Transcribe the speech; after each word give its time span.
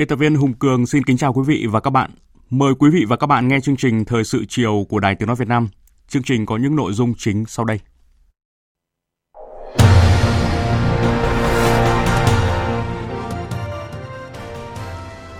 Biên 0.00 0.08
tập 0.08 0.16
viên 0.16 0.34
Hùng 0.34 0.52
Cường 0.52 0.86
xin 0.86 1.04
kính 1.04 1.16
chào 1.16 1.32
quý 1.32 1.42
vị 1.46 1.66
và 1.70 1.80
các 1.80 1.90
bạn. 1.90 2.10
Mời 2.50 2.74
quý 2.78 2.90
vị 2.90 3.04
và 3.08 3.16
các 3.16 3.26
bạn 3.26 3.48
nghe 3.48 3.60
chương 3.60 3.76
trình 3.76 4.04
Thời 4.04 4.24
sự 4.24 4.44
chiều 4.48 4.86
của 4.88 5.00
Đài 5.00 5.14
Tiếng 5.14 5.26
Nói 5.26 5.36
Việt 5.36 5.48
Nam. 5.48 5.68
Chương 6.08 6.22
trình 6.22 6.46
có 6.46 6.56
những 6.56 6.76
nội 6.76 6.92
dung 6.92 7.14
chính 7.18 7.44
sau 7.46 7.64
đây. 7.64 7.80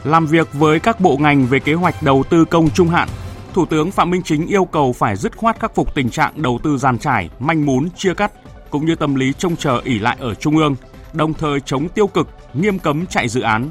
Làm 0.05 0.27
việc 0.27 0.49
với 0.53 0.81
các 0.81 1.01
bộ 1.01 1.17
ngành 1.17 1.47
về 1.47 1.61
kế 1.61 1.75
hoạch 1.75 2.03
đầu 2.03 2.25
tư 2.31 2.45
công 2.45 2.71
trung 2.71 2.89
hạn, 2.89 3.09
Thủ 3.53 3.67
tướng 3.67 3.91
Phạm 3.91 4.11
Minh 4.11 4.23
Chính 4.23 4.47
yêu 4.47 4.65
cầu 4.65 4.93
phải 4.93 5.17
dứt 5.17 5.37
khoát 5.37 5.61
khắc 5.61 5.75
phục 5.75 5.95
tình 5.95 6.11
trạng 6.11 6.43
đầu 6.43 6.61
tư 6.63 6.79
giàn 6.79 6.99
trải, 6.99 7.31
manh 7.39 7.67
mún, 7.67 7.89
chia 7.97 8.15
cắt, 8.15 8.33
cũng 8.71 8.87
như 8.87 8.95
tâm 8.95 9.15
lý 9.15 9.33
trông 9.33 9.57
chờ 9.57 9.81
ỉ 9.85 9.99
lại 9.99 10.17
ở 10.21 10.35
Trung 10.35 10.57
ương, 10.57 10.77
đồng 11.13 11.35
thời 11.35 11.61
chống 11.61 11.89
tiêu 11.89 12.07
cực, 12.07 12.29
nghiêm 12.55 12.79
cấm 12.79 13.07
chạy 13.07 13.29
dự 13.29 13.41
án, 13.41 13.71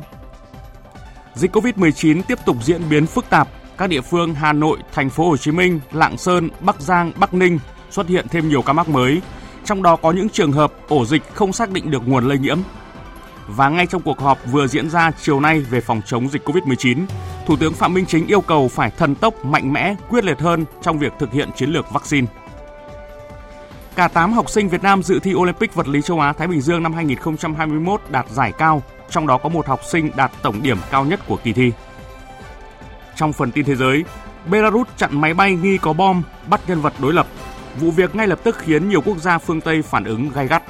Dịch 1.39 1.55
Covid-19 1.55 2.21
tiếp 2.27 2.39
tục 2.45 2.57
diễn 2.63 2.81
biến 2.89 3.05
phức 3.05 3.29
tạp, 3.29 3.47
các 3.77 3.89
địa 3.89 4.01
phương 4.01 4.35
Hà 4.35 4.53
Nội, 4.53 4.77
Thành 4.93 5.09
phố 5.09 5.29
Hồ 5.29 5.37
Chí 5.37 5.51
Minh, 5.51 5.79
Lạng 5.91 6.17
Sơn, 6.17 6.49
Bắc 6.59 6.81
Giang, 6.81 7.11
Bắc 7.15 7.33
Ninh 7.33 7.59
xuất 7.89 8.07
hiện 8.07 8.25
thêm 8.29 8.49
nhiều 8.49 8.61
ca 8.61 8.73
mắc 8.73 8.89
mới, 8.89 9.21
trong 9.65 9.83
đó 9.83 9.95
có 9.95 10.11
những 10.11 10.29
trường 10.29 10.51
hợp 10.51 10.73
ổ 10.87 11.05
dịch 11.05 11.21
không 11.33 11.53
xác 11.53 11.71
định 11.71 11.91
được 11.91 12.07
nguồn 12.07 12.27
lây 12.27 12.37
nhiễm. 12.37 12.59
Và 13.47 13.69
ngay 13.69 13.85
trong 13.85 14.01
cuộc 14.01 14.19
họp 14.19 14.37
vừa 14.51 14.67
diễn 14.67 14.89
ra 14.89 15.11
chiều 15.21 15.39
nay 15.39 15.59
về 15.59 15.81
phòng 15.81 16.01
chống 16.05 16.29
dịch 16.29 16.49
Covid-19, 16.49 17.05
Thủ 17.45 17.55
tướng 17.55 17.73
Phạm 17.73 17.93
Minh 17.93 18.05
Chính 18.05 18.27
yêu 18.27 18.41
cầu 18.41 18.67
phải 18.67 18.91
thần 18.97 19.15
tốc, 19.15 19.45
mạnh 19.45 19.73
mẽ, 19.73 19.95
quyết 20.09 20.23
liệt 20.23 20.39
hơn 20.39 20.65
trong 20.81 20.99
việc 20.99 21.13
thực 21.19 21.31
hiện 21.31 21.49
chiến 21.55 21.69
lược 21.69 21.91
vaccine. 21.91 22.27
Cả 23.95 24.07
8 24.07 24.33
học 24.33 24.49
sinh 24.49 24.69
Việt 24.69 24.83
Nam 24.83 25.03
dự 25.03 25.19
thi 25.19 25.33
Olympic 25.35 25.75
vật 25.75 25.87
lý 25.87 26.01
châu 26.01 26.19
Á 26.19 26.33
Thái 26.33 26.47
Bình 26.47 26.61
Dương 26.61 26.83
năm 26.83 26.93
2021 26.93 28.01
đạt 28.09 28.29
giải 28.29 28.51
cao, 28.57 28.83
trong 29.09 29.27
đó 29.27 29.37
có 29.37 29.49
một 29.49 29.67
học 29.67 29.81
sinh 29.91 30.11
đạt 30.15 30.31
tổng 30.41 30.63
điểm 30.63 30.77
cao 30.91 31.05
nhất 31.05 31.19
của 31.27 31.37
kỳ 31.43 31.53
thi. 31.53 31.71
Trong 33.15 33.33
phần 33.33 33.51
tin 33.51 33.65
thế 33.65 33.75
giới, 33.75 34.03
Belarus 34.49 34.87
chặn 34.97 35.21
máy 35.21 35.33
bay 35.33 35.53
nghi 35.55 35.77
có 35.77 35.93
bom, 35.93 36.23
bắt 36.47 36.61
nhân 36.67 36.81
vật 36.81 36.93
đối 36.99 37.13
lập. 37.13 37.27
Vụ 37.79 37.91
việc 37.91 38.15
ngay 38.15 38.27
lập 38.27 38.39
tức 38.43 38.57
khiến 38.57 38.89
nhiều 38.89 39.01
quốc 39.01 39.17
gia 39.17 39.37
phương 39.37 39.61
Tây 39.61 39.81
phản 39.81 40.03
ứng 40.03 40.29
gay 40.29 40.47
gắt. 40.47 40.63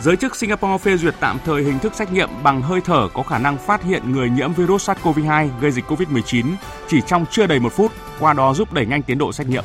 Giới 0.00 0.16
chức 0.16 0.36
Singapore 0.36 0.78
phê 0.78 0.96
duyệt 0.96 1.14
tạm 1.20 1.38
thời 1.44 1.62
hình 1.62 1.78
thức 1.78 1.94
xét 1.94 2.12
nghiệm 2.12 2.28
bằng 2.42 2.62
hơi 2.62 2.80
thở 2.80 3.08
có 3.14 3.22
khả 3.22 3.38
năng 3.38 3.58
phát 3.58 3.82
hiện 3.82 4.12
người 4.12 4.30
nhiễm 4.30 4.52
virus 4.52 4.90
SARS-CoV-2 4.90 5.48
gây 5.60 5.70
dịch 5.70 5.84
COVID-19 5.90 6.46
chỉ 6.88 7.00
trong 7.06 7.26
chưa 7.30 7.46
đầy 7.46 7.60
một 7.60 7.72
phút, 7.72 7.92
qua 8.20 8.32
đó 8.32 8.54
giúp 8.54 8.72
đẩy 8.72 8.86
nhanh 8.86 9.02
tiến 9.02 9.18
độ 9.18 9.32
xét 9.32 9.46
nghiệm. 9.46 9.64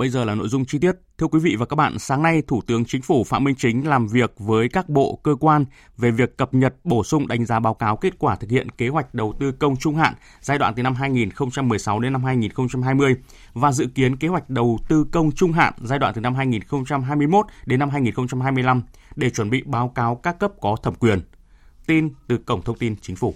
Bây 0.00 0.08
giờ 0.08 0.24
là 0.24 0.34
nội 0.34 0.48
dung 0.48 0.64
chi 0.64 0.78
tiết. 0.78 0.92
Thưa 1.18 1.26
quý 1.26 1.38
vị 1.38 1.56
và 1.56 1.66
các 1.66 1.76
bạn, 1.76 1.98
sáng 1.98 2.22
nay 2.22 2.42
Thủ 2.46 2.62
tướng 2.66 2.84
Chính 2.84 3.02
phủ 3.02 3.24
Phạm 3.24 3.44
Minh 3.44 3.54
Chính 3.58 3.88
làm 3.88 4.06
việc 4.06 4.34
với 4.38 4.68
các 4.68 4.88
bộ 4.88 5.20
cơ 5.22 5.34
quan 5.40 5.64
về 5.96 6.10
việc 6.10 6.36
cập 6.36 6.54
nhật 6.54 6.74
bổ 6.84 7.04
sung 7.04 7.28
đánh 7.28 7.46
giá 7.46 7.60
báo 7.60 7.74
cáo 7.74 7.96
kết 7.96 8.18
quả 8.18 8.36
thực 8.36 8.50
hiện 8.50 8.70
kế 8.70 8.88
hoạch 8.88 9.14
đầu 9.14 9.34
tư 9.40 9.52
công 9.52 9.76
trung 9.76 9.96
hạn 9.96 10.14
giai 10.40 10.58
đoạn 10.58 10.74
từ 10.76 10.82
năm 10.82 10.94
2016 10.94 12.00
đến 12.00 12.12
năm 12.12 12.24
2020 12.24 13.16
và 13.52 13.72
dự 13.72 13.86
kiến 13.94 14.16
kế 14.16 14.28
hoạch 14.28 14.50
đầu 14.50 14.78
tư 14.88 15.04
công 15.12 15.32
trung 15.32 15.52
hạn 15.52 15.74
giai 15.82 15.98
đoạn 15.98 16.14
từ 16.14 16.20
năm 16.20 16.34
2021 16.34 17.46
đến 17.66 17.80
năm 17.80 17.90
2025 17.90 18.82
để 19.16 19.30
chuẩn 19.30 19.50
bị 19.50 19.62
báo 19.66 19.88
cáo 19.88 20.14
các 20.14 20.38
cấp 20.38 20.52
có 20.60 20.76
thẩm 20.82 20.94
quyền. 20.94 21.20
Tin 21.86 22.08
từ 22.28 22.38
Cổng 22.38 22.62
Thông 22.62 22.78
tin 22.78 22.96
Chính 23.00 23.16
phủ. 23.16 23.34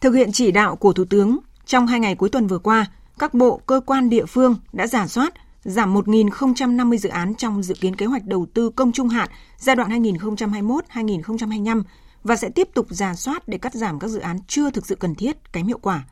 Thực 0.00 0.12
hiện 0.12 0.32
chỉ 0.32 0.50
đạo 0.50 0.76
của 0.76 0.92
Thủ 0.92 1.04
tướng, 1.04 1.38
trong 1.66 1.86
hai 1.86 2.00
ngày 2.00 2.14
cuối 2.14 2.28
tuần 2.28 2.46
vừa 2.46 2.58
qua, 2.58 2.86
các 3.18 3.34
bộ, 3.34 3.60
cơ 3.66 3.80
quan 3.86 4.10
địa 4.10 4.26
phương 4.26 4.56
đã 4.72 4.86
giả 4.86 5.06
soát, 5.06 5.34
giảm 5.64 5.94
1.050 5.94 6.96
dự 6.96 7.08
án 7.08 7.34
trong 7.34 7.62
dự 7.62 7.74
kiến 7.74 7.96
kế 7.96 8.06
hoạch 8.06 8.24
đầu 8.24 8.46
tư 8.54 8.70
công 8.70 8.92
trung 8.92 9.08
hạn 9.08 9.28
giai 9.56 9.76
đoạn 9.76 10.02
2021-2025 10.02 11.82
và 12.24 12.36
sẽ 12.36 12.48
tiếp 12.48 12.68
tục 12.74 12.86
giả 12.90 13.14
soát 13.14 13.48
để 13.48 13.58
cắt 13.58 13.74
giảm 13.74 13.98
các 13.98 14.08
dự 14.08 14.20
án 14.20 14.38
chưa 14.46 14.70
thực 14.70 14.86
sự 14.86 14.94
cần 14.94 15.14
thiết, 15.14 15.52
kém 15.52 15.66
hiệu 15.66 15.78
quả. 15.82 16.04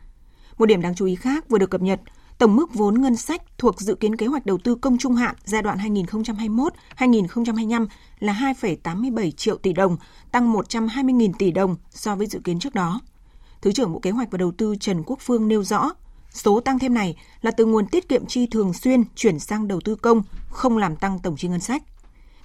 Một 0.58 0.66
điểm 0.66 0.82
đáng 0.82 0.94
chú 0.94 1.06
ý 1.06 1.14
khác 1.14 1.48
vừa 1.48 1.58
được 1.58 1.70
cập 1.70 1.82
nhật, 1.82 2.00
tổng 2.38 2.56
mức 2.56 2.74
vốn 2.74 3.02
ngân 3.02 3.16
sách 3.16 3.42
thuộc 3.58 3.80
dự 3.80 3.94
kiến 3.94 4.16
kế 4.16 4.26
hoạch 4.26 4.46
đầu 4.46 4.58
tư 4.64 4.74
công 4.74 4.98
trung 4.98 5.14
hạn 5.14 5.34
giai 5.44 5.62
đoạn 5.62 5.78
2021-2025 6.98 7.86
là 8.18 8.52
2,87 8.60 9.30
triệu 9.30 9.56
tỷ 9.56 9.72
đồng, 9.72 9.96
tăng 10.32 10.52
120.000 10.52 11.32
tỷ 11.38 11.50
đồng 11.50 11.76
so 11.90 12.16
với 12.16 12.26
dự 12.26 12.40
kiến 12.44 12.58
trước 12.58 12.74
đó. 12.74 13.00
Thứ 13.62 13.72
trưởng 13.72 13.92
Bộ 13.92 13.98
Kế 13.98 14.10
hoạch 14.10 14.30
và 14.30 14.38
Đầu 14.38 14.52
tư 14.52 14.74
Trần 14.80 15.02
Quốc 15.06 15.18
Phương 15.20 15.48
nêu 15.48 15.64
rõ, 15.64 15.90
Số 16.30 16.60
tăng 16.60 16.78
thêm 16.78 16.94
này 16.94 17.16
là 17.42 17.50
từ 17.50 17.64
nguồn 17.64 17.86
tiết 17.86 18.08
kiệm 18.08 18.26
chi 18.26 18.46
thường 18.46 18.72
xuyên 18.72 19.04
chuyển 19.14 19.38
sang 19.38 19.68
đầu 19.68 19.80
tư 19.80 19.94
công, 19.94 20.22
không 20.50 20.78
làm 20.78 20.96
tăng 20.96 21.18
tổng 21.18 21.36
chi 21.36 21.48
ngân 21.48 21.60
sách. 21.60 21.82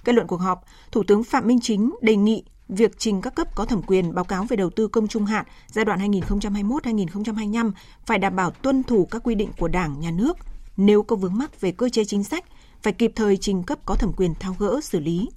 Kết 0.04 0.14
luận 0.14 0.26
cuộc 0.26 0.40
họp, 0.40 0.64
Thủ 0.92 1.02
tướng 1.02 1.24
Phạm 1.24 1.46
Minh 1.46 1.60
Chính 1.62 1.94
đề 2.00 2.16
nghị 2.16 2.44
việc 2.68 2.98
trình 2.98 3.20
các 3.20 3.34
cấp 3.34 3.54
có 3.54 3.64
thẩm 3.64 3.82
quyền 3.82 4.14
báo 4.14 4.24
cáo 4.24 4.44
về 4.44 4.56
đầu 4.56 4.70
tư 4.70 4.88
công 4.88 5.08
trung 5.08 5.26
hạn 5.26 5.46
giai 5.68 5.84
đoạn 5.84 6.12
2021-2025 6.12 7.72
phải 8.06 8.18
đảm 8.18 8.36
bảo 8.36 8.50
tuân 8.50 8.82
thủ 8.82 9.08
các 9.10 9.22
quy 9.24 9.34
định 9.34 9.50
của 9.58 9.68
Đảng, 9.68 10.00
Nhà 10.00 10.10
nước. 10.10 10.36
Nếu 10.76 11.02
có 11.02 11.16
vướng 11.16 11.38
mắc 11.38 11.60
về 11.60 11.72
cơ 11.72 11.88
chế 11.88 12.04
chính 12.04 12.24
sách, 12.24 12.44
phải 12.82 12.92
kịp 12.92 13.12
thời 13.16 13.36
trình 13.36 13.62
cấp 13.62 13.78
có 13.86 13.94
thẩm 13.94 14.12
quyền 14.16 14.34
thao 14.34 14.56
gỡ 14.58 14.80
xử 14.82 15.00
lý. 15.00 15.28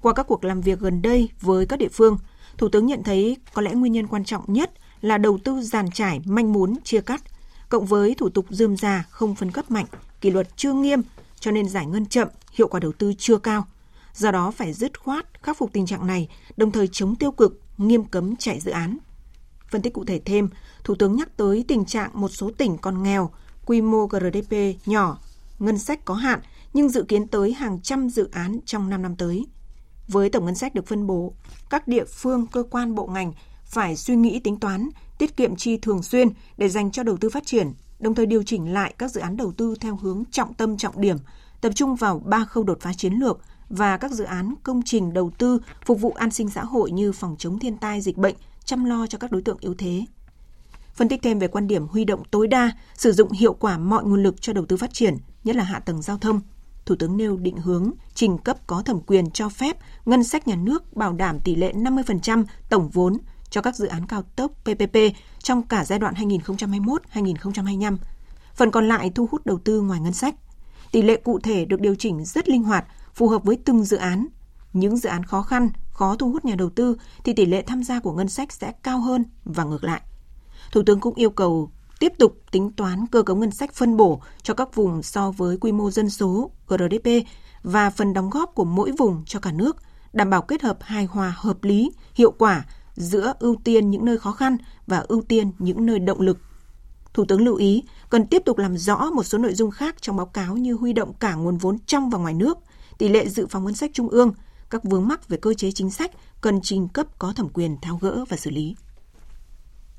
Qua 0.00 0.12
các 0.12 0.26
cuộc 0.26 0.44
làm 0.44 0.60
việc 0.60 0.80
gần 0.80 1.02
đây 1.02 1.28
với 1.40 1.66
các 1.66 1.78
địa 1.78 1.88
phương, 1.92 2.18
Thủ 2.58 2.68
tướng 2.68 2.86
nhận 2.86 3.02
thấy 3.02 3.36
có 3.54 3.62
lẽ 3.62 3.72
nguyên 3.72 3.92
nhân 3.92 4.06
quan 4.06 4.24
trọng 4.24 4.52
nhất 4.52 4.70
là 5.00 5.18
đầu 5.18 5.38
tư 5.44 5.62
giàn 5.62 5.90
trải, 5.90 6.20
manh 6.24 6.52
muốn, 6.52 6.74
chia 6.84 7.00
cắt, 7.00 7.22
cộng 7.68 7.86
với 7.86 8.14
thủ 8.14 8.28
tục 8.28 8.46
dườm 8.50 8.76
già 8.76 9.04
không 9.10 9.34
phân 9.34 9.50
cấp 9.50 9.70
mạnh, 9.70 9.86
kỷ 10.20 10.30
luật 10.30 10.56
chưa 10.56 10.72
nghiêm, 10.72 11.02
cho 11.40 11.50
nên 11.50 11.68
giải 11.68 11.86
ngân 11.86 12.06
chậm, 12.06 12.28
hiệu 12.52 12.68
quả 12.68 12.80
đầu 12.80 12.92
tư 12.92 13.12
chưa 13.18 13.38
cao. 13.38 13.66
Do 14.14 14.30
đó 14.30 14.50
phải 14.50 14.72
dứt 14.72 15.00
khoát 15.00 15.42
khắc 15.42 15.58
phục 15.58 15.72
tình 15.72 15.86
trạng 15.86 16.06
này, 16.06 16.28
đồng 16.56 16.70
thời 16.70 16.88
chống 16.92 17.16
tiêu 17.16 17.32
cực, 17.32 17.60
nghiêm 17.78 18.04
cấm 18.04 18.36
chạy 18.36 18.60
dự 18.60 18.70
án. 18.70 18.98
Phân 19.70 19.82
tích 19.82 19.92
cụ 19.92 20.04
thể 20.04 20.20
thêm, 20.24 20.48
Thủ 20.84 20.94
tướng 20.94 21.16
nhắc 21.16 21.36
tới 21.36 21.64
tình 21.68 21.84
trạng 21.84 22.10
một 22.14 22.28
số 22.28 22.50
tỉnh 22.58 22.78
còn 22.78 23.02
nghèo, 23.02 23.30
quy 23.66 23.80
mô 23.80 24.06
GDP 24.06 24.54
nhỏ, 24.86 25.18
ngân 25.58 25.78
sách 25.78 26.04
có 26.04 26.14
hạn 26.14 26.40
nhưng 26.72 26.88
dự 26.88 27.04
kiến 27.08 27.28
tới 27.28 27.52
hàng 27.52 27.80
trăm 27.82 28.08
dự 28.08 28.28
án 28.32 28.58
trong 28.66 28.90
5 28.90 29.02
năm 29.02 29.16
tới. 29.16 29.46
Với 30.08 30.30
tổng 30.30 30.44
ngân 30.44 30.54
sách 30.54 30.74
được 30.74 30.86
phân 30.86 31.06
bố, 31.06 31.34
các 31.70 31.88
địa 31.88 32.04
phương, 32.04 32.46
cơ 32.46 32.62
quan, 32.70 32.94
bộ 32.94 33.06
ngành 33.06 33.32
phải 33.74 33.96
suy 33.96 34.16
nghĩ 34.16 34.38
tính 34.38 34.60
toán, 34.60 34.88
tiết 35.18 35.36
kiệm 35.36 35.56
chi 35.56 35.76
thường 35.76 36.02
xuyên 36.02 36.28
để 36.56 36.68
dành 36.68 36.90
cho 36.90 37.02
đầu 37.02 37.16
tư 37.16 37.30
phát 37.30 37.46
triển, 37.46 37.72
đồng 37.98 38.14
thời 38.14 38.26
điều 38.26 38.42
chỉnh 38.42 38.72
lại 38.72 38.94
các 38.98 39.10
dự 39.10 39.20
án 39.20 39.36
đầu 39.36 39.52
tư 39.52 39.74
theo 39.80 39.96
hướng 39.96 40.24
trọng 40.30 40.54
tâm 40.54 40.76
trọng 40.76 41.00
điểm, 41.00 41.16
tập 41.60 41.72
trung 41.74 41.96
vào 41.96 42.18
ba 42.18 42.44
khâu 42.44 42.64
đột 42.64 42.78
phá 42.80 42.92
chiến 42.92 43.12
lược 43.12 43.40
và 43.68 43.96
các 43.96 44.10
dự 44.10 44.24
án 44.24 44.54
công 44.62 44.82
trình 44.82 45.12
đầu 45.12 45.30
tư 45.38 45.58
phục 45.86 46.00
vụ 46.00 46.10
an 46.10 46.30
sinh 46.30 46.50
xã 46.50 46.64
hội 46.64 46.90
như 46.90 47.12
phòng 47.12 47.36
chống 47.38 47.58
thiên 47.58 47.76
tai 47.76 48.00
dịch 48.00 48.16
bệnh, 48.16 48.34
chăm 48.64 48.84
lo 48.84 49.06
cho 49.06 49.18
các 49.18 49.32
đối 49.32 49.42
tượng 49.42 49.58
yếu 49.60 49.74
thế. 49.78 50.04
Phân 50.94 51.08
tích 51.08 51.22
thêm 51.22 51.38
về 51.38 51.48
quan 51.48 51.66
điểm 51.66 51.86
huy 51.86 52.04
động 52.04 52.22
tối 52.30 52.46
đa, 52.46 52.72
sử 52.94 53.12
dụng 53.12 53.30
hiệu 53.30 53.54
quả 53.54 53.78
mọi 53.78 54.04
nguồn 54.04 54.22
lực 54.22 54.42
cho 54.42 54.52
đầu 54.52 54.66
tư 54.66 54.76
phát 54.76 54.92
triển, 54.92 55.16
nhất 55.44 55.56
là 55.56 55.64
hạ 55.64 55.80
tầng 55.80 56.02
giao 56.02 56.18
thông. 56.18 56.40
Thủ 56.86 56.94
tướng 56.98 57.16
nêu 57.16 57.36
định 57.36 57.56
hướng 57.56 57.90
trình 58.14 58.38
cấp 58.38 58.66
có 58.66 58.82
thẩm 58.82 59.00
quyền 59.00 59.30
cho 59.30 59.48
phép 59.48 59.76
ngân 60.06 60.24
sách 60.24 60.48
nhà 60.48 60.56
nước 60.56 60.96
bảo 60.96 61.12
đảm 61.12 61.40
tỷ 61.40 61.54
lệ 61.54 61.72
50% 61.72 62.44
tổng 62.68 62.88
vốn 62.88 63.18
cho 63.50 63.60
các 63.60 63.76
dự 63.76 63.86
án 63.86 64.06
cao 64.06 64.22
tốc 64.36 64.52
PPP 64.62 64.96
trong 65.42 65.62
cả 65.62 65.84
giai 65.84 65.98
đoạn 65.98 66.14
2021-2025. 66.14 67.96
Phần 68.54 68.70
còn 68.70 68.88
lại 68.88 69.12
thu 69.14 69.28
hút 69.30 69.46
đầu 69.46 69.58
tư 69.64 69.80
ngoài 69.80 70.00
ngân 70.00 70.12
sách. 70.12 70.34
Tỷ 70.92 71.02
lệ 71.02 71.16
cụ 71.16 71.38
thể 71.38 71.64
được 71.64 71.80
điều 71.80 71.94
chỉnh 71.94 72.24
rất 72.24 72.48
linh 72.48 72.62
hoạt, 72.62 72.84
phù 73.14 73.28
hợp 73.28 73.44
với 73.44 73.58
từng 73.64 73.84
dự 73.84 73.96
án. 73.96 74.26
Những 74.72 74.96
dự 74.96 75.08
án 75.08 75.24
khó 75.24 75.42
khăn, 75.42 75.68
khó 75.90 76.16
thu 76.16 76.32
hút 76.32 76.44
nhà 76.44 76.54
đầu 76.54 76.70
tư 76.70 76.96
thì 77.24 77.32
tỷ 77.32 77.46
lệ 77.46 77.62
tham 77.62 77.84
gia 77.84 78.00
của 78.00 78.12
ngân 78.12 78.28
sách 78.28 78.52
sẽ 78.52 78.72
cao 78.82 79.00
hơn 79.00 79.24
và 79.44 79.64
ngược 79.64 79.84
lại. 79.84 80.00
Thủ 80.72 80.82
tướng 80.86 81.00
cũng 81.00 81.14
yêu 81.14 81.30
cầu 81.30 81.70
tiếp 82.00 82.12
tục 82.18 82.36
tính 82.50 82.72
toán 82.72 83.06
cơ 83.06 83.22
cấu 83.22 83.36
ngân 83.36 83.50
sách 83.50 83.74
phân 83.74 83.96
bổ 83.96 84.22
cho 84.42 84.54
các 84.54 84.74
vùng 84.74 85.02
so 85.02 85.30
với 85.30 85.56
quy 85.56 85.72
mô 85.72 85.90
dân 85.90 86.10
số, 86.10 86.50
GDP 86.68 87.08
và 87.62 87.90
phần 87.90 88.12
đóng 88.12 88.30
góp 88.30 88.54
của 88.54 88.64
mỗi 88.64 88.92
vùng 88.98 89.22
cho 89.26 89.40
cả 89.40 89.52
nước, 89.52 89.76
đảm 90.12 90.30
bảo 90.30 90.42
kết 90.42 90.62
hợp 90.62 90.78
hài 90.80 91.04
hòa 91.04 91.34
hợp 91.36 91.64
lý, 91.64 91.90
hiệu 92.14 92.30
quả 92.30 92.64
giữa 92.94 93.32
ưu 93.38 93.56
tiên 93.64 93.90
những 93.90 94.04
nơi 94.04 94.18
khó 94.18 94.32
khăn 94.32 94.56
và 94.86 94.98
ưu 94.98 95.22
tiên 95.22 95.52
những 95.58 95.86
nơi 95.86 95.98
động 95.98 96.20
lực. 96.20 96.38
Thủ 97.14 97.24
tướng 97.24 97.44
lưu 97.44 97.56
ý 97.56 97.82
cần 98.10 98.26
tiếp 98.26 98.42
tục 98.44 98.58
làm 98.58 98.76
rõ 98.76 99.10
một 99.10 99.22
số 99.22 99.38
nội 99.38 99.54
dung 99.54 99.70
khác 99.70 100.02
trong 100.02 100.16
báo 100.16 100.26
cáo 100.26 100.56
như 100.56 100.74
huy 100.74 100.92
động 100.92 101.12
cả 101.20 101.34
nguồn 101.34 101.56
vốn 101.56 101.78
trong 101.86 102.10
và 102.10 102.18
ngoài 102.18 102.34
nước, 102.34 102.58
tỷ 102.98 103.08
lệ 103.08 103.28
dự 103.28 103.46
phòng 103.46 103.64
ngân 103.64 103.74
sách 103.74 103.90
trung 103.94 104.08
ương, 104.08 104.34
các 104.70 104.84
vướng 104.84 105.08
mắc 105.08 105.28
về 105.28 105.36
cơ 105.36 105.54
chế 105.54 105.72
chính 105.72 105.90
sách 105.90 106.10
cần 106.40 106.60
trình 106.62 106.88
cấp 106.88 107.06
có 107.18 107.32
thẩm 107.32 107.48
quyền 107.48 107.76
tháo 107.82 107.98
gỡ 108.02 108.24
và 108.28 108.36
xử 108.36 108.50
lý. 108.50 108.74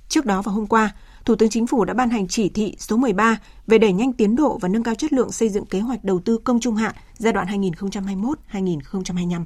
Trước 0.09 0.25
đó 0.25 0.41
vào 0.41 0.55
hôm 0.55 0.67
qua, 0.67 0.95
Thủ 1.25 1.35
tướng 1.35 1.49
Chính 1.49 1.67
phủ 1.67 1.85
đã 1.85 1.93
ban 1.93 2.09
hành 2.09 2.27
chỉ 2.27 2.49
thị 2.49 2.75
số 2.79 2.97
13 2.97 3.39
về 3.67 3.77
đẩy 3.77 3.93
nhanh 3.93 4.13
tiến 4.13 4.35
độ 4.35 4.57
và 4.61 4.69
nâng 4.69 4.83
cao 4.83 4.95
chất 4.95 5.13
lượng 5.13 5.31
xây 5.31 5.49
dựng 5.49 5.65
kế 5.65 5.79
hoạch 5.79 6.03
đầu 6.03 6.19
tư 6.19 6.37
công 6.37 6.59
trung 6.59 6.75
hạn 6.75 6.95
giai 7.17 7.33
đoạn 7.33 7.47
2021-2025. 7.47 9.43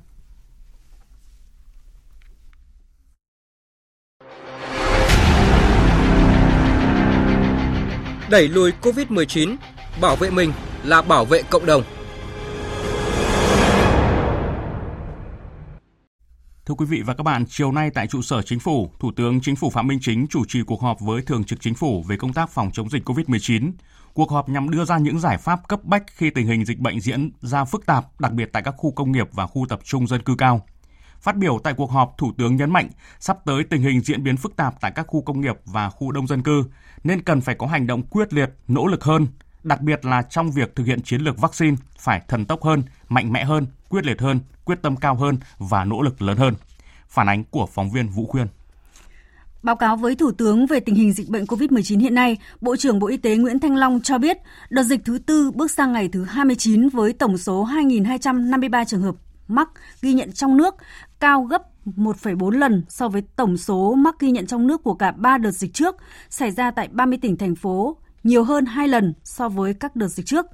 Đẩy 8.29 8.47
lùi 8.47 8.71
COVID-19, 8.81 9.55
bảo 10.01 10.15
vệ 10.15 10.29
mình 10.29 10.51
là 10.83 11.01
bảo 11.01 11.25
vệ 11.25 11.41
cộng 11.49 11.65
đồng. 11.65 11.83
Thưa 16.65 16.73
quý 16.77 16.85
vị 16.85 17.01
và 17.05 17.13
các 17.13 17.23
bạn, 17.23 17.45
chiều 17.49 17.71
nay 17.71 17.89
tại 17.93 18.07
trụ 18.07 18.21
sở 18.21 18.41
Chính 18.41 18.59
phủ, 18.59 18.91
Thủ 18.99 19.11
tướng 19.15 19.41
Chính 19.41 19.55
phủ 19.55 19.69
Phạm 19.69 19.87
Minh 19.87 19.99
Chính 20.01 20.27
chủ 20.27 20.45
trì 20.47 20.63
cuộc 20.67 20.81
họp 20.81 20.99
với 20.99 21.21
Thường 21.21 21.43
trực 21.43 21.61
Chính 21.61 21.75
phủ 21.75 22.03
về 22.07 22.17
công 22.17 22.33
tác 22.33 22.49
phòng 22.49 22.69
chống 22.73 22.89
dịch 22.89 23.09
COVID-19. 23.09 23.71
Cuộc 24.13 24.31
họp 24.31 24.49
nhằm 24.49 24.69
đưa 24.69 24.85
ra 24.85 24.97
những 24.97 25.19
giải 25.19 25.37
pháp 25.37 25.67
cấp 25.67 25.83
bách 25.83 26.03
khi 26.15 26.29
tình 26.29 26.47
hình 26.47 26.65
dịch 26.65 26.79
bệnh 26.79 26.99
diễn 26.99 27.31
ra 27.41 27.65
phức 27.65 27.85
tạp, 27.85 28.05
đặc 28.19 28.31
biệt 28.31 28.49
tại 28.53 28.63
các 28.63 28.73
khu 28.77 28.91
công 28.91 29.11
nghiệp 29.11 29.27
và 29.31 29.47
khu 29.47 29.65
tập 29.69 29.79
trung 29.83 30.07
dân 30.07 30.21
cư 30.23 30.35
cao. 30.35 30.65
Phát 31.21 31.35
biểu 31.35 31.59
tại 31.63 31.73
cuộc 31.73 31.91
họp, 31.91 32.17
Thủ 32.17 32.33
tướng 32.37 32.55
nhấn 32.55 32.71
mạnh 32.71 32.89
sắp 33.19 33.37
tới 33.45 33.63
tình 33.63 33.81
hình 33.81 34.01
diễn 34.01 34.23
biến 34.23 34.37
phức 34.37 34.55
tạp 34.55 34.81
tại 34.81 34.91
các 34.95 35.07
khu 35.07 35.21
công 35.21 35.41
nghiệp 35.41 35.55
và 35.65 35.89
khu 35.89 36.11
đông 36.11 36.27
dân 36.27 36.43
cư 36.43 36.63
nên 37.03 37.21
cần 37.21 37.41
phải 37.41 37.55
có 37.55 37.67
hành 37.67 37.87
động 37.87 38.01
quyết 38.01 38.33
liệt, 38.33 38.49
nỗ 38.67 38.87
lực 38.87 39.03
hơn, 39.03 39.27
đặc 39.63 39.81
biệt 39.81 40.05
là 40.05 40.21
trong 40.21 40.51
việc 40.51 40.75
thực 40.75 40.83
hiện 40.83 41.01
chiến 41.01 41.21
lược 41.21 41.37
vaccine 41.37 41.75
phải 41.97 42.21
thần 42.27 42.45
tốc 42.45 42.63
hơn, 42.63 42.83
mạnh 43.09 43.33
mẽ 43.33 43.43
hơn, 43.43 43.67
quyết 43.89 44.05
liệt 44.05 44.21
hơn, 44.21 44.39
quyết 44.65 44.81
tâm 44.81 44.95
cao 44.95 45.15
hơn 45.15 45.37
và 45.57 45.85
nỗ 45.85 46.01
lực 46.01 46.21
lớn 46.21 46.37
hơn. 46.37 46.53
Phản 47.07 47.29
ánh 47.29 47.43
của 47.43 47.65
phóng 47.65 47.89
viên 47.89 48.07
Vũ 48.07 48.25
Khuyên. 48.25 48.47
Báo 49.63 49.75
cáo 49.75 49.97
với 49.97 50.15
Thủ 50.15 50.31
tướng 50.31 50.65
về 50.65 50.79
tình 50.79 50.95
hình 50.95 51.13
dịch 51.13 51.29
bệnh 51.29 51.45
COVID-19 51.45 51.99
hiện 51.99 52.15
nay, 52.15 52.37
Bộ 52.61 52.75
trưởng 52.75 52.99
Bộ 52.99 53.07
Y 53.07 53.17
tế 53.17 53.35
Nguyễn 53.35 53.59
Thanh 53.59 53.75
Long 53.75 54.01
cho 54.03 54.17
biết 54.17 54.37
đợt 54.69 54.83
dịch 54.83 55.01
thứ 55.05 55.19
tư 55.25 55.51
bước 55.51 55.71
sang 55.71 55.93
ngày 55.93 56.09
thứ 56.11 56.23
29 56.23 56.89
với 56.89 57.13
tổng 57.13 57.37
số 57.37 57.65
2.253 57.65 58.85
trường 58.85 59.01
hợp 59.01 59.15
mắc 59.47 59.69
ghi 60.01 60.13
nhận 60.13 60.31
trong 60.31 60.57
nước, 60.57 60.75
cao 61.19 61.43
gấp 61.43 61.61
1,4 61.85 62.49
lần 62.49 62.83
so 62.89 63.07
với 63.07 63.21
tổng 63.35 63.57
số 63.57 63.93
mắc 63.95 64.15
ghi 64.19 64.31
nhận 64.31 64.45
trong 64.45 64.67
nước 64.67 64.83
của 64.83 64.93
cả 64.93 65.11
3 65.11 65.37
đợt 65.37 65.51
dịch 65.51 65.73
trước, 65.73 65.95
xảy 66.29 66.51
ra 66.51 66.71
tại 66.71 66.87
30 66.91 67.19
tỉnh 67.21 67.37
thành 67.37 67.55
phố, 67.55 67.97
nhiều 68.23 68.43
hơn 68.43 68.65
2 68.65 68.87
lần 68.87 69.13
so 69.23 69.49
với 69.49 69.73
các 69.73 69.95
đợt 69.95 70.07
dịch 70.07 70.25
trước. 70.25 70.45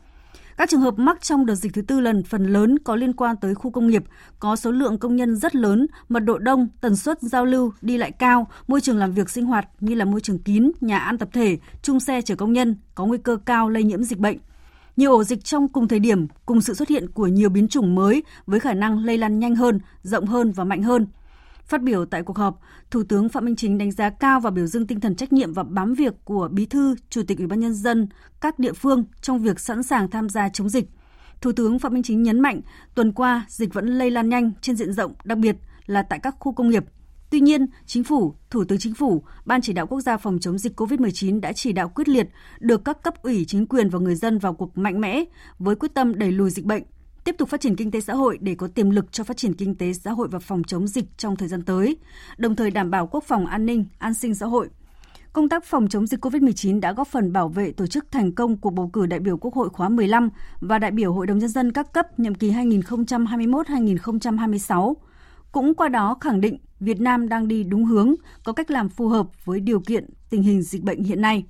Các 0.58 0.70
trường 0.70 0.82
hợp 0.82 1.00
mắc 1.00 1.22
trong 1.22 1.46
đợt 1.46 1.56
dịch 1.56 1.74
thứ 1.74 1.82
tư 1.82 2.00
lần 2.00 2.24
phần 2.24 2.46
lớn 2.46 2.80
có 2.80 2.96
liên 2.96 3.14
quan 3.14 3.36
tới 3.42 3.56
khu 3.56 3.72
công 3.72 3.88
nghiệp, 3.88 4.04
có 4.40 4.56
số 4.56 4.72
lượng 4.72 4.98
công 4.98 5.16
nhân 5.16 5.36
rất 5.36 5.56
lớn, 5.56 5.88
mật 6.10 6.20
độ 6.20 6.38
đông, 6.38 6.68
tần 6.82 6.96
suất 6.96 7.22
giao 7.22 7.46
lưu 7.46 7.74
đi 7.82 7.98
lại 7.98 8.12
cao, 8.12 8.48
môi 8.68 8.82
trường 8.82 8.98
làm 8.98 9.12
việc 9.12 9.30
sinh 9.30 9.46
hoạt 9.46 9.68
như 9.80 9.96
là 9.96 10.06
môi 10.06 10.22
trường 10.22 10.40
kín, 10.40 10.72
nhà 10.82 11.00
ăn 11.00 11.18
tập 11.18 11.30
thể, 11.34 11.58
chung 11.82 12.00
xe 12.00 12.22
chở 12.22 12.36
công 12.36 12.54
nhân, 12.54 12.76
có 12.96 13.06
nguy 13.06 13.18
cơ 13.18 13.38
cao 13.46 13.70
lây 13.70 13.84
nhiễm 13.84 14.04
dịch 14.04 14.20
bệnh. 14.20 14.38
Nhiều 14.98 15.12
ổ 15.12 15.24
dịch 15.24 15.44
trong 15.44 15.68
cùng 15.68 15.88
thời 15.88 16.00
điểm, 16.00 16.28
cùng 16.46 16.62
sự 16.62 16.74
xuất 16.74 16.90
hiện 16.90 17.12
của 17.12 17.28
nhiều 17.28 17.50
biến 17.50 17.68
chủng 17.68 17.96
mới 17.96 18.24
với 18.46 18.60
khả 18.60 18.74
năng 18.74 19.06
lây 19.06 19.18
lan 19.18 19.40
nhanh 19.40 19.56
hơn, 19.56 19.80
rộng 20.04 20.26
hơn 20.26 20.52
và 20.52 20.64
mạnh 20.64 20.84
hơn– 20.84 21.08
Phát 21.66 21.82
biểu 21.82 22.06
tại 22.06 22.24
cuộc 22.24 22.38
họp, 22.38 22.60
Thủ 22.92 23.04
tướng 23.04 23.30
Phạm 23.30 23.46
Minh 23.46 23.56
Chính 23.56 23.78
đánh 23.78 23.92
giá 23.92 24.10
cao 24.10 24.40
và 24.40 24.50
biểu 24.50 24.66
dương 24.68 24.88
tinh 24.88 25.00
thần 25.00 25.16
trách 25.16 25.34
nhiệm 25.34 25.54
và 25.54 25.64
bám 25.64 25.94
việc 25.94 26.14
của 26.24 26.50
Bí 26.52 26.66
thư, 26.66 26.96
Chủ 27.10 27.22
tịch 27.28 27.38
Ủy 27.38 27.48
ban 27.48 27.60
nhân 27.60 27.74
dân 27.74 28.08
các 28.42 28.60
địa 28.60 28.74
phương 28.74 29.04
trong 29.22 29.40
việc 29.40 29.60
sẵn 29.60 29.84
sàng 29.84 30.10
tham 30.10 30.30
gia 30.30 30.50
chống 30.50 30.70
dịch. 30.70 30.86
Thủ 31.42 31.52
tướng 31.52 31.80
Phạm 31.80 31.94
Minh 31.94 32.04
Chính 32.04 32.24
nhấn 32.24 32.40
mạnh, 32.40 32.62
tuần 32.96 33.12
qua 33.12 33.46
dịch 33.48 33.74
vẫn 33.74 33.88
lây 33.88 34.12
lan 34.12 34.30
nhanh 34.30 34.52
trên 34.62 34.76
diện 34.76 34.94
rộng, 34.94 35.14
đặc 35.24 35.38
biệt 35.38 35.56
là 35.86 36.04
tại 36.04 36.20
các 36.20 36.36
khu 36.40 36.54
công 36.54 36.70
nghiệp. 36.70 36.84
Tuy 37.36 37.42
nhiên, 37.42 37.66
Chính 37.86 38.04
phủ, 38.04 38.36
Thủ 38.50 38.64
tướng 38.64 38.80
Chính 38.80 38.94
phủ, 38.94 39.24
Ban 39.46 39.62
chỉ 39.62 39.74
đạo 39.74 39.88
quốc 39.88 40.02
gia 40.02 40.18
phòng 40.18 40.40
chống 40.40 40.58
dịch 40.58 40.82
COVID-19 40.82 41.42
đã 41.42 41.54
chỉ 41.54 41.74
đạo 41.74 41.90
quyết 41.90 42.10
liệt 42.10 42.28
được 42.60 42.86
các 42.86 43.04
cấp 43.04 43.24
ủy 43.24 43.46
chính 43.46 43.68
quyền 43.68 43.90
và 43.90 44.00
người 44.00 44.16
dân 44.16 44.40
vào 44.40 44.54
cuộc 44.54 44.78
mạnh 44.78 45.02
mẽ 45.02 45.24
với 45.60 45.76
quyết 45.76 45.94
tâm 45.94 46.20
đẩy 46.20 46.32
lùi 46.32 46.50
dịch 46.50 46.66
bệnh, 46.66 46.84
tiếp 47.24 47.36
tục 47.38 47.50
phát 47.50 47.62
triển 47.62 47.76
kinh 47.76 47.92
tế 47.92 48.02
xã 48.02 48.14
hội 48.14 48.38
để 48.42 48.56
có 48.56 48.68
tiềm 48.68 48.90
lực 48.90 49.12
cho 49.12 49.24
phát 49.24 49.38
triển 49.38 49.54
kinh 49.54 49.76
tế 49.76 49.94
xã 49.94 50.12
hội 50.12 50.28
và 50.28 50.40
phòng 50.40 50.64
chống 50.64 50.88
dịch 50.88 51.06
trong 51.18 51.36
thời 51.36 51.48
gian 51.48 51.62
tới, 51.62 51.98
đồng 52.38 52.56
thời 52.56 52.72
đảm 52.72 52.92
bảo 52.92 53.08
quốc 53.08 53.24
phòng 53.24 53.46
an 53.46 53.66
ninh, 53.66 53.86
an 53.98 54.14
sinh 54.14 54.36
xã 54.36 54.46
hội. 54.46 54.70
Công 55.34 55.50
tác 55.50 55.66
phòng 55.66 55.88
chống 55.90 56.08
dịch 56.08 56.26
COVID-19 56.26 56.80
đã 56.80 56.94
góp 56.94 57.08
phần 57.08 57.34
bảo 57.34 57.50
vệ 57.50 57.72
tổ 57.72 57.88
chức 57.88 58.12
thành 58.12 58.32
công 58.32 58.58
cuộc 58.58 58.72
bầu 58.72 58.90
cử 58.94 59.06
đại 59.06 59.20
biểu 59.20 59.38
Quốc 59.38 59.54
hội 59.54 59.70
khóa 59.70 59.90
15 59.90 60.30
và 60.60 60.80
đại 60.80 60.92
biểu 60.92 61.14
Hội 61.14 61.28
đồng 61.28 61.40
Nhân 61.40 61.50
dân 61.50 61.72
các 61.72 61.94
cấp 61.94 62.20
nhiệm 62.20 62.36
kỳ 62.36 62.52
2021-2026. 62.52 64.94
Cũng 65.56 65.74
qua 65.76 65.90
đó 65.90 66.18
khẳng 66.22 66.42
định 66.42 66.58
Việt 66.80 67.02
Nam 67.02 67.30
đang 67.30 67.48
đi 67.48 67.64
đúng 67.64 67.86
hướng, 67.86 68.16
có 68.44 68.54
cách 68.54 68.72
làm 68.72 68.90
phù 68.90 69.08
hợp 69.08 69.28
với 69.46 69.60
điều 69.60 69.80
kiện 69.80 70.06
tình 70.30 70.44
hình 70.44 70.62
dịch 70.62 70.84
bệnh 70.84 71.04
hiện 71.04 71.22
nay. 71.22 71.46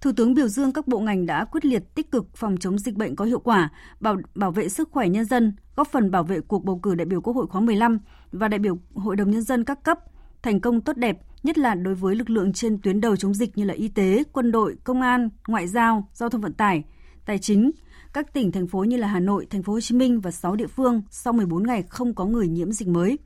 Thủ 0.00 0.10
tướng 0.16 0.34
biểu 0.34 0.48
dương 0.48 0.72
các 0.72 0.88
bộ 0.88 0.98
ngành 0.98 1.26
đã 1.26 1.44
quyết 1.44 1.64
liệt 1.64 1.94
tích 1.94 2.10
cực 2.10 2.36
phòng 2.36 2.56
chống 2.60 2.78
dịch 2.78 2.96
bệnh 2.96 3.16
có 3.16 3.24
hiệu 3.24 3.38
quả, 3.38 3.70
bảo 4.00 4.16
bảo 4.34 4.50
vệ 4.50 4.68
sức 4.68 4.88
khỏe 4.92 5.08
nhân 5.08 5.24
dân, 5.24 5.52
góp 5.76 5.88
phần 5.88 6.10
bảo 6.10 6.22
vệ 6.22 6.40
cuộc 6.40 6.64
bầu 6.64 6.78
cử 6.78 6.94
đại 6.94 7.04
biểu 7.04 7.20
Quốc 7.20 7.36
hội 7.36 7.46
khóa 7.46 7.60
15 7.60 7.98
và 8.32 8.48
đại 8.48 8.58
biểu 8.58 8.78
Hội 8.94 9.16
đồng 9.16 9.30
nhân 9.30 9.42
dân 9.42 9.64
các 9.64 9.82
cấp 9.82 9.98
thành 10.42 10.60
công 10.60 10.80
tốt 10.80 10.96
đẹp, 10.96 11.18
nhất 11.42 11.58
là 11.58 11.74
đối 11.74 11.94
với 11.94 12.14
lực 12.14 12.30
lượng 12.30 12.52
trên 12.52 12.78
tuyến 12.82 13.00
đầu 13.00 13.16
chống 13.16 13.34
dịch 13.34 13.58
như 13.58 13.64
là 13.64 13.74
y 13.74 13.88
tế, 13.88 14.22
quân 14.32 14.52
đội, 14.52 14.76
công 14.84 15.00
an, 15.00 15.28
ngoại 15.46 15.68
giao, 15.68 16.08
giao 16.12 16.28
thông 16.28 16.40
vận 16.40 16.52
tải, 16.52 16.84
tài 17.26 17.38
chính, 17.38 17.70
các 18.14 18.32
tỉnh 18.32 18.52
thành 18.52 18.66
phố 18.66 18.84
như 18.84 18.96
là 18.96 19.06
Hà 19.06 19.20
Nội, 19.20 19.46
thành 19.50 19.62
phố 19.62 19.72
Hồ 19.72 19.80
Chí 19.80 19.94
Minh 19.94 20.20
và 20.20 20.30
6 20.30 20.56
địa 20.56 20.66
phương 20.66 21.02
sau 21.10 21.32
14 21.32 21.66
ngày 21.66 21.82
không 21.82 22.14
có 22.14 22.24
người 22.24 22.48
nhiễm 22.48 22.72
dịch 22.72 22.88
mới. 22.88 23.18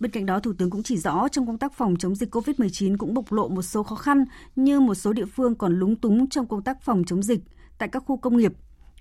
Bên 0.00 0.10
cạnh 0.10 0.26
đó, 0.26 0.40
Thủ 0.40 0.52
tướng 0.58 0.70
cũng 0.70 0.82
chỉ 0.82 0.96
rõ 0.96 1.28
trong 1.28 1.46
công 1.46 1.58
tác 1.58 1.72
phòng 1.72 1.96
chống 1.98 2.14
dịch 2.14 2.34
COVID-19 2.34 2.96
cũng 2.96 3.14
bộc 3.14 3.32
lộ 3.32 3.48
một 3.48 3.62
số 3.62 3.82
khó 3.82 3.96
khăn 3.96 4.24
như 4.56 4.80
một 4.80 4.94
số 4.94 5.12
địa 5.12 5.24
phương 5.24 5.54
còn 5.54 5.78
lúng 5.78 5.96
túng 5.96 6.28
trong 6.28 6.46
công 6.46 6.62
tác 6.62 6.82
phòng 6.82 7.04
chống 7.06 7.22
dịch 7.22 7.40
tại 7.78 7.88
các 7.88 8.02
khu 8.06 8.16
công 8.16 8.36
nghiệp. 8.36 8.52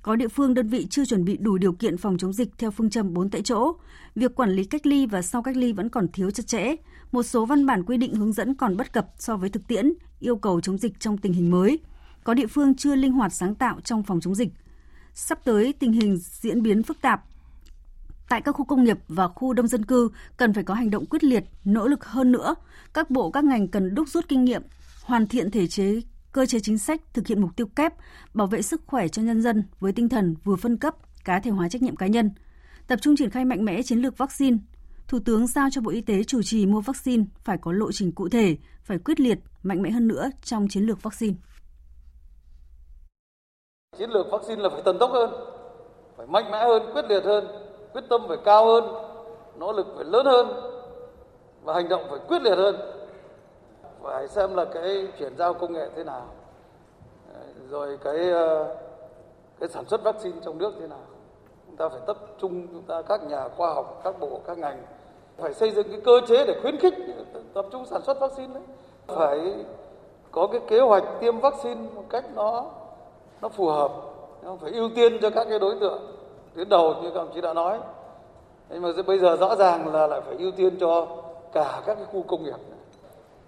Có 0.01 0.15
địa 0.15 0.27
phương 0.27 0.53
đơn 0.53 0.67
vị 0.67 0.87
chưa 0.89 1.05
chuẩn 1.05 1.25
bị 1.25 1.37
đủ 1.37 1.57
điều 1.57 1.73
kiện 1.73 1.97
phòng 1.97 2.17
chống 2.17 2.33
dịch 2.33 2.49
theo 2.57 2.71
phương 2.71 2.89
châm 2.89 3.13
4 3.13 3.29
tại 3.29 3.41
chỗ. 3.41 3.73
Việc 4.15 4.35
quản 4.35 4.49
lý 4.49 4.63
cách 4.63 4.85
ly 4.85 5.05
và 5.05 5.21
sau 5.21 5.41
cách 5.41 5.57
ly 5.57 5.73
vẫn 5.73 5.89
còn 5.89 6.07
thiếu 6.07 6.31
chặt 6.31 6.47
chẽ. 6.47 6.75
Một 7.11 7.23
số 7.23 7.45
văn 7.45 7.65
bản 7.65 7.83
quy 7.83 7.97
định 7.97 8.15
hướng 8.15 8.33
dẫn 8.33 8.55
còn 8.55 8.77
bất 8.77 8.93
cập 8.93 9.07
so 9.17 9.37
với 9.37 9.49
thực 9.49 9.67
tiễn, 9.67 9.93
yêu 10.19 10.35
cầu 10.35 10.61
chống 10.61 10.77
dịch 10.77 10.99
trong 10.99 11.17
tình 11.17 11.33
hình 11.33 11.51
mới. 11.51 11.79
Có 12.23 12.33
địa 12.33 12.47
phương 12.47 12.75
chưa 12.75 12.95
linh 12.95 13.11
hoạt 13.11 13.33
sáng 13.33 13.55
tạo 13.55 13.79
trong 13.83 14.03
phòng 14.03 14.19
chống 14.21 14.35
dịch. 14.35 14.49
Sắp 15.15 15.39
tới 15.43 15.73
tình 15.79 15.93
hình 15.93 16.17
diễn 16.17 16.61
biến 16.61 16.83
phức 16.83 17.01
tạp, 17.01 17.23
Tại 18.29 18.41
các 18.41 18.51
khu 18.51 18.65
công 18.65 18.83
nghiệp 18.83 18.97
và 19.07 19.27
khu 19.27 19.53
đông 19.53 19.67
dân 19.67 19.85
cư 19.85 20.09
cần 20.37 20.53
phải 20.53 20.63
có 20.63 20.73
hành 20.73 20.89
động 20.89 21.05
quyết 21.05 21.23
liệt, 21.23 21.43
nỗ 21.65 21.87
lực 21.87 22.05
hơn 22.05 22.31
nữa. 22.31 22.55
Các 22.93 23.09
bộ 23.09 23.31
các 23.31 23.43
ngành 23.43 23.67
cần 23.67 23.95
đúc 23.95 24.09
rút 24.09 24.25
kinh 24.27 24.45
nghiệm, 24.45 24.61
hoàn 25.03 25.27
thiện 25.27 25.51
thể 25.51 25.67
chế 25.67 26.01
cơ 26.31 26.45
chế 26.45 26.59
chính 26.59 26.77
sách 26.77 27.01
thực 27.13 27.27
hiện 27.27 27.41
mục 27.41 27.55
tiêu 27.55 27.67
kép 27.67 27.93
bảo 28.33 28.47
vệ 28.47 28.61
sức 28.61 28.81
khỏe 28.85 29.07
cho 29.07 29.21
nhân 29.21 29.41
dân 29.41 29.63
với 29.79 29.91
tinh 29.91 30.09
thần 30.09 30.35
vừa 30.43 30.55
phân 30.55 30.77
cấp, 30.77 30.95
cá 31.25 31.39
thể 31.39 31.51
hóa 31.51 31.69
trách 31.69 31.81
nhiệm 31.81 31.95
cá 31.95 32.07
nhân. 32.07 32.31
Tập 32.87 32.99
trung 33.01 33.15
triển 33.15 33.29
khai 33.29 33.45
mạnh 33.45 33.65
mẽ 33.65 33.81
chiến 33.81 33.99
lược 33.99 34.17
vaccine. 34.17 34.57
Thủ 35.07 35.19
tướng 35.19 35.47
giao 35.47 35.69
cho 35.71 35.81
Bộ 35.81 35.91
Y 35.91 36.01
tế 36.01 36.23
chủ 36.23 36.41
trì 36.41 36.65
mua 36.65 36.81
vaccine 36.81 37.23
phải 37.43 37.57
có 37.57 37.71
lộ 37.71 37.91
trình 37.91 38.11
cụ 38.11 38.29
thể, 38.29 38.57
phải 38.83 38.97
quyết 38.97 39.19
liệt, 39.19 39.39
mạnh 39.63 39.81
mẽ 39.81 39.91
hơn 39.91 40.07
nữa 40.07 40.29
trong 40.43 40.67
chiến 40.67 40.83
lược 40.83 41.03
vaccine. 41.03 41.35
Chiến 43.97 44.09
lược 44.09 44.31
vaccine 44.31 44.61
là 44.61 44.69
phải 44.69 44.81
tần 44.81 44.99
tốc 44.99 45.11
hơn, 45.11 45.29
phải 46.17 46.27
mạnh 46.27 46.51
mẽ 46.51 46.63
hơn, 46.63 46.83
quyết 46.93 47.05
liệt 47.09 47.23
hơn, 47.23 47.47
quyết 47.93 48.03
tâm 48.09 48.25
phải 48.27 48.37
cao 48.45 48.65
hơn 48.65 48.83
nỗ 49.55 49.71
lực 49.71 49.87
phải 49.95 50.05
lớn 50.05 50.25
hơn 50.25 50.47
và 51.63 51.73
hành 51.73 51.89
động 51.89 52.01
phải 52.09 52.19
quyết 52.27 52.41
liệt 52.41 52.55
hơn. 52.55 52.75
Phải 54.01 54.27
xem 54.27 54.55
là 54.55 54.65
cái 54.65 55.07
chuyển 55.19 55.37
giao 55.37 55.53
công 55.53 55.73
nghệ 55.73 55.89
thế 55.95 56.03
nào 56.03 56.25
rồi 57.69 57.97
cái 58.03 58.31
ờ, 58.31 58.75
cái 59.59 59.69
sản 59.69 59.85
xuất 59.85 60.03
vaccine 60.03 60.37
trong 60.45 60.57
nước 60.57 60.73
thế 60.79 60.87
nào. 60.87 60.99
Chúng 61.67 61.75
ta 61.75 61.89
phải 61.89 61.99
tập 62.07 62.17
trung 62.39 62.67
chúng 62.73 62.81
ta 62.81 63.01
các 63.01 63.23
nhà 63.23 63.49
khoa 63.57 63.73
học 63.73 64.01
các 64.03 64.19
bộ 64.19 64.39
các 64.47 64.57
ngành 64.57 64.83
phải 65.37 65.53
xây 65.53 65.71
dựng 65.71 65.87
cái 65.89 66.01
cơ 66.05 66.21
chế 66.27 66.45
để 66.45 66.59
khuyến 66.61 66.77
khích 66.77 66.93
tập 67.53 67.65
trung 67.71 67.85
sản 67.85 68.01
xuất 68.01 68.19
vaccine 68.19 68.53
đấy. 68.53 68.63
Phải 69.07 69.65
có 70.31 70.47
cái 70.47 70.61
kế 70.67 70.79
hoạch 70.79 71.03
tiêm 71.19 71.39
vaccine 71.39 71.81
một 71.95 72.03
cách 72.09 72.25
nó 72.35 72.65
nó 73.45 73.49
phù 73.49 73.67
hợp. 73.67 73.91
Phải 74.61 74.71
ưu 74.71 74.89
tiên 74.95 75.17
cho 75.21 75.29
các 75.29 75.47
cái 75.49 75.59
đối 75.59 75.75
tượng. 75.79 76.01
Tuyến 76.55 76.69
đầu 76.69 76.93
như 77.01 77.09
các 77.09 77.15
đồng 77.15 77.31
chí 77.35 77.41
đã 77.41 77.53
nói. 77.53 77.79
Nhưng 78.69 78.81
mà 78.81 78.89
bây 79.07 79.19
giờ 79.19 79.37
rõ 79.39 79.55
ràng 79.55 79.93
là 79.93 80.07
lại 80.07 80.21
phải 80.25 80.35
ưu 80.37 80.51
tiên 80.51 80.77
cho 80.79 81.07
cả 81.53 81.81
các 81.85 81.95
cái 81.95 82.05
khu 82.05 82.23
công 82.27 82.43
nghiệp 82.43 82.55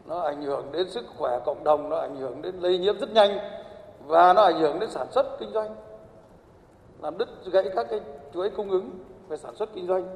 nó 0.06 0.20
ảnh 0.20 0.42
hưởng 0.42 0.72
đến 0.72 0.92
sức 0.92 1.06
khỏe 1.18 1.40
cộng 1.46 1.64
đồng, 1.64 1.90
nó 1.90 1.98
ảnh 1.98 2.16
hưởng 2.16 2.42
đến 2.42 2.56
lây 2.56 2.78
nhiễm 2.78 3.00
rất 3.00 3.10
nhanh 3.10 3.38
và 4.06 4.34
nó 4.34 4.42
ảnh 4.42 4.60
hưởng 4.60 4.80
đến 4.80 4.90
sản 4.90 5.08
xuất 5.12 5.40
kinh 5.40 5.52
doanh, 5.54 5.76
làm 7.02 7.18
đứt 7.18 7.30
gãy 7.52 7.64
các 7.76 7.88
cái 7.90 8.00
chuỗi 8.34 8.50
cung 8.50 8.70
ứng 8.70 8.90
về 9.28 9.38
sản 9.38 9.56
xuất 9.56 9.70
kinh 9.76 9.88
doanh. 9.88 10.08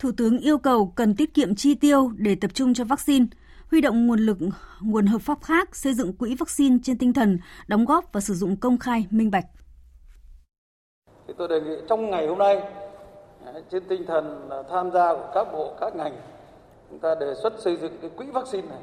Thủ 0.00 0.10
tướng 0.16 0.38
yêu 0.38 0.58
cầu 0.58 0.92
cần 0.96 1.16
tiết 1.16 1.34
kiệm 1.34 1.54
chi 1.54 1.74
tiêu 1.74 2.10
để 2.16 2.36
tập 2.40 2.50
trung 2.54 2.74
cho 2.74 2.84
vaccine, 2.84 3.26
huy 3.70 3.80
động 3.80 4.06
nguồn 4.06 4.18
lực, 4.18 4.38
nguồn 4.80 5.06
hợp 5.06 5.18
pháp 5.22 5.38
khác 5.42 5.76
xây 5.76 5.94
dựng 5.94 6.16
quỹ 6.16 6.34
vaccine 6.38 6.76
trên 6.82 6.98
tinh 6.98 7.12
thần 7.12 7.38
đóng 7.68 7.84
góp 7.84 8.04
và 8.12 8.20
sử 8.20 8.34
dụng 8.34 8.56
công 8.56 8.78
khai, 8.78 9.06
minh 9.10 9.30
bạch. 9.30 9.44
Thì 11.28 11.34
tôi 11.38 11.48
đề 11.48 11.60
nghị 11.60 11.76
trong 11.88 12.10
ngày 12.10 12.26
hôm 12.26 12.38
nay 12.38 12.62
à, 13.46 13.52
trên 13.70 13.84
tinh 13.88 14.06
thần 14.06 14.48
tham 14.70 14.90
gia 14.90 15.12
của 15.12 15.30
các 15.34 15.52
bộ, 15.52 15.74
các 15.80 15.96
ngành, 15.96 16.16
chúng 16.90 16.98
ta 16.98 17.14
đề 17.20 17.34
xuất 17.42 17.52
xây 17.58 17.76
dựng 17.76 17.98
cái 18.00 18.10
quỹ 18.16 18.26
vaccine 18.26 18.68
này. 18.68 18.82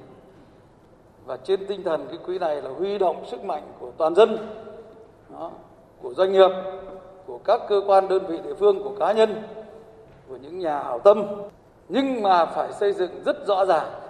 Và 1.26 1.38
trên 1.38 1.68
tinh 1.68 1.84
thần 1.84 2.08
cái 2.08 2.18
quỹ 2.26 2.40
này 2.40 2.62
là 2.62 2.70
huy 2.70 2.98
động 2.98 3.26
sức 3.32 3.44
mạnh 3.44 3.64
của 3.80 3.92
toàn 3.98 4.16
dân, 4.16 4.38
đó, 5.32 5.52
của 6.02 6.14
doanh 6.14 6.32
nghiệp, 6.32 6.50
của 7.26 7.38
các 7.38 7.62
cơ 7.70 7.82
quan 7.88 8.08
đơn 8.08 8.26
vị 8.28 8.40
địa 8.44 8.54
phương, 8.60 8.84
của 8.84 8.96
cá 9.00 9.12
nhân, 9.12 9.44
của 10.28 10.38
những 10.38 10.60
nhà 10.60 10.84
hảo 10.84 11.00
tâm. 11.00 11.26
Nhưng 11.90 12.22
mà 12.22 12.46
phải 12.46 12.74
xây 12.74 12.94
dựng 12.94 13.24
rất 13.26 13.48
rõ 13.48 13.66
ràng 13.66 14.03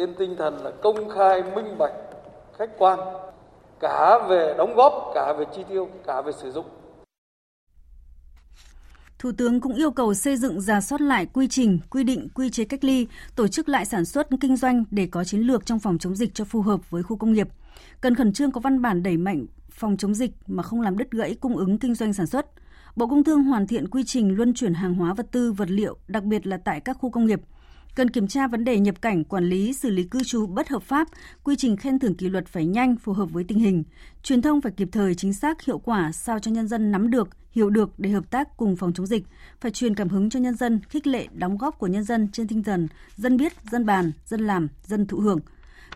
trên 0.00 0.14
tinh 0.18 0.36
thần 0.38 0.64
là 0.64 0.70
công 0.82 1.08
khai, 1.08 1.42
minh 1.54 1.78
bạch, 1.78 1.92
khách 2.58 2.70
quan, 2.78 2.98
cả 3.80 4.18
về 4.28 4.54
đóng 4.58 4.74
góp, 4.76 5.12
cả 5.14 5.34
về 5.38 5.44
chi 5.56 5.62
tiêu, 5.68 5.88
cả 6.06 6.22
về 6.22 6.32
sử 6.42 6.52
dụng 6.52 6.66
Thủ 9.18 9.32
tướng 9.36 9.60
cũng 9.60 9.74
yêu 9.74 9.90
cầu 9.90 10.14
xây 10.14 10.36
dựng 10.36 10.60
giả 10.60 10.80
soát 10.80 11.00
lại 11.00 11.26
quy 11.26 11.48
trình, 11.48 11.78
quy 11.90 12.04
định, 12.04 12.28
quy 12.34 12.50
chế 12.50 12.64
cách 12.64 12.84
ly, 12.84 13.06
tổ 13.36 13.48
chức 13.48 13.68
lại 13.68 13.84
sản 13.84 14.04
xuất 14.04 14.28
kinh 14.40 14.56
doanh 14.56 14.84
để 14.90 15.08
có 15.10 15.24
chiến 15.24 15.40
lược 15.40 15.66
trong 15.66 15.78
phòng 15.78 15.98
chống 15.98 16.16
dịch 16.16 16.34
cho 16.34 16.44
phù 16.44 16.60
hợp 16.62 16.90
với 16.90 17.02
khu 17.02 17.16
công 17.16 17.32
nghiệp. 17.32 17.48
Cần 18.00 18.14
khẩn 18.14 18.32
trương 18.32 18.50
có 18.50 18.60
văn 18.60 18.82
bản 18.82 19.02
đẩy 19.02 19.16
mạnh 19.16 19.46
phòng 19.70 19.96
chống 19.96 20.14
dịch 20.14 20.30
mà 20.46 20.62
không 20.62 20.80
làm 20.80 20.98
đứt 20.98 21.10
gãy 21.10 21.36
cung 21.40 21.56
ứng 21.56 21.78
kinh 21.78 21.94
doanh 21.94 22.12
sản 22.12 22.26
xuất. 22.26 22.46
Bộ 22.96 23.06
Công 23.06 23.24
Thương 23.24 23.42
hoàn 23.42 23.66
thiện 23.66 23.88
quy 23.88 24.04
trình 24.04 24.36
luân 24.36 24.54
chuyển 24.54 24.74
hàng 24.74 24.94
hóa 24.94 25.14
vật 25.14 25.26
tư, 25.32 25.52
vật 25.52 25.70
liệu, 25.70 25.96
đặc 26.08 26.24
biệt 26.24 26.46
là 26.46 26.56
tại 26.64 26.80
các 26.80 26.96
khu 27.00 27.10
công 27.10 27.26
nghiệp– 27.26 27.40
Cần 27.94 28.10
kiểm 28.10 28.28
tra 28.28 28.46
vấn 28.46 28.64
đề 28.64 28.78
nhập 28.78 29.02
cảnh, 29.02 29.24
quản 29.24 29.44
lý, 29.44 29.72
xử 29.72 29.90
lý 29.90 30.04
cư 30.04 30.24
trú 30.24 30.46
bất 30.46 30.68
hợp 30.68 30.82
pháp, 30.82 31.08
quy 31.44 31.56
trình 31.56 31.76
khen 31.76 31.98
thưởng 31.98 32.14
kỷ 32.14 32.28
luật 32.28 32.46
phải 32.46 32.66
nhanh, 32.66 32.96
phù 32.96 33.12
hợp 33.12 33.30
với 33.30 33.44
tình 33.44 33.58
hình. 33.58 33.84
Truyền 34.22 34.42
thông 34.42 34.60
phải 34.60 34.72
kịp 34.72 34.88
thời, 34.92 35.14
chính 35.14 35.32
xác, 35.32 35.62
hiệu 35.62 35.78
quả 35.78 36.12
sao 36.12 36.38
cho 36.38 36.50
nhân 36.50 36.68
dân 36.68 36.90
nắm 36.92 37.10
được, 37.10 37.28
hiểu 37.52 37.70
được 37.70 37.90
để 37.98 38.10
hợp 38.10 38.30
tác 38.30 38.56
cùng 38.56 38.76
phòng 38.76 38.92
chống 38.92 39.06
dịch. 39.06 39.24
Phải 39.60 39.70
truyền 39.70 39.94
cảm 39.94 40.08
hứng 40.08 40.30
cho 40.30 40.40
nhân 40.40 40.56
dân, 40.56 40.80
khích 40.88 41.06
lệ 41.06 41.26
đóng 41.32 41.58
góp 41.58 41.78
của 41.78 41.86
nhân 41.86 42.04
dân 42.04 42.28
trên 42.32 42.48
tinh 42.48 42.62
thần 42.62 42.88
dân 43.16 43.36
biết, 43.36 43.52
dân 43.70 43.86
bàn, 43.86 44.12
dân 44.26 44.40
làm, 44.40 44.68
dân 44.86 45.06
thụ 45.06 45.18
hưởng. 45.18 45.40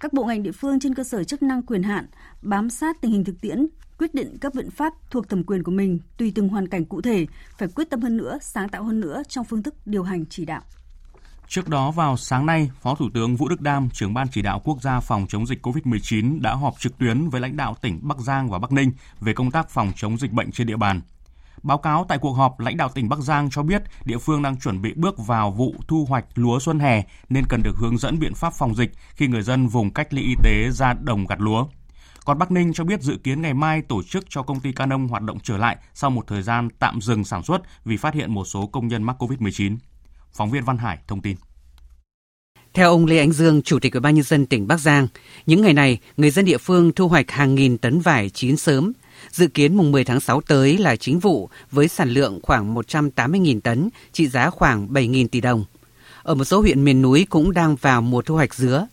Các 0.00 0.12
bộ 0.12 0.24
ngành 0.24 0.42
địa 0.42 0.52
phương 0.52 0.80
trên 0.80 0.94
cơ 0.94 1.04
sở 1.04 1.24
chức 1.24 1.42
năng 1.42 1.62
quyền 1.62 1.82
hạn 1.82 2.06
bám 2.42 2.70
sát 2.70 3.00
tình 3.00 3.10
hình 3.10 3.24
thực 3.24 3.40
tiễn, 3.40 3.66
quyết 3.98 4.14
định 4.14 4.36
các 4.40 4.54
biện 4.54 4.70
pháp 4.70 4.92
thuộc 5.10 5.28
thẩm 5.28 5.44
quyền 5.44 5.62
của 5.62 5.72
mình 5.72 5.98
tùy 6.16 6.32
từng 6.34 6.48
hoàn 6.48 6.68
cảnh 6.68 6.84
cụ 6.84 7.00
thể, 7.00 7.26
phải 7.58 7.68
quyết 7.68 7.90
tâm 7.90 8.00
hơn 8.00 8.16
nữa, 8.16 8.38
sáng 8.40 8.68
tạo 8.68 8.84
hơn 8.84 9.00
nữa 9.00 9.22
trong 9.28 9.44
phương 9.44 9.62
thức 9.62 9.74
điều 9.86 10.02
hành 10.02 10.26
chỉ 10.26 10.44
đạo. 10.44 10.62
Trước 11.48 11.68
đó 11.68 11.90
vào 11.90 12.16
sáng 12.16 12.46
nay, 12.46 12.70
Phó 12.80 12.94
Thủ 12.94 13.08
tướng 13.14 13.36
Vũ 13.36 13.48
Đức 13.48 13.60
Đam, 13.60 13.90
trưởng 13.90 14.14
ban 14.14 14.28
chỉ 14.28 14.42
đạo 14.42 14.60
quốc 14.64 14.82
gia 14.82 15.00
phòng 15.00 15.26
chống 15.28 15.46
dịch 15.46 15.66
COVID-19 15.66 16.40
đã 16.40 16.54
họp 16.54 16.74
trực 16.78 16.98
tuyến 16.98 17.28
với 17.28 17.40
lãnh 17.40 17.56
đạo 17.56 17.76
tỉnh 17.80 17.98
Bắc 18.02 18.18
Giang 18.18 18.50
và 18.50 18.58
Bắc 18.58 18.72
Ninh 18.72 18.92
về 19.20 19.32
công 19.32 19.50
tác 19.50 19.70
phòng 19.70 19.92
chống 19.96 20.18
dịch 20.18 20.32
bệnh 20.32 20.52
trên 20.52 20.66
địa 20.66 20.76
bàn. 20.76 21.00
Báo 21.62 21.78
cáo 21.78 22.04
tại 22.08 22.18
cuộc 22.18 22.32
họp, 22.32 22.60
lãnh 22.60 22.76
đạo 22.76 22.88
tỉnh 22.94 23.08
Bắc 23.08 23.18
Giang 23.18 23.50
cho 23.50 23.62
biết 23.62 23.82
địa 24.04 24.18
phương 24.18 24.42
đang 24.42 24.60
chuẩn 24.60 24.82
bị 24.82 24.92
bước 24.96 25.26
vào 25.26 25.50
vụ 25.50 25.74
thu 25.88 26.06
hoạch 26.08 26.24
lúa 26.34 26.58
xuân 26.60 26.78
hè 26.78 27.02
nên 27.28 27.44
cần 27.48 27.62
được 27.62 27.76
hướng 27.76 27.98
dẫn 27.98 28.18
biện 28.18 28.34
pháp 28.34 28.52
phòng 28.58 28.74
dịch 28.74 28.92
khi 29.14 29.26
người 29.26 29.42
dân 29.42 29.66
vùng 29.66 29.90
cách 29.90 30.14
ly 30.14 30.22
y 30.22 30.34
tế 30.42 30.70
ra 30.70 30.92
đồng 30.92 31.26
gặt 31.26 31.40
lúa. 31.40 31.66
Còn 32.24 32.38
Bắc 32.38 32.50
Ninh 32.50 32.72
cho 32.72 32.84
biết 32.84 33.02
dự 33.02 33.16
kiến 33.24 33.42
ngày 33.42 33.54
mai 33.54 33.82
tổ 33.82 34.02
chức 34.02 34.24
cho 34.28 34.42
công 34.42 34.60
ty 34.60 34.72
Canon 34.72 35.08
hoạt 35.08 35.22
động 35.22 35.38
trở 35.42 35.56
lại 35.56 35.76
sau 35.94 36.10
một 36.10 36.24
thời 36.26 36.42
gian 36.42 36.68
tạm 36.78 37.00
dừng 37.00 37.24
sản 37.24 37.42
xuất 37.42 37.62
vì 37.84 37.96
phát 37.96 38.14
hiện 38.14 38.34
một 38.34 38.44
số 38.44 38.66
công 38.66 38.88
nhân 38.88 39.02
mắc 39.02 39.16
COVID-19. 39.22 39.76
Phóng 40.34 40.50
viên 40.50 40.64
Văn 40.64 40.78
Hải 40.78 40.98
thông 41.08 41.20
tin. 41.20 41.36
Theo 42.74 42.90
ông 42.90 43.06
Lê 43.06 43.18
Ánh 43.18 43.32
Dương, 43.32 43.62
Chủ 43.62 43.78
tịch 43.78 43.92
Ủy 43.92 44.00
ban 44.00 44.14
nhân 44.14 44.24
dân 44.24 44.46
tỉnh 44.46 44.66
Bắc 44.66 44.80
Giang, 44.80 45.08
những 45.46 45.62
ngày 45.62 45.72
này, 45.72 45.98
người 46.16 46.30
dân 46.30 46.44
địa 46.44 46.58
phương 46.58 46.92
thu 46.92 47.08
hoạch 47.08 47.30
hàng 47.30 47.54
nghìn 47.54 47.78
tấn 47.78 48.00
vải 48.00 48.30
chín 48.30 48.56
sớm. 48.56 48.92
Dự 49.30 49.46
kiến 49.46 49.76
mùng 49.76 49.92
10 49.92 50.04
tháng 50.04 50.20
6 50.20 50.40
tới 50.40 50.78
là 50.78 50.96
chính 50.96 51.18
vụ 51.18 51.50
với 51.70 51.88
sản 51.88 52.10
lượng 52.10 52.40
khoảng 52.42 52.74
180.000 52.74 53.60
tấn, 53.60 53.88
trị 54.12 54.28
giá 54.28 54.50
khoảng 54.50 54.88
7.000 54.88 55.28
tỷ 55.28 55.40
đồng. 55.40 55.64
Ở 56.22 56.34
một 56.34 56.44
số 56.44 56.60
huyện 56.60 56.84
miền 56.84 57.02
núi 57.02 57.26
cũng 57.30 57.52
đang 57.52 57.76
vào 57.76 58.02
mùa 58.02 58.22
thu 58.22 58.34
hoạch 58.34 58.54
dứa. 58.54 58.86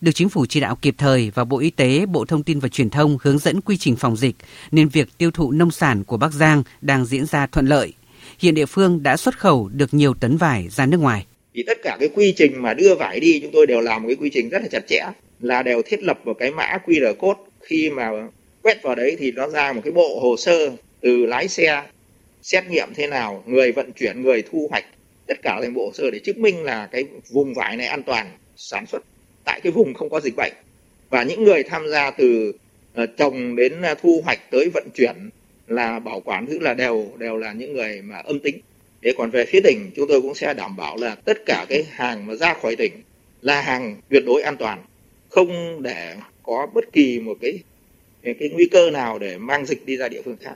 Được 0.00 0.12
chính 0.12 0.28
phủ 0.28 0.46
chỉ 0.46 0.60
đạo 0.60 0.76
kịp 0.82 0.94
thời 0.98 1.30
và 1.30 1.44
Bộ 1.44 1.58
Y 1.58 1.70
tế, 1.70 2.06
Bộ 2.06 2.24
Thông 2.24 2.42
tin 2.42 2.60
và 2.60 2.68
Truyền 2.68 2.90
thông 2.90 3.18
hướng 3.22 3.38
dẫn 3.38 3.60
quy 3.60 3.76
trình 3.76 3.96
phòng 3.96 4.16
dịch, 4.16 4.36
nên 4.70 4.88
việc 4.88 5.18
tiêu 5.18 5.30
thụ 5.30 5.52
nông 5.52 5.70
sản 5.70 6.04
của 6.04 6.16
Bắc 6.16 6.32
Giang 6.32 6.62
đang 6.80 7.04
diễn 7.04 7.26
ra 7.26 7.46
thuận 7.46 7.66
lợi– 7.66 7.92
hiện 8.38 8.54
địa 8.54 8.66
phương 8.66 9.02
đã 9.02 9.16
xuất 9.16 9.38
khẩu 9.38 9.68
được 9.72 9.94
nhiều 9.94 10.14
tấn 10.14 10.36
vải 10.36 10.68
ra 10.68 10.86
nước 10.86 11.00
ngoài. 11.00 11.26
Thì 11.54 11.62
tất 11.66 11.78
cả 11.82 11.96
cái 12.00 12.08
quy 12.14 12.32
trình 12.36 12.62
mà 12.62 12.74
đưa 12.74 12.94
vải 12.94 13.20
đi, 13.20 13.40
chúng 13.40 13.50
tôi 13.52 13.66
đều 13.66 13.80
làm 13.80 14.02
một 14.02 14.08
cái 14.08 14.16
quy 14.16 14.30
trình 14.32 14.48
rất 14.48 14.62
là 14.62 14.68
chặt 14.68 14.86
chẽ, 14.86 15.00
là 15.40 15.62
đều 15.62 15.82
thiết 15.82 16.02
lập 16.02 16.18
một 16.24 16.34
cái 16.38 16.50
mã 16.50 16.78
QR 16.86 17.14
code. 17.14 17.40
Khi 17.60 17.90
mà 17.90 18.10
quét 18.62 18.82
vào 18.82 18.94
đấy 18.94 19.16
thì 19.18 19.32
nó 19.32 19.48
ra 19.48 19.72
một 19.72 19.80
cái 19.84 19.92
bộ 19.92 20.20
hồ 20.20 20.36
sơ 20.36 20.70
từ 21.00 21.26
lái 21.26 21.48
xe, 21.48 21.82
xét 22.42 22.64
nghiệm 22.70 22.88
thế 22.94 23.06
nào, 23.06 23.44
người 23.46 23.72
vận 23.72 23.92
chuyển, 23.92 24.22
người 24.22 24.42
thu 24.50 24.68
hoạch. 24.70 24.84
Tất 25.26 25.42
cả 25.42 25.58
thành 25.62 25.74
bộ 25.74 25.84
hồ 25.86 25.92
sơ 25.94 26.10
để 26.10 26.18
chứng 26.18 26.42
minh 26.42 26.62
là 26.62 26.88
cái 26.92 27.04
vùng 27.30 27.54
vải 27.54 27.76
này 27.76 27.86
an 27.86 28.02
toàn, 28.02 28.30
sản 28.56 28.86
xuất 28.86 29.02
tại 29.44 29.60
cái 29.60 29.72
vùng 29.72 29.94
không 29.94 30.10
có 30.10 30.20
dịch 30.20 30.36
bệnh. 30.36 30.52
Và 31.10 31.22
những 31.22 31.44
người 31.44 31.62
tham 31.62 31.88
gia 31.88 32.10
từ 32.10 32.52
ờ, 32.94 33.06
trồng 33.06 33.56
đến 33.56 33.82
ờ, 33.82 33.94
thu 34.02 34.22
hoạch 34.24 34.50
tới 34.50 34.70
vận 34.74 34.88
chuyển 34.94 35.30
là 35.68 35.98
bảo 35.98 36.20
quản 36.20 36.46
tức 36.46 36.62
là 36.62 36.74
đều 36.74 37.08
đều 37.18 37.36
là 37.36 37.52
những 37.52 37.72
người 37.72 38.02
mà 38.02 38.18
âm 38.18 38.40
tính 38.40 38.60
để 39.00 39.14
còn 39.18 39.30
về 39.30 39.44
phía 39.48 39.60
tỉnh 39.60 39.90
chúng 39.96 40.08
tôi 40.08 40.22
cũng 40.22 40.34
sẽ 40.34 40.54
đảm 40.54 40.76
bảo 40.76 40.96
là 40.96 41.14
tất 41.14 41.46
cả 41.46 41.66
cái 41.68 41.86
hàng 41.90 42.26
mà 42.26 42.34
ra 42.34 42.54
khỏi 42.62 42.76
tỉnh 42.76 42.92
là 43.42 43.60
hàng 43.60 43.96
tuyệt 44.08 44.22
đối 44.26 44.42
an 44.42 44.56
toàn 44.56 44.78
không 45.28 45.82
để 45.82 46.16
có 46.42 46.66
bất 46.74 46.92
kỳ 46.92 47.20
một 47.20 47.38
cái 47.40 47.58
cái 48.22 48.48
nguy 48.52 48.68
cơ 48.72 48.90
nào 48.90 49.18
để 49.18 49.38
mang 49.38 49.66
dịch 49.66 49.86
đi 49.86 49.96
ra 49.96 50.08
địa 50.08 50.22
phương 50.24 50.36
khác 50.40 50.54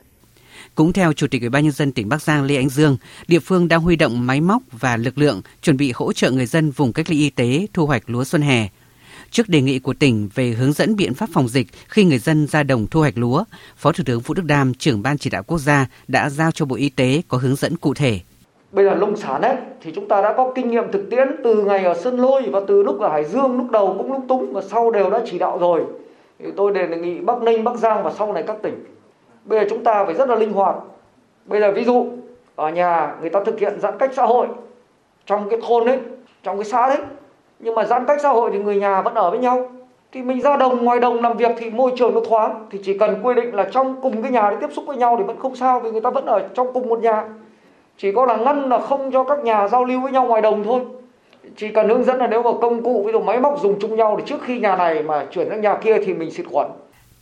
cũng 0.75 0.93
theo 0.93 1.13
Chủ 1.13 1.27
tịch 1.27 1.43
Ủy 1.43 1.49
ban 1.49 1.63
nhân 1.63 1.73
dân 1.73 1.93
tỉnh 1.93 2.09
Bắc 2.09 2.23
Giang 2.23 2.45
Lê 2.45 2.57
Ánh 2.57 2.69
Dương, 2.69 2.97
địa 3.29 3.39
phương 3.39 3.69
đang 3.69 3.81
huy 3.81 3.97
động 3.97 4.27
máy 4.27 4.41
móc 4.41 4.63
và 4.73 4.97
lực 4.97 5.19
lượng 5.19 5.43
chuẩn 5.63 5.77
bị 5.77 5.93
hỗ 5.95 6.13
trợ 6.13 6.31
người 6.31 6.47
dân 6.47 6.71
vùng 6.71 6.93
cách 6.93 7.11
ly 7.11 7.19
y 7.19 7.31
tế 7.31 7.67
thu 7.73 7.87
hoạch 7.87 8.11
lúa 8.11 8.25
xuân 8.25 8.43
hè. 8.43 8.69
Trước 9.31 9.49
đề 9.49 9.61
nghị 9.61 9.79
của 9.79 9.95
tỉnh 9.95 10.29
về 10.35 10.49
hướng 10.49 10.73
dẫn 10.73 10.97
biện 10.97 11.15
pháp 11.15 11.29
phòng 11.33 11.49
dịch 11.49 11.67
khi 11.89 12.05
người 12.05 12.19
dân 12.19 12.47
ra 12.47 12.63
đồng 12.63 12.87
thu 12.87 13.01
hoạch 13.01 13.19
lúa, 13.19 13.45
Phó 13.77 13.93
Thủ 13.93 14.05
tướng 14.07 14.21
Vũ 14.21 14.35
Đức 14.35 14.43
Đam, 14.45 14.75
trưởng 14.75 15.03
ban 15.03 15.19
chỉ 15.19 15.31
đạo 15.31 15.43
quốc 15.43 15.59
gia 15.59 15.87
đã 16.09 16.31
giao 16.31 16.51
cho 16.51 16.65
Bộ 16.65 16.77
Y 16.77 16.89
tế 16.89 17.23
có 17.29 17.39
hướng 17.39 17.55
dẫn 17.55 17.77
cụ 17.77 17.95
thể. 17.95 18.21
Bây 18.73 18.85
giờ 18.85 18.95
nông 18.95 19.17
sản 19.17 19.43
ấy 19.43 19.57
thì 19.81 19.93
chúng 19.95 20.09
ta 20.09 20.23
đã 20.23 20.35
có 20.37 20.53
kinh 20.55 20.71
nghiệm 20.71 20.93
thực 20.93 21.11
tiễn 21.11 21.29
từ 21.45 21.63
ngày 21.63 21.85
ở 21.85 21.95
Sơn 21.95 22.17
Lôi 22.17 22.43
và 22.43 22.61
từ 22.69 22.83
lúc 22.83 23.01
ở 23.01 23.09
Hải 23.09 23.25
Dương 23.25 23.57
lúc 23.57 23.71
đầu 23.71 23.95
cũng 23.99 24.13
lúc 24.13 24.23
túng 24.29 24.53
và 24.53 24.63
sau 24.63 24.91
đều 24.91 25.11
đã 25.11 25.21
chỉ 25.31 25.39
đạo 25.39 25.59
rồi. 25.59 25.85
Thì 26.39 26.47
tôi 26.57 26.73
đề 26.73 26.89
nghị 26.89 27.21
Bắc 27.21 27.43
Ninh, 27.43 27.65
Bắc 27.65 27.77
Giang 27.77 28.03
và 28.05 28.13
sau 28.19 28.33
này 28.33 28.45
các 28.47 28.57
tỉnh. 28.63 28.85
Bây 29.45 29.61
giờ 29.61 29.67
chúng 29.71 29.85
ta 29.85 30.05
phải 30.05 30.15
rất 30.15 30.29
là 30.29 30.35
linh 30.35 30.53
hoạt. 30.53 30.77
Bây 31.45 31.61
giờ 31.61 31.73
ví 31.73 31.85
dụ 31.85 32.07
ở 32.57 32.71
nhà 32.71 33.15
người 33.21 33.31
ta 33.31 33.41
thực 33.47 33.59
hiện 33.59 33.81
giãn 33.81 33.99
cách 33.99 34.11
xã 34.17 34.23
hội 34.23 34.47
trong 35.27 35.49
cái 35.49 35.61
thôn 35.69 35.87
ấy, 35.87 35.99
trong 36.43 36.59
cái 36.59 36.65
xã 36.65 36.89
đấy 36.89 36.99
nhưng 37.61 37.75
mà 37.75 37.85
giãn 37.85 38.05
cách 38.07 38.19
xã 38.23 38.29
hội 38.29 38.51
thì 38.53 38.59
người 38.59 38.77
nhà 38.77 39.03
vẫn 39.03 39.15
ở 39.15 39.31
với 39.31 39.39
nhau. 39.39 39.71
Thì 40.13 40.23
mình 40.23 40.41
ra 40.41 40.57
đồng 40.57 40.85
ngoài 40.85 41.01
đồng 41.01 41.23
làm 41.23 41.37
việc 41.37 41.51
thì 41.59 41.71
môi 41.71 41.93
trường 41.99 42.15
nó 42.15 42.21
thoáng. 42.29 42.67
Thì 42.71 42.79
chỉ 42.85 42.99
cần 42.99 43.21
quy 43.23 43.35
định 43.35 43.55
là 43.55 43.69
trong 43.73 44.01
cùng 44.03 44.23
cái 44.23 44.33
nhà 44.33 44.51
để 44.51 44.57
tiếp 44.61 44.75
xúc 44.77 44.85
với 44.87 44.97
nhau 44.97 45.17
thì 45.19 45.25
vẫn 45.25 45.39
không 45.39 45.57
sao 45.57 45.81
vì 45.81 45.91
người 45.91 46.01
ta 46.01 46.11
vẫn 46.11 46.27
ở 46.27 46.49
trong 46.55 46.67
cùng 46.75 46.89
một 46.89 47.03
nhà. 47.03 47.25
Chỉ 47.99 48.13
có 48.13 48.27
là 48.27 48.37
ngăn 48.37 48.69
là 48.69 48.79
không 48.79 49.13
cho 49.13 49.25
các 49.25 49.39
nhà 49.45 49.69
giao 49.69 49.85
lưu 49.85 50.01
với 50.01 50.13
nhau 50.13 50.27
ngoài 50.27 50.43
đồng 50.43 50.65
thôi. 50.65 50.81
Chỉ 51.57 51.69
cần 51.69 51.89
hướng 51.89 52.05
dẫn 52.05 52.19
là 52.19 52.27
nếu 52.27 52.43
mà 52.43 52.51
công 52.61 52.83
cụ 52.83 53.03
ví 53.07 53.13
dụ 53.13 53.21
máy 53.21 53.41
móc 53.41 53.63
dùng 53.63 53.79
chung 53.81 53.97
nhau 53.97 54.17
thì 54.19 54.25
trước 54.27 54.43
khi 54.43 54.61
nhà 54.61 54.77
này 54.77 55.03
mà 55.03 55.27
chuyển 55.33 55.49
sang 55.51 55.61
nhà 55.61 55.77
kia 55.85 55.97
thì 56.07 56.15
mình 56.15 56.31
xịt 56.31 56.47
khuẩn. 56.51 56.67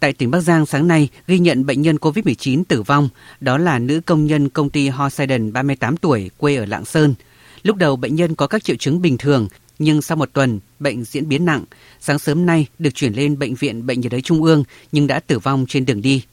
Tại 0.00 0.12
tỉnh 0.12 0.30
Bắc 0.30 0.40
Giang 0.40 0.66
sáng 0.66 0.88
nay 0.88 1.09
ghi 1.26 1.38
nhận 1.38 1.66
bệnh 1.66 1.83
nhân 1.83 1.97
COVID-19 1.97 2.62
tử 2.68 2.83
vong, 2.83 3.09
đó 3.40 3.59
là 3.59 3.78
nữ 3.78 4.00
công 4.07 4.26
nhân 4.26 4.49
công 4.49 4.71
ty 4.71 4.88
Hoseiden 4.88 5.52
38 5.52 5.97
tuổi 5.97 6.30
quê 6.38 6.57
ở 6.57 6.66
Lạng 6.66 6.85
Sơn. 6.85 7.14
Lúc 7.62 7.76
đầu 7.76 7.97
bệnh 7.97 8.14
nhân 8.14 8.35
có 8.35 8.47
các 8.47 8.64
triệu 8.64 8.76
chứng 8.76 9.02
bình 9.02 9.18
thường 9.18 9.49
nhưng 9.78 10.02
sau 10.02 10.16
một 10.16 10.30
tuần 10.32 10.61
bệnh 10.80 11.04
diễn 11.04 11.28
biến 11.28 11.44
nặng, 11.44 11.64
sáng 12.00 12.18
sớm 12.18 12.47
nay 12.47 12.66
được 12.78 12.94
chuyển 12.94 13.12
lên 13.12 13.38
bệnh 13.38 13.54
viện 13.54 13.87
Bệnh 13.87 14.00
nhiệt 14.00 14.12
đới 14.12 14.23
Trung 14.23 14.42
ương 14.42 14.64
nhưng 14.92 15.06
đã 15.06 15.20
tử 15.20 15.38
vong 15.38 15.66
trên 15.68 15.87
đường 15.87 16.02
đi. 16.02 16.25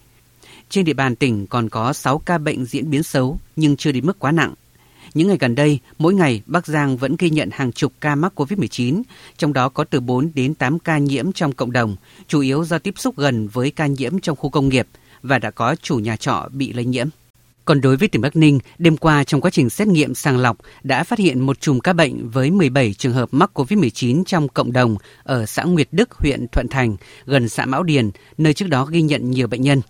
Trên 0.69 0.85
địa 0.85 0.93
bàn 0.93 1.15
tỉnh 1.15 1.47
còn 1.47 1.69
có 1.69 1.93
6 1.93 2.19
ca 2.19 2.37
bệnh 2.37 2.65
diễn 2.65 2.89
biến 2.89 3.03
xấu 3.03 3.39
nhưng 3.55 3.77
chưa 3.77 3.91
đến 3.91 4.05
mức 4.05 4.19
quá 4.19 4.31
nặng. 4.31 4.53
Những 5.13 5.27
ngày 5.27 5.37
gần 5.39 5.55
đây, 5.55 5.79
mỗi 5.97 6.13
ngày 6.13 6.41
Bắc 6.45 6.67
Giang 6.67 6.97
vẫn 6.97 7.15
ghi 7.19 7.29
nhận 7.29 7.49
hàng 7.53 7.71
chục 7.71 7.93
ca 8.01 8.15
mắc 8.15 8.41
COVID-19, 8.41 9.01
trong 9.37 9.53
đó 9.53 9.69
có 9.69 9.83
từ 9.83 9.99
4 9.99 10.31
đến 10.35 10.53
8 10.53 10.79
ca 10.79 10.97
nhiễm 10.97 11.31
trong 11.31 11.51
cộng 11.51 11.71
đồng, 11.71 11.95
chủ 12.27 12.41
yếu 12.41 12.65
do 12.65 12.79
tiếp 12.79 12.93
xúc 12.97 13.17
gần 13.17 13.47
với 13.47 13.71
ca 13.71 13.87
nhiễm 13.87 14.19
trong 14.19 14.35
khu 14.35 14.49
công 14.49 14.69
nghiệp 14.69 14.87
và 15.21 15.39
đã 15.39 15.51
có 15.51 15.75
chủ 15.81 15.97
nhà 15.97 16.15
trọ 16.15 16.49
bị 16.51 16.73
lây 16.73 16.85
nhiễm. 16.85 17.07
Còn 17.65 17.81
đối 17.81 17.97
với 17.97 18.07
tỉnh 18.07 18.21
Bắc 18.21 18.35
Ninh, 18.35 18.59
đêm 18.77 18.97
qua 18.97 19.23
trong 19.23 19.41
quá 19.41 19.51
trình 19.51 19.69
xét 19.69 19.87
nghiệm 19.87 20.15
sàng 20.15 20.37
lọc 20.37 20.57
đã 20.83 21.03
phát 21.03 21.19
hiện 21.19 21.39
một 21.39 21.59
chùm 21.59 21.79
ca 21.79 21.93
bệnh 21.93 22.29
với 22.29 22.51
17 22.51 22.93
trường 22.93 23.13
hợp 23.13 23.29
mắc 23.31 23.51
COVID-19 23.53 24.23
trong 24.23 24.47
cộng 24.47 24.71
đồng 24.71 24.95
ở 25.23 25.45
xã 25.45 25.63
Nguyệt 25.63 25.87
Đức, 25.91 26.13
huyện 26.13 26.47
Thuận 26.51 26.67
Thành, 26.67 26.95
gần 27.25 27.49
xã 27.49 27.65
Mão 27.65 27.83
Điền, 27.83 28.11
nơi 28.37 28.53
trước 28.53 28.67
đó 28.69 28.85
ghi 28.85 29.01
nhận 29.01 29.31
nhiều 29.31 29.47
bệnh 29.47 29.61
nhân. 29.61 29.81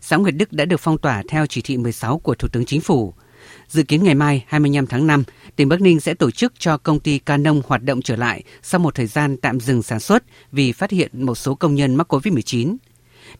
Xã 0.00 0.16
Nguyệt 0.16 0.34
Đức 0.34 0.52
đã 0.52 0.64
được 0.64 0.80
phong 0.80 0.98
tỏa 0.98 1.22
theo 1.28 1.46
chỉ 1.46 1.62
thị 1.62 1.76
16 1.76 2.18
của 2.18 2.34
Thủ 2.34 2.48
tướng 2.48 2.64
Chính 2.64 2.80
phủ. 2.80 3.14
Dự 3.68 3.82
kiến 3.82 4.04
ngày 4.04 4.14
mai 4.14 4.44
25 4.46 4.86
tháng 4.86 5.06
5, 5.06 5.24
tỉnh 5.56 5.68
Bắc 5.68 5.80
Ninh 5.80 6.00
sẽ 6.00 6.14
tổ 6.14 6.30
chức 6.30 6.52
cho 6.58 6.76
công 6.76 7.00
ty 7.00 7.18
Canon 7.18 7.60
hoạt 7.66 7.82
động 7.82 8.02
trở 8.02 8.16
lại 8.16 8.42
sau 8.62 8.78
một 8.78 8.94
thời 8.94 9.06
gian 9.06 9.36
tạm 9.36 9.60
dừng 9.60 9.82
sản 9.82 10.00
xuất 10.00 10.24
vì 10.52 10.72
phát 10.72 10.90
hiện 10.90 11.24
một 11.24 11.34
số 11.34 11.54
công 11.54 11.74
nhân 11.74 11.94
mắc 11.94 12.14
COVID-19. 12.14 12.76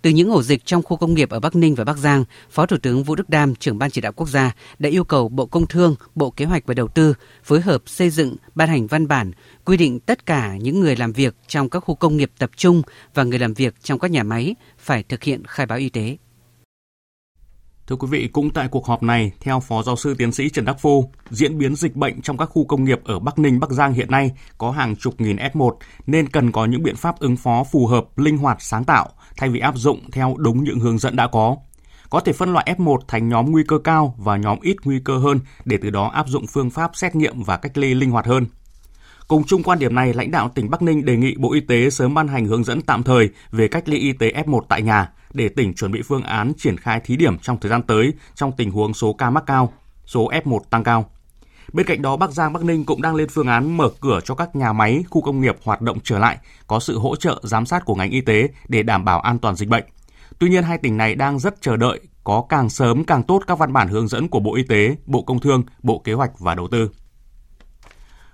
Từ 0.03 0.11
những 0.11 0.31
ổ 0.31 0.43
dịch 0.43 0.65
trong 0.65 0.83
khu 0.83 0.97
công 0.97 1.15
nghiệp 1.15 1.31
ở 1.31 1.41
Bắc 1.41 1.57
Ninh 1.57 1.75
và 1.75 1.85
Bắc 1.85 1.97
Giang, 1.97 2.25
Phó 2.51 2.67
Thủ 2.67 2.77
tướng 2.83 3.05
Vũ 3.05 3.15
Đức 3.15 3.29
Đam, 3.29 3.55
trưởng 3.55 3.79
ban 3.79 3.91
chỉ 3.91 4.01
đạo 4.01 4.13
quốc 4.13 4.29
gia, 4.29 4.55
đã 4.79 4.91
yêu 4.91 5.05
cầu 5.05 5.29
Bộ 5.29 5.47
Công 5.47 5.67
Thương, 5.67 5.95
Bộ 6.15 6.31
Kế 6.31 6.45
hoạch 6.45 6.67
và 6.67 6.75
Đầu 6.75 6.89
tư 6.89 7.15
phối 7.45 7.61
hợp 7.61 7.83
xây 7.87 8.11
dựng, 8.11 8.37
ban 8.55 8.69
hành 8.69 8.87
văn 8.87 9.09
bản 9.09 9.31
quy 9.65 9.77
định 9.77 10.01
tất 10.01 10.27
cả 10.27 10.57
những 10.57 10.81
người 10.81 10.97
làm 10.97 11.13
việc 11.13 11.35
trong 11.47 11.69
các 11.69 11.81
khu 11.81 11.95
công 11.95 12.17
nghiệp 12.17 12.31
tập 12.39 12.51
trung 12.57 12.83
và 13.15 13.25
người 13.25 13.39
làm 13.39 13.55
việc 13.55 13.75
trong 13.83 13.99
các 13.99 14.11
nhà 14.11 14.23
máy 14.23 14.55
phải 14.79 15.03
thực 15.03 15.23
hiện 15.23 15.43
khai 15.47 15.67
báo 15.67 15.79
y 15.79 15.89
tế. 15.89 16.17
Thưa 17.89 17.97
quý 17.97 18.09
vị, 18.11 18.29
cũng 18.33 18.51
tại 18.51 18.69
cuộc 18.69 18.87
họp 18.87 19.03
này, 19.03 19.33
theo 19.41 19.61
Phó 19.61 19.83
Giáo 19.83 19.97
sư 19.97 20.15
Tiến 20.19 20.33
sĩ 20.33 20.49
Trần 20.49 20.65
Đắc 20.65 20.81
Phu, 20.81 21.11
diễn 21.31 21.59
biến 21.59 21.77
dịch 21.77 21.97
bệnh 21.97 22.23
trong 22.23 22.37
các 22.37 22.47
khu 22.47 22.65
công 22.65 22.85
nghiệp 22.85 23.01
ở 23.05 23.19
Bắc 23.19 23.39
Ninh, 23.39 23.61
Bắc 23.61 23.71
Giang 23.71 23.93
hiện 23.93 24.11
nay 24.11 24.31
có 24.59 24.71
hàng 24.71 24.97
chục 24.97 25.21
nghìn 25.21 25.37
F1 25.37 25.77
nên 26.07 26.29
cần 26.29 26.53
có 26.53 26.65
những 26.65 26.83
biện 26.83 26.97
pháp 26.97 27.21
ứng 27.21 27.37
phó 27.37 27.65
phù 27.65 27.87
hợp, 27.87 28.19
linh 28.19 28.39
hoạt, 28.39 28.57
sáng 28.61 28.85
tạo 28.85 29.09
thay 29.39 29.49
vì 29.49 29.61
áp 29.61 29.75
dụng 29.77 30.11
theo 30.13 30.35
đúng 30.39 30.65
những 30.65 30.79
hướng 30.79 30.99
dẫn 30.99 31.17
đã 31.17 31.27
có. 31.27 31.57
Có 32.11 32.21
thể 32.21 32.33
phân 32.33 32.53
loại 32.53 32.75
F1 32.79 32.99
thành 33.09 33.29
nhóm 33.29 33.51
nguy 33.51 33.63
cơ 33.69 33.79
cao 33.79 34.15
và 34.19 34.37
nhóm 34.37 34.59
ít 34.63 34.77
nguy 34.85 35.01
cơ 35.05 35.19
hơn 35.19 35.41
để 35.65 35.79
từ 35.83 35.91
đó 35.91 36.11
áp 36.15 36.29
dụng 36.29 36.47
phương 36.47 36.71
pháp 36.71 36.91
xét 36.95 37.15
nghiệm 37.15 37.43
và 37.43 37.57
cách 37.57 37.79
ly 37.79 37.95
linh 37.95 38.11
hoạt 38.11 38.27
hơn. 38.27 38.47
Cùng 39.29 39.45
chung 39.45 39.63
quan 39.63 39.79
điểm 39.79 39.95
này, 39.95 40.15
lãnh 40.15 40.31
đạo 40.31 40.51
tỉnh 40.55 40.71
Bắc 40.71 40.83
Ninh 40.83 41.05
đề 41.05 41.17
nghị 41.17 41.35
Bộ 41.39 41.53
Y 41.53 41.61
tế 41.61 41.91
sớm 41.91 42.15
ban 42.15 42.29
hành 42.29 42.47
hướng 42.47 42.65
dẫn 42.65 42.83
tạm 42.83 43.03
thời 43.03 43.29
về 43.51 43.69
cách 43.69 43.89
ly 43.89 43.99
y 43.99 44.13
tế 44.13 44.33
F1 44.47 44.61
tại 44.69 44.83
nhà 44.83 45.11
để 45.33 45.49
tỉnh 45.49 45.75
chuẩn 45.75 45.93
bị 45.93 46.03
phương 46.03 46.23
án 46.23 46.53
triển 46.59 46.77
khai 46.77 47.01
thí 47.05 47.17
điểm 47.17 47.39
trong 47.39 47.61
thời 47.61 47.71
gian 47.71 47.83
tới 47.83 48.13
trong 48.35 48.53
tình 48.57 48.71
huống 48.71 48.95
số 48.95 49.13
ca 49.13 49.31
mắc 49.31 49.45
cao, 49.47 49.73
số 50.07 50.31
F1 50.31 50.59
tăng 50.71 50.85
cao. 50.85 51.11
Bên 51.73 51.87
cạnh 51.87 52.03
đó, 52.03 52.17
Bắc 52.17 52.31
Giang, 52.31 52.53
Bắc 52.53 52.65
Ninh 52.65 52.85
cũng 52.85 53.03
đang 53.03 53.15
lên 53.15 53.29
phương 53.29 53.47
án 53.47 53.77
mở 53.77 53.89
cửa 54.01 54.21
cho 54.25 54.35
các 54.35 54.57
nhà 54.57 54.73
máy, 54.73 55.05
khu 55.11 55.23
công 55.23 55.41
nghiệp 55.41 55.57
hoạt 55.65 55.81
động 55.81 55.99
trở 56.05 56.19
lại, 56.19 56.39
có 56.67 56.81
sự 56.81 56.99
hỗ 56.99 57.17
trợ 57.17 57.41
giám 57.43 57.67
sát 57.67 57.85
của 57.85 57.95
ngành 57.95 58.11
y 58.11 58.21
tế 58.21 58.49
để 58.69 58.83
đảm 58.83 59.05
bảo 59.05 59.21
an 59.21 59.39
toàn 59.39 59.57
dịch 59.57 59.69
bệnh. 59.69 59.85
Tuy 60.39 60.49
nhiên, 60.49 60.65
hai 60.65 60.79
tỉnh 60.79 60.97
này 60.97 61.15
đang 61.15 61.39
rất 61.39 61.55
chờ 61.61 61.77
đợi 61.77 62.01
có 62.25 62.45
càng 62.49 62.71
sớm 62.71 63.05
càng 63.05 63.23
tốt 63.23 63.43
các 63.47 63.59
văn 63.59 63.73
bản 63.73 63.89
hướng 63.89 64.09
dẫn 64.09 64.29
của 64.29 64.41
Bộ 64.41 64.55
Y 64.55 64.63
tế, 64.63 64.97
Bộ 65.07 65.23
Công 65.23 65.41
Thương, 65.41 65.63
Bộ 65.83 65.99
Kế 65.99 66.13
hoạch 66.13 66.39
và 66.39 66.55
Đầu 66.55 66.69
tư. 66.69 66.91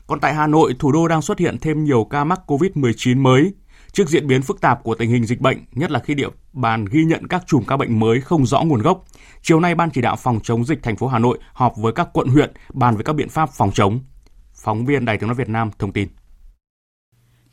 Còn 0.07 0.21
tại 0.21 0.35
Hà 0.35 0.47
Nội, 0.47 0.75
thủ 0.79 0.93
đô 0.93 1.09
đang 1.09 1.23
xuất 1.23 1.39
hiện 1.39 1.59
thêm 1.61 1.85
nhiều 1.85 2.05
ca 2.11 2.25
mắc 2.25 2.41
COVID-19 2.47 3.23
mới. 3.23 3.53
Trước 3.95 4.09
diễn 4.09 4.27
biến 4.27 4.43
phức 4.43 4.61
tạp 4.61 4.83
của 4.83 4.95
tình 4.95 5.11
hình 5.11 5.25
dịch 5.25 5.41
bệnh, 5.41 5.59
nhất 5.73 5.91
là 5.91 6.01
khi 6.01 6.15
địa 6.15 6.29
bàn 6.53 6.85
ghi 6.91 7.05
nhận 7.05 7.27
các 7.29 7.43
chùm 7.47 7.65
ca 7.65 7.77
bệnh 7.77 8.01
mới 8.01 8.21
không 8.21 8.47
rõ 8.47 8.63
nguồn 8.63 8.83
gốc, 8.83 9.05
chiều 9.43 9.61
nay 9.61 9.75
Ban 9.75 9.91
chỉ 9.91 10.01
đạo 10.01 10.17
phòng 10.17 10.41
chống 10.43 10.65
dịch 10.65 10.83
thành 10.83 10.97
phố 10.97 11.07
Hà 11.07 11.19
Nội 11.19 11.39
họp 11.53 11.77
với 11.77 11.93
các 11.93 12.09
quận 12.13 12.29
huyện 12.29 12.53
bàn 12.73 12.97
về 12.97 13.03
các 13.05 13.13
biện 13.13 13.29
pháp 13.29 13.51
phòng 13.51 13.71
chống. 13.75 14.01
Phóng 14.55 14.87
viên 14.87 15.05
Đài 15.05 15.19
tiếng 15.19 15.29
nói 15.29 15.35
Việt 15.35 15.49
Nam 15.49 15.71
thông 15.79 15.93
tin. 15.93 16.09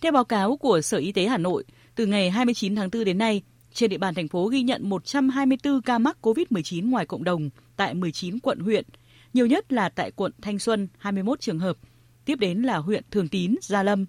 Theo 0.01 0.11
báo 0.11 0.23
cáo 0.23 0.57
của 0.57 0.81
Sở 0.81 0.97
Y 0.97 1.11
tế 1.11 1.27
Hà 1.27 1.37
Nội, 1.37 1.63
từ 1.95 2.05
ngày 2.05 2.29
29 2.29 2.75
tháng 2.75 2.89
4 2.93 3.03
đến 3.03 3.17
nay, 3.17 3.41
trên 3.73 3.89
địa 3.89 3.97
bàn 3.97 4.13
thành 4.13 4.27
phố 4.27 4.47
ghi 4.47 4.61
nhận 4.61 4.89
124 4.89 5.81
ca 5.81 5.97
mắc 5.97 6.17
COVID-19 6.21 6.89
ngoài 6.89 7.05
cộng 7.05 7.23
đồng 7.23 7.49
tại 7.75 7.93
19 7.93 8.39
quận 8.39 8.59
huyện, 8.59 8.85
nhiều 9.33 9.45
nhất 9.45 9.73
là 9.73 9.89
tại 9.89 10.11
quận 10.11 10.31
Thanh 10.41 10.59
Xuân 10.59 10.87
21 10.97 11.39
trường 11.39 11.59
hợp, 11.59 11.77
tiếp 12.25 12.35
đến 12.35 12.61
là 12.61 12.77
huyện 12.77 13.03
Thường 13.11 13.27
Tín, 13.27 13.55
Gia 13.61 13.83
Lâm. 13.83 14.05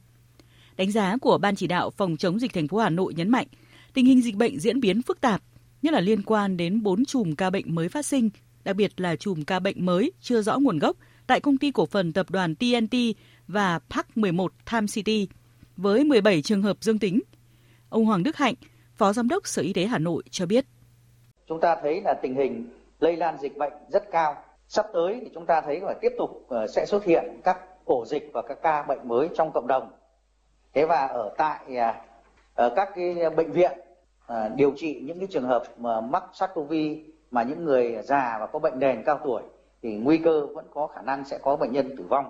Đánh 0.77 0.91
giá 0.91 1.17
của 1.21 1.39
Ban 1.39 1.57
chỉ 1.57 1.67
đạo 1.67 1.91
phòng 1.91 2.17
chống 2.17 2.39
dịch 2.39 2.53
thành 2.53 2.69
phố 2.69 2.79
Hà 2.79 2.91
Nội 2.91 3.15
nhấn 3.15 3.29
mạnh, 3.29 3.47
tình 3.95 4.07
hình 4.07 4.23
dịch 4.23 4.37
bệnh 4.37 4.61
diễn 4.61 4.81
biến 4.81 5.03
phức 5.03 5.21
tạp, 5.21 5.43
nhất 5.83 5.93
là 5.93 6.01
liên 6.01 6.23
quan 6.23 6.57
đến 6.57 6.83
4 6.83 7.05
chùm 7.05 7.35
ca 7.35 7.51
bệnh 7.51 7.75
mới 7.75 7.89
phát 7.89 8.07
sinh, 8.07 8.31
đặc 8.65 8.77
biệt 8.77 9.01
là 9.01 9.17
chùm 9.17 9.43
ca 9.45 9.59
bệnh 9.59 9.87
mới 9.87 10.13
chưa 10.21 10.43
rõ 10.43 10.59
nguồn 10.59 10.79
gốc 10.79 10.97
tại 11.27 11.41
công 11.41 11.59
ty 11.59 11.71
cổ 11.71 11.87
phần 11.87 12.13
tập 12.13 12.31
đoàn 12.31 12.55
TNT 12.55 12.97
và 13.49 13.79
Park 13.79 14.17
11 14.17 14.53
Time 14.73 14.87
City 14.87 15.29
với 15.77 16.05
17 16.05 16.43
trường 16.43 16.63
hợp 16.63 16.77
dương 16.81 16.99
tính. 16.99 17.21
Ông 17.89 18.05
Hoàng 18.05 18.23
Đức 18.23 18.37
Hạnh, 18.37 18.55
Phó 18.95 19.13
Giám 19.13 19.29
đốc 19.29 19.47
Sở 19.47 19.63
Y 19.63 19.73
tế 19.73 19.87
Hà 19.87 19.99
Nội 19.99 20.23
cho 20.31 20.47
biết. 20.47 20.65
Chúng 21.49 21.61
ta 21.61 21.77
thấy 21.83 22.01
là 22.01 22.15
tình 22.23 22.35
hình 22.35 22.67
lây 23.01 23.17
lan 23.17 23.37
dịch 23.41 23.57
bệnh 23.57 23.73
rất 23.89 24.03
cao. 24.13 24.35
Sắp 24.69 24.87
tới 24.93 25.19
thì 25.21 25.31
chúng 25.35 25.47
ta 25.47 25.61
thấy 25.61 25.81
là 25.81 25.95
tiếp 26.01 26.13
tục 26.19 26.47
ờ, 26.49 26.67
sẽ 26.67 26.87
xuất 26.87 27.05
hiện 27.05 27.25
các 27.45 27.59
ổ 27.85 28.05
dịch 28.07 28.31
và 28.33 28.43
các 28.49 28.59
ca 28.63 28.83
bệnh 28.83 29.09
mới 29.09 29.29
trong 29.35 29.53
cộng 29.53 29.67
đồng. 29.67 29.91
Thế 30.75 30.85
và 30.85 31.07
ở 31.07 31.35
tại 31.39 31.77
à, 31.77 31.95
ở 32.55 32.73
các 32.77 32.89
cái 32.95 33.15
bệnh 33.37 33.53
viện 33.53 33.79
à, 34.27 34.49
điều 34.57 34.73
trị 34.77 35.01
những 35.05 35.19
cái 35.19 35.29
trường 35.31 35.45
hợp 35.45 35.63
mà 35.79 36.01
mắc 36.01 36.23
SARS-CoV 36.35 37.03
mà 37.31 37.43
những 37.43 37.65
người 37.65 37.97
già 38.05 38.37
và 38.41 38.47
có 38.53 38.59
bệnh 38.59 38.79
nền 38.79 39.03
cao 39.07 39.21
tuổi 39.25 39.43
thì 39.83 39.91
nguy 39.95 40.19
cơ 40.19 40.47
vẫn 40.55 40.65
có 40.75 40.87
khả 40.87 41.03
năng 41.03 41.25
sẽ 41.25 41.39
có 41.43 41.57
bệnh 41.57 41.73
nhân 41.73 41.97
tử 41.97 42.05
vong. 42.09 42.25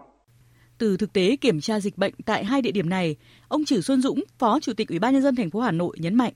Từ 0.79 0.97
thực 0.97 1.13
tế 1.13 1.37
kiểm 1.37 1.61
tra 1.61 1.81
dịch 1.81 1.99
bệnh 1.99 2.15
tại 2.27 2.45
hai 2.45 2.63
địa 2.63 2.71
điểm 2.71 2.89
này, 2.89 3.17
ông 3.49 3.65
Trử 3.65 3.81
Xuân 3.81 4.03
Dũng, 4.03 4.25
Phó 4.39 4.61
Chủ 4.61 4.73
tịch 4.77 4.89
Ủy 4.89 4.99
ban 4.99 5.13
nhân 5.13 5.23
dân 5.23 5.37
thành 5.37 5.51
phố 5.51 5.61
Hà 5.61 5.71
Nội 5.71 5.97
nhấn 6.01 6.15
mạnh, 6.15 6.33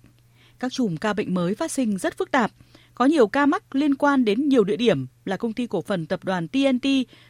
các 0.59 0.73
chùm 0.73 0.97
ca 0.97 1.13
bệnh 1.13 1.35
mới 1.35 1.55
phát 1.55 1.71
sinh 1.71 1.99
rất 1.99 2.17
phức 2.17 2.31
tạp, 2.31 2.51
có 2.95 3.05
nhiều 3.05 3.27
ca 3.27 3.47
mắc 3.47 3.75
liên 3.75 3.95
quan 3.95 4.25
đến 4.25 4.49
nhiều 4.49 4.65
địa 4.65 4.77
điểm 4.77 5.07
là 5.25 5.37
công 5.37 5.53
ty 5.53 5.67
cổ 5.67 5.83
phần 5.83 6.07
tập 6.07 6.21
đoàn 6.25 6.49
TNT 6.49 6.89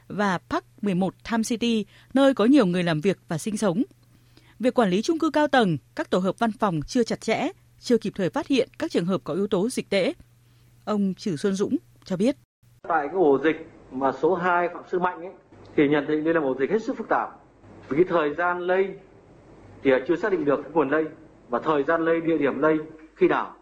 và 0.09 0.39
Park 0.39 0.65
11 0.83 1.15
Time 1.31 1.43
City, 1.43 1.87
nơi 2.15 2.35
có 2.35 2.45
nhiều 2.45 2.67
người 2.67 2.83
làm 2.83 3.01
việc 3.01 3.19
và 3.29 3.39
sinh 3.39 3.57
sống. 3.57 3.83
Việc 4.59 4.75
quản 4.75 4.90
lý 4.90 5.03
chung 5.03 5.19
cư 5.19 5.31
cao 5.31 5.49
tầng, 5.49 5.79
các 5.95 6.11
tổ 6.11 6.19
hợp 6.19 6.38
văn 6.38 6.51
phòng 6.53 6.81
chưa 6.87 7.03
chặt 7.03 7.21
chẽ, 7.21 7.49
chưa 7.79 7.99
kịp 7.99 8.12
thời 8.16 8.31
phát 8.31 8.47
hiện 8.47 8.69
các 8.79 8.90
trường 8.90 9.05
hợp 9.05 9.21
có 9.25 9.35
yếu 9.35 9.47
tố 9.47 9.69
dịch 9.69 9.90
tễ. 9.90 10.12
Ông 10.85 11.14
Trử 11.14 11.37
Xuân 11.37 11.55
Dũng 11.55 11.77
cho 12.05 12.16
biết. 12.16 12.37
Tại 12.88 13.07
cái 13.07 13.16
ổ 13.16 13.38
dịch 13.45 13.57
mà 13.90 14.12
số 14.12 14.35
2 14.35 14.69
Phạm 14.69 14.83
Sư 14.90 14.99
Mạnh 14.99 15.21
ấy, 15.21 15.33
thì 15.77 15.88
nhận 15.88 16.07
định 16.07 16.25
đây 16.25 16.35
là 16.35 16.40
một 16.40 16.47
ổ 16.47 16.61
dịch 16.61 16.71
hết 16.71 16.83
sức 16.83 16.97
phức 16.97 17.09
tạp. 17.09 17.31
Vì 17.88 17.97
cái 17.97 18.05
thời 18.09 18.35
gian 18.35 18.61
lây 18.61 18.99
thì 19.83 19.90
chưa 20.09 20.16
xác 20.16 20.33
định 20.33 20.45
được 20.45 20.61
cái 20.62 20.73
nguồn 20.73 20.88
lây 20.88 21.05
và 21.49 21.59
thời 21.59 21.83
gian 21.83 22.05
lây, 22.05 22.21
địa 22.21 22.38
điểm 22.38 22.59
lây 22.59 22.79
khi 23.14 23.29
nào. 23.29 23.57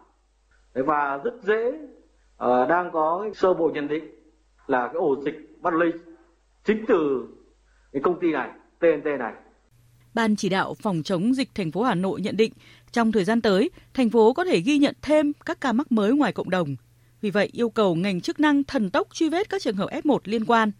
Và 0.73 1.17
rất 1.23 1.33
dễ 1.43 1.67
uh, 1.69 2.69
đang 2.69 2.91
có 2.91 3.29
sơ 3.35 3.53
bộ 3.53 3.71
nhận 3.73 3.87
định 3.87 4.03
là 4.67 4.87
cái 4.87 4.95
ổ 4.95 5.15
dịch 5.21 5.61
bắt 5.61 5.73
lây 5.73 5.93
chính 6.63 6.85
từ 6.87 7.27
cái 7.91 8.01
công 8.01 8.19
ty 8.19 8.31
này, 8.31 8.49
TNT 8.79 9.05
này. 9.19 9.33
Ban 10.15 10.35
chỉ 10.35 10.49
đạo 10.49 10.73
phòng 10.73 11.03
chống 11.03 11.33
dịch 11.33 11.55
thành 11.55 11.71
phố 11.71 11.83
Hà 11.83 11.95
Nội 11.95 12.21
nhận 12.21 12.37
định 12.37 12.53
trong 12.91 13.11
thời 13.11 13.23
gian 13.23 13.41
tới, 13.41 13.69
thành 13.93 14.09
phố 14.09 14.33
có 14.33 14.45
thể 14.45 14.59
ghi 14.59 14.77
nhận 14.77 14.95
thêm 15.01 15.33
các 15.45 15.61
ca 15.61 15.73
mắc 15.73 15.91
mới 15.91 16.13
ngoài 16.13 16.33
cộng 16.33 16.49
đồng. 16.49 16.75
Vì 17.21 17.29
vậy, 17.29 17.49
yêu 17.51 17.69
cầu 17.69 17.95
ngành 17.95 18.21
chức 18.21 18.39
năng 18.39 18.63
thần 18.63 18.89
tốc 18.89 19.07
truy 19.13 19.29
vết 19.29 19.49
các 19.49 19.61
trường 19.61 19.75
hợp 19.75 19.89
F1 20.03 20.19
liên 20.23 20.45
quan. 20.45 20.71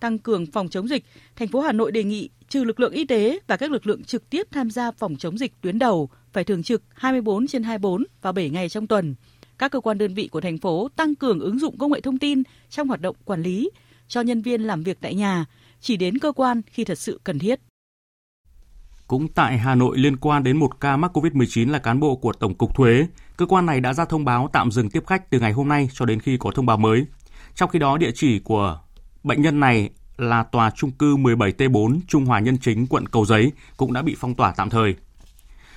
Tăng 0.00 0.18
cường 0.18 0.46
phòng 0.46 0.68
chống 0.68 0.88
dịch, 0.88 1.04
thành 1.36 1.48
phố 1.48 1.60
Hà 1.60 1.72
Nội 1.72 1.92
đề 1.92 2.04
nghị 2.04 2.30
trừ 2.48 2.64
lực 2.64 2.80
lượng 2.80 2.92
y 2.92 3.04
tế 3.04 3.38
và 3.46 3.56
các 3.56 3.70
lực 3.70 3.86
lượng 3.86 4.04
trực 4.04 4.30
tiếp 4.30 4.46
tham 4.50 4.70
gia 4.70 4.90
phòng 4.90 5.16
chống 5.16 5.38
dịch 5.38 5.52
tuyến 5.60 5.78
đầu 5.78 6.08
phải 6.32 6.44
thường 6.44 6.62
trực 6.62 6.82
24 6.94 7.46
trên 7.46 7.62
24 7.62 8.04
và 8.22 8.32
7 8.32 8.50
ngày 8.50 8.68
trong 8.68 8.86
tuần. 8.86 9.14
Các 9.58 9.72
cơ 9.72 9.80
quan 9.80 9.98
đơn 9.98 10.14
vị 10.14 10.28
của 10.28 10.40
thành 10.40 10.58
phố 10.58 10.88
tăng 10.96 11.14
cường 11.14 11.40
ứng 11.40 11.58
dụng 11.58 11.78
công 11.78 11.92
nghệ 11.92 12.00
thông 12.00 12.18
tin 12.18 12.42
trong 12.70 12.88
hoạt 12.88 13.00
động 13.00 13.16
quản 13.24 13.42
lý, 13.42 13.70
cho 14.08 14.20
nhân 14.20 14.42
viên 14.42 14.62
làm 14.62 14.82
việc 14.82 14.98
tại 15.00 15.14
nhà, 15.14 15.44
chỉ 15.80 15.96
đến 15.96 16.18
cơ 16.18 16.32
quan 16.32 16.62
khi 16.66 16.84
thật 16.84 16.98
sự 16.98 17.20
cần 17.24 17.38
thiết. 17.38 17.60
Cũng 19.06 19.28
tại 19.28 19.58
Hà 19.58 19.74
Nội 19.74 19.98
liên 19.98 20.16
quan 20.16 20.42
đến 20.42 20.56
một 20.56 20.80
ca 20.80 20.96
mắc 20.96 21.16
COVID-19 21.16 21.70
là 21.70 21.78
cán 21.78 22.00
bộ 22.00 22.16
của 22.16 22.32
Tổng 22.32 22.54
cục 22.54 22.74
Thuế, 22.74 23.06
cơ 23.36 23.46
quan 23.46 23.66
này 23.66 23.80
đã 23.80 23.94
ra 23.94 24.04
thông 24.04 24.24
báo 24.24 24.48
tạm 24.52 24.70
dừng 24.70 24.90
tiếp 24.90 25.02
khách 25.06 25.30
từ 25.30 25.40
ngày 25.40 25.52
hôm 25.52 25.68
nay 25.68 25.88
cho 25.92 26.04
đến 26.04 26.20
khi 26.20 26.36
có 26.36 26.50
thông 26.50 26.66
báo 26.66 26.76
mới. 26.76 27.06
Trong 27.54 27.70
khi 27.70 27.78
đó, 27.78 27.96
địa 27.96 28.10
chỉ 28.14 28.38
của 28.38 28.80
bệnh 29.22 29.42
nhân 29.42 29.60
này 29.60 29.90
là 30.16 30.42
tòa 30.42 30.70
trung 30.70 30.90
cư 30.90 31.16
17T4 31.16 32.00
Trung 32.08 32.24
Hòa 32.24 32.40
Nhân 32.40 32.58
Chính, 32.58 32.86
quận 32.86 33.08
Cầu 33.08 33.24
Giấy 33.24 33.52
cũng 33.76 33.92
đã 33.92 34.02
bị 34.02 34.16
phong 34.18 34.34
tỏa 34.34 34.52
tạm 34.56 34.70
thời. 34.70 34.94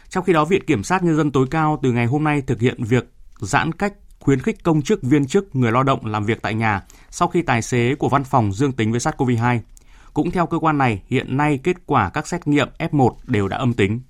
Trong 0.09 0.23
khi 0.23 0.33
đó, 0.33 0.45
Viện 0.45 0.63
Kiểm 0.63 0.83
sát 0.83 1.03
Nhân 1.03 1.17
dân 1.17 1.31
tối 1.31 1.47
cao 1.51 1.79
từ 1.83 1.91
ngày 1.91 2.05
hôm 2.05 2.23
nay 2.23 2.41
thực 2.41 2.61
hiện 2.61 2.83
việc 2.83 3.11
giãn 3.39 3.71
cách 3.71 3.93
khuyến 4.19 4.39
khích 4.39 4.63
công 4.63 4.81
chức 4.81 5.03
viên 5.03 5.27
chức 5.27 5.55
người 5.55 5.71
lao 5.71 5.83
động 5.83 6.05
làm 6.05 6.25
việc 6.25 6.41
tại 6.41 6.53
nhà 6.53 6.81
sau 7.09 7.27
khi 7.27 7.41
tài 7.41 7.61
xế 7.61 7.95
của 7.95 8.09
văn 8.09 8.23
phòng 8.23 8.53
dương 8.53 8.71
tính 8.71 8.91
với 8.91 8.99
SARS-CoV-2. 8.99 9.59
Cũng 10.17 10.32
theo 10.32 10.45
cơ 10.45 10.60
quan 10.60 10.77
này, 10.77 11.01
hiện 11.08 11.38
nay 11.38 11.60
kết 11.63 11.77
quả 11.86 12.10
các 12.10 12.27
xét 12.27 12.47
nghiệm 12.47 12.67
F1 12.80 13.15
đều 13.27 13.47
đã 13.47 13.58
âm 13.58 13.73
tính. 13.73 14.01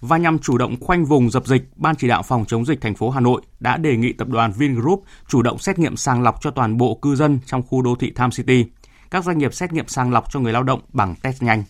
Và 0.00 0.16
nhằm 0.16 0.38
chủ 0.38 0.58
động 0.58 0.76
khoanh 0.80 1.04
vùng 1.04 1.30
dập 1.30 1.46
dịch, 1.46 1.62
Ban 1.76 1.96
chỉ 1.96 2.08
đạo 2.08 2.22
phòng 2.22 2.44
chống 2.44 2.66
dịch 2.66 2.80
thành 2.80 2.94
phố 2.94 3.10
Hà 3.10 3.20
Nội 3.20 3.42
đã 3.60 3.76
đề 3.76 3.96
nghị 3.96 4.12
tập 4.12 4.28
đoàn 4.28 4.52
Vingroup 4.52 5.04
chủ 5.28 5.42
động 5.42 5.58
xét 5.58 5.78
nghiệm 5.78 5.96
sàng 5.96 6.22
lọc 6.22 6.42
cho 6.42 6.50
toàn 6.50 6.76
bộ 6.76 6.94
cư 6.94 7.16
dân 7.16 7.38
trong 7.46 7.62
khu 7.62 7.82
đô 7.82 7.94
thị 7.94 8.12
Tham 8.14 8.30
City. 8.30 8.64
Các 9.10 9.24
doanh 9.24 9.38
nghiệp 9.38 9.54
xét 9.54 9.72
nghiệm 9.72 9.88
sàng 9.88 10.12
lọc 10.12 10.32
cho 10.32 10.40
người 10.40 10.52
lao 10.52 10.62
động 10.62 10.80
bằng 10.92 11.14
test 11.22 11.42
nhanh. 11.42 11.64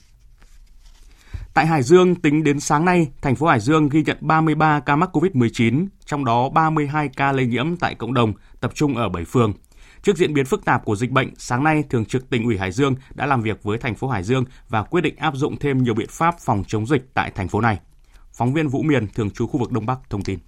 Tại 1.54 1.66
Hải 1.66 1.82
Dương, 1.82 2.14
tính 2.14 2.44
đến 2.44 2.60
sáng 2.60 2.84
nay, 2.84 3.08
thành 3.22 3.36
phố 3.36 3.46
Hải 3.46 3.60
Dương 3.60 3.88
ghi 3.88 4.02
nhận 4.02 4.16
33 4.20 4.80
ca 4.80 4.96
mắc 4.96 5.16
COVID-19, 5.16 5.86
trong 6.04 6.24
đó 6.24 6.48
32 6.48 7.08
ca 7.08 7.32
lây 7.32 7.46
nhiễm 7.46 7.76
tại 7.76 7.94
cộng 7.94 8.14
đồng, 8.14 8.32
tập 8.60 8.70
trung 8.74 8.96
ở 8.96 9.08
7 9.08 9.24
phường. 9.24 9.52
Trước 10.02 10.16
diễn 10.16 10.34
biến 10.34 10.44
phức 10.44 10.64
tạp 10.64 10.84
của 10.84 10.96
dịch 10.96 11.10
bệnh, 11.10 11.28
sáng 11.38 11.64
nay 11.64 11.84
Thường 11.90 12.04
trực 12.04 12.30
tỉnh 12.30 12.44
ủy 12.44 12.58
Hải 12.58 12.72
Dương 12.72 12.94
đã 13.14 13.26
làm 13.26 13.42
việc 13.42 13.62
với 13.62 13.78
thành 13.78 13.94
phố 13.94 14.08
Hải 14.08 14.22
Dương 14.22 14.44
và 14.68 14.82
quyết 14.82 15.00
định 15.00 15.16
áp 15.16 15.36
dụng 15.36 15.56
thêm 15.58 15.82
nhiều 15.82 15.94
biện 15.94 16.08
pháp 16.10 16.34
phòng 16.40 16.64
chống 16.66 16.86
dịch 16.86 17.02
tại 17.14 17.30
thành 17.34 17.48
phố 17.48 17.60
này. 17.60 17.78
Phóng 18.32 18.52
viên 18.52 18.68
Vũ 18.68 18.82
Miền, 18.82 19.06
thường 19.14 19.30
trú 19.30 19.46
khu 19.46 19.60
vực 19.60 19.72
Đông 19.72 19.86
Bắc 19.86 19.98
thông 20.10 20.22
tin. 20.22 20.38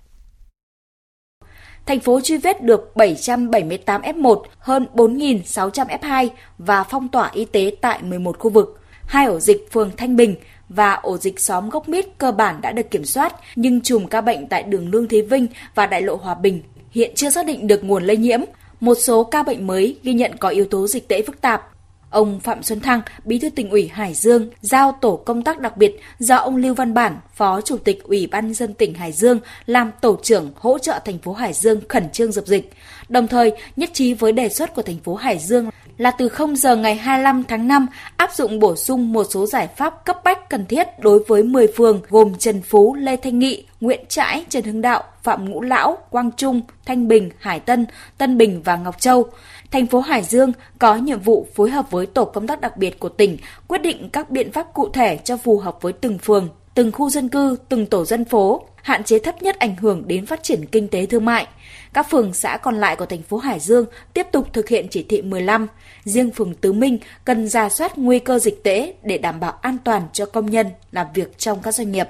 Thành 1.87 2.01
phố 2.01 2.21
truy 2.21 2.37
vết 2.37 2.63
được 2.63 2.97
778 2.97 4.03
F1, 4.03 4.43
hơn 4.59 4.87
4.600 4.95 5.87
F2 5.87 6.29
và 6.59 6.85
phong 6.85 7.09
tỏa 7.09 7.31
y 7.33 7.45
tế 7.45 7.77
tại 7.81 8.03
11 8.03 8.39
khu 8.39 8.51
vực. 8.51 8.81
Hai 9.07 9.27
ổ 9.27 9.41
dịch 9.41 9.69
phường 9.73 9.91
Thanh 9.97 10.17
Bình 10.17 10.37
và 10.69 10.93
ổ 10.93 11.17
dịch 11.17 11.41
xóm 11.41 11.71
Gốc 11.71 11.89
Mít 11.89 12.07
cơ 12.19 12.33
bản 12.33 12.61
đã 12.61 12.73
được 12.73 12.91
kiểm 12.91 13.05
soát, 13.05 13.35
nhưng 13.57 13.81
chùm 13.81 14.07
ca 14.07 14.21
bệnh 14.21 14.49
tại 14.49 14.63
đường 14.63 14.89
Lương 14.91 15.09
Thế 15.09 15.23
Vinh 15.23 15.47
và 15.75 15.87
đại 15.87 16.03
lộ 16.03 16.17
Hòa 16.17 16.35
Bình 16.35 16.63
hiện 16.91 17.13
chưa 17.15 17.31
xác 17.31 17.47
định 17.47 17.67
được 17.67 17.85
nguồn 17.85 18.05
lây 18.05 18.17
nhiễm. 18.17 18.41
Một 18.81 18.95
số 18.95 19.25
ca 19.25 19.43
bệnh 19.43 19.67
mới 19.67 19.97
ghi 20.03 20.13
nhận 20.13 20.37
có 20.37 20.49
yếu 20.49 20.65
tố 20.65 20.87
dịch 20.87 21.09
tễ 21.09 21.23
phức 21.23 21.41
tạp. 21.41 21.69
Ông 22.11 22.41
Phạm 22.41 22.63
Xuân 22.63 22.81
Thăng, 22.81 23.01
Bí 23.25 23.39
thư 23.39 23.51
tỉnh 23.51 23.71
ủy 23.71 23.89
Hải 23.89 24.15
Dương, 24.15 24.51
giao 24.61 24.99
tổ 25.01 25.17
công 25.17 25.43
tác 25.43 25.61
đặc 25.61 25.77
biệt 25.77 26.01
do 26.19 26.37
ông 26.37 26.57
Lưu 26.57 26.75
Văn 26.75 26.95
Bản, 26.95 27.21
Phó 27.35 27.61
Chủ 27.61 27.79
tịch 27.79 28.05
Ủy 28.05 28.27
ban 28.27 28.55
dân 28.55 28.75
tỉnh 28.75 28.95
Hải 28.95 29.13
Dương 29.13 29.39
làm 29.67 29.91
tổ 30.01 30.17
trưởng 30.23 30.53
hỗ 30.57 30.79
trợ 30.79 31.01
thành 31.05 31.19
phố 31.19 31.33
Hải 31.33 31.53
Dương 31.53 31.81
khẩn 31.89 32.11
trương 32.11 32.33
dập 32.33 32.47
dịch. 32.47 32.73
Đồng 33.09 33.29
thời, 33.29 33.53
nhất 33.77 33.91
trí 33.93 34.15
với 34.15 34.33
đề 34.33 34.49
xuất 34.49 34.75
của 34.75 34.83
thành 34.83 34.99
phố 34.99 35.15
Hải 35.15 35.39
Dương 35.39 35.71
là 35.99 36.11
từ 36.11 36.29
0 36.29 36.57
giờ 36.57 36.77
ngày 36.77 36.95
25 36.95 37.45
tháng 37.49 37.69
5 37.69 37.87
áp 38.17 38.33
dụng 38.33 38.59
bổ 38.59 38.77
sung 38.77 39.13
một 39.13 39.25
số 39.31 39.47
giải 39.47 39.69
pháp 39.77 40.05
cấp 40.05 40.17
bách 40.25 40.51
cần 40.51 40.67
thiết 40.67 40.87
đối 40.99 41.25
với 41.29 41.43
10 41.43 41.67
phường 41.77 42.01
gồm 42.09 42.35
Trần 42.39 42.63
Phú, 42.63 42.95
Lê 42.95 43.17
Thanh 43.17 43.39
Nghị, 43.39 43.65
Nguyễn 43.81 44.01
Trãi, 44.09 44.45
Trần 44.49 44.65
Hưng 44.65 44.83
Đạo, 44.83 45.03
Phạm 45.23 45.51
Ngũ 45.51 45.63
Lão, 45.63 45.99
Quang 46.11 46.31
Trung, 46.37 46.61
Thanh 46.87 47.09
Bình, 47.09 47.31
Hải 47.39 47.61
Tân, 47.61 47.87
Tân 48.19 48.39
Bình 48.39 48.63
và 48.63 48.77
Ngọc 48.77 49.01
Châu. 49.01 49.27
Thành 49.71 49.87
phố 49.87 50.01
Hải 50.01 50.23
Dương 50.23 50.53
có 50.79 50.97
nhiệm 50.97 51.21
vụ 51.21 51.47
phối 51.55 51.71
hợp 51.71 51.91
với 51.91 52.07
tổ 52.07 52.25
công 52.25 52.47
tác 52.47 52.61
đặc 52.61 52.77
biệt 52.77 53.01
của 53.01 53.09
tỉnh 53.09 53.37
quyết 53.69 53.83
định 53.83 54.11
các 54.13 54.31
biện 54.31 54.53
pháp 54.53 54.67
cụ 54.75 54.89
thể 54.89 55.17
cho 55.25 55.37
phù 55.37 55.59
hợp 55.59 55.79
với 55.81 55.93
từng 55.93 56.19
phường, 56.19 56.49
từng 56.75 56.93
khu 56.93 57.11
dân 57.11 57.29
cư, 57.29 57.57
từng 57.69 57.87
tổ 57.87 58.05
dân 58.05 58.25
phố, 58.25 58.67
hạn 58.83 59.05
chế 59.05 59.19
thấp 59.19 59.43
nhất 59.43 59.59
ảnh 59.59 59.77
hưởng 59.77 60.09
đến 60.09 60.27
phát 60.27 60.43
triển 60.43 60.67
kinh 60.67 60.89
tế 60.89 61.07
thương 61.07 61.25
mại. 61.25 61.47
Các 61.93 62.11
phường 62.11 62.35
xã 62.35 62.57
còn 62.57 62.75
lại 62.81 62.97
của 62.97 63.07
thành 63.07 63.23
phố 63.23 63.37
Hải 63.37 63.61
Dương 63.61 63.87
tiếp 64.15 64.27
tục 64.33 64.53
thực 64.53 64.69
hiện 64.69 64.87
chỉ 64.91 65.07
thị 65.09 65.23
15. 65.23 65.67
Riêng 66.05 66.31
phường 66.31 66.55
Tứ 66.55 66.73
Minh 66.73 66.99
cần 67.25 67.49
ra 67.49 67.69
soát 67.69 67.99
nguy 67.99 68.19
cơ 68.19 68.39
dịch 68.39 68.65
tễ 68.65 68.95
để 69.03 69.19
đảm 69.19 69.41
bảo 69.41 69.53
an 69.63 69.77
toàn 69.85 70.03
cho 70.13 70.27
công 70.27 70.51
nhân 70.51 70.67
làm 70.93 71.07
việc 71.15 71.39
trong 71.39 71.63
các 71.63 71.75
doanh 71.75 71.93
nghiệp. 71.93 72.07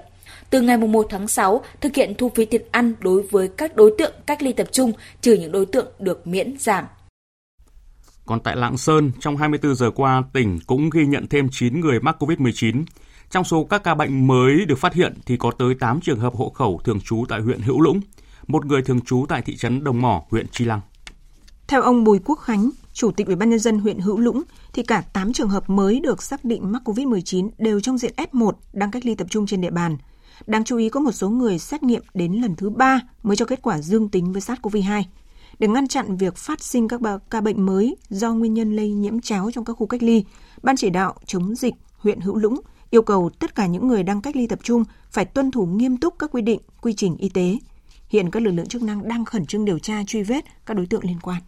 Từ 0.51 0.61
ngày 0.61 0.77
1 0.77 1.07
tháng 1.11 1.29
6, 1.29 1.61
thực 1.81 1.95
hiện 1.95 2.15
thu 2.15 2.29
phí 2.35 2.45
tiền 2.45 2.63
ăn 2.71 2.95
đối 3.01 3.23
với 3.23 3.49
các 3.49 3.77
đối 3.77 3.95
tượng 3.99 4.13
cách 4.27 4.43
ly 4.43 4.53
tập 4.53 4.67
trung, 4.73 4.93
trừ 5.21 5.33
những 5.33 5.53
đối 5.53 5.67
tượng 5.67 5.87
được 5.99 6.27
miễn 6.27 6.57
giảm. 6.59 6.85
Còn 8.31 8.41
tại 8.41 8.57
Lạng 8.57 8.77
Sơn, 8.77 9.13
trong 9.21 9.37
24 9.37 9.75
giờ 9.75 9.91
qua, 9.91 10.23
tỉnh 10.33 10.59
cũng 10.67 10.91
ghi 10.91 11.07
nhận 11.07 11.27
thêm 11.27 11.49
9 11.53 11.81
người 11.81 12.01
mắc 12.01 12.23
COVID-19. 12.23 12.85
Trong 13.31 13.45
số 13.45 13.65
các 13.65 13.85
ca 13.85 13.95
bệnh 13.95 14.27
mới 14.27 14.65
được 14.65 14.79
phát 14.79 14.95
hiện 14.95 15.19
thì 15.27 15.37
có 15.37 15.51
tới 15.59 15.75
8 15.75 16.01
trường 16.01 16.21
hợp 16.21 16.35
hộ 16.35 16.51
khẩu 16.51 16.81
thường 16.85 17.01
trú 17.01 17.25
tại 17.29 17.41
huyện 17.41 17.61
Hữu 17.61 17.81
Lũng, 17.81 18.01
một 18.47 18.67
người 18.67 18.83
thường 18.83 19.01
trú 19.01 19.27
tại 19.29 19.43
thị 19.43 19.57
trấn 19.57 19.85
Đồng 19.85 20.03
Mỏ, 20.03 20.23
huyện 20.31 20.47
Chi 20.53 20.65
Lăng. 20.65 20.81
Theo 21.69 21.83
ông 21.83 22.05
Bùi 22.05 22.19
Quốc 22.25 22.37
Khánh, 22.37 22.71
Chủ 22.93 23.11
tịch 23.11 23.27
Ủy 23.27 23.37
ban 23.37 23.51
nhân 23.51 23.59
dân 23.59 23.79
huyện 23.79 23.99
Hữu 23.99 24.19
Lũng, 24.19 24.43
thì 24.73 24.83
cả 24.83 25.01
8 25.01 25.33
trường 25.33 25.49
hợp 25.49 25.71
mới 25.71 26.01
được 26.01 26.23
xác 26.23 26.45
định 26.45 26.73
mắc 26.73 26.83
COVID-19 26.85 27.49
đều 27.59 27.81
trong 27.81 27.99
diện 27.99 28.13
F1 28.17 28.53
đang 28.73 28.91
cách 28.91 29.05
ly 29.07 29.15
tập 29.15 29.27
trung 29.31 29.47
trên 29.47 29.61
địa 29.61 29.71
bàn. 29.71 29.97
Đáng 30.47 30.65
chú 30.65 30.77
ý 30.77 30.89
có 30.89 31.01
một 31.01 31.13
số 31.13 31.29
người 31.29 31.59
xét 31.59 31.83
nghiệm 31.83 32.03
đến 32.15 32.33
lần 32.33 32.57
thứ 32.57 32.71
3 32.71 33.01
mới 33.23 33.37
cho 33.37 33.45
kết 33.45 33.63
quả 33.63 33.79
dương 33.79 34.09
tính 34.09 34.33
với 34.33 34.43
SARS-CoV-2. 34.43 35.03
Để 35.59 35.69
ngăn 35.69 35.89
chặn 35.89 36.17
việc 36.17 36.37
phát 36.37 36.63
sinh 36.63 36.89
các 36.89 37.01
ca 37.31 37.41
bệnh 37.41 37.67
mới 37.67 37.97
do 38.09 38.35
nguyên 38.35 38.55
nhân 38.55 38.77
lây 38.77 38.91
nhiễm 38.91 39.21
cháo 39.21 39.51
trong 39.55 39.65
các 39.65 39.73
khu 39.73 39.87
cách 39.87 40.03
ly, 40.03 40.25
Ban 40.63 40.77
chỉ 40.77 40.91
đạo 40.91 41.15
chống 41.27 41.55
dịch 41.55 41.75
huyện 41.97 42.21
Hữu 42.21 42.37
Lũng 42.37 42.61
yêu 42.91 43.03
cầu 43.03 43.31
tất 43.39 43.55
cả 43.55 43.67
những 43.67 43.89
người 43.89 44.03
đang 44.03 44.23
cách 44.23 44.37
ly 44.37 44.47
tập 44.47 44.59
trung 44.63 44.85
phải 45.11 45.25
tuân 45.25 45.51
thủ 45.51 45.67
nghiêm 45.67 45.97
túc 45.97 46.15
các 46.19 46.31
quy 46.33 46.43
định, 46.43 46.61
quy 46.81 46.93
trình 46.93 47.17
y 47.17 47.29
tế. 47.29 47.59
Hiện 48.09 48.31
các 48.31 48.43
lực 48.43 48.51
lượng 48.51 48.67
chức 48.67 48.83
năng 48.83 49.09
đang 49.09 49.25
khẩn 49.25 49.47
trương 49.47 49.65
điều 49.65 49.79
tra 49.79 50.03
truy 50.07 50.23
vết 50.23 50.45
các 50.67 50.77
đối 50.77 50.87
tượng 50.87 51.05
liên 51.05 51.19
quan. 51.23 51.43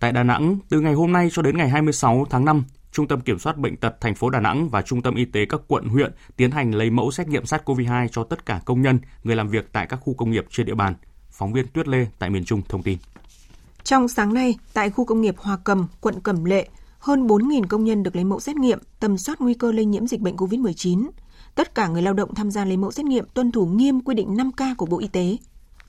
Tại 0.00 0.12
Đà 0.12 0.22
Nẵng, 0.22 0.58
từ 0.68 0.80
ngày 0.80 0.94
hôm 0.94 1.12
nay 1.12 1.28
cho 1.32 1.42
đến 1.42 1.58
ngày 1.58 1.68
26 1.68 2.26
tháng 2.30 2.44
5, 2.44 2.64
Trung 2.92 3.08
tâm 3.08 3.20
Kiểm 3.20 3.38
soát 3.38 3.58
Bệnh 3.58 3.76
tật 3.76 4.00
thành 4.00 4.14
phố 4.14 4.30
Đà 4.30 4.40
Nẵng 4.40 4.68
và 4.68 4.82
Trung 4.82 5.02
tâm 5.02 5.14
Y 5.14 5.24
tế 5.24 5.44
các 5.44 5.60
quận 5.68 5.84
huyện 5.88 6.12
tiến 6.36 6.50
hành 6.50 6.74
lấy 6.74 6.90
mẫu 6.90 7.10
xét 7.10 7.28
nghiệm 7.28 7.42
SARS-CoV-2 7.42 8.08
cho 8.08 8.24
tất 8.24 8.46
cả 8.46 8.60
công 8.64 8.82
nhân, 8.82 8.98
người 9.24 9.36
làm 9.36 9.48
việc 9.48 9.68
tại 9.72 9.86
các 9.86 9.96
khu 9.96 10.14
công 10.14 10.30
nghiệp 10.30 10.46
trên 10.50 10.66
địa 10.66 10.74
bàn. 10.74 10.94
Phóng 11.30 11.52
viên 11.52 11.66
Tuyết 11.66 11.88
Lê 11.88 12.06
tại 12.18 12.30
miền 12.30 12.44
Trung 12.44 12.62
thông 12.68 12.82
tin. 12.82 12.98
Trong 13.86 14.08
sáng 14.08 14.34
nay, 14.34 14.56
tại 14.72 14.90
khu 14.90 15.04
công 15.04 15.20
nghiệp 15.20 15.34
Hòa 15.38 15.58
Cầm, 15.64 15.86
quận 16.00 16.20
Cẩm 16.20 16.44
Lệ, 16.44 16.68
hơn 16.98 17.26
4.000 17.26 17.66
công 17.66 17.84
nhân 17.84 18.02
được 18.02 18.16
lấy 18.16 18.24
mẫu 18.24 18.40
xét 18.40 18.56
nghiệm, 18.56 18.78
tầm 19.00 19.18
soát 19.18 19.40
nguy 19.40 19.54
cơ 19.54 19.72
lây 19.72 19.84
nhiễm 19.84 20.06
dịch 20.06 20.20
bệnh 20.20 20.36
COVID-19. 20.36 21.08
Tất 21.54 21.74
cả 21.74 21.88
người 21.88 22.02
lao 22.02 22.14
động 22.14 22.34
tham 22.34 22.50
gia 22.50 22.64
lấy 22.64 22.76
mẫu 22.76 22.92
xét 22.92 23.06
nghiệm 23.06 23.24
tuân 23.34 23.52
thủ 23.52 23.66
nghiêm 23.66 24.00
quy 24.00 24.14
định 24.14 24.34
5K 24.34 24.74
của 24.76 24.86
Bộ 24.86 24.98
Y 24.98 25.08
tế. 25.08 25.36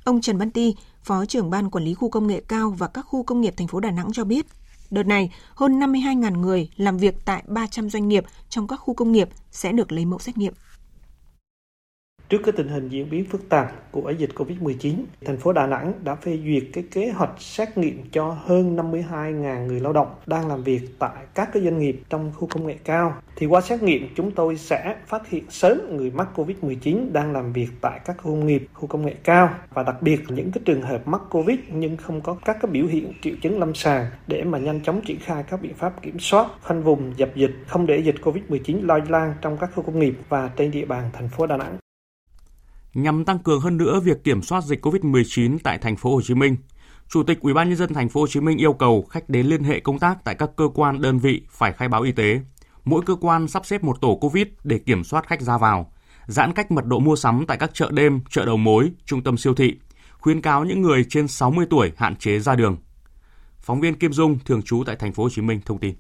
Ông 0.04 0.22
Trần 0.22 0.38
Văn 0.38 0.52
Ti, 0.52 0.76
Phó 1.04 1.26
trưởng 1.26 1.50
ban 1.50 1.70
quản 1.70 1.84
lý 1.84 1.94
khu 1.94 2.10
công 2.10 2.28
nghệ 2.28 2.42
cao 2.48 2.76
và 2.78 2.88
các 2.88 3.02
khu 3.02 3.24
công 3.24 3.42
nghiệp 3.42 3.54
thành 3.58 3.68
phố 3.68 3.80
Đà 3.80 3.92
Nẵng 3.92 4.14
cho 4.14 4.24
biết, 4.24 4.46
đợt 4.90 5.04
này 5.04 5.32
hơn 5.56 5.80
52.000 5.80 6.40
người 6.40 6.70
làm 6.76 6.98
việc 6.98 7.16
tại 7.26 7.44
300 7.48 7.90
doanh 7.90 8.08
nghiệp 8.08 8.26
trong 8.50 8.68
các 8.68 8.76
khu 8.76 8.94
công 8.94 9.12
nghiệp 9.12 9.30
sẽ 9.52 9.72
được 9.72 9.92
lấy 9.92 10.06
mẫu 10.06 10.20
xét 10.20 10.38
nghiệm. 10.38 10.54
Trước 12.30 12.42
cái 12.44 12.52
tình 12.52 12.68
hình 12.68 12.90
diễn 12.90 13.10
biến 13.10 13.26
phức 13.26 13.50
tạp 13.50 13.92
của 13.92 14.10
dịch 14.10 14.30
Covid-19, 14.36 14.94
thành 15.26 15.38
phố 15.38 15.54
Đà 15.54 15.68
Nẵng 15.68 15.94
đã 16.04 16.16
phê 16.16 16.40
duyệt 16.46 16.64
cái 16.74 16.84
kế 16.92 17.10
hoạch 17.10 17.32
xét 17.40 17.78
nghiệm 17.78 18.04
cho 18.12 18.38
hơn 18.46 18.76
52.000 18.76 19.66
người 19.66 19.80
lao 19.80 19.94
động 19.94 20.16
đang 20.26 20.48
làm 20.48 20.64
việc 20.64 20.82
tại 21.00 21.26
các 21.34 21.50
cái 21.54 21.64
doanh 21.64 21.80
nghiệp 21.80 22.02
trong 22.10 22.32
khu 22.36 22.48
công 22.48 22.68
nghệ 22.68 22.76
cao. 22.84 23.16
Thì 23.36 23.46
qua 23.46 23.62
xét 23.62 23.84
nghiệm 23.84 24.08
chúng 24.16 24.32
tôi 24.32 24.58
sẽ 24.58 24.96
phát 25.08 25.30
hiện 25.30 25.44
sớm 25.50 25.98
người 25.98 26.12
mắc 26.12 26.28
Covid-19 26.36 27.12
đang 27.12 27.34
làm 27.34 27.54
việc 27.54 27.68
tại 27.82 28.00
các 28.06 28.18
khu 28.18 28.32
công 28.32 28.48
nghiệp, 28.48 28.68
khu 28.74 28.88
công 28.88 29.06
nghệ 29.06 29.16
cao 29.24 29.50
và 29.74 29.84
đặc 29.84 30.02
biệt 30.02 30.20
những 30.30 30.52
cái 30.52 30.62
trường 30.66 30.82
hợp 30.82 31.08
mắc 31.08 31.22
Covid 31.30 31.60
nhưng 31.72 31.98
không 31.98 32.22
có 32.22 32.38
các 32.46 32.58
cái 32.62 32.72
biểu 32.72 32.86
hiện 32.86 33.14
triệu 33.22 33.34
chứng 33.42 33.60
lâm 33.60 33.76
sàng 33.76 34.06
để 34.28 34.44
mà 34.44 34.58
nhanh 34.58 34.82
chóng 34.84 35.02
triển 35.02 35.20
khai 35.20 35.44
các 35.50 35.62
biện 35.62 35.74
pháp 35.74 36.02
kiểm 36.02 36.20
soát, 36.20 36.48
khoanh 36.62 36.84
vùng, 36.84 37.14
dập 37.18 37.30
dịch, 37.36 37.56
không 37.68 37.86
để 37.86 37.98
dịch 37.98 38.16
Covid-19 38.22 38.86
lây 38.86 39.02
lan 39.10 39.34
trong 39.42 39.58
các 39.58 39.70
khu 39.76 39.84
công 39.84 40.00
nghiệp 40.00 40.14
và 40.30 40.50
trên 40.56 40.72
địa 40.72 40.86
bàn 40.86 41.10
thành 41.14 41.30
phố 41.30 41.48
Đà 41.48 41.58
Nẵng. 41.58 41.78
Nhằm 42.98 43.26
tăng 43.26 43.40
cường 43.40 43.62
hơn 43.62 43.78
nữa 43.78 44.00
việc 44.00 44.24
kiểm 44.24 44.42
soát 44.42 44.64
dịch 44.64 44.86
COVID-19 44.86 45.58
tại 45.64 45.78
thành 45.78 45.96
phố 45.96 46.16
Hồ 46.16 46.22
Chí 46.22 46.34
Minh, 46.34 46.58
Chủ 47.10 47.24
tịch 47.24 47.40
Ủy 47.42 47.54
ban 47.54 47.70
nhân 47.70 47.78
dân 47.78 47.94
thành 47.94 48.10
phố 48.10 48.22
Hồ 48.22 48.28
Chí 48.28 48.40
Minh 48.40 48.58
yêu 48.58 48.74
cầu 48.74 49.06
khách 49.10 49.30
đến 49.30 49.48
liên 49.48 49.64
hệ 49.64 49.80
công 49.80 50.00
tác 50.00 50.24
tại 50.24 50.36
các 50.36 50.50
cơ 50.56 50.70
quan 50.74 51.02
đơn 51.02 51.20
vị 51.20 51.42
phải 51.50 51.74
khai 51.74 51.88
báo 51.88 52.02
y 52.02 52.12
tế. 52.12 52.40
Mỗi 52.86 53.02
cơ 53.06 53.16
quan 53.16 53.48
sắp 53.48 53.66
xếp 53.66 53.84
một 53.84 54.02
tổ 54.02 54.16
COVID 54.22 54.48
để 54.64 54.78
kiểm 54.78 55.04
soát 55.04 55.28
khách 55.28 55.42
ra 55.42 55.58
vào, 55.58 55.92
giãn 56.28 56.54
cách 56.54 56.72
mật 56.72 56.86
độ 56.86 57.00
mua 57.00 57.16
sắm 57.16 57.46
tại 57.48 57.58
các 57.58 57.72
chợ 57.74 57.92
đêm, 57.92 58.22
chợ 58.30 58.46
đầu 58.46 58.58
mối, 58.58 58.92
trung 59.06 59.24
tâm 59.24 59.38
siêu 59.38 59.56
thị, 59.56 59.76
khuyến 60.20 60.42
cáo 60.42 60.66
những 60.66 60.82
người 60.82 61.06
trên 61.10 61.28
60 61.28 61.66
tuổi 61.70 61.92
hạn 61.98 62.16
chế 62.16 62.40
ra 62.40 62.56
đường. 62.56 62.78
Phóng 63.60 63.82
viên 63.82 63.96
Kim 63.96 64.14
Dung 64.14 64.40
thường 64.46 64.62
trú 64.62 64.84
tại 64.86 64.96
thành 64.96 65.14
phố 65.14 65.24
Hồ 65.24 65.30
Chí 65.30 65.42
Minh 65.42 65.62
thông 65.66 65.80
tin. 65.80 65.96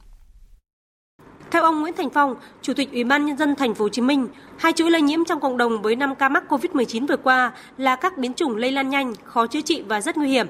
Theo 1.51 1.63
ông 1.63 1.81
Nguyễn 1.81 1.93
Thành 1.93 2.09
Phong, 2.09 2.35
Chủ 2.61 2.73
tịch 2.73 2.91
Ủy 2.91 3.03
ban 3.03 3.25
nhân 3.25 3.37
dân 3.37 3.55
thành 3.55 3.73
phố 3.75 3.85
Hồ 3.85 3.89
Chí 3.89 4.01
Minh, 4.01 4.27
hai 4.57 4.73
chuỗi 4.73 4.91
lây 4.91 5.01
nhiễm 5.01 5.25
trong 5.25 5.39
cộng 5.39 5.57
đồng 5.57 5.81
với 5.81 5.95
5 5.95 6.15
ca 6.15 6.29
mắc 6.29 6.43
COVID-19 6.49 7.07
vừa 7.07 7.17
qua 7.17 7.51
là 7.77 7.95
các 7.95 8.17
biến 8.17 8.33
chủng 8.33 8.55
lây 8.55 8.71
lan 8.71 8.89
nhanh, 8.89 9.13
khó 9.23 9.47
chữa 9.47 9.61
trị 9.61 9.83
và 9.87 10.01
rất 10.01 10.17
nguy 10.17 10.29
hiểm. 10.29 10.47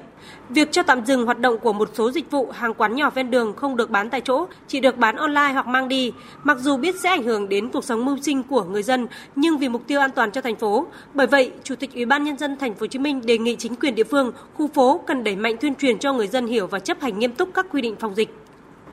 Việc 0.48 0.72
cho 0.72 0.82
tạm 0.82 1.04
dừng 1.04 1.24
hoạt 1.26 1.38
động 1.38 1.58
của 1.58 1.72
một 1.72 1.90
số 1.94 2.10
dịch 2.10 2.30
vụ 2.30 2.50
hàng 2.52 2.74
quán 2.74 2.94
nhỏ 2.94 3.10
ven 3.10 3.30
đường 3.30 3.52
không 3.56 3.76
được 3.76 3.90
bán 3.90 4.10
tại 4.10 4.20
chỗ, 4.20 4.46
chỉ 4.68 4.80
được 4.80 4.96
bán 4.96 5.16
online 5.16 5.52
hoặc 5.52 5.66
mang 5.66 5.88
đi, 5.88 6.12
mặc 6.44 6.58
dù 6.58 6.76
biết 6.76 7.00
sẽ 7.00 7.08
ảnh 7.08 7.22
hưởng 7.22 7.48
đến 7.48 7.70
cuộc 7.70 7.84
sống 7.84 8.04
mưu 8.04 8.16
sinh 8.22 8.42
của 8.42 8.64
người 8.64 8.82
dân, 8.82 9.06
nhưng 9.36 9.58
vì 9.58 9.68
mục 9.68 9.82
tiêu 9.86 10.00
an 10.00 10.10
toàn 10.10 10.30
cho 10.30 10.40
thành 10.40 10.56
phố. 10.56 10.86
Bởi 11.14 11.26
vậy, 11.26 11.52
Chủ 11.64 11.74
tịch 11.74 11.94
Ủy 11.94 12.04
ban 12.04 12.24
nhân 12.24 12.38
dân 12.38 12.56
thành 12.58 12.74
phố 12.74 12.80
Hồ 12.80 12.86
Chí 12.86 12.98
Minh 12.98 13.20
đề 13.26 13.38
nghị 13.38 13.56
chính 13.56 13.74
quyền 13.74 13.94
địa 13.94 14.04
phương, 14.04 14.32
khu 14.54 14.68
phố 14.68 15.00
cần 15.06 15.24
đẩy 15.24 15.36
mạnh 15.36 15.56
tuyên 15.60 15.74
truyền 15.74 15.98
cho 15.98 16.12
người 16.12 16.26
dân 16.26 16.46
hiểu 16.46 16.66
và 16.66 16.78
chấp 16.78 17.00
hành 17.00 17.18
nghiêm 17.18 17.32
túc 17.32 17.48
các 17.54 17.66
quy 17.72 17.80
định 17.80 17.96
phòng 18.00 18.14
dịch. 18.14 18.34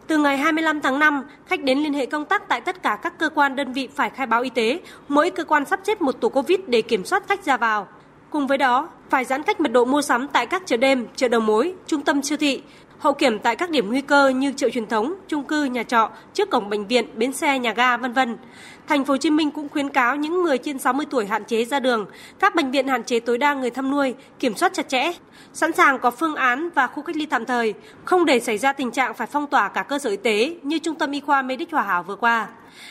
Từ 0.08 0.18
ngày 0.18 0.38
25 0.38 0.82
tháng 0.82 1.00
5, 1.00 1.24
khách 1.46 1.63
đến 1.63 1.80
liên 1.80 1.94
hệ 1.94 2.06
công 2.06 2.26
tác 2.26 2.48
tại 2.48 2.62
tất 2.62 2.84
cả 2.84 2.98
các 3.02 3.20
cơ 3.20 3.30
quan 3.30 3.56
đơn 3.56 3.74
vị 3.74 3.89
phải 3.96 4.10
khai 4.10 4.28
báo 4.28 4.41
y 4.41 4.50
tế, 4.50 4.80
mỗi 5.08 5.30
cơ 5.30 5.44
quan 5.44 5.65
sắp 5.65 5.80
xếp 5.84 6.02
một 6.02 6.12
tổ 6.12 6.30
Covid 6.30 6.60
để 6.68 6.82
kiểm 6.82 7.06
soát 7.06 7.24
khách 7.28 7.44
ra 7.44 7.58
vào. 7.58 7.88
Cùng 8.30 8.48
với 8.48 8.58
đó, 8.58 8.89
phải 9.10 9.26
giãn 9.26 9.44
cách 9.44 9.60
mật 9.60 9.72
độ 9.72 9.86
mua 9.86 10.02
sắm 10.02 10.28
tại 10.28 10.46
các 10.46 10.63
chợ 10.65 10.78
đêm, 10.78 11.08
chợ 11.15 11.28
đầu 11.28 11.41
mối, 11.41 11.74
trung 11.88 12.02
tâm 12.02 12.22
siêu 12.22 12.38
thị, 12.38 12.62
hậu 13.00 13.13
kiểm 13.13 13.39
tại 13.39 13.56
các 13.56 13.70
điểm 13.70 13.89
nguy 13.89 14.02
cơ 14.02 14.30
như 14.30 14.54
chợ 14.56 14.70
truyền 14.70 14.88
thống, 14.88 15.13
chung 15.28 15.44
cư, 15.44 15.63
nhà 15.63 15.84
trọ, 15.84 16.10
trước 16.34 16.50
cổng 16.50 16.70
bệnh 16.70 16.88
viện, 16.88 17.06
bến 17.15 17.34
xe, 17.34 17.60
nhà 17.60 17.74
ga, 17.74 17.98
vân 17.98 18.13
vân. 18.13 18.38
Thành 18.88 19.06
phố 19.06 19.13
Hồ 19.13 19.18
Chí 19.18 19.30
Minh 19.30 19.52
cũng 19.52 19.70
khuyến 19.70 19.89
cáo 19.89 20.15
những 20.15 20.44
người 20.44 20.58
trên 20.58 20.80
60 20.80 21.06
tuổi 21.10 21.26
hạn 21.26 21.46
chế 21.46 21.65
ra 21.65 21.80
đường, 21.80 22.06
các 22.39 22.56
bệnh 22.56 22.72
viện 22.72 22.88
hạn 22.88 23.04
chế 23.04 23.20
tối 23.20 23.38
đa 23.38 23.54
người 23.54 23.70
thăm 23.70 23.91
nuôi, 23.91 24.15
kiểm 24.39 24.56
soát 24.56 24.74
chặt 24.74 24.89
chẽ, 24.89 25.12
sẵn 25.56 25.74
sàng 25.74 26.00
có 26.00 26.12
phương 26.12 26.36
án 26.36 26.70
và 26.76 26.88
khu 26.88 27.04
cách 27.04 27.15
ly 27.15 27.26
tạm 27.26 27.46
thời, 27.46 27.74
không 28.06 28.26
để 28.26 28.39
xảy 28.39 28.58
ra 28.58 28.74
tình 28.74 28.91
trạng 28.91 29.13
phải 29.13 29.28
phong 29.28 29.48
tỏa 29.48 29.70
cả 29.70 29.84
cơ 29.84 30.00
sở 30.00 30.10
y 30.10 30.18
tế 30.18 30.56
như 30.63 30.80
Trung 30.80 30.96
tâm 30.96 31.12
Y 31.12 31.20
khoa 31.20 31.41
Medic 31.41 31.72
Hòa 31.72 31.82
Hảo 31.82 32.04
vừa 32.04 32.15
qua. 32.15 32.48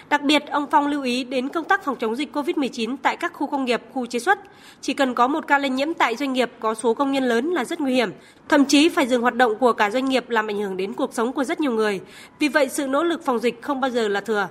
Đặc 0.08 0.22
biệt, 0.22 0.46
ông 0.50 0.66
Phong 0.70 0.86
lưu 0.86 1.02
ý 1.02 1.24
đến 1.24 1.48
công 1.48 1.64
tác 1.64 1.84
phòng 1.84 1.96
chống 1.96 2.16
dịch 2.16 2.36
COVID-19 2.36 2.96
tại 3.02 3.16
các 3.16 3.32
khu 3.32 3.46
công 3.46 3.64
nghiệp, 3.64 3.82
khu 3.92 4.06
chế 4.06 4.18
xuất. 4.18 4.38
Chỉ 4.80 4.94
cần 4.94 5.14
có 5.14 5.26
một 5.26 5.46
ca 5.46 5.58
lây 5.58 5.70
nhiễm 5.70 5.94
tại 5.94 6.16
doanh 6.16 6.32
nghiệp 6.32 6.50
có 6.60 6.74
số 6.74 6.94
công 6.94 7.12
nhân 7.12 7.24
lớn 7.24 7.50
là 7.50 7.64
rất 7.64 7.80
nguy 7.80 7.94
hiểm, 7.94 8.10
thậm 8.48 8.64
chí 8.64 8.88
phải 8.88 9.06
dừng 9.06 9.22
hoạt 9.22 9.34
động 9.34 9.58
của 9.58 9.72
cả 9.72 9.90
doanh 9.90 10.04
nghiệp 10.04 10.30
làm 10.30 10.46
ảnh 10.46 10.58
hưởng 10.58 10.76
đến 10.76 10.92
cuộc 10.92 11.14
sống 11.14 11.32
của 11.32 11.44
rất 11.44 11.60
nhiều 11.60 11.72
người. 11.72 12.00
Vì 12.38 12.48
vậy, 12.48 12.68
sự 12.68 12.86
nỗ 12.86 13.02
lực 13.02 13.24
phòng 13.24 13.38
dịch 13.38 13.62
không 13.62 13.80
bao 13.80 13.90
giờ 13.90 14.08
là 14.08 14.20
thừa. 14.20 14.48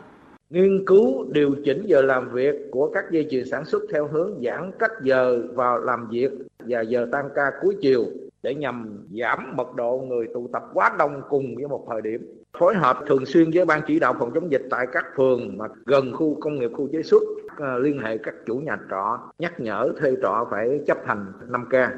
Nghiên 0.53 0.85
cứu, 0.85 1.25
điều 1.31 1.55
chỉnh 1.65 1.83
giờ 1.85 2.01
làm 2.01 2.29
việc 2.33 2.55
của 2.71 2.89
các 2.93 3.11
dây 3.11 3.27
chuyền 3.31 3.45
sản 3.45 3.65
xuất 3.65 3.83
theo 3.93 4.07
hướng 4.07 4.41
giãn 4.43 4.71
cách 4.79 4.91
giờ 5.01 5.41
vào 5.53 5.79
làm 5.79 6.07
việc 6.11 6.31
và 6.59 6.81
giờ 6.81 7.07
tăng 7.11 7.29
ca 7.35 7.51
cuối 7.61 7.75
chiều 7.81 8.05
để 8.43 8.55
nhằm 8.55 9.07
giảm 9.19 9.55
mật 9.55 9.75
độ 9.75 10.05
người 10.07 10.27
tụ 10.33 10.49
tập 10.53 10.63
quá 10.73 10.95
đông 10.99 11.21
cùng 11.29 11.55
với 11.55 11.67
một 11.67 11.85
thời 11.89 12.01
điểm 12.01 12.43
phối 12.59 12.75
hợp 12.75 12.97
thường 13.07 13.25
xuyên 13.25 13.51
với 13.53 13.65
ban 13.65 13.81
chỉ 13.87 13.99
đạo 13.99 14.15
phòng 14.19 14.31
chống 14.35 14.51
dịch 14.51 14.63
tại 14.69 14.87
các 14.91 15.05
phường 15.17 15.57
mà 15.57 15.65
gần 15.85 16.13
khu 16.13 16.37
công 16.39 16.59
nghiệp 16.59 16.71
khu 16.73 16.87
chế 16.91 17.03
xuất 17.03 17.23
à, 17.57 17.77
liên 17.77 17.99
hệ 17.99 18.17
các 18.17 18.35
chủ 18.45 18.55
nhà 18.55 18.77
trọ, 18.89 19.19
nhắc 19.39 19.59
nhở 19.59 19.89
thuê 19.99 20.15
trọ 20.21 20.47
phải 20.51 20.79
chấp 20.87 20.97
hành 21.05 21.25
5K. 21.49 21.89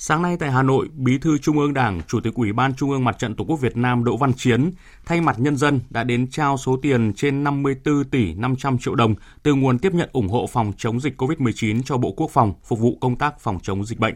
Sáng 0.00 0.22
nay 0.22 0.36
tại 0.40 0.50
Hà 0.50 0.62
Nội, 0.62 0.88
Bí 0.94 1.18
thư 1.18 1.38
Trung 1.38 1.58
ương 1.58 1.74
Đảng, 1.74 2.02
Chủ 2.08 2.20
tịch 2.20 2.34
Ủy 2.34 2.52
ban 2.52 2.74
Trung 2.74 2.90
ương 2.90 3.04
Mặt 3.04 3.18
trận 3.18 3.34
Tổ 3.34 3.44
quốc 3.44 3.56
Việt 3.56 3.76
Nam 3.76 4.04
Đỗ 4.04 4.16
Văn 4.16 4.32
Chiến 4.36 4.72
thay 5.06 5.20
mặt 5.20 5.36
nhân 5.38 5.56
dân 5.56 5.80
đã 5.90 6.04
đến 6.04 6.30
trao 6.30 6.56
số 6.56 6.78
tiền 6.82 7.12
trên 7.16 7.44
54 7.44 8.04
tỷ 8.04 8.34
500 8.34 8.78
triệu 8.78 8.94
đồng 8.94 9.14
từ 9.42 9.54
nguồn 9.54 9.78
tiếp 9.78 9.94
nhận 9.94 10.08
ủng 10.12 10.28
hộ 10.28 10.46
phòng 10.46 10.72
chống 10.76 11.00
dịch 11.00 11.20
COVID-19 11.20 11.82
cho 11.84 11.96
Bộ 11.96 12.12
Quốc 12.12 12.30
phòng 12.30 12.54
phục 12.64 12.78
vụ 12.78 12.98
công 13.00 13.16
tác 13.16 13.40
phòng 13.40 13.58
chống 13.62 13.84
dịch 13.84 13.98
bệnh. 13.98 14.14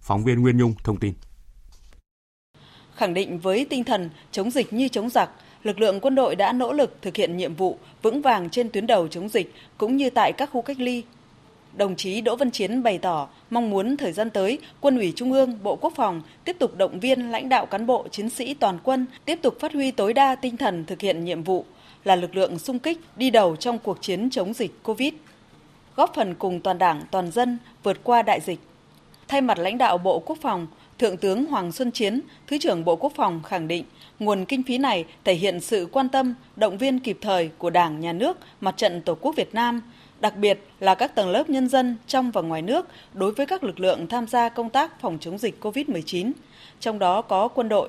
Phóng 0.00 0.24
viên 0.24 0.42
Nguyên 0.42 0.56
Nhung 0.56 0.74
thông 0.84 0.96
tin. 0.96 1.12
Khẳng 2.96 3.14
định 3.14 3.38
với 3.38 3.66
tinh 3.70 3.84
thần 3.84 4.10
chống 4.32 4.50
dịch 4.50 4.72
như 4.72 4.88
chống 4.88 5.10
giặc, 5.10 5.30
lực 5.62 5.78
lượng 5.78 6.00
quân 6.00 6.14
đội 6.14 6.36
đã 6.36 6.52
nỗ 6.52 6.72
lực 6.72 6.96
thực 7.02 7.16
hiện 7.16 7.36
nhiệm 7.36 7.54
vụ 7.54 7.78
vững 8.02 8.22
vàng 8.22 8.50
trên 8.50 8.68
tuyến 8.70 8.86
đầu 8.86 9.08
chống 9.08 9.28
dịch 9.28 9.54
cũng 9.78 9.96
như 9.96 10.10
tại 10.10 10.32
các 10.32 10.50
khu 10.52 10.62
cách 10.62 10.80
ly. 10.80 11.02
Đồng 11.76 11.96
chí 11.96 12.20
Đỗ 12.20 12.36
Văn 12.36 12.50
Chiến 12.50 12.82
bày 12.82 12.98
tỏ 12.98 13.28
mong 13.50 13.70
muốn 13.70 13.96
thời 13.96 14.12
gian 14.12 14.30
tới, 14.30 14.58
Quân 14.80 14.96
ủy 14.96 15.12
Trung 15.16 15.32
ương, 15.32 15.58
Bộ 15.62 15.76
Quốc 15.76 15.92
phòng 15.96 16.22
tiếp 16.44 16.56
tục 16.58 16.76
động 16.76 17.00
viên 17.00 17.30
lãnh 17.30 17.48
đạo 17.48 17.66
cán 17.66 17.86
bộ 17.86 18.06
chiến 18.10 18.30
sĩ 18.30 18.54
toàn 18.54 18.78
quân 18.82 19.06
tiếp 19.24 19.38
tục 19.42 19.56
phát 19.60 19.72
huy 19.72 19.90
tối 19.90 20.12
đa 20.12 20.34
tinh 20.34 20.56
thần 20.56 20.84
thực 20.84 21.00
hiện 21.00 21.24
nhiệm 21.24 21.42
vụ 21.42 21.64
là 22.04 22.16
lực 22.16 22.36
lượng 22.36 22.58
sung 22.58 22.78
kích 22.78 23.00
đi 23.16 23.30
đầu 23.30 23.56
trong 23.56 23.78
cuộc 23.78 23.98
chiến 24.00 24.30
chống 24.30 24.52
dịch 24.52 24.82
Covid, 24.82 25.14
góp 25.96 26.14
phần 26.14 26.34
cùng 26.34 26.60
toàn 26.60 26.78
Đảng, 26.78 27.02
toàn 27.10 27.30
dân 27.30 27.58
vượt 27.82 28.04
qua 28.04 28.22
đại 28.22 28.40
dịch. 28.40 28.60
Thay 29.28 29.40
mặt 29.40 29.58
lãnh 29.58 29.78
đạo 29.78 29.98
Bộ 29.98 30.22
Quốc 30.26 30.38
phòng, 30.40 30.66
Thượng 30.98 31.16
tướng 31.16 31.44
Hoàng 31.46 31.72
Xuân 31.72 31.90
Chiến, 31.90 32.20
Thứ 32.46 32.58
trưởng 32.58 32.84
Bộ 32.84 32.96
Quốc 32.96 33.12
phòng 33.16 33.42
khẳng 33.42 33.68
định 33.68 33.84
nguồn 34.18 34.44
kinh 34.44 34.62
phí 34.62 34.78
này 34.78 35.04
thể 35.24 35.34
hiện 35.34 35.60
sự 35.60 35.88
quan 35.92 36.08
tâm, 36.08 36.34
động 36.56 36.78
viên 36.78 37.00
kịp 37.00 37.18
thời 37.20 37.50
của 37.58 37.70
Đảng, 37.70 38.00
Nhà 38.00 38.12
nước, 38.12 38.38
Mặt 38.60 38.76
trận 38.76 39.02
Tổ 39.02 39.14
quốc 39.14 39.36
Việt 39.36 39.54
Nam, 39.54 39.82
đặc 40.24 40.36
biệt 40.36 40.58
là 40.80 40.94
các 40.94 41.14
tầng 41.14 41.30
lớp 41.30 41.50
nhân 41.50 41.68
dân 41.68 41.96
trong 42.06 42.30
và 42.30 42.42
ngoài 42.42 42.62
nước 42.62 42.86
đối 43.14 43.32
với 43.32 43.46
các 43.46 43.64
lực 43.64 43.80
lượng 43.80 44.06
tham 44.06 44.26
gia 44.26 44.48
công 44.48 44.70
tác 44.70 45.00
phòng 45.00 45.18
chống 45.20 45.38
dịch 45.38 45.64
COVID-19, 45.64 46.32
trong 46.80 46.98
đó 46.98 47.22
có 47.22 47.48
quân 47.48 47.68
đội. 47.68 47.88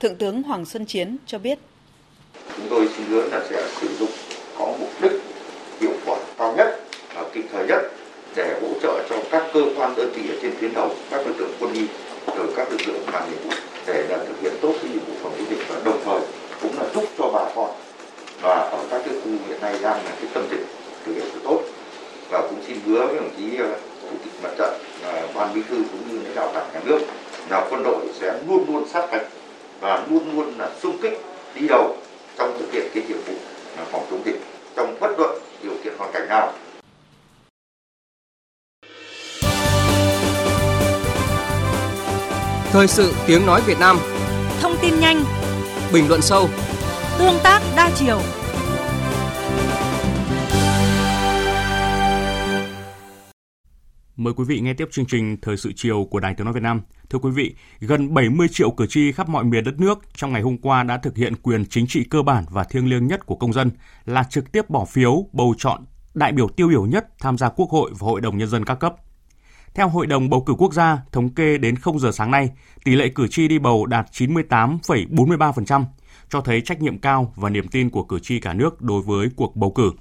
Thượng 0.00 0.16
tướng 0.16 0.42
Hoàng 0.42 0.64
Xuân 0.64 0.86
Chiến 0.86 1.16
cho 1.26 1.38
biết. 1.38 1.58
Chúng 2.56 2.66
tôi 2.70 2.88
xin 2.96 3.06
hứa 3.06 3.28
là 3.28 3.40
sẽ 3.50 3.68
sử 3.80 3.88
dụng 3.96 4.08
có 4.58 4.74
mục 4.80 4.88
đích 5.02 5.12
hiệu 5.80 5.92
quả 6.06 6.18
cao 6.38 6.54
nhất 6.56 6.80
và 7.14 7.24
kịp 7.34 7.44
thời 7.52 7.66
nhất 7.66 7.82
để 8.36 8.60
hỗ 8.62 8.68
trợ 8.82 9.06
cho 9.10 9.16
các 9.30 9.42
cơ 9.54 9.60
quan 9.76 9.94
đơn 9.96 10.12
vị 10.14 10.22
ở 10.28 10.36
trên 10.42 10.52
tuyến 10.60 10.74
đầu, 10.74 10.90
các 11.10 11.26
lực 11.26 11.40
lượng 11.40 11.52
quân 11.60 11.72
y, 11.72 11.86
rồi 12.36 12.46
các 12.56 12.70
lực 12.70 12.80
lượng 12.86 13.02
làm 13.12 13.30
nhiệm 13.30 13.42
vụ 13.44 13.50
để 13.86 14.06
là 14.08 14.18
thực 14.18 14.40
hiện 14.40 14.52
tốt 14.60 14.74
cái 14.82 14.90
nhiệm 14.92 15.04
vụ 15.04 15.12
phòng 15.22 15.32
chống 15.38 15.46
dịch 15.50 15.68
và 15.68 15.80
đồng 15.84 16.00
thời 16.04 16.20
cũng 16.62 16.78
là 16.78 16.84
giúp 16.94 17.04
cho 17.18 17.30
bà 17.32 17.50
con 17.54 17.70
và 18.42 18.54
ở 18.54 18.86
các 18.90 19.02
cái 19.04 19.14
khu 19.24 19.30
hiện 19.48 19.60
nay 19.60 19.72
đang 19.82 20.04
là 20.04 20.10
cái 20.20 20.30
tâm 20.34 20.44
dịch 20.50 20.66
thực 21.08 21.14
hiện 21.14 21.34
được 21.34 21.40
tốt. 21.44 21.60
Và 22.30 22.42
cũng 22.42 22.62
xin 22.66 22.76
hứa 22.86 23.06
với 23.06 23.16
đồng 23.16 23.30
chí 23.36 23.56
ờ, 23.56 23.78
chủ 24.02 24.16
tịch 24.24 24.32
mặt 24.42 24.50
trận 24.58 24.74
ban 25.34 25.54
bí 25.54 25.62
thư 25.68 25.76
cũng 25.76 26.08
như 26.08 26.22
lãnh 26.22 26.34
đạo 26.34 26.50
đảng 26.54 26.66
nhà 26.74 26.80
nước 26.84 26.98
là 27.50 27.66
quân 27.70 27.82
đội 27.82 28.06
sẽ 28.20 28.34
luôn 28.48 28.64
luôn 28.68 28.88
sát 28.88 29.06
cánh 29.10 29.24
và 29.80 30.06
luôn 30.10 30.36
luôn 30.36 30.58
là 30.58 30.70
sung 30.82 30.98
kích 31.02 31.20
đi 31.54 31.68
đầu 31.68 31.96
trong 32.38 32.56
thực 32.58 32.72
hiện 32.72 32.88
cái 32.94 33.02
nhiệm 33.08 33.18
vụ 33.26 33.34
phòng 33.92 34.06
chống 34.10 34.22
dịch 34.24 34.40
trong 34.76 34.94
bất 35.00 35.18
luận 35.18 35.38
điều 35.62 35.72
kiện 35.84 35.92
hoàn 35.98 36.12
cảnh 36.12 36.28
nào. 36.28 36.52
Thời 42.72 42.86
sự 42.86 43.12
tiếng 43.26 43.46
nói 43.46 43.60
Việt 43.66 43.78
Nam. 43.80 43.98
Thông 44.60 44.76
tin 44.82 45.00
nhanh. 45.00 45.24
Bình 45.92 46.08
luận 46.08 46.22
sâu. 46.22 46.48
Tương 47.18 47.38
tác 47.42 47.60
đa 47.76 47.90
chiều 47.96 48.20
Mời 54.18 54.34
quý 54.34 54.44
vị 54.44 54.60
nghe 54.60 54.74
tiếp 54.74 54.88
chương 54.90 55.06
trình 55.06 55.36
Thời 55.42 55.56
sự 55.56 55.72
chiều 55.76 56.04
của 56.10 56.20
Đài 56.20 56.34
Tiếng 56.34 56.44
Nói 56.44 56.54
Việt 56.54 56.62
Nam. 56.62 56.80
Thưa 57.10 57.18
quý 57.18 57.30
vị, 57.30 57.54
gần 57.80 58.14
70 58.14 58.48
triệu 58.50 58.70
cử 58.70 58.86
tri 58.86 59.12
khắp 59.12 59.28
mọi 59.28 59.44
miền 59.44 59.64
đất 59.64 59.80
nước 59.80 59.98
trong 60.14 60.32
ngày 60.32 60.42
hôm 60.42 60.58
qua 60.58 60.82
đã 60.82 60.98
thực 60.98 61.16
hiện 61.16 61.36
quyền 61.42 61.66
chính 61.66 61.86
trị 61.86 62.04
cơ 62.04 62.22
bản 62.22 62.44
và 62.50 62.64
thiêng 62.64 62.88
liêng 62.90 63.06
nhất 63.06 63.26
của 63.26 63.36
công 63.36 63.52
dân 63.52 63.70
là 64.04 64.22
trực 64.22 64.52
tiếp 64.52 64.70
bỏ 64.70 64.84
phiếu 64.84 65.26
bầu 65.32 65.54
chọn 65.58 65.84
đại 66.14 66.32
biểu 66.32 66.48
tiêu 66.48 66.68
biểu 66.68 66.86
nhất 66.86 67.08
tham 67.20 67.38
gia 67.38 67.48
Quốc 67.48 67.70
hội 67.70 67.90
và 67.98 68.06
Hội 68.06 68.20
đồng 68.20 68.38
Nhân 68.38 68.48
dân 68.48 68.64
các 68.64 68.74
cấp. 68.74 68.94
Theo 69.74 69.88
Hội 69.88 70.06
đồng 70.06 70.30
Bầu 70.30 70.42
cử 70.46 70.54
Quốc 70.58 70.72
gia, 70.72 70.98
thống 71.12 71.34
kê 71.34 71.58
đến 71.58 71.76
0 71.76 71.98
giờ 71.98 72.10
sáng 72.12 72.30
nay, 72.30 72.50
tỷ 72.84 72.94
lệ 72.94 73.08
cử 73.08 73.28
tri 73.28 73.48
đi 73.48 73.58
bầu 73.58 73.86
đạt 73.86 74.06
98,43%, 74.12 75.84
cho 76.28 76.40
thấy 76.40 76.60
trách 76.60 76.82
nhiệm 76.82 76.98
cao 76.98 77.32
và 77.36 77.48
niềm 77.48 77.68
tin 77.68 77.90
của 77.90 78.04
cử 78.04 78.18
tri 78.18 78.40
cả 78.40 78.52
nước 78.52 78.82
đối 78.82 79.02
với 79.02 79.28
cuộc 79.36 79.56
bầu 79.56 79.70
cử. 79.70 79.92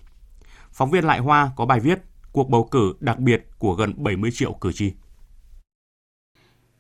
Phóng 0.72 0.92
viên 0.92 1.04
Lại 1.04 1.20
Hoa 1.20 1.52
có 1.56 1.66
bài 1.66 1.80
viết 1.80 2.00
cuộc 2.32 2.50
bầu 2.50 2.68
cử 2.72 2.94
đặc 3.00 3.20
biệt 3.20 3.46
của 3.58 3.74
gần 3.74 3.94
70 3.98 4.32
triệu 4.34 4.54
cử 4.54 4.72
tri. 4.72 4.92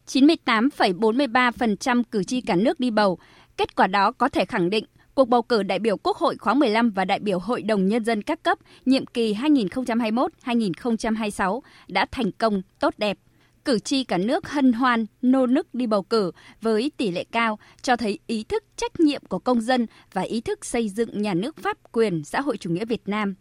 98,43% 0.07 2.03
cử 2.11 2.23
tri 2.23 2.41
cả 2.41 2.55
nước 2.55 2.79
đi 2.79 2.91
bầu. 2.91 3.19
Kết 3.57 3.75
quả 3.75 3.87
đó 3.87 4.11
có 4.11 4.29
thể 4.29 4.45
khẳng 4.45 4.69
định 4.69 4.85
cuộc 5.17 5.29
bầu 5.29 5.41
cử 5.41 5.63
đại 5.63 5.79
biểu 5.79 5.97
Quốc 5.97 6.17
hội 6.17 6.37
khóa 6.37 6.53
15 6.53 6.89
và 6.89 7.05
đại 7.05 7.19
biểu 7.19 7.39
Hội 7.39 7.61
đồng 7.61 7.87
Nhân 7.87 8.05
dân 8.05 8.21
các 8.21 8.43
cấp 8.43 8.57
nhiệm 8.85 9.05
kỳ 9.05 9.33
2021-2026 9.33 11.59
đã 11.87 12.05
thành 12.11 12.31
công 12.31 12.61
tốt 12.79 12.93
đẹp. 12.97 13.17
Cử 13.65 13.79
tri 13.79 14.03
cả 14.03 14.17
nước 14.17 14.49
hân 14.49 14.73
hoan, 14.73 15.05
nô 15.21 15.45
nức 15.45 15.73
đi 15.73 15.87
bầu 15.87 16.03
cử 16.03 16.31
với 16.61 16.91
tỷ 16.97 17.11
lệ 17.11 17.25
cao, 17.31 17.59
cho 17.81 17.95
thấy 17.95 18.19
ý 18.27 18.43
thức 18.43 18.63
trách 18.75 18.99
nhiệm 18.99 19.21
của 19.29 19.39
công 19.39 19.61
dân 19.61 19.85
và 20.13 20.21
ý 20.21 20.41
thức 20.41 20.65
xây 20.65 20.89
dựng 20.89 21.21
nhà 21.21 21.33
nước 21.33 21.57
pháp 21.57 21.77
quyền 21.91 22.23
xã 22.23 22.41
hội 22.41 22.57
chủ 22.57 22.69
nghĩa 22.69 22.85
Việt 22.85 23.07
Nam 23.07 23.35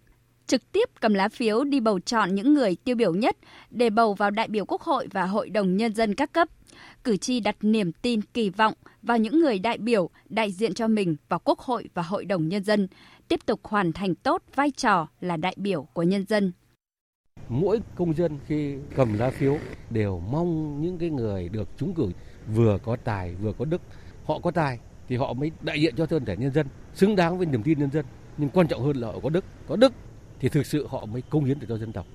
trực 0.47 0.73
tiếp 0.73 0.89
cầm 1.01 1.15
lá 1.15 1.29
phiếu 1.29 1.65
đi 1.65 1.81
bầu 1.81 2.01
chọn 2.01 2.35
những 2.35 2.55
người 2.55 2.77
tiêu 2.85 2.97
biểu 2.97 3.15
nhất 3.15 3.37
để 3.71 3.91
bầu 3.91 4.15
vào 4.15 4.31
đại 4.31 4.49
biểu 4.49 4.65
Quốc 4.65 4.83
hội 4.83 5.09
và 5.13 5.27
Hội 5.27 5.51
đồng 5.51 5.77
Nhân 5.77 5.95
dân 5.95 6.15
các 6.15 6.33
cấp. 6.33 6.49
Cử 7.05 7.17
tri 7.17 7.41
đặt 7.41 7.57
niềm 7.61 7.93
tin 7.93 8.21
kỳ 8.23 8.51
vọng 8.51 8.75
vào 9.03 9.19
những 9.19 9.41
người 9.41 9.59
đại 9.59 9.79
biểu 9.79 10.11
đại 10.29 10.53
diện 10.53 10.75
cho 10.75 10.89
mình 10.89 11.17
vào 11.29 11.41
Quốc 11.45 11.59
hội 11.59 11.89
và 11.95 12.03
Hội 12.03 12.25
đồng 12.25 12.49
Nhân 12.49 12.65
dân, 12.65 12.89
tiếp 13.29 13.41
tục 13.47 13.61
hoàn 13.63 13.93
thành 13.93 14.15
tốt 14.15 14.43
vai 14.55 14.71
trò 14.71 15.09
là 15.21 15.37
đại 15.37 15.55
biểu 15.59 15.83
của 15.83 16.03
nhân 16.03 16.25
dân. 16.29 16.53
Mỗi 17.49 17.81
công 17.95 18.15
dân 18.15 18.39
khi 18.47 18.75
cầm 18.97 19.19
lá 19.19 19.31
phiếu 19.31 19.59
đều 19.91 20.23
mong 20.31 20.81
những 20.83 20.99
cái 20.99 21.11
người 21.11 21.49
được 21.49 21.69
trúng 21.79 21.95
cử 21.95 22.11
vừa 22.55 22.79
có 22.85 22.97
tài 22.97 23.35
vừa 23.35 23.53
có 23.53 23.65
đức. 23.65 23.81
Họ 24.25 24.39
có 24.39 24.51
tài 24.51 24.79
thì 25.09 25.17
họ 25.17 25.33
mới 25.33 25.51
đại 25.63 25.81
diện 25.81 25.95
cho 25.97 26.07
thân 26.07 26.25
thể 26.25 26.37
nhân 26.37 26.53
dân, 26.53 26.67
xứng 26.95 27.17
đáng 27.17 27.39
với 27.39 27.47
niềm 27.47 27.63
tin 27.63 27.79
nhân 27.79 27.91
dân. 27.91 28.05
Nhưng 28.37 28.49
quan 28.49 28.69
trọng 28.69 28.83
hơn 28.83 28.97
là 28.97 29.07
họ 29.09 29.21
có 29.23 29.29
đức. 29.29 29.45
Có 29.69 29.77
đức 29.77 29.93
thì 30.41 30.49
thực 30.49 30.67
sự 30.67 30.87
họ 30.87 31.07
mới 31.07 31.23
công 31.31 31.45
hiến 31.45 31.59
được 31.61 31.67
cho 31.69 31.79
dân 31.79 31.93
tộc. 31.93 32.07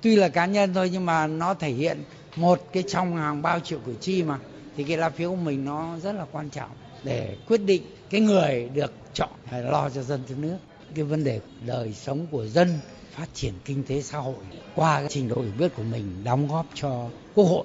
Tuy 0.00 0.16
là 0.16 0.28
cá 0.28 0.46
nhân 0.46 0.74
thôi 0.74 0.90
nhưng 0.92 1.06
mà 1.06 1.26
nó 1.26 1.54
thể 1.54 1.70
hiện 1.70 1.98
một 2.36 2.68
cái 2.72 2.82
trong 2.82 3.16
hàng 3.16 3.42
bao 3.42 3.60
triệu 3.60 3.78
cử 3.86 3.94
tri 4.00 4.22
mà 4.22 4.38
thì 4.76 4.84
cái 4.84 4.96
lá 4.96 5.10
phiếu 5.10 5.30
của 5.30 5.36
mình 5.36 5.64
nó 5.64 5.98
rất 5.98 6.12
là 6.12 6.26
quan 6.32 6.50
trọng 6.50 6.70
để 7.04 7.36
quyết 7.48 7.58
định 7.58 7.82
cái 8.10 8.20
người 8.20 8.68
được 8.74 8.92
chọn 9.12 9.30
phải 9.50 9.62
lo 9.62 9.90
cho 9.90 10.02
dân 10.02 10.20
cho 10.28 10.34
nước. 10.38 10.56
Cái 10.94 11.04
vấn 11.04 11.24
đề 11.24 11.40
đời 11.66 11.92
sống 11.92 12.26
của 12.30 12.46
dân 12.46 12.68
phát 13.10 13.26
triển 13.34 13.52
kinh 13.64 13.84
tế 13.84 14.02
xã 14.02 14.18
hội 14.18 14.34
qua 14.74 14.98
cái 14.98 15.08
trình 15.10 15.28
độ 15.28 15.42
hiểu 15.42 15.52
biết 15.58 15.72
của 15.76 15.82
mình 15.82 16.24
đóng 16.24 16.48
góp 16.48 16.66
cho 16.74 17.08
quốc 17.34 17.44
hội. 17.44 17.64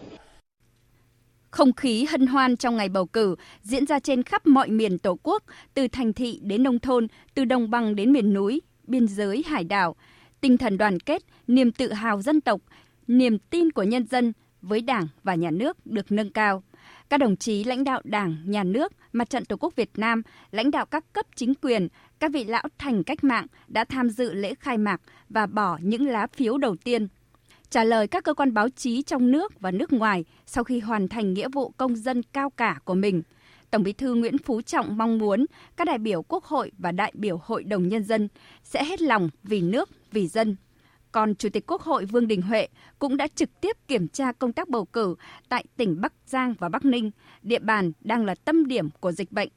Không 1.52 1.74
khí 1.74 2.06
hân 2.10 2.28
hoan 2.28 2.58
trong 2.58 2.78
ngày 2.78 2.90
bầu 2.90 3.06
cử 3.06 3.36
diễn 3.62 3.86
ra 3.86 4.00
trên 4.00 4.24
khắp 4.24 4.48
mọi 4.48 4.70
miền 4.70 4.98
Tổ 4.98 5.20
quốc, 5.24 5.44
từ 5.74 5.88
thành 5.88 6.14
thị 6.14 6.40
đến 6.44 6.64
nông 6.64 6.80
thôn, 6.80 7.08
từ 7.34 7.46
đồng 7.46 7.70
bằng 7.70 7.96
đến 7.96 8.14
miền 8.14 8.34
núi, 8.34 8.62
biên 8.90 9.08
giới 9.08 9.44
hải 9.48 9.64
đảo, 9.64 9.96
tinh 10.42 10.58
thần 10.58 10.78
đoàn 10.78 11.00
kết, 11.00 11.24
niềm 11.48 11.72
tự 11.72 11.94
hào 11.94 12.22
dân 12.22 12.42
tộc, 12.42 12.62
niềm 13.08 13.38
tin 13.40 13.72
của 13.72 13.84
nhân 13.84 14.08
dân 14.08 14.34
với 14.62 14.82
Đảng 14.82 15.08
và 15.24 15.36
Nhà 15.36 15.52
nước 15.52 15.86
được 15.86 16.12
nâng 16.12 16.32
cao. 16.32 16.64
Các 17.10 17.18
đồng 17.18 17.36
chí 17.36 17.64
lãnh 17.64 17.84
đạo 17.84 18.02
Đảng, 18.04 18.38
Nhà 18.46 18.64
nước, 18.64 18.94
Mặt 19.14 19.30
trận 19.30 19.46
Tổ 19.46 19.56
quốc 19.60 19.76
Việt 19.76 19.92
Nam, 19.96 20.22
lãnh 20.52 20.72
đạo 20.72 20.86
các 20.86 21.14
cấp 21.14 21.26
chính 21.36 21.54
quyền, 21.62 21.88
các 22.20 22.32
vị 22.34 22.44
lão 22.44 22.64
thành 22.78 23.04
cách 23.04 23.24
mạng 23.24 23.46
đã 23.68 23.86
tham 23.86 24.10
dự 24.10 24.34
lễ 24.34 24.54
khai 24.60 24.78
mạc 24.78 25.02
và 25.30 25.46
bỏ 25.46 25.78
những 25.82 26.08
lá 26.08 26.28
phiếu 26.28 26.58
đầu 26.58 26.76
tiên. 26.76 27.08
Trả 27.70 27.84
lời 27.84 28.08
các 28.08 28.24
cơ 28.24 28.34
quan 28.34 28.54
báo 28.54 28.70
chí 28.70 29.02
trong 29.02 29.32
nước 29.32 29.60
và 29.60 29.72
nước 29.72 29.94
ngoài 29.94 30.26
sau 30.46 30.64
khi 30.64 30.80
hoàn 30.80 31.08
thành 31.08 31.34
nghĩa 31.34 31.50
vụ 31.50 31.70
công 31.78 31.96
dân 31.96 32.22
cao 32.24 32.50
cả 32.50 32.80
của 32.86 32.96
mình– 32.96 33.22
Tổng 33.72 33.84
Bí 33.84 33.94
thư 33.94 34.14
Nguyễn 34.14 34.38
Phú 34.38 34.62
Trọng 34.62 34.98
mong 34.98 35.18
muốn 35.18 35.46
các 35.78 35.86
đại 35.86 35.98
biểu 35.98 36.22
Quốc 36.22 36.44
hội 36.44 36.72
và 36.78 36.92
đại 36.92 37.14
biểu 37.16 37.40
Hội 37.44 37.64
đồng 37.64 37.88
Nhân 37.88 38.04
dân 38.04 38.28
sẽ 38.64 38.86
hết 38.86 39.02
lòng 39.02 39.30
vì 39.44 39.62
nước, 39.62 39.90
vì 40.12 40.28
dân. 40.28 40.56
Còn 41.12 41.36
Chủ 41.36 41.50
tịch 41.50 41.68
Quốc 41.68 41.82
hội 41.82 42.06
Vương 42.06 42.28
Đình 42.28 42.42
Huệ 42.42 42.68
cũng 43.00 43.18
đã 43.18 43.28
trực 43.36 43.62
tiếp 43.62 43.78
kiểm 43.88 44.08
tra 44.08 44.32
công 44.32 44.54
tác 44.54 44.70
bầu 44.70 44.86
cử 44.86 45.16
tại 45.50 45.66
tỉnh 45.78 46.02
Bắc 46.02 46.14
Giang 46.26 46.54
và 46.60 46.70
Bắc 46.70 46.86
Ninh, 46.86 47.12
địa 47.42 47.60
bàn 47.60 47.92
đang 48.02 48.26
là 48.26 48.36
tâm 48.36 48.68
điểm 48.68 48.90
của 49.00 49.12
dịch 49.12 49.32
bệnh. 49.32 49.50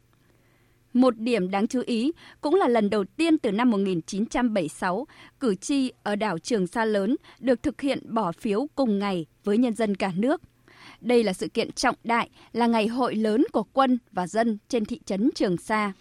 Một 0.93 1.19
điểm 1.19 1.51
đáng 1.51 1.67
chú 1.67 1.83
ý 1.87 2.13
cũng 2.41 2.55
là 2.55 2.69
lần 2.69 2.91
đầu 2.91 3.05
tiên 3.05 3.39
từ 3.39 3.53
năm 3.53 3.71
1976, 3.71 5.07
cử 5.41 5.55
tri 5.55 5.93
ở 6.03 6.17
đảo 6.17 6.39
Trường 6.39 6.67
Sa 6.67 6.85
lớn 6.85 7.17
được 7.39 7.63
thực 7.63 7.81
hiện 7.81 8.15
bỏ 8.15 8.33
phiếu 8.33 8.67
cùng 8.75 8.99
ngày 8.99 9.27
với 9.45 9.59
nhân 9.59 9.75
dân 9.75 9.95
cả 9.95 10.13
nước. 10.17 10.43
Đây 11.03 11.25
là 11.25 11.33
sự 11.33 11.49
kiện 11.49 11.73
trọng 11.73 11.95
đại, 12.05 12.31
là 12.53 12.67
ngày 12.67 12.87
hội 12.87 13.15
lớn 13.15 13.45
của 13.53 13.63
quân 13.73 13.99
và 14.13 14.27
dân 14.27 14.59
trên 14.69 14.85
thị 14.85 15.01
trấn 15.05 15.31
Trường 15.35 15.57
Sa. 15.57 15.93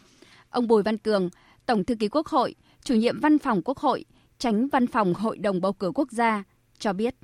Ông 0.50 0.68
Bùi 0.68 0.84
Văn 0.84 0.98
Cường, 0.98 1.30
Tổng 1.66 1.84
thư 1.84 1.96
ký 1.96 2.08
Quốc 2.08 2.28
hội, 2.28 2.56
chủ 2.84 2.96
nhiệm 2.96 3.20
văn 3.20 3.40
phòng 3.40 3.62
Quốc 3.66 3.78
hội, 3.78 4.06
tránh 4.38 4.68
văn 4.68 4.88
phòng 4.88 5.14
Hội 5.14 5.38
đồng 5.38 5.62
bầu 5.62 5.74
cử 5.74 5.92
quốc 5.96 6.12
gia 6.12 6.44
cho 6.80 6.94
biết. 6.94 7.16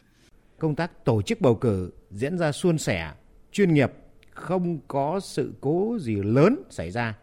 Công 0.59 0.75
tác 0.75 1.05
tổ 1.05 1.21
chức 1.21 1.41
bầu 1.41 1.55
cử 1.55 1.91
diễn 2.11 2.37
ra 2.37 2.51
suôn 2.51 2.77
sẻ, 2.77 3.11
chuyên 3.51 3.73
nghiệp, 3.73 3.91
không 4.29 4.79
có 4.87 5.19
sự 5.19 5.53
cố 5.61 5.97
gì 6.01 6.15
lớn 6.15 6.63
xảy 6.69 6.91
ra. 6.91 7.17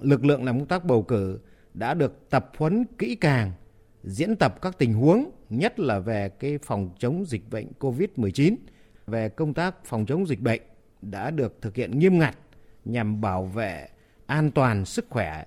Lực 0.00 0.24
lượng 0.24 0.44
làm 0.44 0.58
công 0.58 0.68
tác 0.68 0.84
bầu 0.84 1.02
cử 1.02 1.38
đã 1.74 1.94
được 1.94 2.30
tập 2.30 2.50
huấn 2.56 2.84
kỹ 2.98 3.14
càng, 3.20 3.52
diễn 4.04 4.36
tập 4.36 4.62
các 4.62 4.78
tình 4.78 4.94
huống, 4.94 5.30
nhất 5.50 5.80
là 5.80 5.98
về 5.98 6.28
cái 6.28 6.58
phòng 6.58 6.90
chống 6.98 7.24
dịch 7.26 7.50
bệnh 7.50 7.66
COVID-19, 7.80 8.56
về 9.10 9.28
công 9.28 9.54
tác 9.54 9.84
phòng 9.84 10.06
chống 10.06 10.26
dịch 10.26 10.40
bệnh 10.40 10.62
đã 11.02 11.30
được 11.30 11.62
thực 11.62 11.76
hiện 11.76 11.98
nghiêm 11.98 12.18
ngặt 12.18 12.36
nhằm 12.84 13.20
bảo 13.20 13.44
vệ 13.44 13.88
an 14.26 14.50
toàn 14.50 14.84
sức 14.84 15.06
khỏe 15.10 15.44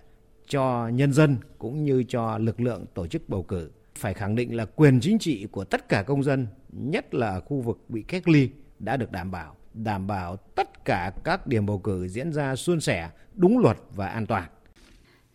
cho 0.48 0.88
nhân 0.94 1.14
dân 1.14 1.38
cũng 1.58 1.84
như 1.86 2.04
cho 2.08 2.38
lực 2.38 2.62
lượng 2.62 2.86
tổ 2.94 3.08
chức 3.08 3.30
bầu 3.30 3.44
cử. 3.44 3.72
Phải 3.96 4.14
khẳng 4.14 4.36
định 4.36 4.56
là 4.56 4.66
quyền 4.66 5.00
chính 5.02 5.20
trị 5.20 5.48
của 5.52 5.64
tất 5.64 5.90
cả 5.90 6.04
công 6.04 6.24
dân, 6.24 6.48
nhất 6.72 7.14
là 7.14 7.40
khu 7.40 7.62
vực 7.62 7.90
bị 7.90 8.02
cách 8.02 8.28
ly 8.28 8.50
đã 8.80 8.98
được 8.98 9.12
đảm 9.12 9.32
bảo, 9.32 9.56
đảm 9.74 10.08
bảo 10.08 10.36
tất 10.36 10.86
cả 10.86 11.12
các 11.24 11.48
điểm 11.48 11.66
bầu 11.66 11.80
cử 11.80 12.08
diễn 12.08 12.32
ra 12.34 12.56
suôn 12.56 12.80
sẻ, 12.80 13.10
đúng 13.34 13.58
luật 13.58 13.78
và 13.96 14.08
an 14.08 14.26
toàn. 14.26 14.50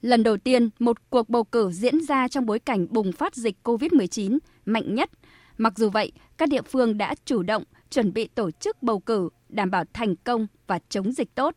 Lần 0.02 0.22
đầu 0.22 0.36
tiên, 0.36 0.70
một 0.78 1.10
cuộc 1.10 1.28
bầu 1.28 1.44
cử 1.44 1.70
diễn 1.70 2.00
ra 2.00 2.28
trong 2.28 2.46
bối 2.46 2.58
cảnh 2.58 2.86
bùng 2.90 3.12
phát 3.12 3.36
dịch 3.36 3.56
COVID-19 3.64 4.38
mạnh 4.64 4.94
nhất. 4.94 5.10
Mặc 5.58 5.72
dù 5.76 5.90
vậy, 5.90 6.12
các 6.36 6.48
địa 6.48 6.62
phương 6.62 6.98
đã 6.98 7.14
chủ 7.24 7.42
động 7.42 7.64
chuẩn 7.90 8.12
bị 8.12 8.28
tổ 8.34 8.50
chức 8.50 8.82
bầu 8.82 9.00
cử 9.00 9.28
đảm 9.48 9.70
bảo 9.70 9.84
thành 9.92 10.16
công 10.16 10.46
và 10.66 10.78
chống 10.88 11.12
dịch 11.12 11.34
tốt. 11.34 11.54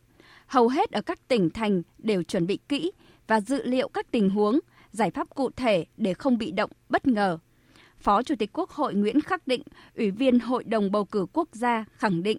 Hầu 0.47 0.67
hết 0.67 0.91
ở 0.91 1.01
các 1.01 1.27
tỉnh 1.27 1.49
thành 1.49 1.81
đều 1.97 2.23
chuẩn 2.23 2.47
bị 2.47 2.59
kỹ 2.69 2.91
và 3.27 3.41
dự 3.41 3.63
liệu 3.65 3.89
các 3.89 4.11
tình 4.11 4.29
huống, 4.29 4.59
giải 4.91 5.11
pháp 5.11 5.35
cụ 5.35 5.49
thể 5.49 5.85
để 5.97 6.13
không 6.13 6.37
bị 6.37 6.51
động, 6.51 6.69
bất 6.89 7.07
ngờ. 7.07 7.37
Phó 7.99 8.23
Chủ 8.23 8.35
tịch 8.35 8.49
Quốc 8.53 8.69
hội 8.69 8.93
Nguyễn 8.93 9.21
Khắc 9.21 9.47
Định, 9.47 9.63
Ủy 9.95 10.11
viên 10.11 10.39
Hội 10.39 10.63
đồng 10.63 10.91
Bầu 10.91 11.05
cử 11.05 11.25
Quốc 11.33 11.49
gia 11.51 11.85
khẳng 11.91 12.23
định, 12.23 12.37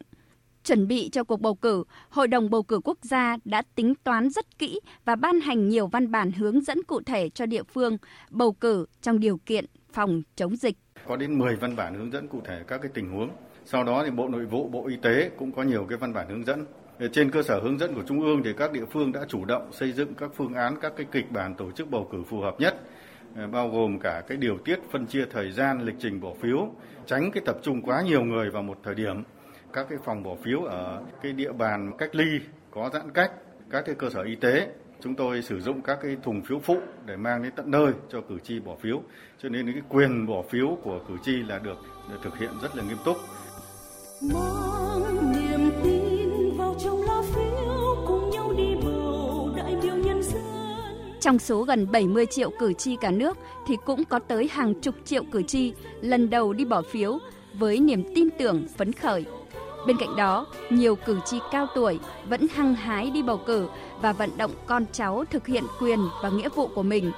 chuẩn 0.65 0.89
bị 0.89 1.09
cho 1.13 1.25
cuộc 1.25 1.41
bầu 1.41 1.55
cử, 1.55 1.85
Hội 2.09 2.29
đồng 2.29 2.51
Bầu 2.51 2.63
cử 2.63 2.81
Quốc 2.85 2.99
gia 3.03 3.37
đã 3.45 3.63
tính 3.75 3.95
toán 4.05 4.31
rất 4.31 4.59
kỹ 4.59 4.81
và 5.05 5.17
ban 5.17 5.41
hành 5.41 5.69
nhiều 5.69 5.87
văn 5.87 6.11
bản 6.11 6.33
hướng 6.33 6.61
dẫn 6.61 6.83
cụ 6.83 7.01
thể 7.07 7.29
cho 7.29 7.47
địa 7.47 7.63
phương 7.63 7.99
bầu 8.31 8.53
cử 8.53 8.87
trong 9.03 9.21
điều 9.21 9.39
kiện 9.47 9.65
phòng 9.93 10.23
chống 10.37 10.57
dịch. 10.57 10.77
Có 11.07 11.17
đến 11.17 11.39
10 11.39 11.57
văn 11.57 11.77
bản 11.77 11.95
hướng 11.95 12.13
dẫn 12.13 12.29
cụ 12.29 12.41
thể 12.45 12.63
các 12.69 12.79
cái 12.83 12.91
tình 12.95 13.11
huống. 13.11 13.31
Sau 13.65 13.85
đó 13.85 14.03
thì 14.05 14.11
Bộ 14.11 14.29
Nội 14.29 14.45
vụ, 14.45 14.69
Bộ 14.69 14.87
Y 14.87 14.97
tế 14.97 15.31
cũng 15.37 15.53
có 15.53 15.63
nhiều 15.63 15.87
cái 15.89 15.99
văn 15.99 16.13
bản 16.13 16.29
hướng 16.29 16.45
dẫn 16.45 16.67
trên 17.13 17.31
cơ 17.31 17.43
sở 17.43 17.61
hướng 17.61 17.79
dẫn 17.79 17.95
của 17.95 18.03
Trung 18.03 18.21
ương 18.21 18.43
thì 18.43 18.53
các 18.59 18.73
địa 18.73 18.85
phương 18.91 19.13
đã 19.13 19.21
chủ 19.29 19.45
động 19.45 19.73
xây 19.73 19.93
dựng 19.93 20.15
các 20.15 20.31
phương 20.35 20.55
án, 20.55 20.77
các 20.81 20.93
cái 20.97 21.07
kịch 21.13 21.33
bản 21.33 21.55
tổ 21.55 21.71
chức 21.71 21.91
bầu 21.91 22.09
cử 22.13 22.23
phù 22.29 22.41
hợp 22.41 22.61
nhất, 22.61 22.77
ờ, 23.37 23.47
bao 23.47 23.69
gồm 23.69 23.99
cả 23.99 24.23
cái 24.29 24.37
điều 24.37 24.59
tiết 24.59 24.79
phân 24.91 25.07
chia 25.07 25.25
thời 25.31 25.53
gian 25.53 25.81
lịch 25.81 25.95
trình 25.99 26.21
bỏ 26.21 26.35
phiếu, 26.41 26.71
tránh 27.07 27.31
cái 27.31 27.43
tập 27.47 27.57
trung 27.63 27.83
quá 27.83 28.03
nhiều 28.03 28.25
người 28.25 28.51
vào 28.51 28.63
một 28.63 28.79
thời 28.85 28.95
điểm. 28.95 29.23
Các 29.73 29.87
cái 29.89 29.99
phòng 30.05 30.23
bỏ 30.23 30.35
phiếu 30.45 30.61
ở 30.61 31.03
cái 31.23 31.33
địa 31.33 31.53
bàn 31.53 31.93
cách 31.99 32.15
ly 32.15 32.41
có 32.71 32.91
giãn 32.93 33.11
cách, 33.15 33.33
các 33.71 33.83
cái 33.87 33.95
cơ 33.95 34.11
sở 34.11 34.23
y 34.23 34.35
tế 34.35 34.69
chúng 35.01 35.15
tôi 35.15 35.43
sử 35.43 35.61
dụng 35.61 35.83
các 35.83 35.99
cái 36.03 36.17
thùng 36.23 36.43
phiếu 36.43 36.59
phụ 36.59 36.77
để 37.07 37.17
mang 37.17 37.43
đến 37.43 37.53
tận 37.57 37.71
nơi 37.71 37.93
cho 38.09 38.21
cử 38.21 38.39
tri 38.45 38.61
bỏ 38.61 38.77
phiếu. 38.81 39.03
Cho 39.39 39.49
nên 39.49 39.73
cái 39.73 39.83
quyền 39.89 40.27
bỏ 40.27 40.43
phiếu 40.43 40.79
của 40.83 41.01
cử 41.09 41.15
tri 41.25 41.43
là 41.43 41.59
được 41.59 41.77
thực 42.23 42.39
hiện 42.39 42.51
rất 42.63 42.77
là 42.77 42.83
nghiêm 42.83 42.99
túc. 43.05 43.17
Mang 44.23 45.33
niềm 45.33 45.73
tin 45.85 46.13
Trong 51.21 51.39
số 51.39 51.63
gần 51.63 51.87
70 51.93 52.27
triệu 52.27 52.51
cử 52.59 52.73
tri 52.73 52.97
cả 52.97 53.11
nước 53.11 53.39
thì 53.67 53.77
cũng 53.85 54.05
có 54.05 54.19
tới 54.19 54.49
hàng 54.53 54.75
chục 54.81 54.95
triệu 55.05 55.23
cử 55.33 55.43
tri 55.43 55.73
lần 56.01 56.31
đầu 56.31 56.53
đi 56.53 56.65
bỏ 56.65 56.83
phiếu 56.83 57.19
với 57.55 57.81
niềm 57.81 58.05
tin 58.15 58.29
tưởng 58.39 58.67
phấn 58.77 58.93
khởi. 58.93 59.25
Bên 59.87 59.97
cạnh 59.97 60.17
đó, 60.17 60.47
nhiều 60.71 60.97
cử 60.97 61.19
tri 61.25 61.39
cao 61.53 61.67
tuổi 61.75 61.99
vẫn 62.29 62.47
hăng 62.55 62.75
hái 62.75 63.11
đi 63.11 63.23
bầu 63.23 63.41
cử 63.47 63.69
và 64.03 64.13
vận 64.13 64.31
động 64.37 64.51
con 64.67 64.85
cháu 64.93 65.25
thực 65.31 65.47
hiện 65.47 65.65
quyền 65.81 66.01
và 66.23 66.31
nghĩa 66.31 66.49
vụ 66.49 66.69
của 66.75 66.83
mình. 66.83 67.13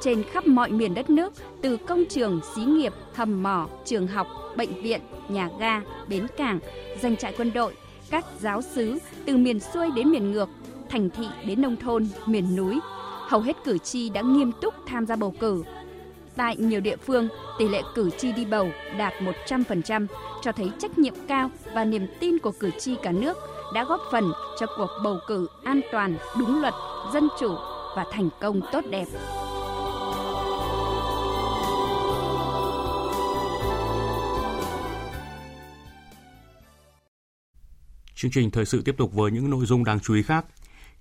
Trên 0.00 0.22
khắp 0.22 0.46
mọi 0.46 0.70
miền 0.70 0.94
đất 0.94 1.10
nước, 1.10 1.32
từ 1.62 1.76
công 1.76 2.04
trường, 2.08 2.40
xí 2.54 2.62
nghiệp, 2.64 2.92
hầm 3.14 3.42
mỏ, 3.42 3.68
trường 3.84 4.06
học, 4.06 4.26
bệnh 4.56 4.82
viện, 4.82 5.00
nhà 5.28 5.48
ga, 5.58 5.80
bến 6.08 6.26
cảng, 6.36 6.58
doanh 7.02 7.16
trại 7.16 7.34
quân 7.38 7.52
đội, 7.54 7.74
các 8.10 8.24
giáo 8.40 8.62
sứ 8.62 8.98
từ 9.26 9.36
miền 9.36 9.60
xuôi 9.60 9.90
đến 9.90 10.10
miền 10.10 10.32
ngược, 10.32 10.48
thành 10.88 11.10
thị 11.10 11.26
đến 11.46 11.62
nông 11.62 11.76
thôn, 11.76 12.08
miền 12.26 12.56
núi, 12.56 12.80
hầu 13.28 13.40
hết 13.40 13.56
cử 13.64 13.78
tri 13.78 14.08
đã 14.08 14.20
nghiêm 14.20 14.52
túc 14.60 14.74
tham 14.86 15.06
gia 15.06 15.16
bầu 15.16 15.34
cử. 15.40 15.64
Tại 16.36 16.56
nhiều 16.56 16.80
địa 16.80 16.96
phương, 16.96 17.28
tỷ 17.58 17.68
lệ 17.68 17.82
cử 17.94 18.10
tri 18.10 18.32
đi 18.32 18.44
bầu 18.44 18.68
đạt 18.98 19.12
100%, 19.46 20.06
cho 20.42 20.52
thấy 20.52 20.70
trách 20.78 20.98
nhiệm 20.98 21.14
cao 21.28 21.50
và 21.74 21.84
niềm 21.84 22.06
tin 22.20 22.38
của 22.38 22.52
cử 22.60 22.70
tri 22.78 22.94
cả 23.02 23.12
nước 23.12 23.38
đã 23.74 23.84
góp 23.84 24.00
phần 24.10 24.32
cho 24.60 24.66
cuộc 24.76 24.90
bầu 25.04 25.18
cử 25.26 25.46
an 25.64 25.80
toàn, 25.92 26.16
đúng 26.38 26.60
luật, 26.60 26.74
dân 27.12 27.28
chủ 27.40 27.54
và 27.96 28.06
thành 28.12 28.28
công 28.40 28.60
tốt 28.72 28.84
đẹp. 28.90 29.06
Chương 38.22 38.30
trình 38.30 38.50
thời 38.50 38.64
sự 38.64 38.82
tiếp 38.82 38.94
tục 38.98 39.12
với 39.12 39.30
những 39.30 39.50
nội 39.50 39.66
dung 39.66 39.84
đáng 39.84 40.00
chú 40.00 40.14
ý 40.14 40.22
khác. 40.22 40.44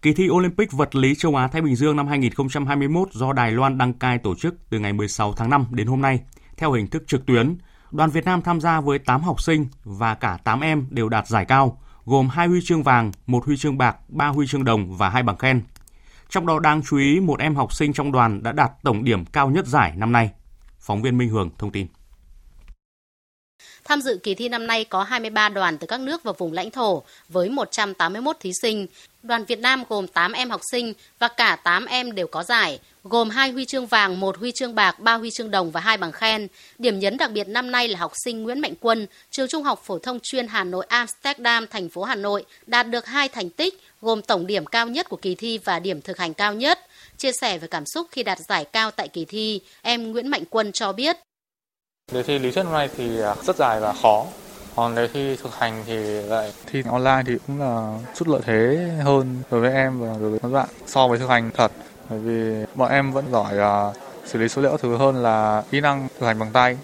Kỳ 0.01 0.13
thi 0.13 0.29
Olympic 0.29 0.71
vật 0.71 0.95
lý 0.95 1.15
châu 1.15 1.35
Á 1.35 1.47
Thái 1.47 1.61
Bình 1.61 1.75
Dương 1.75 1.95
năm 1.95 2.07
2021 2.07 3.13
do 3.13 3.33
Đài 3.33 3.51
Loan 3.51 3.77
đăng 3.77 3.93
cai 3.93 4.17
tổ 4.17 4.35
chức 4.35 4.55
từ 4.69 4.79
ngày 4.79 4.93
16 4.93 5.33
tháng 5.33 5.49
5 5.49 5.65
đến 5.71 5.87
hôm 5.87 6.01
nay 6.01 6.19
theo 6.57 6.71
hình 6.71 6.87
thức 6.87 7.03
trực 7.07 7.25
tuyến. 7.25 7.57
Đoàn 7.91 8.09
Việt 8.09 8.25
Nam 8.25 8.41
tham 8.41 8.61
gia 8.61 8.81
với 8.81 8.99
8 8.99 9.21
học 9.21 9.41
sinh 9.41 9.65
và 9.83 10.15
cả 10.15 10.37
8 10.43 10.59
em 10.59 10.87
đều 10.89 11.09
đạt 11.09 11.27
giải 11.27 11.45
cao, 11.45 11.81
gồm 12.05 12.29
2 12.29 12.47
huy 12.47 12.61
chương 12.61 12.83
vàng, 12.83 13.11
1 13.27 13.45
huy 13.45 13.57
chương 13.57 13.77
bạc, 13.77 13.97
3 14.07 14.27
huy 14.27 14.47
chương 14.47 14.63
đồng 14.63 14.97
và 14.97 15.09
2 15.09 15.23
bằng 15.23 15.37
khen. 15.37 15.61
Trong 16.29 16.45
đó 16.45 16.59
đáng 16.59 16.81
chú 16.89 16.97
ý 16.97 17.19
một 17.19 17.39
em 17.39 17.55
học 17.55 17.73
sinh 17.73 17.93
trong 17.93 18.11
đoàn 18.11 18.43
đã 18.43 18.51
đạt 18.51 18.71
tổng 18.83 19.03
điểm 19.03 19.25
cao 19.25 19.49
nhất 19.49 19.67
giải 19.67 19.93
năm 19.95 20.11
nay. 20.11 20.31
Phóng 20.79 21.01
viên 21.01 21.17
Minh 21.17 21.29
Hường 21.29 21.49
thông 21.57 21.71
tin. 21.71 21.87
Tham 23.83 24.01
dự 24.01 24.19
kỳ 24.23 24.35
thi 24.35 24.49
năm 24.49 24.67
nay 24.67 24.83
có 24.83 25.03
23 25.03 25.49
đoàn 25.49 25.77
từ 25.77 25.87
các 25.87 25.99
nước 25.99 26.23
và 26.23 26.31
vùng 26.31 26.53
lãnh 26.53 26.71
thổ 26.71 27.03
với 27.29 27.49
181 27.49 28.37
thí 28.39 28.51
sinh. 28.61 28.87
Đoàn 29.23 29.45
Việt 29.45 29.59
Nam 29.59 29.83
gồm 29.89 30.07
8 30.07 30.31
em 30.31 30.49
học 30.49 30.61
sinh 30.71 30.93
và 31.19 31.27
cả 31.27 31.55
8 31.55 31.85
em 31.85 32.15
đều 32.15 32.27
có 32.27 32.43
giải, 32.43 32.79
gồm 33.03 33.29
2 33.29 33.51
huy 33.51 33.65
chương 33.65 33.85
vàng, 33.85 34.19
1 34.19 34.37
huy 34.37 34.51
chương 34.51 34.75
bạc, 34.75 34.99
3 34.99 35.13
huy 35.13 35.31
chương 35.31 35.51
đồng 35.51 35.71
và 35.71 35.81
2 35.81 35.97
bằng 35.97 36.11
khen. 36.11 36.47
Điểm 36.79 36.99
nhấn 36.99 37.17
đặc 37.17 37.31
biệt 37.31 37.47
năm 37.47 37.71
nay 37.71 37.87
là 37.87 37.99
học 37.99 38.11
sinh 38.25 38.43
Nguyễn 38.43 38.59
Mạnh 38.59 38.73
Quân, 38.79 39.07
trường 39.31 39.47
Trung 39.47 39.63
học 39.63 39.81
phổ 39.85 39.99
thông 39.99 40.19
chuyên 40.23 40.47
Hà 40.47 40.63
Nội 40.63 40.85
Amsterdam, 40.89 41.67
thành 41.67 41.89
phố 41.89 42.03
Hà 42.03 42.15
Nội 42.15 42.45
đạt 42.67 42.89
được 42.89 43.05
hai 43.05 43.29
thành 43.29 43.49
tích 43.49 43.79
gồm 44.01 44.21
tổng 44.21 44.47
điểm 44.47 44.65
cao 44.65 44.87
nhất 44.87 45.09
của 45.09 45.17
kỳ 45.17 45.35
thi 45.35 45.57
và 45.57 45.79
điểm 45.79 46.01
thực 46.01 46.17
hành 46.17 46.33
cao 46.33 46.53
nhất. 46.53 46.79
Chia 47.17 47.31
sẻ 47.31 47.57
về 47.57 47.67
cảm 47.67 47.85
xúc 47.85 48.07
khi 48.11 48.23
đạt 48.23 48.39
giải 48.39 48.65
cao 48.65 48.91
tại 48.91 49.07
kỳ 49.07 49.25
thi, 49.25 49.61
em 49.81 50.11
Nguyễn 50.11 50.27
Mạnh 50.27 50.43
Quân 50.49 50.71
cho 50.71 50.91
biết. 50.91 51.17
Đề 52.11 52.23
thi 52.23 52.39
lý 52.39 52.51
thuyết 52.51 52.63
hôm 52.63 52.73
nay 52.73 52.89
thì 52.97 53.21
à, 53.21 53.35
rất 53.43 53.55
dài 53.55 53.79
và 53.79 53.93
khó. 54.01 54.25
Còn 54.75 54.95
đề 54.95 55.07
thi 55.13 55.35
thực 55.43 55.55
hành 55.55 55.83
thì 55.87 55.95
lại 56.21 56.53
thi 56.71 56.83
online 56.91 57.23
thì 57.25 57.33
cũng 57.47 57.59
là 57.59 57.97
chút 58.15 58.27
lợi 58.27 58.41
thế 58.45 58.89
hơn 59.03 59.37
đối 59.51 59.61
với 59.61 59.73
em 59.73 59.99
và 59.99 60.07
đối 60.19 60.29
với 60.29 60.39
các 60.39 60.47
bạn 60.47 60.67
so 60.85 61.07
với 61.07 61.19
thực 61.19 61.29
hành 61.29 61.51
thật. 61.53 61.71
Bởi 62.09 62.19
vì 62.19 62.65
bọn 62.75 62.91
em 62.91 63.11
vẫn 63.11 63.25
giỏi 63.31 63.53
uh, 63.89 63.95
xử 64.25 64.39
lý 64.39 64.47
số 64.47 64.61
liệu 64.61 64.77
thứ 64.77 64.97
hơn 64.97 65.23
là 65.23 65.63
kỹ 65.71 65.81
năng 65.81 66.07
thực 66.19 66.27
hành 66.27 66.39
bằng 66.39 66.51
tay. 66.51 66.77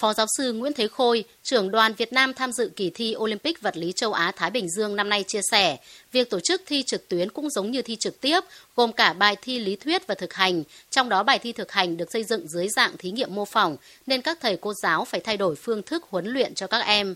Phó 0.00 0.14
giáo 0.14 0.26
sư 0.36 0.52
Nguyễn 0.52 0.72
Thế 0.72 0.88
Khôi, 0.88 1.24
trưởng 1.42 1.70
đoàn 1.70 1.94
Việt 1.94 2.12
Nam 2.12 2.34
tham 2.34 2.52
dự 2.52 2.70
kỳ 2.76 2.90
thi 2.90 3.14
Olympic 3.18 3.62
vật 3.62 3.76
lý 3.76 3.92
châu 3.96 4.12
Á 4.12 4.32
Thái 4.36 4.50
Bình 4.50 4.68
Dương 4.70 4.96
năm 4.96 5.08
nay 5.08 5.24
chia 5.26 5.40
sẻ, 5.50 5.76
việc 6.12 6.30
tổ 6.30 6.40
chức 6.40 6.62
thi 6.66 6.82
trực 6.86 7.08
tuyến 7.08 7.30
cũng 7.30 7.50
giống 7.50 7.70
như 7.70 7.82
thi 7.82 7.96
trực 7.96 8.20
tiếp, 8.20 8.40
gồm 8.76 8.92
cả 8.92 9.12
bài 9.12 9.36
thi 9.42 9.58
lý 9.58 9.76
thuyết 9.76 10.06
và 10.06 10.14
thực 10.14 10.34
hành, 10.34 10.62
trong 10.90 11.08
đó 11.08 11.22
bài 11.22 11.38
thi 11.38 11.52
thực 11.52 11.72
hành 11.72 11.96
được 11.96 12.12
xây 12.12 12.24
dựng 12.24 12.48
dưới 12.48 12.68
dạng 12.68 12.96
thí 12.96 13.10
nghiệm 13.10 13.34
mô 13.34 13.44
phỏng 13.44 13.76
nên 14.06 14.22
các 14.22 14.38
thầy 14.40 14.56
cô 14.56 14.72
giáo 14.82 15.04
phải 15.04 15.20
thay 15.20 15.36
đổi 15.36 15.56
phương 15.56 15.82
thức 15.82 16.04
huấn 16.10 16.26
luyện 16.26 16.54
cho 16.54 16.66
các 16.66 16.78
em. 16.78 17.14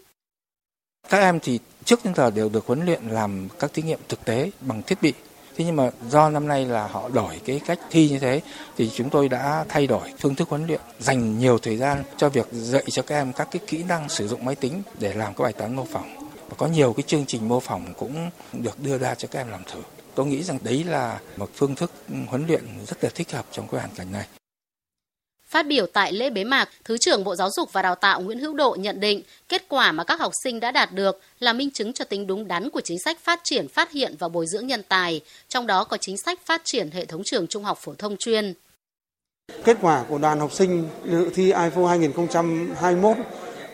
Các 1.08 1.18
em 1.18 1.40
thì 1.40 1.58
trước 1.84 2.04
đến 2.04 2.14
giờ 2.14 2.30
đều 2.30 2.48
được 2.48 2.66
huấn 2.66 2.84
luyện 2.84 3.02
làm 3.10 3.48
các 3.58 3.72
thí 3.72 3.82
nghiệm 3.82 4.00
thực 4.08 4.24
tế 4.24 4.50
bằng 4.60 4.82
thiết 4.82 5.02
bị 5.02 5.12
Thế 5.56 5.64
nhưng 5.64 5.76
mà 5.76 5.90
do 6.10 6.30
năm 6.30 6.48
nay 6.48 6.66
là 6.66 6.86
họ 6.86 7.08
đổi 7.08 7.40
cái 7.44 7.60
cách 7.66 7.78
thi 7.90 8.08
như 8.08 8.18
thế 8.18 8.40
thì 8.76 8.90
chúng 8.94 9.10
tôi 9.10 9.28
đã 9.28 9.64
thay 9.68 9.86
đổi 9.86 10.12
phương 10.18 10.34
thức 10.34 10.48
huấn 10.48 10.66
luyện, 10.66 10.80
dành 10.98 11.38
nhiều 11.38 11.58
thời 11.58 11.76
gian 11.76 12.02
cho 12.16 12.28
việc 12.28 12.48
dạy 12.52 12.84
cho 12.90 13.02
các 13.02 13.16
em 13.16 13.32
các 13.32 13.48
cái 13.50 13.62
kỹ 13.66 13.82
năng 13.82 14.08
sử 14.08 14.28
dụng 14.28 14.44
máy 14.44 14.54
tính 14.54 14.82
để 14.98 15.12
làm 15.12 15.34
các 15.34 15.42
bài 15.42 15.52
toán 15.52 15.76
mô 15.76 15.84
phỏng. 15.84 16.16
Và 16.48 16.54
có 16.56 16.66
nhiều 16.66 16.92
cái 16.92 17.04
chương 17.06 17.26
trình 17.26 17.48
mô 17.48 17.60
phỏng 17.60 17.94
cũng 17.96 18.30
được 18.52 18.80
đưa 18.80 18.98
ra 18.98 19.14
cho 19.14 19.28
các 19.30 19.40
em 19.40 19.50
làm 19.50 19.64
thử. 19.64 19.80
Tôi 20.14 20.26
nghĩ 20.26 20.42
rằng 20.42 20.58
đấy 20.62 20.84
là 20.84 21.20
một 21.36 21.50
phương 21.54 21.74
thức 21.74 21.92
huấn 22.26 22.46
luyện 22.46 22.64
rất 22.86 23.04
là 23.04 23.10
thích 23.14 23.32
hợp 23.32 23.44
trong 23.52 23.68
cái 23.68 23.80
hoàn 23.80 23.94
cảnh 23.96 24.12
này. 24.12 24.26
Phát 25.54 25.66
biểu 25.66 25.86
tại 25.86 26.12
lễ 26.12 26.30
bế 26.30 26.44
mạc, 26.44 26.68
Thứ 26.84 26.98
trưởng 26.98 27.24
Bộ 27.24 27.36
Giáo 27.36 27.50
dục 27.50 27.72
và 27.72 27.82
Đào 27.82 27.94
tạo 27.94 28.20
Nguyễn 28.20 28.38
Hữu 28.38 28.54
Độ 28.54 28.76
nhận 28.78 29.00
định 29.00 29.22
kết 29.48 29.64
quả 29.68 29.92
mà 29.92 30.04
các 30.04 30.20
học 30.20 30.32
sinh 30.44 30.60
đã 30.60 30.70
đạt 30.70 30.92
được 30.92 31.20
là 31.40 31.52
minh 31.52 31.70
chứng 31.70 31.92
cho 31.92 32.04
tính 32.04 32.26
đúng 32.26 32.48
đắn 32.48 32.70
của 32.70 32.80
chính 32.80 32.98
sách 33.04 33.18
phát 33.20 33.40
triển, 33.44 33.68
phát 33.68 33.92
hiện 33.92 34.14
và 34.18 34.28
bồi 34.28 34.46
dưỡng 34.46 34.66
nhân 34.66 34.82
tài, 34.88 35.20
trong 35.48 35.66
đó 35.66 35.84
có 35.84 35.96
chính 35.96 36.16
sách 36.24 36.38
phát 36.44 36.62
triển 36.64 36.90
hệ 36.90 37.04
thống 37.04 37.22
trường 37.24 37.46
trung 37.46 37.64
học 37.64 37.78
phổ 37.80 37.94
thông 37.94 38.16
chuyên. 38.16 38.54
Kết 39.64 39.76
quả 39.80 40.04
của 40.08 40.18
đoàn 40.18 40.40
học 40.40 40.52
sinh 40.52 40.88
dự 41.04 41.30
thi 41.34 41.52
IFO 41.52 41.86
2021 41.86 43.16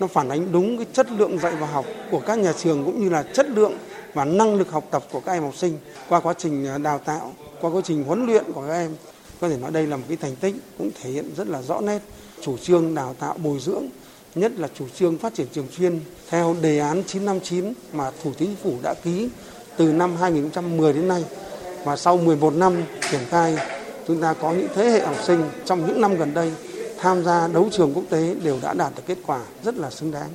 nó 0.01 0.07
phản 0.07 0.29
ánh 0.29 0.53
đúng 0.53 0.77
cái 0.77 0.87
chất 0.93 1.07
lượng 1.11 1.39
dạy 1.39 1.53
và 1.61 1.67
học 1.67 1.87
của 2.11 2.21
các 2.21 2.39
nhà 2.39 2.53
trường 2.53 2.85
cũng 2.85 3.03
như 3.03 3.09
là 3.09 3.23
chất 3.23 3.49
lượng 3.49 3.79
và 4.15 4.25
năng 4.25 4.55
lực 4.55 4.71
học 4.71 4.85
tập 4.91 5.05
của 5.13 5.21
các 5.21 5.33
em 5.33 5.43
học 5.43 5.57
sinh 5.57 5.79
qua 6.09 6.21
quá 6.21 6.35
trình 6.39 6.83
đào 6.83 6.99
tạo, 6.99 7.35
qua 7.61 7.71
quá 7.71 7.81
trình 7.85 8.05
huấn 8.05 8.27
luyện 8.27 8.53
của 8.53 8.63
các 8.69 8.73
em 8.75 8.97
có 9.41 9.49
thể 9.49 9.57
nói 9.57 9.71
đây 9.71 9.87
là 9.87 9.97
một 9.97 10.05
cái 10.09 10.17
thành 10.17 10.37
tích 10.37 10.55
cũng 10.79 10.91
thể 11.03 11.11
hiện 11.11 11.35
rất 11.37 11.49
là 11.49 11.63
rõ 11.63 11.81
nét 11.81 12.03
chủ 12.43 12.57
trương 12.57 12.95
đào 12.95 13.15
tạo 13.19 13.35
bồi 13.43 13.59
dưỡng, 13.59 13.85
nhất 14.35 14.53
là 14.57 14.69
chủ 14.79 14.89
trương 14.89 15.19
phát 15.19 15.35
triển 15.35 15.47
trường 15.53 15.67
chuyên 15.77 16.01
theo 16.31 16.57
đề 16.63 16.79
án 16.79 17.03
959 17.07 17.75
mà 17.93 18.11
Thủ 18.23 18.33
tướng 18.33 18.49
Chính 18.49 18.57
phủ 18.63 18.79
đã 18.83 18.95
ký 18.95 19.29
từ 19.77 19.93
năm 19.93 20.17
2010 20.17 20.93
đến 20.93 21.09
nay. 21.09 21.25
Và 21.85 21.97
sau 21.97 22.17
11 22.17 22.55
năm 22.55 22.83
triển 23.11 23.21
khai, 23.29 23.57
chúng 24.07 24.21
ta 24.21 24.35
có 24.35 24.53
những 24.53 24.69
thế 24.75 24.85
hệ 24.85 25.07
học 25.07 25.17
sinh 25.23 25.43
trong 25.65 25.87
những 25.87 26.01
năm 26.01 26.17
gần 26.17 26.35
đây 26.35 26.53
tham 27.01 27.25
gia 27.25 27.49
đấu 27.49 27.69
trường 27.73 27.95
quốc 27.95 28.05
tế 28.11 28.35
đều 28.43 28.59
đã 28.63 28.75
đạt 28.75 28.93
được 28.97 29.03
kết 29.07 29.19
quả 29.27 29.41
rất 29.63 29.77
là 29.77 29.91
xứng 29.91 30.13
đáng. 30.13 30.31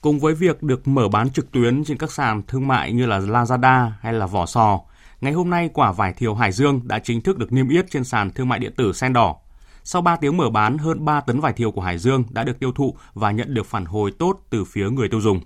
Cùng 0.00 0.18
với 0.20 0.34
việc 0.34 0.62
được 0.62 0.88
mở 0.88 1.08
bán 1.08 1.30
trực 1.30 1.52
tuyến 1.52 1.84
trên 1.84 1.98
các 1.98 2.12
sàn 2.12 2.42
thương 2.48 2.68
mại 2.68 2.92
như 2.92 3.06
là 3.06 3.18
Lazada 3.18 3.90
hay 4.00 4.12
là 4.12 4.26
Vỏ 4.26 4.46
Sò, 4.46 4.80
Ngày 5.20 5.32
hôm 5.32 5.50
nay, 5.50 5.70
quả 5.74 5.92
vải 5.92 6.12
thiều 6.12 6.34
Hải 6.34 6.52
Dương 6.52 6.80
đã 6.84 6.98
chính 6.98 7.20
thức 7.20 7.38
được 7.38 7.52
niêm 7.52 7.68
yết 7.68 7.90
trên 7.90 8.04
sàn 8.04 8.30
thương 8.30 8.48
mại 8.48 8.58
điện 8.58 8.72
tử 8.76 8.92
Sen 8.92 9.12
Đỏ. 9.12 9.36
Sau 9.84 10.02
3 10.02 10.16
tiếng 10.16 10.36
mở 10.36 10.50
bán, 10.50 10.78
hơn 10.78 11.04
3 11.04 11.20
tấn 11.20 11.40
vải 11.40 11.52
thiều 11.52 11.70
của 11.70 11.80
Hải 11.80 11.98
Dương 11.98 12.24
đã 12.30 12.44
được 12.44 12.58
tiêu 12.60 12.72
thụ 12.72 12.94
và 13.14 13.30
nhận 13.30 13.54
được 13.54 13.66
phản 13.66 13.84
hồi 13.84 14.12
tốt 14.18 14.40
từ 14.50 14.64
phía 14.64 14.90
người 14.90 15.08
tiêu 15.08 15.20
dùng. 15.20 15.40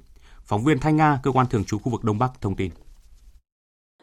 Phóng 0.44 0.64
viên 0.64 0.78
Thanh 0.78 0.96
Nga, 0.96 1.18
cơ 1.22 1.30
quan 1.30 1.46
thường 1.46 1.64
trú 1.64 1.78
khu 1.78 1.92
vực 1.92 2.04
Đông 2.04 2.18
Bắc 2.18 2.40
thông 2.40 2.56
tin. 2.56 2.70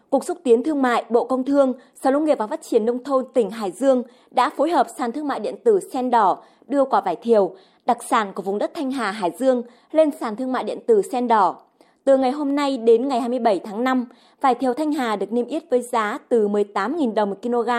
Cục 0.10 0.24
xúc 0.24 0.38
tiến 0.44 0.64
thương 0.64 0.82
mại, 0.82 1.06
Bộ 1.10 1.28
Công 1.28 1.46
Thương, 1.46 1.74
Sở 2.04 2.12
Nông 2.12 2.26
nghiệp 2.26 2.38
và 2.40 2.48
Phát 2.48 2.60
triển 2.70 2.86
Nông 2.86 3.04
thôn 3.04 3.26
tỉnh 3.34 3.50
Hải 3.50 3.72
Dương 3.72 4.04
đã 4.32 4.50
phối 4.58 4.72
hợp 4.72 4.88
sàn 4.98 5.12
thương 5.12 5.28
mại 5.28 5.40
điện 5.40 5.56
tử 5.66 5.80
Sen 5.94 6.10
Đỏ 6.10 6.44
đưa 6.68 6.86
quả 6.86 7.02
vải 7.02 7.16
thiều, 7.16 7.56
đặc 7.86 7.98
sản 8.10 8.34
của 8.34 8.42
vùng 8.42 8.58
đất 8.58 8.72
Thanh 8.76 8.92
Hà, 8.92 9.12
Hải 9.12 9.32
Dương 9.40 9.64
lên 9.92 10.10
sàn 10.20 10.36
thương 10.36 10.52
mại 10.52 10.64
điện 10.64 10.80
tử 10.88 11.02
Sen 11.12 11.28
Đỏ. 11.28 11.62
Từ 12.04 12.18
ngày 12.18 12.32
hôm 12.32 12.56
nay 12.56 12.78
đến 12.78 13.08
ngày 13.08 13.20
27 13.20 13.60
tháng 13.60 13.84
5, 13.84 14.06
vải 14.42 14.56
thiều 14.56 14.74
Thanh 14.74 14.92
Hà 14.92 15.16
được 15.16 15.32
niêm 15.32 15.46
yết 15.46 15.64
với 15.70 15.82
giá 15.82 16.18
từ 16.30 16.48
18.000 16.48 17.14
đồng 17.14 17.30
một 17.30 17.38
kg 17.42 17.70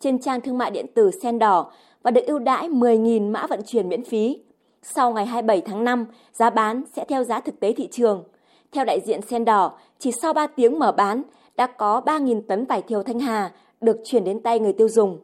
trên 0.00 0.18
trang 0.18 0.40
thương 0.40 0.58
mại 0.58 0.70
điện 0.70 0.86
tử 0.94 1.10
Sen 1.22 1.38
Đỏ 1.38 1.72
và 2.02 2.10
được 2.10 2.26
ưu 2.26 2.38
đãi 2.38 2.68
10.000 2.68 3.30
mã 3.30 3.46
vận 3.46 3.60
chuyển 3.66 3.88
miễn 3.88 4.04
phí. 4.04 4.38
Sau 4.82 5.12
ngày 5.12 5.26
27 5.26 5.60
tháng 5.60 5.84
5, 5.84 6.06
giá 6.32 6.50
bán 6.50 6.82
sẽ 6.96 7.04
theo 7.04 7.24
giá 7.24 7.40
thực 7.40 7.60
tế 7.60 7.72
thị 7.72 7.88
trường. 7.92 8.24
Theo 8.72 8.84
đại 8.84 9.00
diện 9.00 9.20
Sen 9.22 9.44
Đỏ, 9.44 9.72
chỉ 9.98 10.12
sau 10.12 10.32
3 10.32 10.46
tiếng 10.46 10.78
mở 10.78 10.92
bán, 10.92 11.22
đã 11.56 11.66
có 11.66 12.02
3.000 12.06 12.42
tấn 12.48 12.64
vải 12.64 12.82
thiều 12.82 13.02
Thanh 13.02 13.20
Hà 13.20 13.52
được 13.80 13.96
chuyển 14.04 14.24
đến 14.24 14.40
tay 14.40 14.58
người 14.58 14.72
tiêu 14.72 14.88
dùng. 14.88 15.18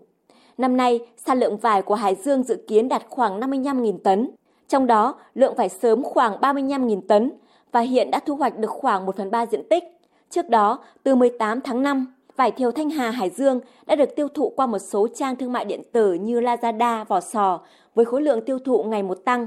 Năm 0.59 0.76
nay, 0.76 1.01
sản 1.16 1.38
lượng 1.38 1.57
vải 1.57 1.82
của 1.82 1.94
Hải 1.94 2.14
Dương 2.14 2.42
dự 2.42 2.64
kiến 2.68 2.88
đạt 2.88 3.03
khoảng 3.09 3.40
55.000 3.40 3.99
tấn, 3.99 4.30
trong 4.68 4.86
đó 4.86 5.14
lượng 5.34 5.55
vải 5.55 5.68
sớm 5.68 6.03
khoảng 6.03 6.40
35.000 6.40 7.01
tấn 7.09 7.32
và 7.72 7.80
hiện 7.80 8.10
đã 8.10 8.20
thu 8.26 8.36
hoạch 8.36 8.58
được 8.58 8.70
khoảng 8.70 9.06
1 9.06 9.16
phần 9.16 9.30
3 9.30 9.46
diện 9.46 9.62
tích. 9.70 9.84
Trước 10.30 10.48
đó, 10.48 10.78
từ 11.02 11.14
18 11.14 11.60
tháng 11.60 11.82
5, 11.82 12.06
vải 12.36 12.50
thiều 12.50 12.70
Thanh 12.70 12.90
Hà 12.90 13.10
Hải 13.10 13.30
Dương 13.30 13.60
đã 13.86 13.96
được 13.96 14.16
tiêu 14.16 14.28
thụ 14.28 14.52
qua 14.56 14.66
một 14.66 14.78
số 14.78 15.08
trang 15.14 15.36
thương 15.36 15.52
mại 15.52 15.64
điện 15.64 15.82
tử 15.92 16.12
như 16.12 16.40
Lazada, 16.40 17.04
Vỏ 17.04 17.20
Sò 17.20 17.60
với 17.94 18.04
khối 18.04 18.22
lượng 18.22 18.44
tiêu 18.44 18.58
thụ 18.58 18.82
ngày 18.82 19.02
một 19.02 19.18
tăng. 19.24 19.46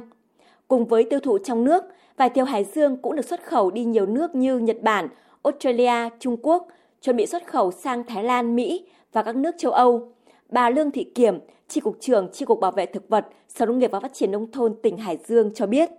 Cùng 0.67 0.86
với 0.86 1.03
tiêu 1.03 1.19
thụ 1.19 1.38
trong 1.38 1.63
nước, 1.63 1.84
vải 2.17 2.30
thiều 2.30 2.45
Hải 2.45 2.63
Dương 2.63 2.97
cũng 2.97 3.15
được 3.15 3.26
xuất 3.26 3.43
khẩu 3.43 3.72
đi 3.72 3.84
nhiều 3.84 4.05
nước 4.05 4.36
như 4.36 4.57
Nhật 4.57 4.78
Bản, 4.82 5.07
Australia, 5.43 6.09
Trung 6.19 6.38
Quốc, 6.41 6.67
chuẩn 7.01 7.15
bị 7.15 7.26
xuất 7.26 7.47
khẩu 7.47 7.72
sang 7.72 8.03
Thái 8.03 8.24
Lan, 8.24 8.55
Mỹ 8.55 8.86
và 9.13 9.24
các 9.24 9.36
nước 9.36 9.55
châu 9.57 9.72
Âu. 9.72 10.11
Bà 10.49 10.69
Lương 10.69 10.91
Thị 10.91 11.03
Kiểm, 11.03 11.39
Tri 11.67 11.82
Cục 11.82 11.97
trưởng 11.99 12.30
Tri 12.32 12.45
Cục 12.45 12.59
Bảo 12.59 12.72
vệ 12.72 12.86
Thực 12.86 13.09
vật, 13.09 13.28
Sở 13.47 13.65
Nông 13.65 13.80
nghiệp 13.80 13.91
và 13.91 13.99
Phát 13.99 14.13
triển 14.13 14.32
Nông 14.32 14.51
thôn 14.51 14.76
tỉnh 14.84 14.97
Hải 14.97 15.17
Dương 15.17 15.53
cho 15.53 15.65
biết. 15.65 15.89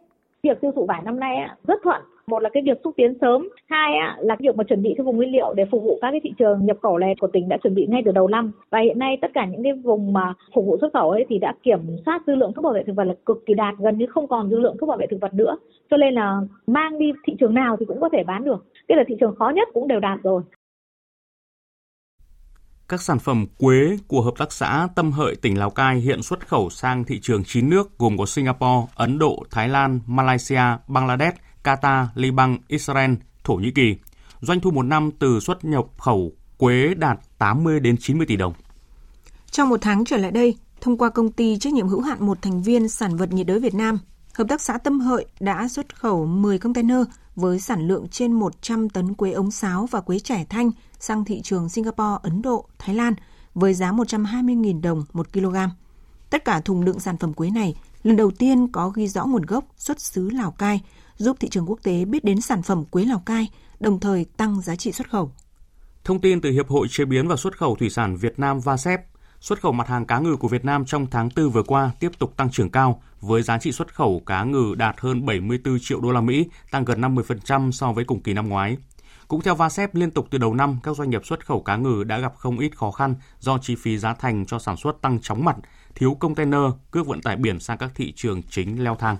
Việc 0.42 0.60
tiêu 0.60 0.72
thụ 0.76 0.86
vải 0.86 1.02
năm 1.02 1.20
nay 1.20 1.36
rất 1.66 1.78
thuận, 1.82 2.02
một 2.26 2.38
là 2.38 2.50
cái 2.52 2.62
việc 2.66 2.78
xúc 2.84 2.94
tiến 2.96 3.14
sớm 3.20 3.48
hai 3.68 3.90
là 4.18 4.36
cái 4.36 4.48
việc 4.48 4.56
mà 4.56 4.64
chuẩn 4.64 4.82
bị 4.82 4.94
cái 4.96 5.04
vùng 5.04 5.16
nguyên 5.16 5.32
liệu 5.32 5.54
để 5.56 5.64
phục 5.70 5.82
vụ 5.82 5.98
các 6.02 6.10
cái 6.10 6.20
thị 6.24 6.32
trường 6.38 6.66
nhập 6.66 6.76
khẩu 6.82 6.98
này 6.98 7.14
của 7.20 7.26
tỉnh 7.26 7.48
đã 7.48 7.56
chuẩn 7.62 7.74
bị 7.74 7.86
ngay 7.88 8.02
từ 8.04 8.12
đầu 8.12 8.28
năm. 8.28 8.52
Và 8.70 8.78
hiện 8.80 8.98
nay 8.98 9.18
tất 9.22 9.28
cả 9.34 9.46
những 9.46 9.62
cái 9.62 9.72
vùng 9.72 10.12
mà 10.12 10.34
phục 10.54 10.66
vụ 10.66 10.76
xuất 10.80 10.92
khẩu 10.92 11.10
ấy 11.10 11.24
thì 11.28 11.38
đã 11.38 11.54
kiểm 11.62 11.80
soát 12.04 12.22
dư 12.26 12.34
lượng 12.34 12.52
thuốc 12.52 12.64
bảo 12.64 12.72
vệ 12.72 12.82
thực 12.86 12.96
vật 12.96 13.04
là 13.04 13.14
cực 13.26 13.46
kỳ 13.46 13.54
đạt 13.54 13.74
gần 13.78 13.98
như 13.98 14.06
không 14.06 14.28
còn 14.28 14.50
dư 14.50 14.58
lượng 14.58 14.76
thuốc 14.80 14.88
bảo 14.88 14.98
vệ 14.98 15.06
thực 15.10 15.20
vật 15.20 15.34
nữa. 15.34 15.56
Cho 15.90 15.96
nên 15.96 16.14
là 16.14 16.40
mang 16.66 16.98
đi 16.98 17.12
thị 17.26 17.34
trường 17.40 17.54
nào 17.54 17.76
thì 17.80 17.86
cũng 17.86 18.00
có 18.00 18.08
thể 18.12 18.24
bán 18.26 18.44
được. 18.44 18.66
Tức 18.88 18.94
là 18.94 19.04
thị 19.08 19.14
trường 19.20 19.34
khó 19.38 19.52
nhất 19.54 19.68
cũng 19.74 19.88
đều 19.88 20.00
đạt 20.00 20.18
rồi. 20.22 20.42
Các 22.88 23.00
sản 23.00 23.18
phẩm 23.18 23.46
quế 23.58 23.96
của 24.08 24.20
Hợp 24.20 24.34
tác 24.38 24.52
xã 24.52 24.88
Tâm 24.96 25.12
Hợi 25.12 25.34
tỉnh 25.42 25.58
Lào 25.58 25.70
Cai 25.70 25.96
hiện 25.96 26.22
xuất 26.22 26.48
khẩu 26.48 26.70
sang 26.70 27.04
thị 27.04 27.18
trường 27.22 27.42
9 27.44 27.70
nước 27.70 27.98
gồm 27.98 28.16
có 28.18 28.26
Singapore, 28.26 28.86
Ấn 28.96 29.18
Độ, 29.18 29.42
Thái 29.50 29.68
Lan, 29.68 30.00
Malaysia, 30.06 30.62
Bangladesh, 30.88 31.36
Qatar, 31.64 32.06
Liban, 32.14 32.58
Israel, 32.68 33.14
Thổ 33.44 33.54
Nhĩ 33.54 33.70
Kỳ. 33.70 33.96
Doanh 34.40 34.60
thu 34.60 34.70
một 34.70 34.82
năm 34.82 35.10
từ 35.18 35.40
xuất 35.40 35.64
nhập 35.64 35.84
khẩu 35.98 36.32
quế 36.58 36.94
đạt 36.94 37.18
80 37.38 37.80
đến 37.80 37.96
90 37.96 38.26
tỷ 38.26 38.36
đồng. 38.36 38.52
Trong 39.50 39.68
một 39.68 39.78
tháng 39.80 40.04
trở 40.04 40.16
lại 40.16 40.30
đây, 40.30 40.56
thông 40.80 40.98
qua 40.98 41.10
công 41.10 41.32
ty 41.32 41.58
trách 41.58 41.72
nhiệm 41.72 41.88
hữu 41.88 42.00
hạn 42.00 42.26
một 42.26 42.42
thành 42.42 42.62
viên 42.62 42.88
sản 42.88 43.16
vật 43.16 43.32
nhiệt 43.32 43.46
đới 43.46 43.60
Việt 43.60 43.74
Nam, 43.74 43.98
Hợp 44.34 44.44
tác 44.48 44.60
xã 44.60 44.78
Tâm 44.78 45.00
Hợi 45.00 45.26
đã 45.40 45.68
xuất 45.68 45.96
khẩu 45.96 46.26
10 46.26 46.58
container 46.58 46.98
với 47.36 47.58
sản 47.58 47.88
lượng 47.88 48.08
trên 48.08 48.32
100 48.32 48.88
tấn 48.88 49.14
quế 49.14 49.32
ống 49.32 49.50
sáo 49.50 49.86
và 49.90 50.00
quế 50.00 50.18
trẻ 50.18 50.44
thanh 50.48 50.70
sang 51.00 51.24
thị 51.24 51.40
trường 51.42 51.68
Singapore, 51.68 52.18
Ấn 52.22 52.42
Độ, 52.42 52.66
Thái 52.78 52.94
Lan 52.94 53.14
với 53.54 53.74
giá 53.74 53.92
120.000 53.92 54.80
đồng 54.80 55.04
một 55.12 55.32
kg. 55.32 55.56
Tất 56.30 56.44
cả 56.44 56.60
thùng 56.60 56.84
đựng 56.84 57.00
sản 57.00 57.16
phẩm 57.16 57.32
quế 57.32 57.50
này 57.50 57.74
lần 58.02 58.16
đầu 58.16 58.30
tiên 58.30 58.72
có 58.72 58.88
ghi 58.88 59.08
rõ 59.08 59.26
nguồn 59.26 59.42
gốc 59.42 59.64
xuất 59.76 60.00
xứ 60.00 60.30
Lào 60.30 60.50
Cai, 60.50 60.80
giúp 61.22 61.36
thị 61.40 61.48
trường 61.48 61.70
quốc 61.70 61.78
tế 61.82 62.04
biết 62.04 62.24
đến 62.24 62.40
sản 62.40 62.62
phẩm 62.62 62.84
quế 62.84 63.04
Lào 63.04 63.22
Cai, 63.26 63.48
đồng 63.80 64.00
thời 64.00 64.26
tăng 64.36 64.60
giá 64.60 64.76
trị 64.76 64.92
xuất 64.92 65.10
khẩu. 65.10 65.32
Thông 66.04 66.20
tin 66.20 66.40
từ 66.40 66.50
Hiệp 66.50 66.68
hội 66.68 66.86
Chế 66.90 67.04
biến 67.04 67.28
và 67.28 67.36
Xuất 67.36 67.58
khẩu 67.58 67.76
Thủy 67.76 67.90
sản 67.90 68.16
Việt 68.16 68.38
Nam 68.38 68.60
VASEP, 68.60 69.00
xuất 69.40 69.60
khẩu 69.60 69.72
mặt 69.72 69.88
hàng 69.88 70.06
cá 70.06 70.18
ngừ 70.18 70.36
của 70.36 70.48
Việt 70.48 70.64
Nam 70.64 70.84
trong 70.84 71.06
tháng 71.10 71.28
4 71.36 71.50
vừa 71.50 71.62
qua 71.62 71.90
tiếp 72.00 72.12
tục 72.18 72.36
tăng 72.36 72.50
trưởng 72.50 72.70
cao 72.70 73.02
với 73.20 73.42
giá 73.42 73.58
trị 73.58 73.72
xuất 73.72 73.94
khẩu 73.94 74.22
cá 74.26 74.44
ngừ 74.44 74.74
đạt 74.76 74.94
hơn 74.98 75.26
74 75.26 75.78
triệu 75.80 76.00
đô 76.00 76.12
la 76.12 76.20
Mỹ, 76.20 76.46
tăng 76.70 76.84
gần 76.84 77.00
50% 77.00 77.70
so 77.70 77.92
với 77.92 78.04
cùng 78.04 78.22
kỳ 78.22 78.32
năm 78.32 78.48
ngoái. 78.48 78.76
Cũng 79.28 79.40
theo 79.40 79.54
VASEP, 79.54 79.94
liên 79.94 80.10
tục 80.10 80.26
từ 80.30 80.38
đầu 80.38 80.54
năm, 80.54 80.78
các 80.82 80.96
doanh 80.96 81.10
nghiệp 81.10 81.26
xuất 81.26 81.46
khẩu 81.46 81.62
cá 81.62 81.76
ngừ 81.76 82.04
đã 82.04 82.18
gặp 82.18 82.34
không 82.36 82.58
ít 82.58 82.76
khó 82.76 82.90
khăn 82.90 83.14
do 83.38 83.58
chi 83.58 83.74
phí 83.74 83.98
giá 83.98 84.14
thành 84.14 84.46
cho 84.46 84.58
sản 84.58 84.76
xuất 84.76 85.02
tăng 85.02 85.20
chóng 85.20 85.44
mặt, 85.44 85.56
thiếu 85.94 86.14
container, 86.20 86.60
cước 86.90 87.06
vận 87.06 87.22
tải 87.22 87.36
biển 87.36 87.60
sang 87.60 87.78
các 87.78 87.92
thị 87.94 88.12
trường 88.16 88.42
chính 88.42 88.84
leo 88.84 88.96
thang. 88.96 89.16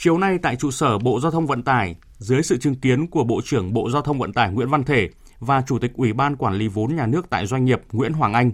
Chiều 0.00 0.18
nay 0.18 0.38
tại 0.38 0.56
trụ 0.56 0.70
sở 0.70 0.98
Bộ 0.98 1.20
Giao 1.20 1.30
thông 1.30 1.46
Vận 1.46 1.62
tải, 1.62 1.96
dưới 2.18 2.42
sự 2.42 2.58
chứng 2.58 2.74
kiến 2.74 3.06
của 3.06 3.24
Bộ 3.24 3.40
trưởng 3.44 3.72
Bộ 3.72 3.90
Giao 3.90 4.02
thông 4.02 4.18
Vận 4.18 4.32
tải 4.32 4.50
Nguyễn 4.50 4.68
Văn 4.68 4.84
Thể 4.84 5.08
và 5.38 5.62
Chủ 5.66 5.78
tịch 5.78 5.92
Ủy 5.94 6.12
ban 6.12 6.36
Quản 6.36 6.54
lý 6.54 6.68
vốn 6.68 6.96
nhà 6.96 7.06
nước 7.06 7.30
tại 7.30 7.46
doanh 7.46 7.64
nghiệp 7.64 7.80
Nguyễn 7.92 8.12
Hoàng 8.12 8.32
Anh, 8.32 8.50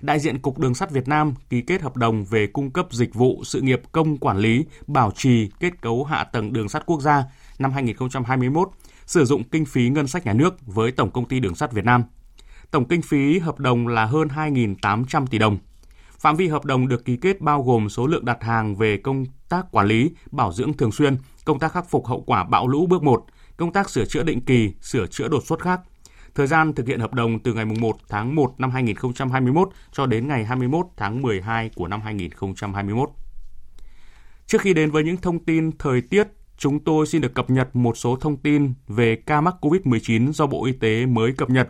đại 0.00 0.18
diện 0.18 0.38
Cục 0.38 0.58
Đường 0.58 0.74
sắt 0.74 0.90
Việt 0.90 1.08
Nam 1.08 1.34
ký 1.50 1.60
kết 1.60 1.82
hợp 1.82 1.96
đồng 1.96 2.24
về 2.24 2.46
cung 2.46 2.70
cấp 2.70 2.86
dịch 2.90 3.14
vụ 3.14 3.42
sự 3.44 3.60
nghiệp 3.60 3.82
công 3.92 4.18
quản 4.18 4.38
lý, 4.38 4.64
bảo 4.86 5.10
trì 5.10 5.50
kết 5.60 5.80
cấu 5.80 6.04
hạ 6.04 6.24
tầng 6.24 6.52
đường 6.52 6.68
sắt 6.68 6.86
quốc 6.86 7.00
gia 7.00 7.24
năm 7.58 7.72
2021, 7.72 8.68
sử 9.06 9.24
dụng 9.24 9.44
kinh 9.44 9.64
phí 9.64 9.88
ngân 9.88 10.06
sách 10.06 10.26
nhà 10.26 10.32
nước 10.32 10.66
với 10.66 10.92
Tổng 10.92 11.10
công 11.10 11.28
ty 11.28 11.40
Đường 11.40 11.54
sắt 11.54 11.72
Việt 11.72 11.84
Nam. 11.84 12.04
Tổng 12.70 12.88
kinh 12.88 13.02
phí 13.02 13.38
hợp 13.38 13.58
đồng 13.58 13.88
là 13.88 14.04
hơn 14.04 14.28
2.800 14.28 15.26
tỷ 15.26 15.38
đồng. 15.38 15.58
Phạm 16.18 16.36
vi 16.36 16.48
hợp 16.48 16.64
đồng 16.64 16.88
được 16.88 17.04
ký 17.04 17.16
kết 17.16 17.40
bao 17.40 17.62
gồm 17.62 17.88
số 17.88 18.06
lượng 18.06 18.24
đặt 18.24 18.42
hàng 18.42 18.76
về 18.76 18.96
công 18.96 19.24
tác 19.48 19.66
quản 19.70 19.86
lý, 19.86 20.10
bảo 20.30 20.52
dưỡng 20.52 20.72
thường 20.72 20.92
xuyên, 20.92 21.16
công 21.44 21.58
tác 21.58 21.72
khắc 21.72 21.90
phục 21.90 22.06
hậu 22.06 22.20
quả 22.26 22.44
bão 22.44 22.68
lũ 22.68 22.86
bước 22.86 23.02
1, 23.02 23.24
công 23.56 23.72
tác 23.72 23.90
sửa 23.90 24.04
chữa 24.04 24.22
định 24.22 24.40
kỳ, 24.40 24.72
sửa 24.80 25.06
chữa 25.06 25.28
đột 25.28 25.46
xuất 25.46 25.60
khác. 25.60 25.80
Thời 26.34 26.46
gian 26.46 26.72
thực 26.72 26.86
hiện 26.86 27.00
hợp 27.00 27.14
đồng 27.14 27.38
từ 27.38 27.54
ngày 27.54 27.64
1 27.64 27.96
tháng 28.08 28.34
1 28.34 28.54
năm 28.58 28.70
2021 28.70 29.68
cho 29.92 30.06
đến 30.06 30.28
ngày 30.28 30.44
21 30.44 30.86
tháng 30.96 31.22
12 31.22 31.70
của 31.74 31.88
năm 31.88 32.00
2021. 32.00 33.10
Trước 34.46 34.60
khi 34.60 34.74
đến 34.74 34.90
với 34.90 35.04
những 35.04 35.16
thông 35.16 35.44
tin 35.44 35.70
thời 35.78 36.00
tiết, 36.00 36.28
chúng 36.58 36.84
tôi 36.84 37.06
xin 37.06 37.20
được 37.20 37.34
cập 37.34 37.50
nhật 37.50 37.76
một 37.76 37.96
số 37.96 38.16
thông 38.16 38.36
tin 38.36 38.72
về 38.88 39.16
ca 39.16 39.40
mắc 39.40 39.54
COVID-19 39.60 40.32
do 40.32 40.46
Bộ 40.46 40.64
Y 40.64 40.72
tế 40.72 41.06
mới 41.06 41.32
cập 41.32 41.50
nhật. 41.50 41.68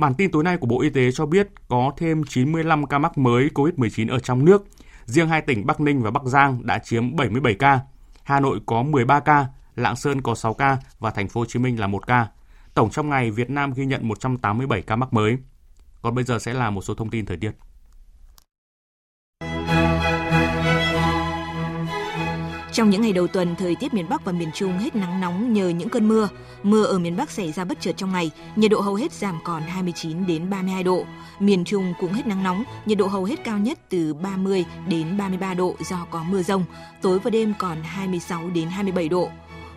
Bản 0.00 0.14
tin 0.14 0.30
tối 0.30 0.44
nay 0.44 0.56
của 0.56 0.66
Bộ 0.66 0.80
Y 0.80 0.90
tế 0.90 1.12
cho 1.12 1.26
biết 1.26 1.48
có 1.68 1.92
thêm 1.96 2.24
95 2.24 2.86
ca 2.86 2.98
mắc 2.98 3.18
mới 3.18 3.48
COVID-19 3.54 4.10
ở 4.10 4.18
trong 4.18 4.44
nước. 4.44 4.64
Riêng 5.04 5.28
hai 5.28 5.42
tỉnh 5.42 5.66
Bắc 5.66 5.80
Ninh 5.80 6.02
và 6.02 6.10
Bắc 6.10 6.24
Giang 6.24 6.66
đã 6.66 6.78
chiếm 6.78 7.16
77 7.16 7.54
ca. 7.54 7.80
Hà 8.22 8.40
Nội 8.40 8.60
có 8.66 8.82
13 8.82 9.20
ca, 9.20 9.46
Lạng 9.76 9.96
Sơn 9.96 10.22
có 10.22 10.34
6 10.34 10.54
ca 10.54 10.78
và 10.98 11.10
thành 11.10 11.28
phố 11.28 11.40
Hồ 11.40 11.44
Chí 11.44 11.58
Minh 11.58 11.80
là 11.80 11.86
1 11.86 12.06
ca. 12.06 12.28
Tổng 12.74 12.90
trong 12.90 13.08
ngày 13.08 13.30
Việt 13.30 13.50
Nam 13.50 13.72
ghi 13.72 13.86
nhận 13.86 14.08
187 14.08 14.82
ca 14.82 14.96
mắc 14.96 15.12
mới. 15.12 15.36
Còn 16.02 16.14
bây 16.14 16.24
giờ 16.24 16.38
sẽ 16.38 16.54
là 16.54 16.70
một 16.70 16.82
số 16.82 16.94
thông 16.94 17.10
tin 17.10 17.26
thời 17.26 17.36
tiết. 17.36 17.50
Trong 22.72 22.90
những 22.90 23.02
ngày 23.02 23.12
đầu 23.12 23.26
tuần, 23.26 23.56
thời 23.56 23.76
tiết 23.76 23.94
miền 23.94 24.08
Bắc 24.08 24.24
và 24.24 24.32
miền 24.32 24.50
Trung 24.54 24.78
hết 24.78 24.96
nắng 24.96 25.20
nóng 25.20 25.52
nhờ 25.52 25.68
những 25.68 25.88
cơn 25.88 26.08
mưa. 26.08 26.28
Mưa 26.62 26.84
ở 26.84 26.98
miền 26.98 27.16
Bắc 27.16 27.30
xảy 27.30 27.52
ra 27.52 27.64
bất 27.64 27.80
chợt 27.80 27.92
trong 27.96 28.12
ngày, 28.12 28.30
nhiệt 28.56 28.70
độ 28.70 28.80
hầu 28.80 28.94
hết 28.94 29.12
giảm 29.12 29.38
còn 29.44 29.62
29 29.62 30.26
đến 30.26 30.50
32 30.50 30.82
độ. 30.82 31.04
Miền 31.38 31.64
Trung 31.64 31.94
cũng 32.00 32.12
hết 32.12 32.26
nắng 32.26 32.42
nóng, 32.42 32.64
nhiệt 32.86 32.98
độ 32.98 33.06
hầu 33.06 33.24
hết 33.24 33.44
cao 33.44 33.58
nhất 33.58 33.78
từ 33.88 34.14
30 34.14 34.64
đến 34.88 35.18
33 35.18 35.54
độ 35.54 35.76
do 35.90 36.06
có 36.10 36.22
mưa 36.22 36.42
rông. 36.42 36.64
Tối 37.02 37.18
và 37.18 37.30
đêm 37.30 37.54
còn 37.58 37.82
26 37.82 38.50
đến 38.54 38.68
27 38.68 39.08
độ. 39.08 39.30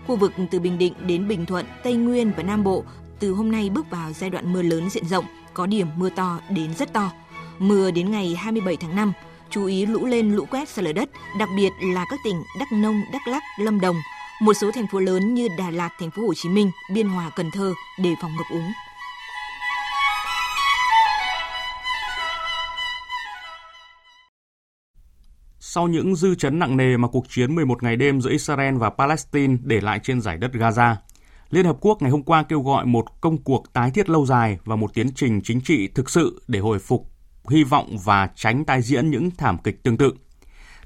Khu 0.07 0.15
vực 0.15 0.31
từ 0.51 0.59
Bình 0.59 0.77
Định 0.77 0.93
đến 1.07 1.27
Bình 1.27 1.45
Thuận, 1.45 1.65
Tây 1.83 1.93
Nguyên 1.93 2.31
và 2.37 2.43
Nam 2.43 2.63
Bộ 2.63 2.83
từ 3.19 3.31
hôm 3.31 3.51
nay 3.51 3.69
bước 3.69 3.89
vào 3.89 4.13
giai 4.13 4.29
đoạn 4.29 4.53
mưa 4.53 4.61
lớn 4.61 4.89
diện 4.89 5.05
rộng, 5.05 5.25
có 5.53 5.65
điểm 5.65 5.87
mưa 5.97 6.09
to 6.09 6.39
đến 6.49 6.73
rất 6.73 6.93
to. 6.93 7.11
Mưa 7.59 7.91
đến 7.91 8.11
ngày 8.11 8.35
27 8.35 8.77
tháng 8.77 8.95
5, 8.95 9.13
chú 9.53 9.65
ý 9.65 9.85
lũ 9.85 10.05
lên 10.05 10.35
lũ 10.35 10.45
quét 10.51 10.69
sạt 10.69 10.85
lở 10.85 10.93
đất, 10.93 11.09
đặc 11.39 11.49
biệt 11.57 11.69
là 11.81 12.05
các 12.09 12.19
tỉnh 12.23 12.43
Đắk 12.59 12.71
Nông, 12.71 13.01
Đắk 13.13 13.27
Lắk, 13.27 13.43
Lâm 13.59 13.79
Đồng, 13.79 13.95
một 14.41 14.53
số 14.53 14.71
thành 14.71 14.87
phố 14.87 14.99
lớn 14.99 15.33
như 15.33 15.47
Đà 15.57 15.71
Lạt, 15.71 15.89
thành 15.99 16.11
phố 16.11 16.21
Hồ 16.21 16.33
Chí 16.35 16.49
Minh, 16.49 16.71
Biên 16.93 17.07
Hòa, 17.07 17.31
Cần 17.35 17.51
Thơ 17.51 17.73
để 18.03 18.09
phòng 18.21 18.31
ngập 18.37 18.45
úng. 18.51 18.71
Sau 25.59 25.87
những 25.87 26.15
dư 26.15 26.35
chấn 26.35 26.59
nặng 26.59 26.77
nề 26.77 26.97
mà 26.97 27.07
cuộc 27.07 27.29
chiến 27.29 27.55
11 27.55 27.83
ngày 27.83 27.95
đêm 27.95 28.21
giữa 28.21 28.29
Israel 28.29 28.77
và 28.77 28.89
Palestine 28.89 29.57
để 29.63 29.81
lại 29.81 29.99
trên 30.03 30.21
giải 30.21 30.37
đất 30.37 30.51
Gaza, 30.53 30.95
Liên 31.49 31.65
Hợp 31.65 31.77
Quốc 31.81 32.01
ngày 32.01 32.11
hôm 32.11 32.23
qua 32.23 32.43
kêu 32.43 32.61
gọi 32.61 32.85
một 32.85 33.21
công 33.21 33.43
cuộc 33.43 33.73
tái 33.73 33.91
thiết 33.91 34.09
lâu 34.09 34.25
dài 34.25 34.57
và 34.65 34.75
một 34.75 34.93
tiến 34.93 35.09
trình 35.15 35.41
chính 35.43 35.61
trị 35.61 35.87
thực 35.87 36.09
sự 36.09 36.41
để 36.47 36.59
hồi 36.59 36.79
phục 36.79 37.12
hy 37.49 37.63
vọng 37.63 37.97
và 38.03 38.29
tránh 38.35 38.65
tái 38.65 38.81
diễn 38.81 39.11
những 39.11 39.31
thảm 39.31 39.57
kịch 39.57 39.83
tương 39.83 39.97
tự. 39.97 40.13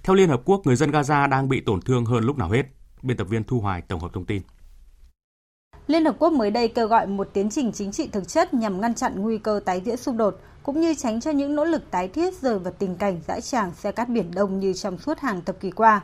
Theo 0.03 0.15
Liên 0.15 0.29
Hợp 0.29 0.41
Quốc, 0.45 0.61
người 0.65 0.75
dân 0.75 0.91
Gaza 0.91 1.29
đang 1.29 1.49
bị 1.49 1.61
tổn 1.61 1.81
thương 1.81 2.05
hơn 2.05 2.23
lúc 2.23 2.37
nào 2.37 2.49
hết. 2.49 2.63
Biên 3.01 3.17
tập 3.17 3.27
viên 3.29 3.43
Thu 3.43 3.59
Hoài 3.59 3.81
tổng 3.81 3.99
hợp 3.99 4.13
thông 4.13 4.25
tin. 4.25 4.41
Liên 5.87 6.05
Hợp 6.05 6.15
Quốc 6.19 6.33
mới 6.33 6.51
đây 6.51 6.67
kêu 6.67 6.87
gọi 6.87 7.07
một 7.07 7.29
tiến 7.33 7.49
trình 7.49 7.71
chính 7.71 7.91
trị 7.91 8.07
thực 8.07 8.27
chất 8.27 8.53
nhằm 8.53 8.81
ngăn 8.81 8.95
chặn 8.95 9.13
nguy 9.15 9.37
cơ 9.37 9.59
tái 9.65 9.81
diễn 9.85 9.97
xung 9.97 10.17
đột, 10.17 10.39
cũng 10.63 10.81
như 10.81 10.95
tránh 10.95 11.21
cho 11.21 11.31
những 11.31 11.55
nỗ 11.55 11.65
lực 11.65 11.91
tái 11.91 12.07
thiết 12.07 12.33
rơi 12.41 12.59
vào 12.59 12.73
tình 12.79 12.95
cảnh 12.95 13.21
dã 13.27 13.39
tràng 13.39 13.71
xe 13.73 13.91
cát 13.91 14.09
Biển 14.09 14.31
Đông 14.33 14.59
như 14.59 14.73
trong 14.73 14.97
suốt 14.97 15.19
hàng 15.19 15.41
thập 15.41 15.59
kỷ 15.59 15.71
qua. 15.71 16.01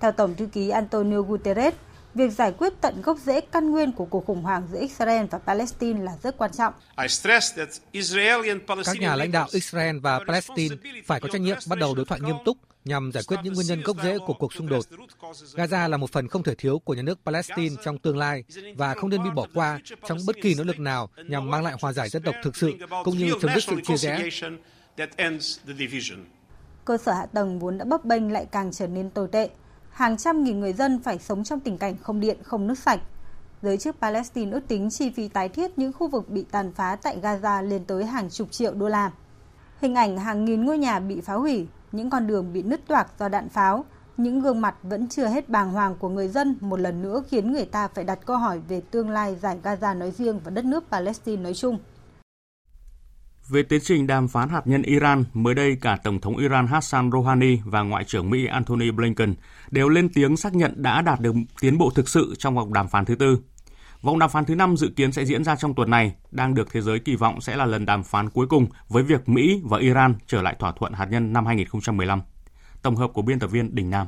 Theo 0.00 0.12
Tổng 0.12 0.34
thư 0.34 0.46
ký 0.46 0.68
Antonio 0.68 1.22
Guterres, 1.22 1.74
việc 2.16 2.32
giải 2.32 2.52
quyết 2.52 2.72
tận 2.80 3.02
gốc 3.02 3.18
rễ 3.18 3.40
căn 3.40 3.70
nguyên 3.70 3.92
của 3.92 4.04
cuộc 4.04 4.26
khủng 4.26 4.42
hoảng 4.42 4.68
giữa 4.72 4.80
Israel 4.80 5.26
và 5.30 5.38
Palestine 5.38 6.02
là 6.02 6.12
rất 6.22 6.38
quan 6.38 6.50
trọng. 6.52 6.74
Các 8.84 9.00
nhà 9.00 9.16
lãnh 9.16 9.32
đạo 9.32 9.48
Israel 9.52 9.98
và 9.98 10.20
Palestine 10.26 10.76
phải 11.04 11.20
có 11.20 11.28
trách 11.32 11.40
nhiệm 11.40 11.56
bắt 11.68 11.78
đầu 11.78 11.94
đối 11.94 12.04
thoại 12.04 12.20
nghiêm 12.20 12.36
túc 12.44 12.56
nhằm 12.84 13.12
giải 13.12 13.22
quyết 13.26 13.36
những 13.42 13.54
nguyên 13.54 13.66
nhân 13.66 13.82
gốc 13.82 13.96
rễ 14.02 14.18
của 14.26 14.32
cuộc 14.32 14.52
xung 14.52 14.68
đột. 14.68 14.84
Gaza 15.54 15.88
là 15.88 15.96
một 15.96 16.10
phần 16.10 16.28
không 16.28 16.42
thể 16.42 16.54
thiếu 16.54 16.78
của 16.78 16.94
nhà 16.94 17.02
nước 17.02 17.18
Palestine 17.26 17.74
trong 17.84 17.98
tương 17.98 18.18
lai 18.18 18.44
và 18.76 18.94
không 18.94 19.10
nên 19.10 19.24
bị 19.24 19.30
bỏ 19.34 19.46
qua 19.54 19.80
trong 20.08 20.18
bất 20.26 20.36
kỳ 20.42 20.54
nỗ 20.54 20.64
lực 20.64 20.78
nào 20.78 21.08
nhằm 21.28 21.50
mang 21.50 21.64
lại 21.64 21.74
hòa 21.80 21.92
giải 21.92 22.08
dân 22.08 22.22
tộc 22.22 22.34
thực 22.42 22.56
sự 22.56 22.72
cũng 23.04 23.18
như 23.18 23.32
chấm 23.40 23.50
dứt 23.54 23.64
sự 23.64 23.76
chia 23.84 23.96
rẽ. 23.96 24.28
Cơ 26.84 26.98
sở 26.98 27.12
hạ 27.12 27.26
tầng 27.26 27.58
vốn 27.58 27.78
đã 27.78 27.84
bấp 27.84 28.04
bênh 28.04 28.32
lại 28.32 28.46
càng 28.52 28.72
trở 28.72 28.86
nên 28.86 29.10
tồi 29.10 29.28
tệ 29.32 29.48
hàng 29.96 30.16
trăm 30.16 30.44
nghìn 30.44 30.60
người 30.60 30.72
dân 30.72 31.00
phải 31.02 31.18
sống 31.18 31.44
trong 31.44 31.60
tình 31.60 31.78
cảnh 31.78 31.96
không 32.02 32.20
điện, 32.20 32.36
không 32.42 32.66
nước 32.66 32.78
sạch. 32.78 33.00
Giới 33.62 33.78
chức 33.78 33.96
Palestine 34.00 34.52
ước 34.52 34.68
tính 34.68 34.90
chi 34.90 35.10
phí 35.10 35.28
tái 35.28 35.48
thiết 35.48 35.78
những 35.78 35.92
khu 35.92 36.08
vực 36.08 36.28
bị 36.28 36.44
tàn 36.50 36.72
phá 36.72 36.96
tại 37.02 37.18
Gaza 37.22 37.62
lên 37.62 37.84
tới 37.84 38.04
hàng 38.04 38.30
chục 38.30 38.52
triệu 38.52 38.74
đô 38.74 38.88
la. 38.88 39.10
Hình 39.80 39.94
ảnh 39.94 40.18
hàng 40.18 40.44
nghìn 40.44 40.64
ngôi 40.64 40.78
nhà 40.78 40.98
bị 40.98 41.20
phá 41.20 41.34
hủy, 41.34 41.66
những 41.92 42.10
con 42.10 42.26
đường 42.26 42.52
bị 42.52 42.62
nứt 42.62 42.86
toạc 42.86 43.18
do 43.18 43.28
đạn 43.28 43.48
pháo, 43.48 43.84
những 44.16 44.40
gương 44.40 44.60
mặt 44.60 44.74
vẫn 44.82 45.08
chưa 45.08 45.26
hết 45.26 45.48
bàng 45.48 45.72
hoàng 45.72 45.96
của 45.98 46.08
người 46.08 46.28
dân 46.28 46.56
một 46.60 46.80
lần 46.80 47.02
nữa 47.02 47.22
khiến 47.28 47.52
người 47.52 47.64
ta 47.64 47.88
phải 47.88 48.04
đặt 48.04 48.18
câu 48.26 48.36
hỏi 48.36 48.60
về 48.68 48.80
tương 48.90 49.10
lai 49.10 49.36
giải 49.42 49.58
Gaza 49.62 49.98
nói 49.98 50.10
riêng 50.10 50.40
và 50.44 50.50
đất 50.50 50.64
nước 50.64 50.84
Palestine 50.90 51.42
nói 51.42 51.54
chung. 51.54 51.78
Về 53.48 53.62
tiến 53.62 53.80
trình 53.84 54.06
đàm 54.06 54.28
phán 54.28 54.48
hạt 54.48 54.66
nhân 54.66 54.82
Iran, 54.82 55.24
mới 55.34 55.54
đây 55.54 55.76
cả 55.80 55.98
Tổng 56.04 56.20
thống 56.20 56.36
Iran 56.36 56.66
Hassan 56.66 57.10
Rouhani 57.12 57.58
và 57.64 57.82
Ngoại 57.82 58.04
trưởng 58.04 58.30
Mỹ 58.30 58.46
Antony 58.46 58.90
Blinken 58.90 59.34
đều 59.70 59.88
lên 59.88 60.08
tiếng 60.14 60.36
xác 60.36 60.54
nhận 60.54 60.82
đã 60.82 61.02
đạt 61.02 61.20
được 61.20 61.34
tiến 61.60 61.78
bộ 61.78 61.90
thực 61.90 62.08
sự 62.08 62.34
trong 62.38 62.54
vòng 62.54 62.72
đàm 62.72 62.88
phán 62.88 63.04
thứ 63.04 63.14
tư. 63.14 63.38
Vòng 64.02 64.18
đàm 64.18 64.30
phán 64.30 64.44
thứ 64.44 64.54
năm 64.54 64.76
dự 64.76 64.90
kiến 64.96 65.12
sẽ 65.12 65.24
diễn 65.24 65.44
ra 65.44 65.56
trong 65.56 65.74
tuần 65.74 65.90
này, 65.90 66.14
đang 66.30 66.54
được 66.54 66.72
thế 66.72 66.80
giới 66.80 66.98
kỳ 66.98 67.16
vọng 67.16 67.40
sẽ 67.40 67.56
là 67.56 67.66
lần 67.66 67.86
đàm 67.86 68.02
phán 68.02 68.30
cuối 68.30 68.46
cùng 68.46 68.66
với 68.88 69.02
việc 69.02 69.28
Mỹ 69.28 69.60
và 69.64 69.78
Iran 69.78 70.14
trở 70.26 70.42
lại 70.42 70.56
thỏa 70.58 70.72
thuận 70.72 70.92
hạt 70.92 71.06
nhân 71.10 71.32
năm 71.32 71.46
2015. 71.46 72.22
Tổng 72.82 72.96
hợp 72.96 73.10
của 73.14 73.22
biên 73.22 73.38
tập 73.38 73.46
viên 73.46 73.74
Đình 73.74 73.90
Nam. 73.90 74.06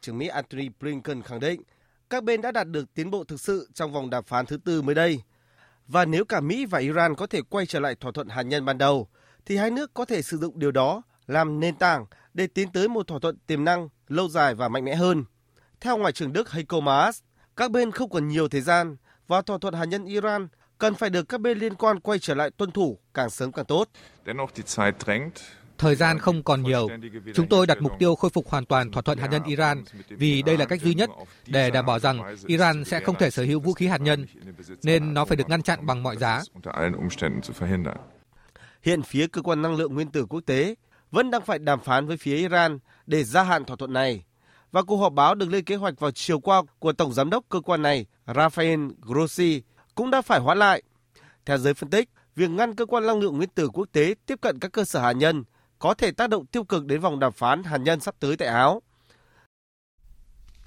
Trưởng 0.00 0.18
Mỹ 0.18 0.26
Antony 0.26 0.68
Blinken 0.80 1.22
khẳng 1.22 1.40
định 1.40 1.62
các 2.10 2.24
bên 2.24 2.40
đã 2.40 2.52
đạt 2.52 2.68
được 2.68 2.94
tiến 2.94 3.10
bộ 3.10 3.24
thực 3.24 3.40
sự 3.40 3.68
trong 3.74 3.92
vòng 3.92 4.10
đàm 4.10 4.24
phán 4.24 4.46
thứ 4.46 4.56
tư 4.56 4.82
mới 4.82 4.94
đây– 4.94 5.20
và 5.88 6.04
nếu 6.04 6.24
cả 6.24 6.40
Mỹ 6.40 6.66
và 6.66 6.78
Iran 6.78 7.14
có 7.14 7.26
thể 7.26 7.42
quay 7.42 7.66
trở 7.66 7.80
lại 7.80 7.94
thỏa 7.94 8.12
thuận 8.12 8.28
hạt 8.28 8.42
nhân 8.42 8.64
ban 8.64 8.78
đầu, 8.78 9.08
thì 9.46 9.56
hai 9.56 9.70
nước 9.70 9.94
có 9.94 10.04
thể 10.04 10.22
sử 10.22 10.38
dụng 10.38 10.58
điều 10.58 10.70
đó 10.70 11.02
làm 11.26 11.60
nền 11.60 11.76
tảng 11.76 12.06
để 12.34 12.46
tiến 12.46 12.72
tới 12.72 12.88
một 12.88 13.06
thỏa 13.06 13.18
thuận 13.18 13.38
tiềm 13.46 13.64
năng, 13.64 13.88
lâu 14.08 14.28
dài 14.28 14.54
và 14.54 14.68
mạnh 14.68 14.84
mẽ 14.84 14.94
hơn. 14.94 15.24
Theo 15.80 15.96
Ngoại 15.96 16.12
trưởng 16.12 16.32
Đức 16.32 16.50
Heiko 16.50 16.80
Maas, 16.80 17.20
các 17.56 17.70
bên 17.70 17.90
không 17.90 18.10
còn 18.10 18.28
nhiều 18.28 18.48
thời 18.48 18.60
gian 18.60 18.96
và 19.26 19.42
thỏa 19.42 19.58
thuận 19.58 19.74
hạt 19.74 19.84
nhân 19.84 20.04
Iran 20.04 20.48
cần 20.78 20.94
phải 20.94 21.10
được 21.10 21.28
các 21.28 21.40
bên 21.40 21.58
liên 21.58 21.74
quan 21.74 22.00
quay 22.00 22.18
trở 22.18 22.34
lại 22.34 22.50
tuân 22.50 22.70
thủ 22.70 22.98
càng 23.14 23.30
sớm 23.30 23.52
càng 23.52 23.64
tốt. 23.64 23.88
Thời 25.78 25.94
gian 25.94 26.18
không 26.18 26.42
còn 26.42 26.62
nhiều. 26.62 26.88
Chúng 27.34 27.48
tôi 27.48 27.66
đặt 27.66 27.78
mục 27.80 27.92
tiêu 27.98 28.14
khôi 28.14 28.30
phục 28.30 28.48
hoàn 28.48 28.64
toàn 28.64 28.90
thỏa 28.90 29.02
thuận 29.02 29.18
hạt 29.18 29.28
nhân 29.30 29.42
Iran 29.44 29.84
vì 30.08 30.42
đây 30.42 30.58
là 30.58 30.64
cách 30.64 30.80
duy 30.80 30.94
nhất 30.94 31.10
để 31.46 31.70
đảm 31.70 31.86
bảo 31.86 31.98
rằng 31.98 32.36
Iran 32.46 32.84
sẽ 32.84 33.00
không 33.00 33.18
thể 33.18 33.30
sở 33.30 33.44
hữu 33.44 33.60
vũ 33.60 33.72
khí 33.72 33.86
hạt 33.86 34.00
nhân, 34.00 34.26
nên 34.82 35.14
nó 35.14 35.24
phải 35.24 35.36
được 35.36 35.48
ngăn 35.48 35.62
chặn 35.62 35.86
bằng 35.86 36.02
mọi 36.02 36.16
giá. 36.16 36.42
Hiện 38.82 39.02
phía 39.02 39.26
cơ 39.26 39.42
quan 39.42 39.62
năng 39.62 39.76
lượng 39.76 39.94
nguyên 39.94 40.10
tử 40.10 40.26
quốc 40.26 40.40
tế 40.46 40.74
vẫn 41.10 41.30
đang 41.30 41.42
phải 41.42 41.58
đàm 41.58 41.80
phán 41.80 42.06
với 42.06 42.16
phía 42.16 42.36
Iran 42.36 42.78
để 43.06 43.24
gia 43.24 43.42
hạn 43.42 43.64
thỏa 43.64 43.76
thuận 43.76 43.92
này. 43.92 44.24
Và 44.72 44.82
cuộc 44.82 44.96
họp 44.96 45.12
báo 45.12 45.34
được 45.34 45.50
lên 45.50 45.64
kế 45.64 45.76
hoạch 45.76 46.00
vào 46.00 46.10
chiều 46.10 46.40
qua 46.40 46.62
của 46.78 46.92
Tổng 46.92 47.12
Giám 47.12 47.30
đốc 47.30 47.44
cơ 47.48 47.60
quan 47.60 47.82
này 47.82 48.06
Rafael 48.26 48.90
Grossi 49.00 49.62
cũng 49.94 50.10
đã 50.10 50.22
phải 50.22 50.40
hoãn 50.40 50.58
lại. 50.58 50.82
Theo 51.46 51.58
giới 51.58 51.74
phân 51.74 51.90
tích, 51.90 52.08
việc 52.36 52.50
ngăn 52.50 52.74
cơ 52.74 52.86
quan 52.86 53.06
năng 53.06 53.20
lượng 53.20 53.36
nguyên 53.36 53.48
tử 53.48 53.68
quốc 53.68 53.88
tế 53.92 54.14
tiếp 54.26 54.40
cận 54.40 54.58
các 54.58 54.72
cơ 54.72 54.84
sở 54.84 55.00
hạt 55.00 55.12
nhân 55.12 55.44
có 55.78 55.94
thể 55.94 56.10
tác 56.10 56.30
động 56.30 56.46
tiêu 56.46 56.64
cực 56.64 56.86
đến 56.86 57.00
vòng 57.00 57.18
đàm 57.18 57.32
phán 57.32 57.62
hạt 57.62 57.78
nhân 57.78 58.00
sắp 58.00 58.14
tới 58.20 58.36
tại 58.36 58.48
Áo. 58.48 58.82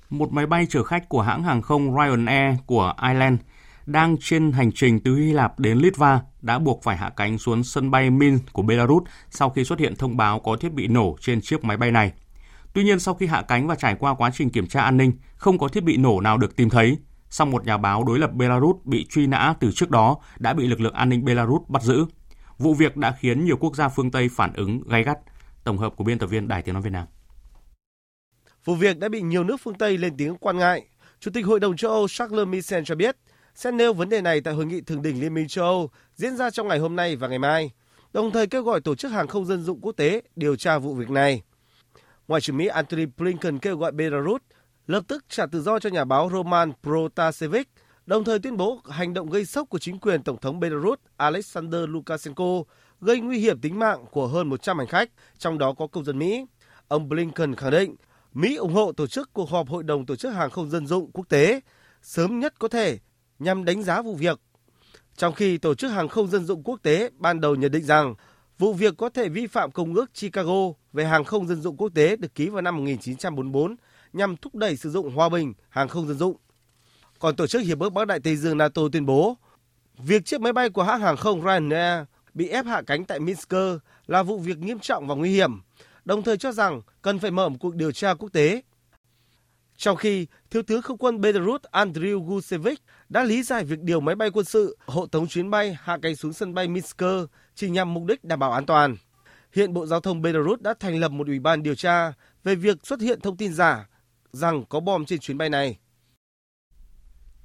Một 0.10 0.34
máy 0.34 0.46
bay 0.46 0.66
chở 0.70 0.84
khách 0.84 1.10
của 1.10 1.22
hãng 1.22 1.44
hàng 1.44 1.62
không 1.62 1.96
Ryanair 1.96 2.56
của 2.66 2.94
Ireland 3.02 3.40
đang 3.86 4.18
trên 4.22 4.52
hành 4.52 4.72
trình 4.72 5.00
từ 5.00 5.16
Hy 5.16 5.32
Lạp 5.32 5.60
đến 5.60 5.78
Litva 5.78 6.22
đã 6.42 6.60
buộc 6.60 6.84
phải 6.84 6.98
hạ 6.98 7.10
cánh 7.16 7.38
xuống 7.38 7.64
sân 7.64 7.92
bay 7.92 8.10
Minsk 8.10 8.54
của 8.54 8.62
Belarus 8.62 9.04
sau 9.30 9.50
khi 9.50 9.64
xuất 9.64 9.80
hiện 9.80 9.96
thông 9.96 10.18
báo 10.18 10.40
có 10.40 10.56
thiết 10.56 10.74
bị 10.74 10.88
nổ 10.88 11.16
trên 11.22 11.42
chiếc 11.42 11.64
máy 11.64 11.78
bay 11.78 11.92
này. 11.92 12.12
Tuy 12.74 12.84
nhiên, 12.84 13.00
sau 13.00 13.14
khi 13.14 13.28
hạ 13.28 13.42
cánh 13.42 13.68
và 13.68 13.76
trải 13.76 13.96
qua 14.00 14.14
quá 14.14 14.32
trình 14.34 14.50
kiểm 14.50 14.68
tra 14.68 14.82
an 14.82 14.98
ninh, 14.98 15.12
không 15.36 15.58
có 15.58 15.68
thiết 15.68 15.84
bị 15.84 15.98
nổ 15.98 16.22
nào 16.22 16.38
được 16.38 16.56
tìm 16.56 16.70
thấy. 16.70 16.98
Sau 17.30 17.48
một 17.48 17.66
nhà 17.66 17.78
báo 17.78 18.04
đối 18.04 18.20
lập 18.20 18.34
Belarus 18.34 18.76
bị 18.84 19.06
truy 19.10 19.28
nã 19.28 19.54
từ 19.60 19.72
trước 19.72 19.90
đó 19.90 20.18
đã 20.40 20.54
bị 20.54 20.68
lực 20.68 20.82
lượng 20.82 20.94
an 20.94 21.10
ninh 21.10 21.26
Belarus 21.26 21.62
bắt 21.68 21.82
giữ. 21.82 22.06
Vụ 22.60 22.74
việc 22.74 22.98
đã 22.98 23.16
khiến 23.20 23.46
nhiều 23.46 23.58
quốc 23.58 23.76
gia 23.76 23.90
phương 23.90 24.12
Tây 24.12 24.30
phản 24.32 24.54
ứng 24.54 24.82
gay 24.88 25.04
gắt. 25.04 25.18
Tổng 25.64 25.78
hợp 25.78 25.94
của 25.96 26.04
biên 26.04 26.20
tập 26.20 26.28
viên 26.28 26.48
Đài 26.48 26.62
Tiếng 26.62 26.74
Nói 26.74 26.84
Việt 26.84 26.90
Nam. 26.90 27.06
Vụ 28.66 28.76
việc 28.76 28.98
đã 28.98 29.10
bị 29.10 29.22
nhiều 29.22 29.44
nước 29.44 29.58
phương 29.64 29.74
Tây 29.74 29.98
lên 29.98 30.18
tiếng 30.18 30.36
quan 30.36 30.58
ngại. 30.58 30.88
Chủ 31.20 31.32
tịch 31.34 31.46
Hội 31.46 31.60
đồng 31.60 31.78
châu 31.78 31.92
Âu 31.92 32.08
Charles 32.08 32.48
Michel 32.48 32.84
cho 32.86 32.96
biết 32.96 33.18
sẽ 33.56 33.72
nêu 33.72 33.94
vấn 33.94 34.10
đề 34.10 34.22
này 34.22 34.42
tại 34.42 34.54
hội 34.54 34.66
nghị 34.66 34.82
thượng 34.82 35.02
đỉnh 35.02 35.22
Liên 35.22 35.34
minh 35.34 35.48
châu 35.48 35.66
Âu 35.66 35.90
diễn 36.16 36.38
ra 36.38 36.50
trong 36.50 36.68
ngày 36.68 36.80
hôm 36.80 36.96
nay 36.96 37.16
và 37.16 37.28
ngày 37.28 37.40
mai, 37.40 37.72
đồng 38.14 38.32
thời 38.32 38.48
kêu 38.48 38.64
gọi 38.64 38.82
tổ 38.82 38.96
chức 38.96 39.12
hàng 39.12 39.28
không 39.28 39.46
dân 39.46 39.64
dụng 39.64 39.80
quốc 39.82 39.92
tế 39.92 40.22
điều 40.36 40.56
tra 40.56 40.78
vụ 40.78 40.94
việc 40.94 41.10
này. 41.10 41.42
Ngoại 42.28 42.42
trưởng 42.42 42.58
Mỹ 42.58 42.68
Antony 42.68 43.06
Blinken 43.06 43.60
kêu 43.60 43.78
gọi 43.78 43.92
Belarus 43.92 44.42
lập 44.88 45.04
tức 45.08 45.26
trả 45.30 45.46
tự 45.46 45.62
do 45.62 45.80
cho 45.80 45.90
nhà 45.90 46.06
báo 46.06 46.30
Roman 46.34 46.72
Protasevich 46.84 47.70
đồng 48.10 48.24
thời 48.24 48.40
tuyên 48.40 48.58
bố 48.58 48.82
hành 48.90 49.14
động 49.14 49.30
gây 49.30 49.46
sốc 49.46 49.70
của 49.70 49.80
chính 49.80 50.00
quyền 50.00 50.24
Tổng 50.24 50.38
thống 50.38 50.60
Belarus 50.60 51.00
Alexander 51.18 51.82
Lukashenko 51.90 52.64
gây 53.02 53.20
nguy 53.20 53.40
hiểm 53.40 53.62
tính 53.62 53.80
mạng 53.80 54.06
của 54.12 54.28
hơn 54.28 54.50
100 54.50 54.78
hành 54.78 54.88
khách, 54.88 55.10
trong 55.38 55.58
đó 55.58 55.74
có 55.74 55.88
công 55.88 56.04
dân 56.04 56.20
Mỹ. 56.20 56.46
Ông 56.88 57.10
Blinken 57.10 57.56
khẳng 57.56 57.72
định 57.72 57.96
Mỹ 58.34 58.56
ủng 58.56 58.74
hộ 58.74 58.92
tổ 58.92 59.08
chức 59.08 59.34
cuộc 59.34 59.50
họp 59.50 59.70
Hội 59.70 59.84
đồng 59.84 60.06
Tổ 60.06 60.16
chức 60.16 60.34
Hàng 60.34 60.50
không 60.50 60.70
Dân 60.70 60.88
dụng 60.88 61.12
Quốc 61.12 61.30
tế 61.30 61.62
sớm 62.02 62.40
nhất 62.40 62.54
có 62.60 62.68
thể 62.68 63.00
nhằm 63.40 63.66
đánh 63.66 63.84
giá 63.84 64.02
vụ 64.02 64.16
việc. 64.16 64.40
Trong 65.18 65.34
khi 65.34 65.58
Tổ 65.58 65.76
chức 65.76 65.92
Hàng 65.92 66.08
không 66.08 66.28
Dân 66.28 66.46
dụng 66.46 66.64
Quốc 66.64 66.80
tế 66.84 67.10
ban 67.18 67.42
đầu 67.42 67.56
nhận 67.56 67.72
định 67.72 67.84
rằng 67.84 68.16
vụ 68.60 68.74
việc 68.74 68.94
có 68.98 69.10
thể 69.10 69.30
vi 69.30 69.48
phạm 69.48 69.72
Công 69.72 69.94
ước 69.94 70.14
Chicago 70.14 70.72
về 70.94 71.06
hàng 71.06 71.24
không 71.24 71.48
dân 71.48 71.62
dụng 71.62 71.78
quốc 71.78 71.90
tế 71.96 72.16
được 72.16 72.36
ký 72.36 72.50
vào 72.50 72.62
năm 72.62 72.78
1944 72.78 73.76
nhằm 74.14 74.38
thúc 74.38 74.56
đẩy 74.56 74.78
sử 74.78 74.90
dụng 74.90 75.16
hòa 75.16 75.30
bình 75.30 75.54
hàng 75.70 75.88
không 75.88 76.08
dân 76.08 76.18
dụng. 76.18 76.38
Còn 77.20 77.36
Tổ 77.36 77.48
chức 77.48 77.62
Hiệp 77.62 77.80
ước 77.80 77.94
Bắc 77.94 78.08
Đại 78.08 78.20
Tây 78.20 78.36
Dương 78.36 78.58
NATO 78.58 78.82
tuyên 78.92 79.06
bố 79.06 79.38
việc 79.98 80.26
chiếc 80.26 80.42
máy 80.42 80.54
bay 80.54 80.70
của 80.70 80.84
hãng 80.84 81.02
hàng 81.02 81.18
không 81.18 81.42
Ryanair 81.42 82.04
bị 82.34 82.48
ép 82.48 82.66
hạ 82.66 82.82
cánh 82.88 83.06
tại 83.06 83.20
Minsk 83.20 83.54
là 84.08 84.24
vụ 84.24 84.38
việc 84.38 84.58
nghiêm 84.58 84.80
trọng 84.80 85.08
và 85.08 85.16
nguy 85.16 85.32
hiểm, 85.32 85.62
đồng 86.06 86.24
thời 86.24 86.38
cho 86.38 86.52
rằng 86.52 86.82
cần 87.02 87.20
phải 87.20 87.32
mở 87.32 87.50
một 87.50 87.58
cuộc 87.60 87.76
điều 87.76 87.92
tra 87.92 88.14
quốc 88.14 88.30
tế. 88.34 88.62
Trong 89.78 89.98
khi 89.98 90.28
Thiếu 90.50 90.64
tướng 90.64 90.82
không 90.82 90.98
quân 90.98 91.22
Belarus 91.22 91.62
Andriy 91.72 92.12
Gusevich 92.12 92.80
đã 93.10 93.24
lý 93.24 93.44
giải 93.44 93.64
việc 93.64 93.80
điều 93.80 94.00
máy 94.00 94.16
bay 94.16 94.30
quân 94.34 94.46
sự 94.46 94.78
hộ 94.86 95.06
tống 95.06 95.28
chuyến 95.28 95.50
bay 95.50 95.78
hạ 95.82 95.98
cánh 96.02 96.16
xuống 96.16 96.34
sân 96.34 96.54
bay 96.54 96.68
Minsk 96.68 97.04
chỉ 97.56 97.70
nhằm 97.70 97.94
mục 97.94 98.06
đích 98.06 98.24
đảm 98.24 98.40
bảo 98.40 98.52
an 98.52 98.66
toàn. 98.66 98.96
Hiện 99.54 99.74
Bộ 99.74 99.86
Giao 99.86 100.00
thông 100.00 100.22
Belarus 100.22 100.62
đã 100.62 100.74
thành 100.80 101.00
lập 101.00 101.12
một 101.12 101.28
ủy 101.28 101.40
ban 101.40 101.64
điều 101.64 101.76
tra 101.76 102.14
về 102.44 102.56
việc 102.56 102.78
xuất 102.84 103.02
hiện 103.02 103.22
thông 103.22 103.38
tin 103.38 103.54
giả 103.54 103.90
rằng 104.32 104.64
có 104.70 104.80
bom 104.80 105.06
trên 105.06 105.20
chuyến 105.20 105.38
bay 105.38 105.50
này. 105.50 105.78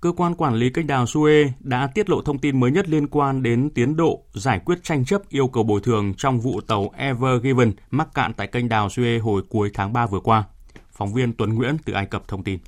Cơ 0.05 0.13
quan 0.17 0.35
quản 0.35 0.55
lý 0.55 0.71
kênh 0.71 0.87
đào 0.87 1.05
Suez 1.05 1.49
đã 1.61 1.89
tiết 1.95 2.11
lộ 2.11 2.23
thông 2.23 2.39
tin 2.39 2.61
mới 2.61 2.71
nhất 2.71 2.89
liên 2.89 3.07
quan 3.07 3.43
đến 3.43 3.71
tiến 3.75 3.97
độ 3.97 4.23
giải 4.35 4.61
quyết 4.65 4.79
tranh 4.83 5.05
chấp 5.05 5.23
yêu 5.29 5.49
cầu 5.49 5.63
bồi 5.63 5.81
thường 5.81 6.15
trong 6.17 6.41
vụ 6.41 6.61
tàu 6.61 6.91
Ever 6.97 7.43
Given 7.43 7.73
mắc 7.91 8.09
cạn 8.15 8.33
tại 8.35 8.47
kênh 8.47 8.69
đào 8.69 8.89
Suez 8.89 9.23
hồi 9.23 9.43
cuối 9.49 9.71
tháng 9.75 9.93
3 9.93 10.07
vừa 10.07 10.21
qua. 10.21 10.45
Phóng 10.93 11.15
viên 11.15 11.33
Tuấn 11.33 11.55
Nguyễn 11.55 11.77
từ 11.85 11.93
Ai 11.93 12.07
Cập 12.07 12.29
thông 12.29 12.45
tin. 12.45 12.59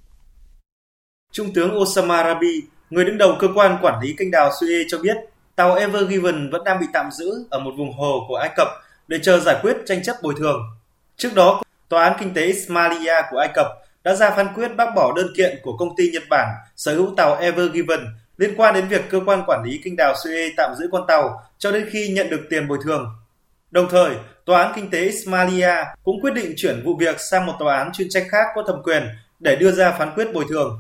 Trung 1.33 1.53
tướng 1.55 1.79
Osama 1.79 2.25
Rabi, 2.25 2.63
người 2.91 3.05
đứng 3.05 3.19
đầu 3.19 3.37
cơ 3.39 3.49
quan 3.55 3.79
quản 3.83 4.01
lý 4.03 4.15
kênh 4.19 4.31
đào 4.31 4.51
Suez 4.51 4.85
cho 4.89 4.99
biết, 4.99 5.17
tàu 5.57 5.75
Ever 5.75 6.09
Given 6.11 6.51
vẫn 6.51 6.65
đang 6.65 6.81
bị 6.81 6.87
tạm 6.93 7.11
giữ 7.11 7.47
ở 7.51 7.59
một 7.59 7.73
vùng 7.79 7.93
hồ 7.93 8.25
của 8.29 8.37
Ai 8.37 8.51
Cập 8.57 8.69
để 9.09 9.19
chờ 9.23 9.41
giải 9.41 9.59
quyết 9.63 9.77
tranh 9.87 10.03
chấp 10.03 10.17
bồi 10.23 10.35
thường. 10.39 10.61
Trước 11.17 11.35
đó, 11.35 11.63
Tòa 11.89 12.05
án 12.05 12.17
Kinh 12.21 12.35
tế 12.35 12.47
Ismailia 12.47 13.15
của 13.31 13.39
Ai 13.39 13.49
Cập 13.55 13.67
đã 14.05 14.15
ra 14.15 14.31
phán 14.31 14.55
quyết 14.55 14.69
bác 14.77 14.95
bỏ 14.97 15.13
đơn 15.17 15.27
kiện 15.37 15.59
của 15.63 15.77
công 15.77 15.97
ty 15.97 16.11
Nhật 16.13 16.23
Bản 16.31 16.49
sở 16.77 16.95
hữu 16.95 17.15
tàu 17.17 17.35
Ever 17.35 17.73
Given 17.73 18.01
liên 18.37 18.55
quan 18.57 18.75
đến 18.75 18.89
việc 18.89 19.03
cơ 19.11 19.21
quan 19.27 19.43
quản 19.47 19.63
lý 19.65 19.81
kinh 19.85 19.97
đào 19.97 20.15
Suez 20.15 20.51
tạm 20.57 20.75
giữ 20.79 20.89
con 20.93 21.05
tàu 21.09 21.43
cho 21.59 21.73
đến 21.73 21.89
khi 21.91 22.09
nhận 22.09 22.31
được 22.31 22.47
tiền 22.51 22.69
bồi 22.69 22.79
thường. 22.85 23.07
Đồng 23.71 23.89
thời, 23.91 24.15
Tòa 24.47 24.63
án 24.63 24.73
Kinh 24.77 24.91
tế 24.91 25.01
Ismailia 25.01 25.75
cũng 26.05 26.21
quyết 26.21 26.35
định 26.35 26.55
chuyển 26.57 26.83
vụ 26.85 26.97
việc 26.97 27.21
sang 27.21 27.47
một 27.47 27.53
tòa 27.59 27.79
án 27.79 27.93
chuyên 27.93 28.09
trách 28.09 28.27
khác 28.31 28.47
có 28.55 28.63
thẩm 28.67 28.83
quyền 28.83 29.03
để 29.41 29.57
đưa 29.57 29.73
ra 29.73 29.93
phán 29.99 30.13
quyết 30.15 30.33
bồi 30.35 30.45
thường. 30.49 30.79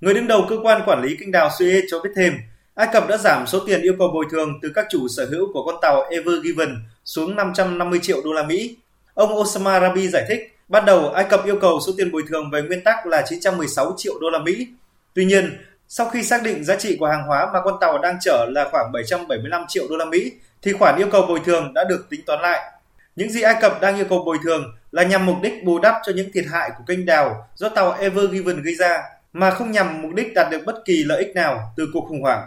Người 0.00 0.14
đứng 0.14 0.26
đầu 0.26 0.46
cơ 0.48 0.56
quan 0.62 0.82
quản 0.86 1.02
lý 1.02 1.16
kinh 1.20 1.32
đào 1.32 1.48
Suez 1.48 1.82
cho 1.90 2.00
biết 2.00 2.10
thêm, 2.16 2.34
Ai 2.74 2.88
Cập 2.92 3.08
đã 3.08 3.16
giảm 3.16 3.46
số 3.46 3.60
tiền 3.66 3.82
yêu 3.82 3.94
cầu 3.98 4.08
bồi 4.08 4.24
thường 4.30 4.58
từ 4.62 4.72
các 4.74 4.86
chủ 4.90 5.08
sở 5.08 5.26
hữu 5.30 5.52
của 5.52 5.64
con 5.64 5.74
tàu 5.82 6.02
Ever 6.10 6.44
Given 6.44 6.76
xuống 7.04 7.36
550 7.36 7.98
triệu 8.02 8.22
đô 8.24 8.32
la 8.32 8.42
Mỹ. 8.42 8.76
Ông 9.14 9.32
Osama 9.32 9.80
Rabi 9.80 10.08
giải 10.08 10.24
thích, 10.28 10.40
ban 10.68 10.84
đầu 10.84 11.10
Ai 11.10 11.24
Cập 11.30 11.44
yêu 11.44 11.58
cầu 11.60 11.80
số 11.86 11.92
tiền 11.96 12.12
bồi 12.12 12.22
thường 12.28 12.50
về 12.50 12.62
nguyên 12.62 12.84
tắc 12.84 13.06
là 13.06 13.24
916 13.28 13.94
triệu 13.96 14.18
đô 14.20 14.30
la 14.30 14.38
Mỹ. 14.38 14.66
Tuy 15.14 15.24
nhiên, 15.24 15.58
sau 15.88 16.08
khi 16.08 16.22
xác 16.22 16.42
định 16.42 16.64
giá 16.64 16.76
trị 16.76 16.96
của 17.00 17.06
hàng 17.06 17.26
hóa 17.26 17.50
mà 17.52 17.60
con 17.64 17.74
tàu 17.80 17.98
đang 17.98 18.16
chở 18.20 18.46
là 18.50 18.68
khoảng 18.70 18.92
775 18.92 19.64
triệu 19.68 19.88
đô 19.88 19.96
la 19.96 20.04
Mỹ, 20.04 20.32
thì 20.62 20.72
khoản 20.72 20.96
yêu 20.98 21.08
cầu 21.12 21.26
bồi 21.28 21.40
thường 21.44 21.74
đã 21.74 21.84
được 21.84 22.06
tính 22.10 22.20
toán 22.26 22.40
lại. 22.40 22.72
Những 23.16 23.30
gì 23.30 23.42
Ai 23.42 23.54
Cập 23.60 23.80
đang 23.80 23.96
yêu 23.96 24.06
cầu 24.08 24.24
bồi 24.24 24.38
thường 24.44 24.74
là 24.92 25.02
nhằm 25.02 25.26
mục 25.26 25.36
đích 25.42 25.64
bù 25.64 25.78
đắp 25.78 25.94
cho 26.06 26.12
những 26.12 26.32
thiệt 26.32 26.44
hại 26.50 26.70
của 26.78 26.84
kênh 26.86 27.06
đào 27.06 27.48
do 27.54 27.68
tàu 27.68 27.92
Ever 27.92 28.30
Given 28.30 28.62
gây 28.62 28.74
ra, 28.74 29.02
mà 29.32 29.50
không 29.50 29.70
nhằm 29.70 30.02
mục 30.02 30.14
đích 30.14 30.34
đạt 30.34 30.50
được 30.50 30.62
bất 30.66 30.82
kỳ 30.84 31.04
lợi 31.04 31.24
ích 31.24 31.34
nào 31.34 31.72
từ 31.76 31.88
cuộc 31.92 32.06
khủng 32.08 32.22
hoảng. 32.22 32.46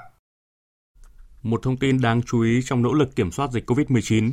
Một 1.44 1.60
thông 1.64 1.78
tin 1.78 2.02
đáng 2.02 2.22
chú 2.26 2.42
ý 2.42 2.62
trong 2.66 2.82
nỗ 2.82 2.94
lực 2.94 3.16
kiểm 3.16 3.32
soát 3.32 3.52
dịch 3.52 3.70
COVID-19. 3.70 4.32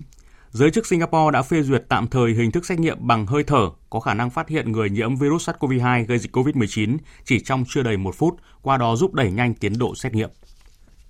Giới 0.50 0.70
chức 0.70 0.86
Singapore 0.86 1.32
đã 1.32 1.42
phê 1.42 1.62
duyệt 1.62 1.84
tạm 1.88 2.06
thời 2.06 2.32
hình 2.32 2.50
thức 2.50 2.66
xét 2.66 2.78
nghiệm 2.78 2.96
bằng 3.00 3.26
hơi 3.26 3.42
thở 3.42 3.70
có 3.90 4.00
khả 4.00 4.14
năng 4.14 4.30
phát 4.30 4.48
hiện 4.48 4.72
người 4.72 4.90
nhiễm 4.90 5.16
virus 5.16 5.48
SARS-CoV-2 5.48 6.06
gây 6.06 6.18
dịch 6.18 6.36
COVID-19 6.36 6.96
chỉ 7.24 7.40
trong 7.40 7.64
chưa 7.68 7.82
đầy 7.82 7.96
một 7.96 8.14
phút, 8.14 8.36
qua 8.62 8.76
đó 8.76 8.96
giúp 8.96 9.14
đẩy 9.14 9.30
nhanh 9.30 9.54
tiến 9.54 9.78
độ 9.78 9.94
xét 9.94 10.14
nghiệm. 10.14 10.30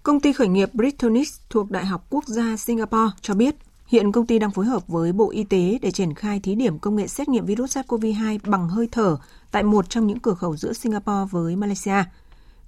Công 0.03 0.20
ty 0.20 0.32
khởi 0.32 0.49
nghiệp 0.49 0.74
Britonis 0.74 1.41
thuộc 1.51 1.70
Đại 1.70 1.86
học 1.86 2.07
Quốc 2.11 2.24
gia 2.26 2.57
Singapore 2.57 3.11
cho 3.20 3.34
biết 3.34 3.55
hiện 3.86 4.12
công 4.12 4.26
ty 4.26 4.39
đang 4.39 4.51
phối 4.51 4.66
hợp 4.66 4.89
với 4.89 5.12
Bộ 5.12 5.30
Y 5.30 5.45
tế 5.45 5.78
để 5.82 5.91
triển 5.91 6.14
khai 6.14 6.41
thí 6.41 6.55
điểm 6.55 6.78
công 6.78 6.97
nghệ 6.97 7.07
xét 7.07 7.28
nghiệm 7.28 7.47
virus 7.47 7.76
SARS-CoV-2 7.76 8.39
bằng 8.45 8.68
hơi 8.68 8.89
thở 8.93 9.16
tại 9.51 9.62
một 9.62 9.91
trong 9.91 10.07
những 10.07 10.18
cửa 10.18 10.34
khẩu 10.34 10.57
giữa 10.57 10.72
Singapore 10.72 11.28
với 11.30 11.57
Malaysia– 11.57 12.05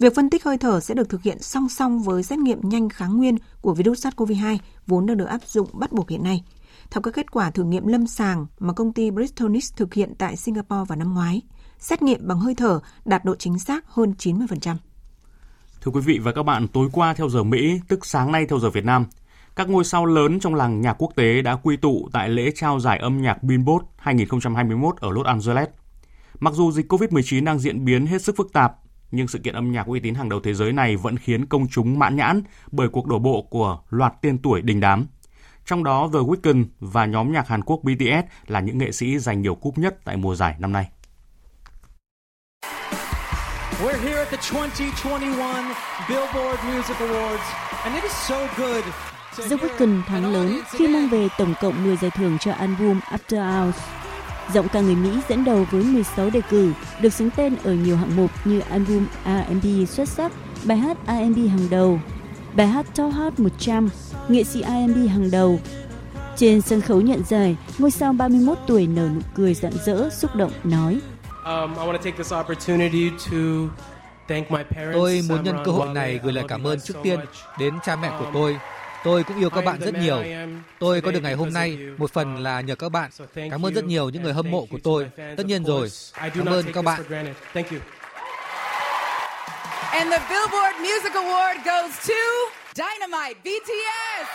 Việc 0.01 0.15
phân 0.15 0.31
tích 0.31 0.45
hơi 0.45 0.59
thở 0.59 0.81
sẽ 0.81 0.95
được 0.95 1.09
thực 1.09 1.23
hiện 1.23 1.43
song 1.43 1.69
song 1.69 2.03
với 2.03 2.23
xét 2.23 2.39
nghiệm 2.39 2.61
nhanh 2.63 2.89
kháng 2.89 3.17
nguyên 3.17 3.37
của 3.61 3.75
virus 3.75 4.07
SARS-CoV-2 4.07 4.59
vốn 4.87 5.07
đang 5.07 5.17
được 5.17 5.25
áp 5.25 5.41
dụng 5.47 5.69
bắt 5.73 5.93
buộc 5.93 6.11
hiện 6.11 6.23
nay. 6.23 6.45
Theo 6.91 7.03
các 7.03 7.15
kết 7.15 7.31
quả 7.31 7.51
thử 7.51 7.65
nghiệm 7.65 7.87
lâm 7.87 8.07
sàng 8.07 8.47
mà 8.59 8.73
công 8.73 8.93
ty 8.93 9.11
Bristonis 9.11 9.73
thực 9.77 9.95
hiện 9.95 10.15
tại 10.19 10.37
Singapore 10.37 10.85
vào 10.89 10.99
năm 10.99 11.15
ngoái, 11.15 11.43
xét 11.79 12.03
nghiệm 12.03 12.29
bằng 12.29 12.39
hơi 12.39 12.55
thở 12.55 12.81
đạt 13.05 13.25
độ 13.25 13.35
chính 13.37 13.59
xác 13.59 13.85
hơn 13.87 14.15
90%. 14.19 14.77
Thưa 15.81 15.93
quý 15.93 16.01
vị 16.01 16.19
và 16.19 16.33
các 16.33 16.43
bạn, 16.43 16.69
tối 16.69 16.89
qua 16.93 17.15
theo 17.15 17.29
giờ 17.29 17.43
Mỹ, 17.43 17.81
tức 17.89 18.07
sáng 18.07 18.33
nay 18.33 18.47
theo 18.47 18.59
giờ 18.59 18.71
Việt 18.71 18.85
Nam, 18.85 19.07
các 19.57 19.69
ngôi 19.69 19.85
sao 19.85 20.07
lớn 20.07 20.41
trong 20.41 20.55
làng 20.55 20.81
nhạc 20.81 21.03
quốc 21.03 21.13
tế 21.17 21.43
đã 21.43 21.57
quy 21.57 21.77
tụ 21.77 22.09
tại 22.13 22.29
lễ 22.29 22.51
trao 22.55 22.81
giải 22.81 22.99
âm 22.99 23.23
nhạc 23.23 23.43
Billboard 23.43 23.85
2021 23.97 24.97
ở 25.01 25.11
Los 25.11 25.27
Angeles. 25.27 25.69
Mặc 26.41 26.55
dù 26.55 26.73
dịch 26.73 26.93
COVID-19 26.93 27.45
đang 27.45 27.59
diễn 27.59 27.85
biến 27.85 28.07
hết 28.07 28.23
sức 28.23 28.37
phức 28.37 28.53
tạp, 28.53 28.77
nhưng 29.11 29.29
sự 29.29 29.39
kiện 29.39 29.55
âm 29.55 29.73
nhạc 29.73 29.87
uy 29.87 30.01
tín 30.01 30.15
hàng 30.15 30.29
đầu 30.29 30.41
thế 30.41 30.55
giới 30.55 30.73
này 30.73 30.97
vẫn 30.97 31.17
khiến 31.17 31.47
công 31.47 31.69
chúng 31.69 31.99
mãn 31.99 32.17
nhãn 32.17 32.43
bởi 32.73 32.89
cuộc 32.89 33.07
đổ 33.07 33.19
bộ 33.19 33.43
của 33.43 33.81
loạt 33.91 34.13
tên 34.23 34.39
tuổi 34.39 34.63
đình 34.63 34.81
đám. 34.81 35.07
Trong 35.71 35.85
đó 35.85 36.11
The 36.13 36.19
Weeknd 36.19 36.65
và 36.81 37.07
nhóm 37.07 37.33
nhạc 37.33 37.49
Hàn 37.49 37.63
Quốc 37.63 37.81
BTS 37.83 38.51
là 38.51 38.61
những 38.61 38.79
nghệ 38.79 38.93
sĩ 38.93 39.19
giành 39.19 39.43
nhiều 39.43 39.55
cúp 39.55 39.79
nhất 39.79 39.97
tại 40.05 40.17
mùa 40.17 40.35
giải 40.35 40.55
năm 40.59 40.73
nay. 40.73 40.89
We're 43.83 44.01
here 44.03 44.19
at 44.19 44.29
the 44.31 44.37
2021 44.41 45.77
Billboard 46.09 46.65
Music 46.75 46.97
Awards 46.97 47.39
and 47.85 47.95
it 47.95 48.03
is 48.03 48.13
so 48.13 48.47
good 48.57 48.85
The 49.51 49.57
Weeknd 49.57 50.03
thắng 50.03 50.33
lớn 50.33 50.61
khi 50.71 50.89
mang 50.89 51.09
về 51.09 51.29
tổng 51.39 51.55
cộng 51.61 51.85
10 51.85 51.97
giải 51.97 52.11
thưởng 52.11 52.39
cho 52.39 52.53
album 52.53 53.01
After 53.01 53.65
Hours. 53.65 53.79
Giọng 54.53 54.69
ca 54.73 54.81
người 54.81 54.97
Mỹ 54.97 55.21
dẫn 55.29 55.45
đầu 55.45 55.67
với 55.71 55.83
16 55.85 56.31
đề 56.31 56.41
cử, 56.51 56.73
được 57.01 57.13
xứng 57.13 57.31
tên 57.37 57.57
ở 57.63 57.75
nhiều 57.75 57.97
hạng 57.97 58.17
mục 58.17 58.31
như 58.45 58.61
album 58.61 59.07
R&B 59.25 59.67
xuất 59.89 60.09
sắc, 60.09 60.33
bài 60.65 60.79
hát 60.79 60.97
R&B 61.07 61.49
hàng 61.51 61.71
đầu, 61.71 62.01
bài 62.55 62.67
hát 62.67 62.87
Top 62.95 63.13
Hot 63.13 63.41
100, 63.41 63.89
nghệ 64.29 64.45
sĩ 64.45 64.63
R&B 64.63 65.09
hàng 65.09 65.31
đầu. 65.31 65.61
Trên 66.37 66.61
sân 66.61 66.81
khấu 66.81 67.01
nhận 67.01 67.23
giải, 67.25 67.57
ngôi 67.79 67.91
sao 67.91 68.13
31 68.13 68.59
tuổi 68.67 68.87
nở 68.87 69.09
nụ 69.15 69.21
cười 69.35 69.55
rạng 69.55 69.73
rỡ, 69.85 70.11
xúc 70.11 70.37
động 70.37 70.53
nói. 70.65 71.01
Um, 71.45 71.75
tôi 74.93 75.23
muốn 75.29 75.45
nhân 75.45 75.57
cơ 75.65 75.73
hội 75.73 75.89
này 75.95 76.21
gửi 76.23 76.33
lời 76.33 76.45
cảm 76.49 76.67
ơn 76.67 76.81
trước 76.81 76.95
tiên 77.03 77.21
đến 77.59 77.75
cha 77.85 77.97
mẹ 77.97 78.11
của 78.19 78.31
tôi 78.35 78.57
Tôi 79.05 79.25
cũng 79.25 79.39
yêu 79.39 79.51
các 79.51 79.65
bạn 79.65 79.81
rất 79.81 79.95
nhiều. 79.95 80.23
Tôi 80.79 81.01
có 81.01 81.11
được 81.11 81.23
ngày 81.23 81.35
hôm 81.35 81.53
nay 81.53 81.79
một 81.99 82.13
phần 82.13 82.37
là 82.37 82.61
nhờ 82.61 82.75
các 82.75 82.89
bạn. 82.89 83.11
Cảm 83.51 83.67
ơn 83.67 83.75
rất 83.75 83.85
nhiều 83.85 84.11
những 84.11 84.23
người 84.23 84.33
hâm 84.33 84.51
mộ 84.51 84.67
của 84.71 84.79
tôi. 84.83 85.11
Tất 85.37 85.47
nhiên 85.47 85.65
rồi. 85.65 85.89
Cảm 86.15 86.47
ơn 86.47 86.73
các 86.73 86.85
bạn. 86.85 87.03
And 89.93 90.13
the 90.13 90.21
Billboard 90.31 90.77
Music 90.81 91.13
Award 91.13 91.57
goes 91.65 92.09
to 92.09 92.23
Dynamite 92.75 93.35
BTS. 93.45 94.27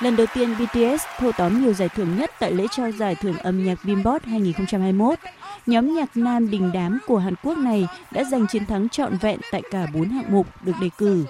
Lần 0.00 0.16
đầu 0.16 0.26
tiên 0.34 0.54
BTS 0.54 1.04
thâu 1.18 1.32
tóm 1.32 1.62
nhiều 1.62 1.72
giải 1.72 1.88
thưởng 1.88 2.16
nhất 2.18 2.30
tại 2.38 2.52
lễ 2.52 2.66
trao 2.70 2.92
giải 2.92 3.14
thưởng 3.14 3.38
âm 3.38 3.64
nhạc 3.64 3.78
Billboard 3.84 4.26
2021 4.26 5.18
nhóm 5.66 5.94
nhạc 5.94 6.16
nam 6.16 6.50
đình 6.50 6.70
đám 6.74 6.98
của 7.06 7.18
Hàn 7.18 7.34
Quốc 7.42 7.58
này 7.58 7.88
đã 8.10 8.24
giành 8.24 8.46
chiến 8.46 8.66
thắng 8.66 8.88
trọn 8.88 9.16
vẹn 9.16 9.40
tại 9.50 9.62
cả 9.70 9.86
4 9.94 10.08
hạng 10.08 10.32
mục 10.32 10.46
được 10.62 10.72
đề 10.80 10.88
cử. 10.98 11.24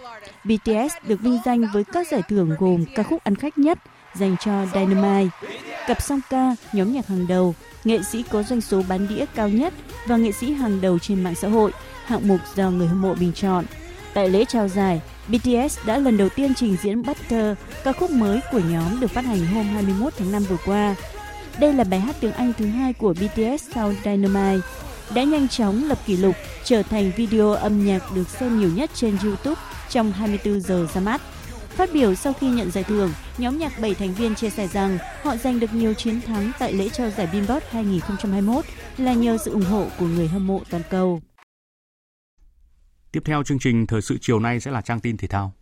BTS 0.45 0.95
được 1.03 1.21
vinh 1.21 1.39
danh 1.45 1.65
với 1.73 1.85
các 1.93 2.07
giải 2.09 2.23
thưởng 2.29 2.57
gồm 2.59 2.85
ca 2.95 3.03
khúc 3.03 3.25
ăn 3.25 3.35
khách 3.35 3.59
nhất 3.59 3.79
dành 4.15 4.37
cho 4.41 4.67
Dynamite, 4.75 5.49
cặp 5.87 6.03
song 6.03 6.21
ca, 6.31 6.57
nhóm 6.73 6.93
nhạc 6.93 7.07
hàng 7.07 7.27
đầu, 7.27 7.55
nghệ 7.85 8.03
sĩ 8.03 8.25
có 8.31 8.43
doanh 8.43 8.61
số 8.61 8.83
bán 8.89 9.09
đĩa 9.09 9.25
cao 9.35 9.49
nhất 9.49 9.75
và 10.07 10.17
nghệ 10.17 10.33
sĩ 10.33 10.53
hàng 10.53 10.81
đầu 10.81 10.99
trên 10.99 11.25
mạng 11.25 11.35
xã 11.35 11.49
hội, 11.49 11.73
hạng 12.05 12.29
mục 12.29 12.41
do 12.55 12.71
người 12.71 12.87
hâm 12.87 13.03
mộ 13.03 13.15
bình 13.15 13.33
chọn. 13.33 13.65
Tại 14.15 14.29
lễ 14.29 14.45
trao 14.45 14.69
giải, 14.69 15.01
BTS 15.29 15.79
đã 15.87 15.99
lần 15.99 16.17
đầu 16.17 16.29
tiên 16.29 16.55
trình 16.55 16.77
diễn 16.83 17.03
Butter, 17.03 17.57
ca 17.85 17.93
khúc 17.93 18.11
mới 18.11 18.41
của 18.53 18.61
nhóm 18.71 19.01
được 19.01 19.11
phát 19.11 19.25
hành 19.25 19.47
hôm 19.47 19.67
21 19.67 20.13
tháng 20.19 20.33
5 20.33 20.43
vừa 20.43 20.57
qua. 20.67 20.95
Đây 21.61 21.73
là 21.73 21.85
bài 21.85 22.01
hát 22.01 22.17
tiếng 22.21 22.33
Anh 22.33 22.53
thứ 22.59 22.67
hai 22.67 22.93
của 22.93 23.15
BTS 23.15 23.65
sau 23.75 23.93
Dynamite, 24.05 24.67
đã 25.15 25.23
nhanh 25.23 25.49
chóng 25.49 25.89
lập 25.89 25.99
kỷ 26.07 26.17
lục 26.17 26.35
trở 26.65 26.83
thành 26.83 27.13
video 27.17 27.53
âm 27.53 27.87
nhạc 27.87 28.03
được 28.15 28.29
xem 28.29 28.61
nhiều 28.61 28.71
nhất 28.75 28.91
trên 28.95 29.17
YouTube 29.25 29.61
trong 29.91 30.13
24 30.13 30.61
giờ 30.61 30.87
ra 30.95 31.01
mắt. 31.01 31.21
Phát 31.69 31.91
biểu 31.93 32.15
sau 32.15 32.33
khi 32.33 32.49
nhận 32.49 32.71
giải 32.71 32.85
thưởng, 32.85 33.11
nhóm 33.39 33.59
nhạc 33.59 33.81
7 33.81 33.95
thành 33.95 34.15
viên 34.15 34.35
chia 34.35 34.51
sẻ 34.51 34.69
rằng 34.69 34.99
họ 35.23 35.37
giành 35.37 35.61
được 35.61 35.75
nhiều 35.75 35.95
chiến 35.95 36.21
thắng 36.21 36.53
tại 36.59 36.73
lễ 36.73 36.89
trao 36.89 37.11
giải 37.11 37.29
Billboard 37.33 37.67
2021 37.71 38.65
là 38.99 39.13
nhờ 39.13 39.39
sự 39.45 39.51
ủng 39.51 39.65
hộ 39.65 39.87
của 39.99 40.07
người 40.07 40.29
hâm 40.29 40.47
mộ 40.47 40.61
toàn 40.71 40.83
cầu. 40.91 41.21
Tiếp 43.13 43.23
theo 43.25 43.43
chương 43.43 43.59
trình 43.59 43.87
thời 43.87 44.03
sự 44.03 44.19
chiều 44.21 44.39
nay 44.39 44.61
sẽ 44.61 44.71
là 44.71 44.81
trang 44.81 45.01
tin 45.01 45.17
thể 45.17 45.29
thao. 45.29 45.53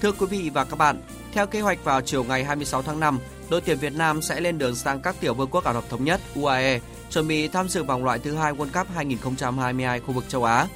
Thưa 0.00 0.12
quý 0.12 0.26
vị 0.30 0.50
và 0.54 0.64
các 0.64 0.76
bạn, 0.76 1.02
theo 1.32 1.46
kế 1.46 1.60
hoạch 1.60 1.84
vào 1.84 2.00
chiều 2.00 2.24
ngày 2.24 2.44
26 2.44 2.82
tháng 2.82 3.00
5, 3.00 3.18
đội 3.50 3.60
tuyển 3.60 3.78
Việt 3.78 3.92
Nam 3.96 4.22
sẽ 4.22 4.40
lên 4.40 4.58
đường 4.58 4.74
sang 4.74 5.00
các 5.00 5.16
tiểu 5.20 5.34
vương 5.34 5.50
quốc 5.50 5.64
Ả 5.64 5.72
Rập 5.72 5.88
Thống 5.90 6.04
Nhất 6.04 6.20
UAE 6.34 6.80
chuẩn 7.10 7.28
bị 7.28 7.48
tham 7.48 7.68
dự 7.68 7.82
vòng 7.82 8.04
loại 8.04 8.18
thứ 8.18 8.34
hai 8.34 8.52
World 8.52 8.72
Cup 8.72 8.94
2022 8.94 10.00
khu 10.00 10.12
vực 10.12 10.24
châu 10.28 10.44
Á. 10.44 10.66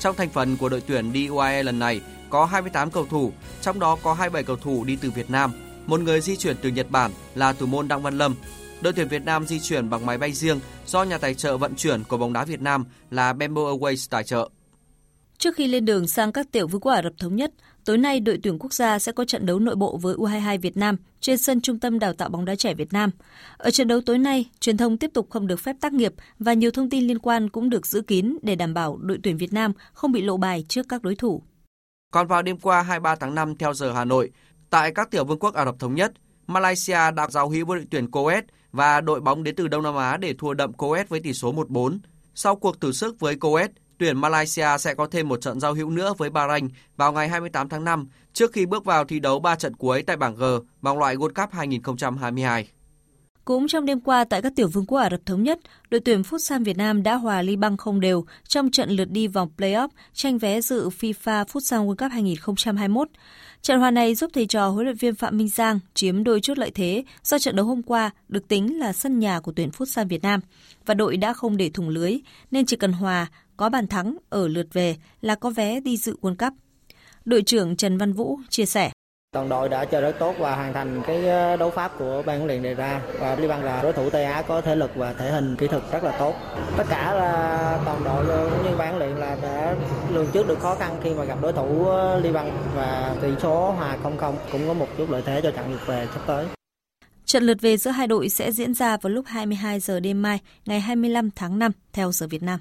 Trong 0.00 0.16
thành 0.16 0.30
phần 0.30 0.56
của 0.56 0.68
đội 0.68 0.80
tuyển 0.80 1.12
đi 1.12 1.26
UAE 1.26 1.62
lần 1.62 1.78
này 1.78 2.00
có 2.30 2.44
28 2.44 2.90
cầu 2.90 3.06
thủ, 3.06 3.32
trong 3.60 3.78
đó 3.78 3.98
có 4.02 4.14
27 4.14 4.42
cầu 4.42 4.56
thủ 4.56 4.84
đi 4.84 4.96
từ 4.96 5.10
Việt 5.10 5.30
Nam, 5.30 5.52
một 5.86 6.00
người 6.00 6.20
di 6.20 6.36
chuyển 6.36 6.56
từ 6.62 6.68
Nhật 6.68 6.90
Bản 6.90 7.10
là 7.34 7.52
thủ 7.52 7.66
môn 7.66 7.88
Đặng 7.88 8.02
Văn 8.02 8.18
Lâm. 8.18 8.34
Đội 8.80 8.92
tuyển 8.92 9.08
Việt 9.08 9.24
Nam 9.24 9.46
di 9.46 9.60
chuyển 9.60 9.90
bằng 9.90 10.06
máy 10.06 10.18
bay 10.18 10.32
riêng 10.32 10.60
do 10.86 11.02
nhà 11.02 11.18
tài 11.18 11.34
trợ 11.34 11.56
vận 11.56 11.74
chuyển 11.74 12.04
của 12.04 12.16
bóng 12.16 12.32
đá 12.32 12.44
Việt 12.44 12.60
Nam 12.60 12.84
là 13.10 13.32
Bamboo 13.32 13.62
Airways 13.62 14.06
tài 14.10 14.24
trợ. 14.24 14.48
Trước 15.38 15.54
khi 15.56 15.66
lên 15.66 15.84
đường 15.84 16.08
sang 16.08 16.32
các 16.32 16.46
tiểu 16.52 16.66
vương 16.66 16.80
quốc 16.80 16.92
Ả 16.92 17.02
Rập 17.02 17.12
Thống 17.18 17.36
Nhất, 17.36 17.50
tối 17.88 17.98
nay 17.98 18.20
đội 18.20 18.38
tuyển 18.42 18.58
quốc 18.58 18.72
gia 18.72 18.98
sẽ 18.98 19.12
có 19.12 19.24
trận 19.24 19.46
đấu 19.46 19.58
nội 19.58 19.76
bộ 19.76 19.96
với 19.96 20.14
U22 20.14 20.58
Việt 20.60 20.76
Nam 20.76 20.96
trên 21.20 21.38
sân 21.38 21.60
Trung 21.60 21.78
tâm 21.78 21.98
Đào 21.98 22.12
tạo 22.12 22.28
bóng 22.28 22.44
đá 22.44 22.54
trẻ 22.54 22.74
Việt 22.74 22.92
Nam. 22.92 23.10
Ở 23.56 23.70
trận 23.70 23.88
đấu 23.88 24.00
tối 24.00 24.18
nay, 24.18 24.50
truyền 24.60 24.76
thông 24.76 24.98
tiếp 24.98 25.10
tục 25.14 25.30
không 25.30 25.46
được 25.46 25.60
phép 25.60 25.76
tác 25.80 25.92
nghiệp 25.92 26.12
và 26.38 26.52
nhiều 26.52 26.70
thông 26.70 26.90
tin 26.90 27.06
liên 27.06 27.18
quan 27.18 27.50
cũng 27.50 27.70
được 27.70 27.86
giữ 27.86 28.00
kín 28.00 28.38
để 28.42 28.54
đảm 28.54 28.74
bảo 28.74 28.96
đội 28.96 29.18
tuyển 29.22 29.36
Việt 29.36 29.52
Nam 29.52 29.72
không 29.92 30.12
bị 30.12 30.22
lộ 30.22 30.36
bài 30.36 30.64
trước 30.68 30.86
các 30.88 31.02
đối 31.02 31.14
thủ. 31.14 31.42
Còn 32.12 32.26
vào 32.26 32.42
đêm 32.42 32.58
qua 32.58 32.82
23 32.82 33.14
tháng 33.14 33.34
5 33.34 33.56
theo 33.56 33.74
giờ 33.74 33.92
Hà 33.92 34.04
Nội, 34.04 34.30
tại 34.70 34.92
các 34.94 35.10
tiểu 35.10 35.24
vương 35.24 35.38
quốc 35.38 35.54
Ả 35.54 35.64
Rập 35.64 35.78
Thống 35.78 35.94
Nhất, 35.94 36.12
Malaysia 36.46 37.10
đã 37.16 37.28
giao 37.30 37.48
hữu 37.48 37.66
với 37.66 37.78
đội 37.78 37.86
tuyển 37.90 38.10
Coes 38.10 38.44
và 38.72 39.00
đội 39.00 39.20
bóng 39.20 39.44
đến 39.44 39.54
từ 39.54 39.68
Đông 39.68 39.82
Nam 39.82 39.96
Á 39.96 40.16
để 40.16 40.34
thua 40.38 40.54
đậm 40.54 40.72
Coes 40.72 41.08
với 41.08 41.20
tỷ 41.20 41.32
số 41.32 41.52
1-4. 41.54 41.98
Sau 42.34 42.56
cuộc 42.56 42.80
thử 42.80 42.92
sức 42.92 43.20
với 43.20 43.36
Coes, 43.36 43.70
tuyển 43.98 44.20
Malaysia 44.20 44.78
sẽ 44.78 44.94
có 44.94 45.06
thêm 45.06 45.28
một 45.28 45.40
trận 45.40 45.60
giao 45.60 45.74
hữu 45.74 45.90
nữa 45.90 46.14
với 46.18 46.30
Bahrain 46.30 46.68
vào 46.96 47.12
ngày 47.12 47.28
28 47.28 47.68
tháng 47.68 47.84
5 47.84 48.08
trước 48.32 48.52
khi 48.52 48.66
bước 48.66 48.84
vào 48.84 49.04
thi 49.04 49.20
đấu 49.20 49.40
3 49.40 49.54
trận 49.54 49.76
cuối 49.76 50.02
tại 50.02 50.16
bảng 50.16 50.34
G 50.34 50.44
vòng 50.82 50.98
loại 50.98 51.16
World 51.16 51.42
Cup 51.42 51.52
2022. 51.52 52.68
Cũng 53.48 53.68
trong 53.68 53.84
đêm 53.84 54.00
qua 54.00 54.24
tại 54.24 54.42
các 54.42 54.52
tiểu 54.56 54.68
vương 54.68 54.86
quốc 54.86 54.98
Ả 54.98 55.10
Rập 55.10 55.20
Thống 55.26 55.42
Nhất, 55.42 55.58
đội 55.90 56.00
tuyển 56.00 56.22
Futsal 56.22 56.64
Việt 56.64 56.76
Nam 56.76 57.02
đã 57.02 57.14
hòa 57.14 57.42
Liban 57.42 57.76
không 57.76 58.00
đều 58.00 58.24
trong 58.48 58.70
trận 58.70 58.90
lượt 58.90 59.10
đi 59.10 59.26
vòng 59.26 59.48
playoff 59.58 59.88
tranh 60.12 60.38
vé 60.38 60.60
dự 60.60 60.88
FIFA 60.88 61.44
Futsal 61.44 61.86
World 61.86 61.96
Cup 61.96 62.12
2021. 62.12 63.08
Trận 63.62 63.80
hòa 63.80 63.90
này 63.90 64.14
giúp 64.14 64.30
thầy 64.34 64.46
trò 64.46 64.68
huấn 64.68 64.84
luyện 64.84 64.96
viên 64.96 65.14
Phạm 65.14 65.36
Minh 65.36 65.48
Giang 65.48 65.78
chiếm 65.94 66.24
đôi 66.24 66.40
chút 66.40 66.58
lợi 66.58 66.70
thế 66.70 67.04
do 67.22 67.38
trận 67.38 67.56
đấu 67.56 67.66
hôm 67.66 67.82
qua 67.82 68.10
được 68.28 68.48
tính 68.48 68.78
là 68.78 68.92
sân 68.92 69.18
nhà 69.18 69.40
của 69.40 69.52
tuyển 69.56 69.70
Futsal 69.78 70.08
Việt 70.08 70.22
Nam 70.22 70.40
và 70.86 70.94
đội 70.94 71.16
đã 71.16 71.32
không 71.32 71.56
để 71.56 71.70
thủng 71.70 71.88
lưới 71.88 72.18
nên 72.50 72.66
chỉ 72.66 72.76
cần 72.76 72.92
hòa 72.92 73.26
có 73.58 73.68
bàn 73.68 73.86
thắng 73.86 74.16
ở 74.30 74.48
lượt 74.48 74.66
về 74.72 74.96
là 75.20 75.34
có 75.34 75.50
vé 75.50 75.80
đi 75.80 75.96
dự 75.96 76.16
World 76.20 76.36
Cup. 76.36 76.52
Đội 77.24 77.42
trưởng 77.42 77.76
Trần 77.76 77.98
Văn 77.98 78.12
Vũ 78.12 78.38
chia 78.50 78.66
sẻ. 78.66 78.90
Toàn 79.32 79.48
đội 79.48 79.68
đã 79.68 79.84
chơi 79.84 80.02
rất 80.02 80.18
tốt 80.18 80.34
và 80.38 80.56
hoàn 80.56 80.72
thành 80.72 81.02
cái 81.06 81.28
ờ, 81.28 81.56
đấu 81.56 81.70
pháp 81.70 81.92
của 81.98 82.22
ban 82.26 82.36
huấn 82.38 82.48
luyện 82.48 82.62
đề 82.62 82.74
ra 82.74 83.00
và 83.20 83.36
Liban 83.36 83.62
là 83.62 83.82
đối 83.82 83.92
thủ 83.92 84.10
Tây 84.10 84.24
Á 84.24 84.42
có 84.42 84.60
thể 84.60 84.76
lực 84.76 84.90
và 84.96 85.12
thể 85.12 85.30
hình 85.30 85.56
kỹ 85.56 85.66
thuật 85.66 85.82
rất 85.92 86.04
là 86.04 86.18
tốt. 86.18 86.34
Tất 86.76 86.84
cả 86.88 87.14
là 87.14 87.82
toàn 87.84 88.04
đội 88.04 88.50
cũng 88.50 88.70
như 88.70 88.76
ban 88.76 88.88
huấn 88.88 88.98
luyện 88.98 89.20
là 89.20 89.36
đã 89.42 89.76
lường 90.12 90.26
trước 90.32 90.48
được 90.48 90.58
khó 90.60 90.74
khăn 90.74 91.00
khi 91.02 91.14
mà 91.14 91.24
gặp 91.24 91.38
đối 91.42 91.52
thủ 91.52 91.84
ờ, 91.84 92.20
Liban 92.20 92.50
và 92.74 93.16
tỷ 93.22 93.28
số 93.42 93.70
hòa 93.70 93.96
0-0 94.02 94.34
cũng 94.52 94.68
có 94.68 94.74
một 94.74 94.88
chút 94.98 95.10
lợi 95.10 95.22
thế 95.26 95.40
cho 95.42 95.50
trận 95.50 95.70
lượt 95.70 95.86
về 95.86 96.08
sắp 96.14 96.20
tới. 96.26 96.46
Trận 97.24 97.42
lượt 97.42 97.60
về 97.60 97.76
giữa 97.76 97.90
hai 97.90 98.06
đội 98.06 98.28
sẽ 98.28 98.52
diễn 98.52 98.74
ra 98.74 98.96
vào 98.96 99.10
lúc 99.10 99.24
22 99.28 99.80
giờ 99.80 100.00
đêm 100.00 100.22
mai, 100.22 100.38
ngày 100.66 100.80
25 100.80 101.30
tháng 101.30 101.58
5 101.58 101.72
theo 101.92 102.12
giờ 102.12 102.26
Việt 102.26 102.42
Nam. 102.42 102.60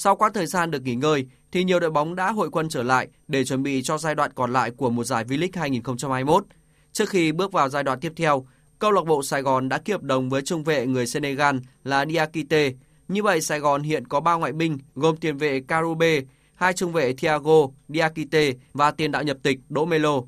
Sau 0.00 0.16
quãng 0.16 0.32
thời 0.32 0.46
gian 0.46 0.70
được 0.70 0.82
nghỉ 0.82 0.94
ngơi, 0.94 1.26
thì 1.52 1.64
nhiều 1.64 1.80
đội 1.80 1.90
bóng 1.90 2.14
đã 2.14 2.32
hội 2.32 2.50
quân 2.50 2.68
trở 2.68 2.82
lại 2.82 3.08
để 3.28 3.44
chuẩn 3.44 3.62
bị 3.62 3.82
cho 3.82 3.98
giai 3.98 4.14
đoạn 4.14 4.30
còn 4.34 4.52
lại 4.52 4.70
của 4.70 4.90
một 4.90 5.04
giải 5.04 5.24
V-League 5.24 5.48
2021. 5.54 6.44
Trước 6.92 7.08
khi 7.08 7.32
bước 7.32 7.52
vào 7.52 7.68
giai 7.68 7.82
đoạn 7.82 8.00
tiếp 8.00 8.12
theo, 8.16 8.46
câu 8.78 8.90
lạc 8.90 9.06
bộ 9.06 9.22
Sài 9.22 9.42
Gòn 9.42 9.68
đã 9.68 9.78
ký 9.78 9.92
hợp 9.92 10.02
đồng 10.02 10.30
với 10.30 10.42
trung 10.42 10.64
vệ 10.64 10.86
người 10.86 11.06
Senegal 11.06 11.56
là 11.84 12.06
Diakite. 12.06 12.72
Như 13.08 13.22
vậy, 13.22 13.40
Sài 13.40 13.60
Gòn 13.60 13.82
hiện 13.82 14.06
có 14.06 14.20
3 14.20 14.34
ngoại 14.34 14.52
binh 14.52 14.78
gồm 14.94 15.16
tiền 15.16 15.36
vệ 15.36 15.60
Karube, 15.60 16.20
hai 16.54 16.72
trung 16.72 16.92
vệ 16.92 17.12
Thiago, 17.12 17.66
Diakite 17.88 18.52
và 18.72 18.90
tiền 18.90 19.12
đạo 19.12 19.22
nhập 19.22 19.36
tịch 19.42 19.58
Đỗ 19.68 19.84
Melo. 19.84 20.20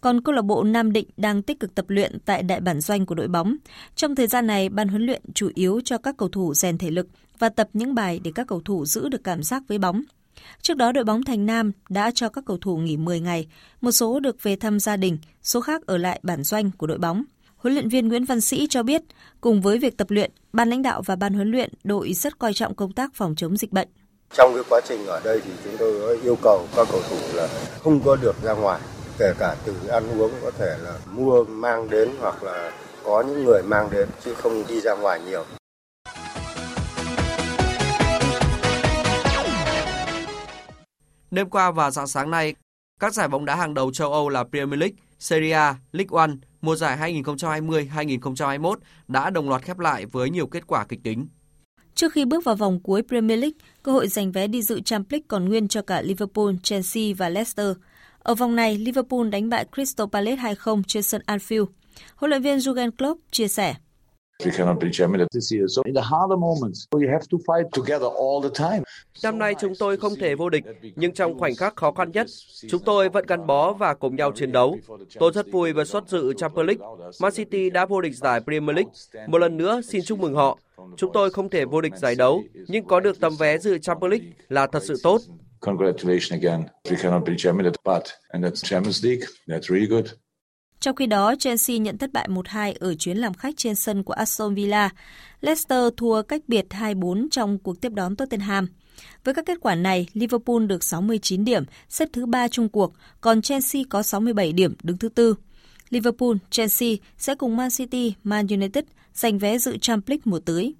Còn 0.00 0.22
câu 0.22 0.34
lạc 0.34 0.42
bộ 0.42 0.62
Nam 0.62 0.92
Định 0.92 1.08
đang 1.16 1.42
tích 1.42 1.60
cực 1.60 1.74
tập 1.74 1.84
luyện 1.88 2.18
tại 2.24 2.42
đại 2.42 2.60
bản 2.60 2.80
doanh 2.80 3.06
của 3.06 3.14
đội 3.14 3.28
bóng. 3.28 3.56
Trong 3.94 4.14
thời 4.14 4.26
gian 4.26 4.46
này, 4.46 4.68
ban 4.68 4.88
huấn 4.88 5.06
luyện 5.06 5.22
chủ 5.34 5.50
yếu 5.54 5.80
cho 5.84 5.98
các 5.98 6.16
cầu 6.18 6.28
thủ 6.28 6.54
rèn 6.54 6.78
thể 6.78 6.90
lực 6.90 7.06
và 7.38 7.48
tập 7.48 7.68
những 7.72 7.94
bài 7.94 8.20
để 8.24 8.32
các 8.34 8.46
cầu 8.46 8.60
thủ 8.64 8.86
giữ 8.86 9.08
được 9.08 9.24
cảm 9.24 9.42
giác 9.42 9.62
với 9.68 9.78
bóng. 9.78 10.02
Trước 10.62 10.76
đó, 10.76 10.92
đội 10.92 11.04
bóng 11.04 11.24
Thành 11.24 11.46
Nam 11.46 11.72
đã 11.88 12.10
cho 12.14 12.28
các 12.28 12.44
cầu 12.46 12.58
thủ 12.60 12.76
nghỉ 12.76 12.96
10 12.96 13.20
ngày, 13.20 13.46
một 13.80 13.92
số 13.92 14.20
được 14.20 14.42
về 14.42 14.56
thăm 14.56 14.80
gia 14.80 14.96
đình, 14.96 15.18
số 15.42 15.60
khác 15.60 15.86
ở 15.86 15.96
lại 15.96 16.20
bản 16.22 16.44
doanh 16.44 16.70
của 16.78 16.86
đội 16.86 16.98
bóng. 16.98 17.24
Huấn 17.56 17.74
luyện 17.74 17.88
viên 17.88 18.08
Nguyễn 18.08 18.24
Văn 18.24 18.40
Sĩ 18.40 18.66
cho 18.70 18.82
biết, 18.82 19.02
cùng 19.40 19.62
với 19.62 19.78
việc 19.78 19.96
tập 19.96 20.10
luyện, 20.10 20.30
ban 20.52 20.70
lãnh 20.70 20.82
đạo 20.82 21.02
và 21.02 21.16
ban 21.16 21.34
huấn 21.34 21.50
luyện 21.50 21.72
đội 21.84 22.12
rất 22.12 22.38
coi 22.38 22.52
trọng 22.52 22.74
công 22.74 22.92
tác 22.92 23.14
phòng 23.14 23.34
chống 23.36 23.56
dịch 23.56 23.72
bệnh. 23.72 23.88
Trong 24.32 24.54
cái 24.54 24.62
quá 24.68 24.80
trình 24.88 25.06
ở 25.06 25.20
đây 25.24 25.40
thì 25.44 25.50
chúng 25.64 25.76
tôi 25.78 26.20
yêu 26.22 26.36
cầu 26.42 26.66
các 26.76 26.88
cầu 26.90 27.00
thủ 27.10 27.16
là 27.34 27.48
không 27.82 28.00
có 28.00 28.16
được 28.16 28.42
ra 28.42 28.52
ngoài, 28.52 28.80
kể 29.18 29.32
cả 29.38 29.56
từ 29.64 29.74
ăn 29.88 30.20
uống 30.20 30.32
có 30.42 30.50
thể 30.50 30.76
là 30.82 30.98
mua 31.10 31.44
mang 31.44 31.90
đến 31.90 32.08
hoặc 32.20 32.42
là 32.42 32.72
có 33.04 33.22
những 33.22 33.44
người 33.44 33.62
mang 33.62 33.88
đến 33.90 34.08
chứ 34.24 34.34
không 34.34 34.64
đi 34.68 34.80
ra 34.80 34.94
ngoài 34.94 35.20
nhiều. 35.26 35.44
Đêm 41.34 41.50
qua 41.50 41.70
và 41.70 41.90
dạng 41.90 42.06
sáng 42.06 42.30
nay, 42.30 42.54
các 43.00 43.14
giải 43.14 43.28
bóng 43.28 43.44
đá 43.44 43.56
hàng 43.56 43.74
đầu 43.74 43.92
châu 43.92 44.12
Âu 44.12 44.28
là 44.28 44.44
Premier 44.44 44.80
League, 44.80 44.96
Serie 45.18 45.52
A, 45.52 45.76
League 45.92 46.18
One 46.18 46.30
mùa 46.60 46.76
giải 46.76 47.12
2020-2021 47.12 48.76
đã 49.08 49.30
đồng 49.30 49.48
loạt 49.48 49.62
khép 49.62 49.78
lại 49.78 50.06
với 50.06 50.30
nhiều 50.30 50.46
kết 50.46 50.66
quả 50.66 50.84
kịch 50.84 51.00
tính. 51.02 51.26
Trước 51.94 52.12
khi 52.12 52.24
bước 52.24 52.44
vào 52.44 52.56
vòng 52.56 52.80
cuối 52.80 53.02
Premier 53.08 53.40
League, 53.40 53.58
cơ 53.82 53.92
hội 53.92 54.08
giành 54.08 54.32
vé 54.32 54.46
đi 54.46 54.62
dự 54.62 54.80
Champions 54.80 55.12
League 55.12 55.24
còn 55.28 55.44
nguyên 55.44 55.68
cho 55.68 55.82
cả 55.82 56.02
Liverpool, 56.02 56.54
Chelsea 56.62 57.04
và 57.18 57.28
Leicester. 57.28 57.76
Ở 58.18 58.34
vòng 58.34 58.56
này, 58.56 58.78
Liverpool 58.78 59.28
đánh 59.28 59.48
bại 59.48 59.66
Crystal 59.74 60.06
Palace 60.12 60.42
2-0 60.42 60.82
trên 60.86 61.02
sân 61.02 61.22
Anfield. 61.26 61.66
Huấn 62.16 62.30
luyện 62.30 62.42
viên 62.42 62.58
Jurgen 62.58 62.90
Klopp 62.90 63.20
chia 63.30 63.48
sẻ. 63.48 63.74
Năm 69.22 69.38
nay 69.38 69.54
chúng 69.60 69.72
tôi 69.78 69.96
không 69.96 70.12
thể 70.20 70.34
vô 70.34 70.50
địch, 70.50 70.64
nhưng 70.96 71.12
trong 71.12 71.38
khoảnh 71.38 71.54
khắc 71.54 71.76
khó 71.76 71.92
khăn 71.92 72.12
nhất, 72.12 72.26
chúng 72.68 72.82
tôi 72.84 73.08
vẫn 73.08 73.26
gắn 73.26 73.46
bó 73.46 73.72
và 73.72 73.94
cùng 73.94 74.16
nhau 74.16 74.32
chiến 74.32 74.52
đấu. 74.52 74.78
Tôi 75.18 75.32
rất 75.34 75.46
vui 75.52 75.72
với 75.72 75.84
suất 75.84 76.08
dự 76.08 76.32
Champions 76.36 76.66
League. 76.66 77.10
Man 77.20 77.32
City 77.32 77.70
đã 77.70 77.86
vô 77.86 78.00
địch 78.00 78.16
giải 78.16 78.40
Premier 78.40 78.76
League. 78.76 79.26
Một 79.28 79.38
lần 79.38 79.56
nữa 79.56 79.80
xin 79.88 80.02
chúc 80.04 80.18
mừng 80.18 80.34
họ. 80.34 80.58
Chúng 80.96 81.12
tôi 81.12 81.30
không 81.30 81.50
thể 81.50 81.64
vô 81.64 81.80
địch 81.80 81.96
giải 81.96 82.14
đấu, 82.14 82.42
nhưng 82.68 82.86
có 82.86 83.00
được 83.00 83.20
tấm 83.20 83.36
vé 83.38 83.58
dự 83.58 83.78
Champions 83.78 84.10
League 84.10 84.26
là 84.48 84.66
thật 84.66 84.82
sự 84.82 84.94
tốt. 85.02 85.20
Congratulations 85.60 86.32
again. 86.32 86.64
We 86.84 86.96
cannot 87.02 87.24
be 87.26 87.34
champions, 87.38 87.74
but 87.84 88.02
and 88.28 88.44
that's 88.44 88.62
Champions 88.62 89.04
League. 89.04 89.22
That's 89.46 89.68
really 89.70 89.86
good. 89.86 90.06
Trong 90.84 90.96
khi 90.96 91.06
đó, 91.06 91.34
Chelsea 91.38 91.76
nhận 91.76 91.98
thất 91.98 92.12
bại 92.12 92.28
1-2 92.28 92.74
ở 92.80 92.94
chuyến 92.94 93.16
làm 93.16 93.34
khách 93.34 93.54
trên 93.56 93.74
sân 93.74 94.02
của 94.02 94.12
Aston 94.12 94.54
Villa. 94.54 94.90
Leicester 95.40 95.84
thua 95.96 96.22
cách 96.22 96.40
biệt 96.48 96.66
2-4 96.70 97.28
trong 97.30 97.58
cuộc 97.58 97.80
tiếp 97.80 97.92
đón 97.92 98.16
Tottenham. 98.16 98.66
Với 99.24 99.34
các 99.34 99.46
kết 99.46 99.58
quả 99.60 99.74
này, 99.74 100.06
Liverpool 100.12 100.66
được 100.66 100.84
69 100.84 101.44
điểm, 101.44 101.64
xếp 101.88 102.08
thứ 102.12 102.26
3 102.26 102.48
chung 102.48 102.68
cuộc, 102.68 102.92
còn 103.20 103.42
Chelsea 103.42 103.82
có 103.88 104.02
67 104.02 104.52
điểm, 104.52 104.74
đứng 104.82 104.98
thứ 104.98 105.08
tư. 105.08 105.34
Liverpool, 105.90 106.36
Chelsea 106.50 106.88
sẽ 107.18 107.34
cùng 107.34 107.56
Man 107.56 107.70
City, 107.70 108.14
Man 108.24 108.46
United 108.46 108.84
giành 109.14 109.38
vé 109.38 109.58
dự 109.58 109.76
Champions 109.76 110.08
League 110.08 110.22
mùa 110.24 110.40
tới. 110.40 110.74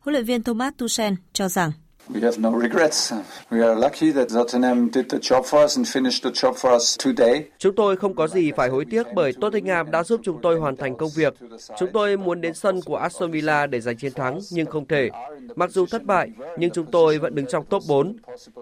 Huấn 0.00 0.12
luyện 0.12 0.24
viên 0.24 0.42
Thomas 0.42 0.74
Tuchel 0.76 1.14
cho 1.32 1.48
rằng 1.48 1.72
We 2.14 2.20
have 2.20 2.38
no 2.38 2.50
regrets. 2.50 3.12
We 3.50 3.62
are 3.62 3.80
lucky 3.80 4.12
that 4.12 4.28
Tottenham 4.28 4.90
did 4.92 5.08
the 5.08 5.18
job 5.18 5.44
for 5.44 5.64
us 5.64 5.76
and 5.76 5.86
finished 5.86 6.22
the 6.22 6.30
job 6.30 6.54
for 6.54 6.76
us 6.76 6.96
today. 7.04 7.44
Chúng 7.58 7.74
tôi 7.74 7.96
không 7.96 8.14
có 8.14 8.28
gì 8.28 8.52
phải 8.56 8.68
hối 8.68 8.84
tiếc 8.90 9.06
bởi 9.14 9.32
Tottenham 9.40 9.90
đã 9.90 10.02
giúp 10.02 10.20
chúng 10.24 10.42
tôi 10.42 10.58
hoàn 10.58 10.76
thành 10.76 10.96
công 10.96 11.10
việc. 11.16 11.34
Chúng 11.78 11.90
tôi 11.92 12.16
muốn 12.16 12.40
đến 12.40 12.54
sân 12.54 12.80
của 12.80 12.96
Aston 12.96 13.30
Villa 13.30 13.66
để 13.66 13.80
giành 13.80 13.96
chiến 13.96 14.12
thắng 14.12 14.40
nhưng 14.50 14.66
không 14.66 14.86
thể. 14.86 15.08
Mặc 15.56 15.70
dù 15.70 15.86
thất 15.86 16.04
bại, 16.04 16.30
nhưng 16.58 16.70
chúng 16.70 16.86
tôi 16.86 17.18
vẫn 17.18 17.34
đứng 17.34 17.46
trong 17.46 17.64
top 17.64 17.82
4. 17.88 18.16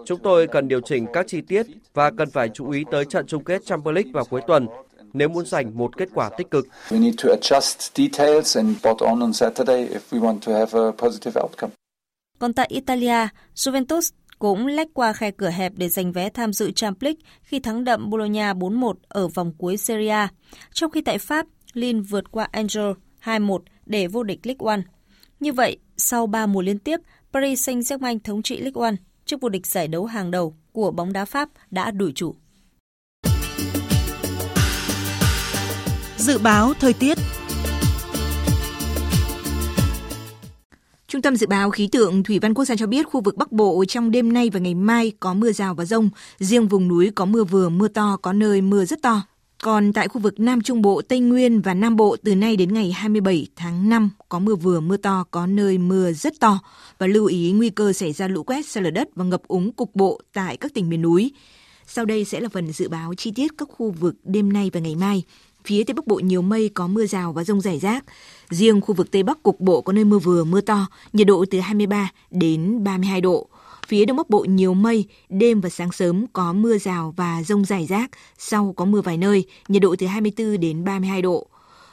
Chúng 0.05 0.19
tôi 0.19 0.47
cần 0.47 0.67
điều 0.67 0.81
chỉnh 0.81 1.05
các 1.13 1.27
chi 1.27 1.41
tiết 1.41 1.65
và 1.93 2.11
cần 2.11 2.29
phải 2.29 2.49
chú 2.53 2.69
ý 2.69 2.83
tới 2.91 3.05
trận 3.05 3.25
chung 3.27 3.43
kết 3.43 3.65
Champions 3.65 3.95
League 3.95 4.11
vào 4.13 4.25
cuối 4.25 4.41
tuần 4.47 4.67
nếu 5.13 5.29
muốn 5.29 5.45
giành 5.45 5.77
một 5.77 5.97
kết 5.97 6.09
quả 6.13 6.29
tích 6.37 6.51
cực. 6.51 6.67
We 6.89 6.99
need 6.99 7.15
to 7.23 7.29
adjust 7.29 7.89
details 7.95 8.57
and 8.57 8.77
spot 8.77 8.97
on 8.99 9.19
on 9.19 9.33
Saturday 9.33 9.87
if 9.87 9.99
we 10.11 10.19
want 10.19 10.39
to 10.45 10.53
have 10.53 10.79
a 10.79 10.91
positive 10.91 11.41
outcome. 11.41 11.71
Còn 12.39 12.53
tại 12.53 12.67
Italia, 12.71 13.27
Juventus 13.55 14.11
cũng 14.39 14.67
lách 14.67 14.87
qua 14.93 15.13
khe 15.13 15.31
cửa 15.31 15.49
hẹp 15.49 15.73
để 15.75 15.89
giành 15.89 16.11
vé 16.11 16.29
tham 16.29 16.53
dự 16.53 16.71
Champions 16.71 17.03
League 17.03 17.21
khi 17.41 17.59
thắng 17.59 17.83
đậm 17.83 18.09
Bologna 18.09 18.53
4-1 18.53 18.93
ở 19.07 19.27
vòng 19.27 19.53
cuối 19.57 19.77
Serie 19.77 20.09
A. 20.09 20.29
Trong 20.73 20.91
khi 20.91 21.01
tại 21.01 21.17
Pháp, 21.17 21.45
Lille 21.73 21.99
vượt 21.99 22.31
qua 22.31 22.47
Angel 22.51 22.91
2-1 23.23 23.59
để 23.85 24.07
vô 24.07 24.23
địch 24.23 24.39
League 24.43 24.71
One. 24.71 24.81
Như 25.39 25.53
vậy, 25.53 25.77
sau 25.97 26.27
3 26.27 26.45
mùa 26.45 26.61
liên 26.61 26.79
tiếp, 26.79 26.99
Paris 27.33 27.69
Saint-Germain 27.69 28.19
thống 28.23 28.41
trị 28.41 28.59
League 28.59 28.81
One 28.83 28.95
chức 29.25 29.41
vô 29.41 29.49
địch 29.49 29.67
giải 29.67 29.87
đấu 29.87 30.05
hàng 30.05 30.31
đầu 30.31 30.55
của 30.71 30.91
bóng 30.91 31.13
đá 31.13 31.25
Pháp 31.25 31.49
đã 31.71 31.91
đuổi 31.91 32.11
chủ. 32.15 32.35
Dự 36.17 36.37
báo 36.37 36.73
thời 36.73 36.93
tiết 36.93 37.17
Trung 41.11 41.21
tâm 41.21 41.35
Dự 41.35 41.47
báo 41.47 41.69
Khí 41.69 41.87
tượng 41.91 42.23
Thủy 42.23 42.39
văn 42.39 42.53
Quốc 42.53 42.65
gia 42.65 42.75
cho 42.75 42.87
biết 42.87 43.07
khu 43.07 43.21
vực 43.21 43.37
Bắc 43.37 43.51
Bộ 43.51 43.85
trong 43.87 44.11
đêm 44.11 44.33
nay 44.33 44.49
và 44.49 44.59
ngày 44.59 44.75
mai 44.75 45.11
có 45.19 45.33
mưa 45.33 45.51
rào 45.51 45.75
và 45.75 45.85
rông, 45.85 46.09
riêng 46.39 46.67
vùng 46.67 46.87
núi 46.87 47.11
có 47.15 47.25
mưa 47.25 47.43
vừa, 47.43 47.69
mưa 47.69 47.87
to, 47.87 48.17
có 48.21 48.33
nơi 48.33 48.61
mưa 48.61 48.85
rất 48.85 49.01
to. 49.01 49.21
Còn 49.63 49.93
tại 49.93 50.07
khu 50.07 50.21
vực 50.21 50.39
Nam 50.39 50.61
Trung 50.61 50.81
Bộ, 50.81 51.01
Tây 51.01 51.19
Nguyên 51.19 51.61
và 51.61 51.73
Nam 51.73 51.95
Bộ 51.95 52.15
từ 52.23 52.35
nay 52.35 52.55
đến 52.55 52.73
ngày 52.73 52.91
27 52.91 53.47
tháng 53.55 53.89
5 53.89 54.09
có 54.29 54.39
mưa 54.39 54.55
vừa, 54.55 54.79
mưa 54.79 54.97
to, 54.97 55.25
có 55.31 55.47
nơi 55.47 55.77
mưa 55.77 56.11
rất 56.11 56.33
to 56.39 56.59
và 56.97 57.07
lưu 57.07 57.25
ý 57.25 57.51
nguy 57.51 57.69
cơ 57.69 57.93
xảy 57.93 58.13
ra 58.13 58.27
lũ 58.27 58.43
quét, 58.43 58.65
sạt 58.65 58.83
lở 58.83 58.91
đất 58.91 59.07
và 59.15 59.25
ngập 59.25 59.41
úng 59.47 59.71
cục 59.71 59.95
bộ 59.95 60.21
tại 60.33 60.57
các 60.57 60.73
tỉnh 60.73 60.89
miền 60.89 61.01
núi. 61.01 61.31
Sau 61.87 62.05
đây 62.05 62.25
sẽ 62.25 62.39
là 62.39 62.49
phần 62.49 62.71
dự 62.71 62.89
báo 62.89 63.13
chi 63.13 63.31
tiết 63.35 63.51
các 63.57 63.69
khu 63.71 63.91
vực 63.91 64.15
đêm 64.23 64.53
nay 64.53 64.69
và 64.73 64.79
ngày 64.79 64.95
mai. 64.95 65.23
Phía 65.65 65.83
Tây 65.83 65.93
Bắc 65.93 66.07
Bộ 66.07 66.15
nhiều 66.15 66.41
mây 66.41 66.69
có 66.69 66.87
mưa 66.87 67.05
rào 67.05 67.33
và 67.33 67.43
rông 67.43 67.61
rải 67.61 67.79
rác. 67.79 68.03
Riêng 68.49 68.81
khu 68.81 68.95
vực 68.95 69.11
Tây 69.11 69.23
Bắc 69.23 69.43
cục 69.43 69.59
bộ 69.59 69.81
có 69.81 69.93
nơi 69.93 70.03
mưa 70.03 70.19
vừa, 70.19 70.43
mưa 70.43 70.61
to, 70.61 70.87
nhiệt 71.13 71.27
độ 71.27 71.45
từ 71.51 71.59
23 71.59 72.11
đến 72.31 72.83
32 72.83 73.21
độ. 73.21 73.47
Phía 73.87 74.05
Đông 74.05 74.17
Bắc 74.17 74.29
Bộ 74.29 74.45
nhiều 74.49 74.73
mây, 74.73 75.05
đêm 75.29 75.61
và 75.61 75.69
sáng 75.69 75.91
sớm 75.91 76.25
có 76.33 76.53
mưa 76.53 76.77
rào 76.77 77.13
và 77.17 77.43
rông 77.43 77.65
rải 77.65 77.85
rác, 77.85 78.11
sau 78.37 78.73
có 78.77 78.85
mưa 78.85 79.01
vài 79.01 79.17
nơi, 79.17 79.45
nhiệt 79.67 79.81
độ 79.81 79.95
từ 79.99 80.07
24 80.07 80.59
đến 80.59 80.83
32 80.83 81.21
độ. 81.21 81.47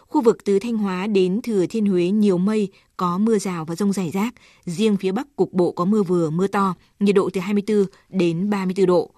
Khu 0.07 0.23
vực 0.23 0.45
từ 0.45 0.59
Thanh 0.59 0.77
Hóa 0.77 1.07
đến 1.07 1.41
Thừa 1.43 1.67
Thiên 1.67 1.87
Huế 1.87 2.11
nhiều 2.11 2.39
mây, 2.39 2.69
có 2.97 3.19
mưa 3.19 3.39
rào 3.39 3.65
và 3.65 3.75
rông 3.75 3.93
rải 3.93 4.11
rác. 4.11 4.35
Riêng 4.65 4.97
phía 4.97 5.13
Bắc 5.13 5.37
cục 5.37 5.53
bộ 5.53 5.73
có 5.73 5.85
mưa 5.85 6.03
vừa, 6.03 6.31
mưa 6.31 6.47
to, 6.47 6.75
nhiệt 7.01 7.15
độ 7.15 7.31
từ 7.33 7.41
24 7.41 7.87
đến 8.09 8.51
34 8.51 8.87
độ. 8.87 9.11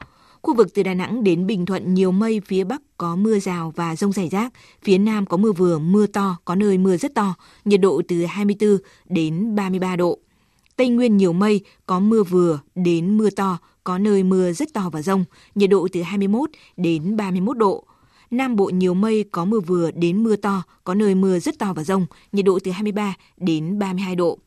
Khu 0.47 0.55
vực 0.55 0.75
từ 0.75 0.83
Đà 0.83 0.95
Nẵng 0.95 1.25
đến 1.25 1.47
Bình 1.47 1.67
Thuận 1.67 1.95
nhiều 1.95 2.13
mây, 2.13 2.41
phía 2.47 2.65
Bắc 2.65 2.83
có 2.99 3.17
mưa 3.17 3.39
rào 3.39 3.73
và 3.77 3.97
rông 3.97 4.13
rải 4.13 4.29
rác, 4.29 4.53
phía 4.83 4.99
Nam 4.99 5.27
có 5.27 5.37
mưa 5.37 5.53
vừa, 5.53 5.79
mưa 5.79 6.07
to, 6.07 6.37
có 6.45 6.55
nơi 6.55 6.79
mưa 6.79 6.97
rất 6.97 7.15
to, 7.15 7.35
nhiệt 7.65 7.81
độ 7.81 8.03
từ 8.09 8.25
24 8.25 8.79
đến 9.09 9.55
33 9.55 9.97
độ. 9.97 10.19
Tây 10.77 10.89
Nguyên 10.89 11.17
nhiều 11.17 11.33
mây, 11.33 11.61
có 11.87 12.01
mưa 12.01 12.23
vừa 12.23 12.61
đến 12.75 13.19
mưa 13.19 13.31
to, 13.31 13.59
có 13.85 13.99
nơi 13.99 14.23
mưa 14.23 14.53
rất 14.53 14.73
to 14.75 14.91
và 14.93 15.03
rông, 15.03 15.25
nhiệt 15.55 15.71
độ 15.71 15.89
từ 15.93 16.03
21 16.03 16.51
đến 16.77 17.17
31 17.17 17.59
độ. 17.59 17.85
Nam 18.31 18.57
Bộ 18.57 18.65
nhiều 18.65 18.95
mây, 18.95 19.25
có 19.33 19.45
mưa 19.45 19.61
vừa 19.61 19.91
đến 19.91 20.25
mưa 20.25 20.37
to, 20.37 20.63
có 20.85 20.95
nơi 20.95 21.15
mưa 21.15 21.39
rất 21.39 21.59
to 21.59 21.73
và 21.73 21.85
rông, 21.85 22.07
nhiệt 22.33 22.45
độ 22.45 22.59
từ 22.65 22.71
23 22.71 23.15
đến 23.37 23.79
32 23.79 24.17
độ. 24.17 24.39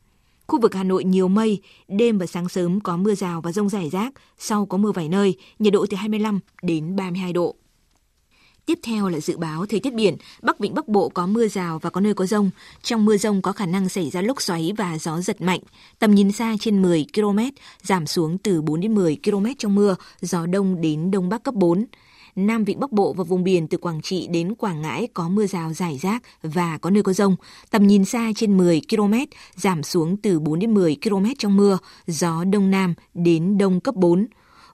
Khu 0.50 0.60
vực 0.60 0.76
Hà 0.76 0.84
Nội 0.84 1.04
nhiều 1.04 1.28
mây, 1.28 1.62
đêm 1.88 2.18
và 2.18 2.26
sáng 2.26 2.50
sớm 2.50 2.80
có 2.80 2.98
mưa 2.98 3.16
rào 3.16 3.42
và 3.42 3.52
rông 3.52 3.70
rải 3.70 3.90
rác, 3.90 4.14
sau 4.38 4.66
có 4.66 4.78
mưa 4.78 4.92
vài 4.92 5.10
nơi, 5.10 5.38
nhiệt 5.60 5.74
độ 5.74 5.86
từ 5.90 5.98
25 5.98 6.40
đến 6.62 6.96
32 6.96 7.34
độ. 7.34 7.56
Tiếp 8.66 8.80
theo 8.84 9.10
là 9.10 9.20
dự 9.20 9.38
báo 9.38 9.66
thời 9.66 9.80
tiết 9.80 9.94
biển, 9.94 10.18
Bắc 10.42 10.60
Vịnh 10.60 10.74
Bắc 10.74 10.88
Bộ 10.88 11.10
có 11.10 11.28
mưa 11.28 11.48
rào 11.48 11.80
và 11.80 11.90
có 11.90 12.02
nơi 12.02 12.14
có 12.14 12.26
rông. 12.26 12.50
Trong 12.84 13.06
mưa 13.06 13.18
rông 13.18 13.42
có 13.42 13.52
khả 13.52 13.66
năng 13.66 13.90
xảy 13.90 14.10
ra 14.10 14.22
lốc 14.22 14.42
xoáy 14.42 14.72
và 14.78 14.98
gió 14.98 15.22
giật 15.22 15.42
mạnh. 15.42 15.60
Tầm 16.00 16.16
nhìn 16.16 16.32
xa 16.32 16.56
trên 16.60 16.82
10 16.82 17.06
km, 17.16 17.40
giảm 17.84 18.08
xuống 18.08 18.38
từ 18.38 18.62
4 18.62 18.80
đến 18.80 18.96
10 18.96 19.18
km 19.24 19.46
trong 19.58 19.76
mưa, 19.76 19.96
gió 20.22 20.46
đông 20.46 20.82
đến 20.82 21.12
đông 21.12 21.30
bắc 21.30 21.44
cấp 21.44 21.54
4. 21.54 21.86
Nam 22.48 22.64
Vịnh 22.64 22.80
Bắc 22.80 22.92
Bộ 22.92 23.14
và 23.14 23.24
vùng 23.24 23.44
biển 23.44 23.68
từ 23.68 23.78
Quảng 23.78 24.02
Trị 24.02 24.28
đến 24.28 24.56
Quảng 24.56 24.82
Ngãi 24.82 25.08
có 25.14 25.30
mưa 25.30 25.48
rào 25.48 25.74
rải 25.74 25.98
rác 26.02 26.24
và 26.44 26.78
có 26.78 26.90
nơi 26.90 27.04
có 27.04 27.14
rông. 27.14 27.36
Tầm 27.72 27.88
nhìn 27.88 28.06
xa 28.06 28.32
trên 28.36 28.58
10 28.58 28.82
km, 28.90 29.14
giảm 29.56 29.84
xuống 29.84 30.18
từ 30.18 30.40
4 30.40 30.60
đến 30.60 30.74
10 30.74 30.98
km 31.04 31.26
trong 31.38 31.58
mưa, 31.58 31.78
gió 32.08 32.44
Đông 32.44 32.72
Nam 32.72 32.94
đến 33.14 33.58
Đông 33.58 33.80
cấp 33.80 33.96
4. 33.96 34.28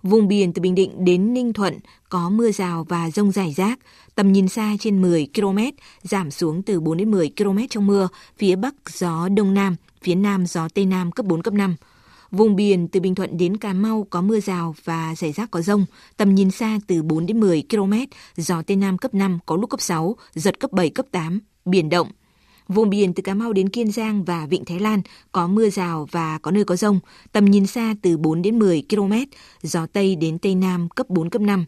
Vùng 0.03 0.27
biển 0.27 0.53
từ 0.53 0.61
Bình 0.61 0.75
Định 0.75 1.05
đến 1.05 1.33
Ninh 1.33 1.53
Thuận 1.53 1.79
có 2.09 2.29
mưa 2.29 2.51
rào 2.51 2.85
và 2.89 3.11
rông 3.11 3.31
rải 3.31 3.53
rác, 3.53 3.79
tầm 4.15 4.31
nhìn 4.31 4.47
xa 4.47 4.75
trên 4.79 5.01
10 5.01 5.27
km, 5.35 5.57
giảm 6.01 6.31
xuống 6.31 6.63
từ 6.63 6.79
4 6.79 6.97
đến 6.97 7.11
10 7.11 7.31
km 7.37 7.57
trong 7.69 7.87
mưa, 7.87 8.07
phía 8.37 8.55
Bắc 8.55 8.75
gió 8.89 9.29
Đông 9.29 9.53
Nam, 9.53 9.75
phía 10.01 10.15
Nam 10.15 10.45
gió 10.45 10.67
Tây 10.73 10.85
Nam 10.85 11.11
cấp 11.11 11.25
4, 11.25 11.41
cấp 11.41 11.53
5. 11.53 11.75
Vùng 12.35 12.55
biển 12.55 12.87
từ 12.87 12.99
Bình 12.99 13.15
Thuận 13.15 13.37
đến 13.37 13.57
Cà 13.57 13.73
Mau 13.73 14.07
có 14.09 14.21
mưa 14.21 14.39
rào 14.39 14.75
và 14.83 15.15
rải 15.17 15.31
rác 15.31 15.51
có 15.51 15.61
rông, 15.61 15.85
tầm 16.17 16.35
nhìn 16.35 16.51
xa 16.51 16.79
từ 16.87 17.03
4 17.03 17.25
đến 17.25 17.39
10 17.39 17.63
km, 17.69 17.93
gió 18.37 18.61
Tây 18.61 18.77
Nam 18.77 18.97
cấp 18.97 19.13
5, 19.13 19.39
có 19.45 19.55
lúc 19.55 19.69
cấp 19.69 19.81
6, 19.81 20.15
giật 20.33 20.59
cấp 20.59 20.71
7, 20.71 20.89
cấp 20.89 21.05
8, 21.11 21.39
biển 21.65 21.89
động. 21.89 22.07
Vùng 22.67 22.89
biển 22.89 23.13
từ 23.13 23.21
Cà 23.21 23.33
Mau 23.33 23.53
đến 23.53 23.69
Kiên 23.69 23.91
Giang 23.91 24.23
và 24.23 24.45
Vịnh 24.45 24.65
Thái 24.65 24.79
Lan 24.79 25.01
có 25.31 25.47
mưa 25.47 25.69
rào 25.69 26.07
và 26.11 26.37
có 26.37 26.51
nơi 26.51 26.63
có 26.63 26.75
rông, 26.75 26.99
tầm 27.31 27.45
nhìn 27.45 27.67
xa 27.67 27.95
từ 28.01 28.17
4 28.17 28.41
đến 28.41 28.59
10 28.59 28.83
km, 28.89 29.13
gió 29.61 29.85
Tây 29.85 30.15
đến 30.15 30.39
Tây 30.39 30.55
Nam 30.55 30.89
cấp 30.89 31.09
4, 31.09 31.29
cấp 31.29 31.41
5. 31.41 31.65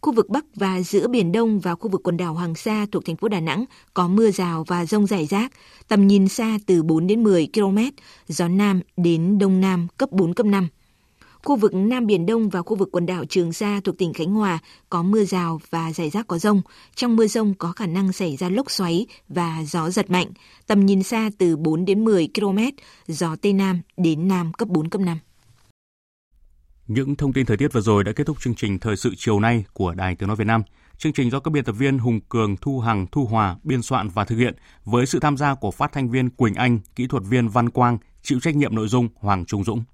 Khu 0.00 0.12
vực 0.12 0.28
Bắc 0.28 0.44
và 0.54 0.82
giữa 0.82 1.08
Biển 1.08 1.32
Đông 1.32 1.60
và 1.60 1.74
khu 1.74 1.88
vực 1.88 2.00
quần 2.04 2.16
đảo 2.16 2.34
Hoàng 2.34 2.54
Sa 2.54 2.86
thuộc 2.92 3.04
thành 3.06 3.16
phố 3.16 3.28
Đà 3.28 3.40
Nẵng 3.40 3.64
có 3.94 4.08
mưa 4.08 4.30
rào 4.30 4.64
và 4.66 4.86
rông 4.86 5.06
rải 5.06 5.26
rác, 5.26 5.52
tầm 5.88 6.06
nhìn 6.06 6.28
xa 6.28 6.58
từ 6.66 6.82
4 6.82 7.06
đến 7.06 7.22
10 7.22 7.48
km, 7.54 7.78
gió 8.28 8.48
Nam 8.48 8.80
đến 8.96 9.38
Đông 9.38 9.60
Nam 9.60 9.86
cấp 9.96 10.12
4, 10.12 10.34
cấp 10.34 10.46
5. 10.46 10.68
Khu 11.44 11.56
vực 11.56 11.74
Nam 11.74 12.06
Biển 12.06 12.26
Đông 12.26 12.48
và 12.48 12.62
khu 12.62 12.76
vực 12.76 12.88
quần 12.92 13.06
đảo 13.06 13.24
Trường 13.24 13.52
Sa 13.52 13.80
thuộc 13.84 13.98
tỉnh 13.98 14.12
Khánh 14.12 14.30
Hòa 14.30 14.58
có 14.88 15.02
mưa 15.02 15.24
rào 15.24 15.60
và 15.70 15.92
rải 15.92 16.10
rác 16.10 16.26
có 16.26 16.38
rông. 16.38 16.62
Trong 16.94 17.16
mưa 17.16 17.26
rông 17.26 17.54
có 17.54 17.72
khả 17.72 17.86
năng 17.86 18.12
xảy 18.12 18.36
ra 18.36 18.48
lốc 18.48 18.70
xoáy 18.70 19.06
và 19.28 19.64
gió 19.66 19.90
giật 19.90 20.10
mạnh. 20.10 20.28
Tầm 20.66 20.86
nhìn 20.86 21.02
xa 21.02 21.30
từ 21.38 21.56
4 21.56 21.84
đến 21.84 22.04
10 22.04 22.28
km, 22.34 22.58
gió 23.06 23.36
Tây 23.42 23.52
Nam 23.52 23.80
đến 23.96 24.28
Nam 24.28 24.52
cấp 24.52 24.68
4, 24.68 24.88
cấp 24.88 25.00
5. 25.00 25.18
Những 26.90 27.16
thông 27.16 27.32
tin 27.32 27.46
thời 27.46 27.56
tiết 27.56 27.72
vừa 27.72 27.80
rồi 27.80 28.04
đã 28.04 28.12
kết 28.12 28.26
thúc 28.26 28.40
chương 28.40 28.54
trình 28.54 28.78
Thời 28.78 28.96
sự 28.96 29.14
chiều 29.16 29.40
nay 29.40 29.64
của 29.72 29.94
Đài 29.94 30.16
Tiếng 30.16 30.26
Nói 30.26 30.36
Việt 30.36 30.46
Nam. 30.46 30.62
Chương 30.98 31.12
trình 31.12 31.30
do 31.30 31.40
các 31.40 31.50
biên 31.50 31.64
tập 31.64 31.72
viên 31.72 31.98
Hùng 31.98 32.20
Cường, 32.28 32.56
Thu 32.56 32.80
Hằng, 32.80 33.06
Thu 33.12 33.24
Hòa 33.24 33.56
biên 33.62 33.82
soạn 33.82 34.08
và 34.08 34.24
thực 34.24 34.36
hiện 34.36 34.54
với 34.84 35.06
sự 35.06 35.20
tham 35.20 35.36
gia 35.36 35.54
của 35.54 35.70
phát 35.70 35.92
thanh 35.92 36.10
viên 36.10 36.30
Quỳnh 36.30 36.54
Anh, 36.54 36.78
kỹ 36.96 37.06
thuật 37.06 37.22
viên 37.28 37.48
Văn 37.48 37.70
Quang, 37.70 37.98
chịu 38.22 38.40
trách 38.40 38.56
nhiệm 38.56 38.74
nội 38.74 38.88
dung 38.88 39.08
Hoàng 39.14 39.44
Trung 39.44 39.64
Dũng. 39.64 39.84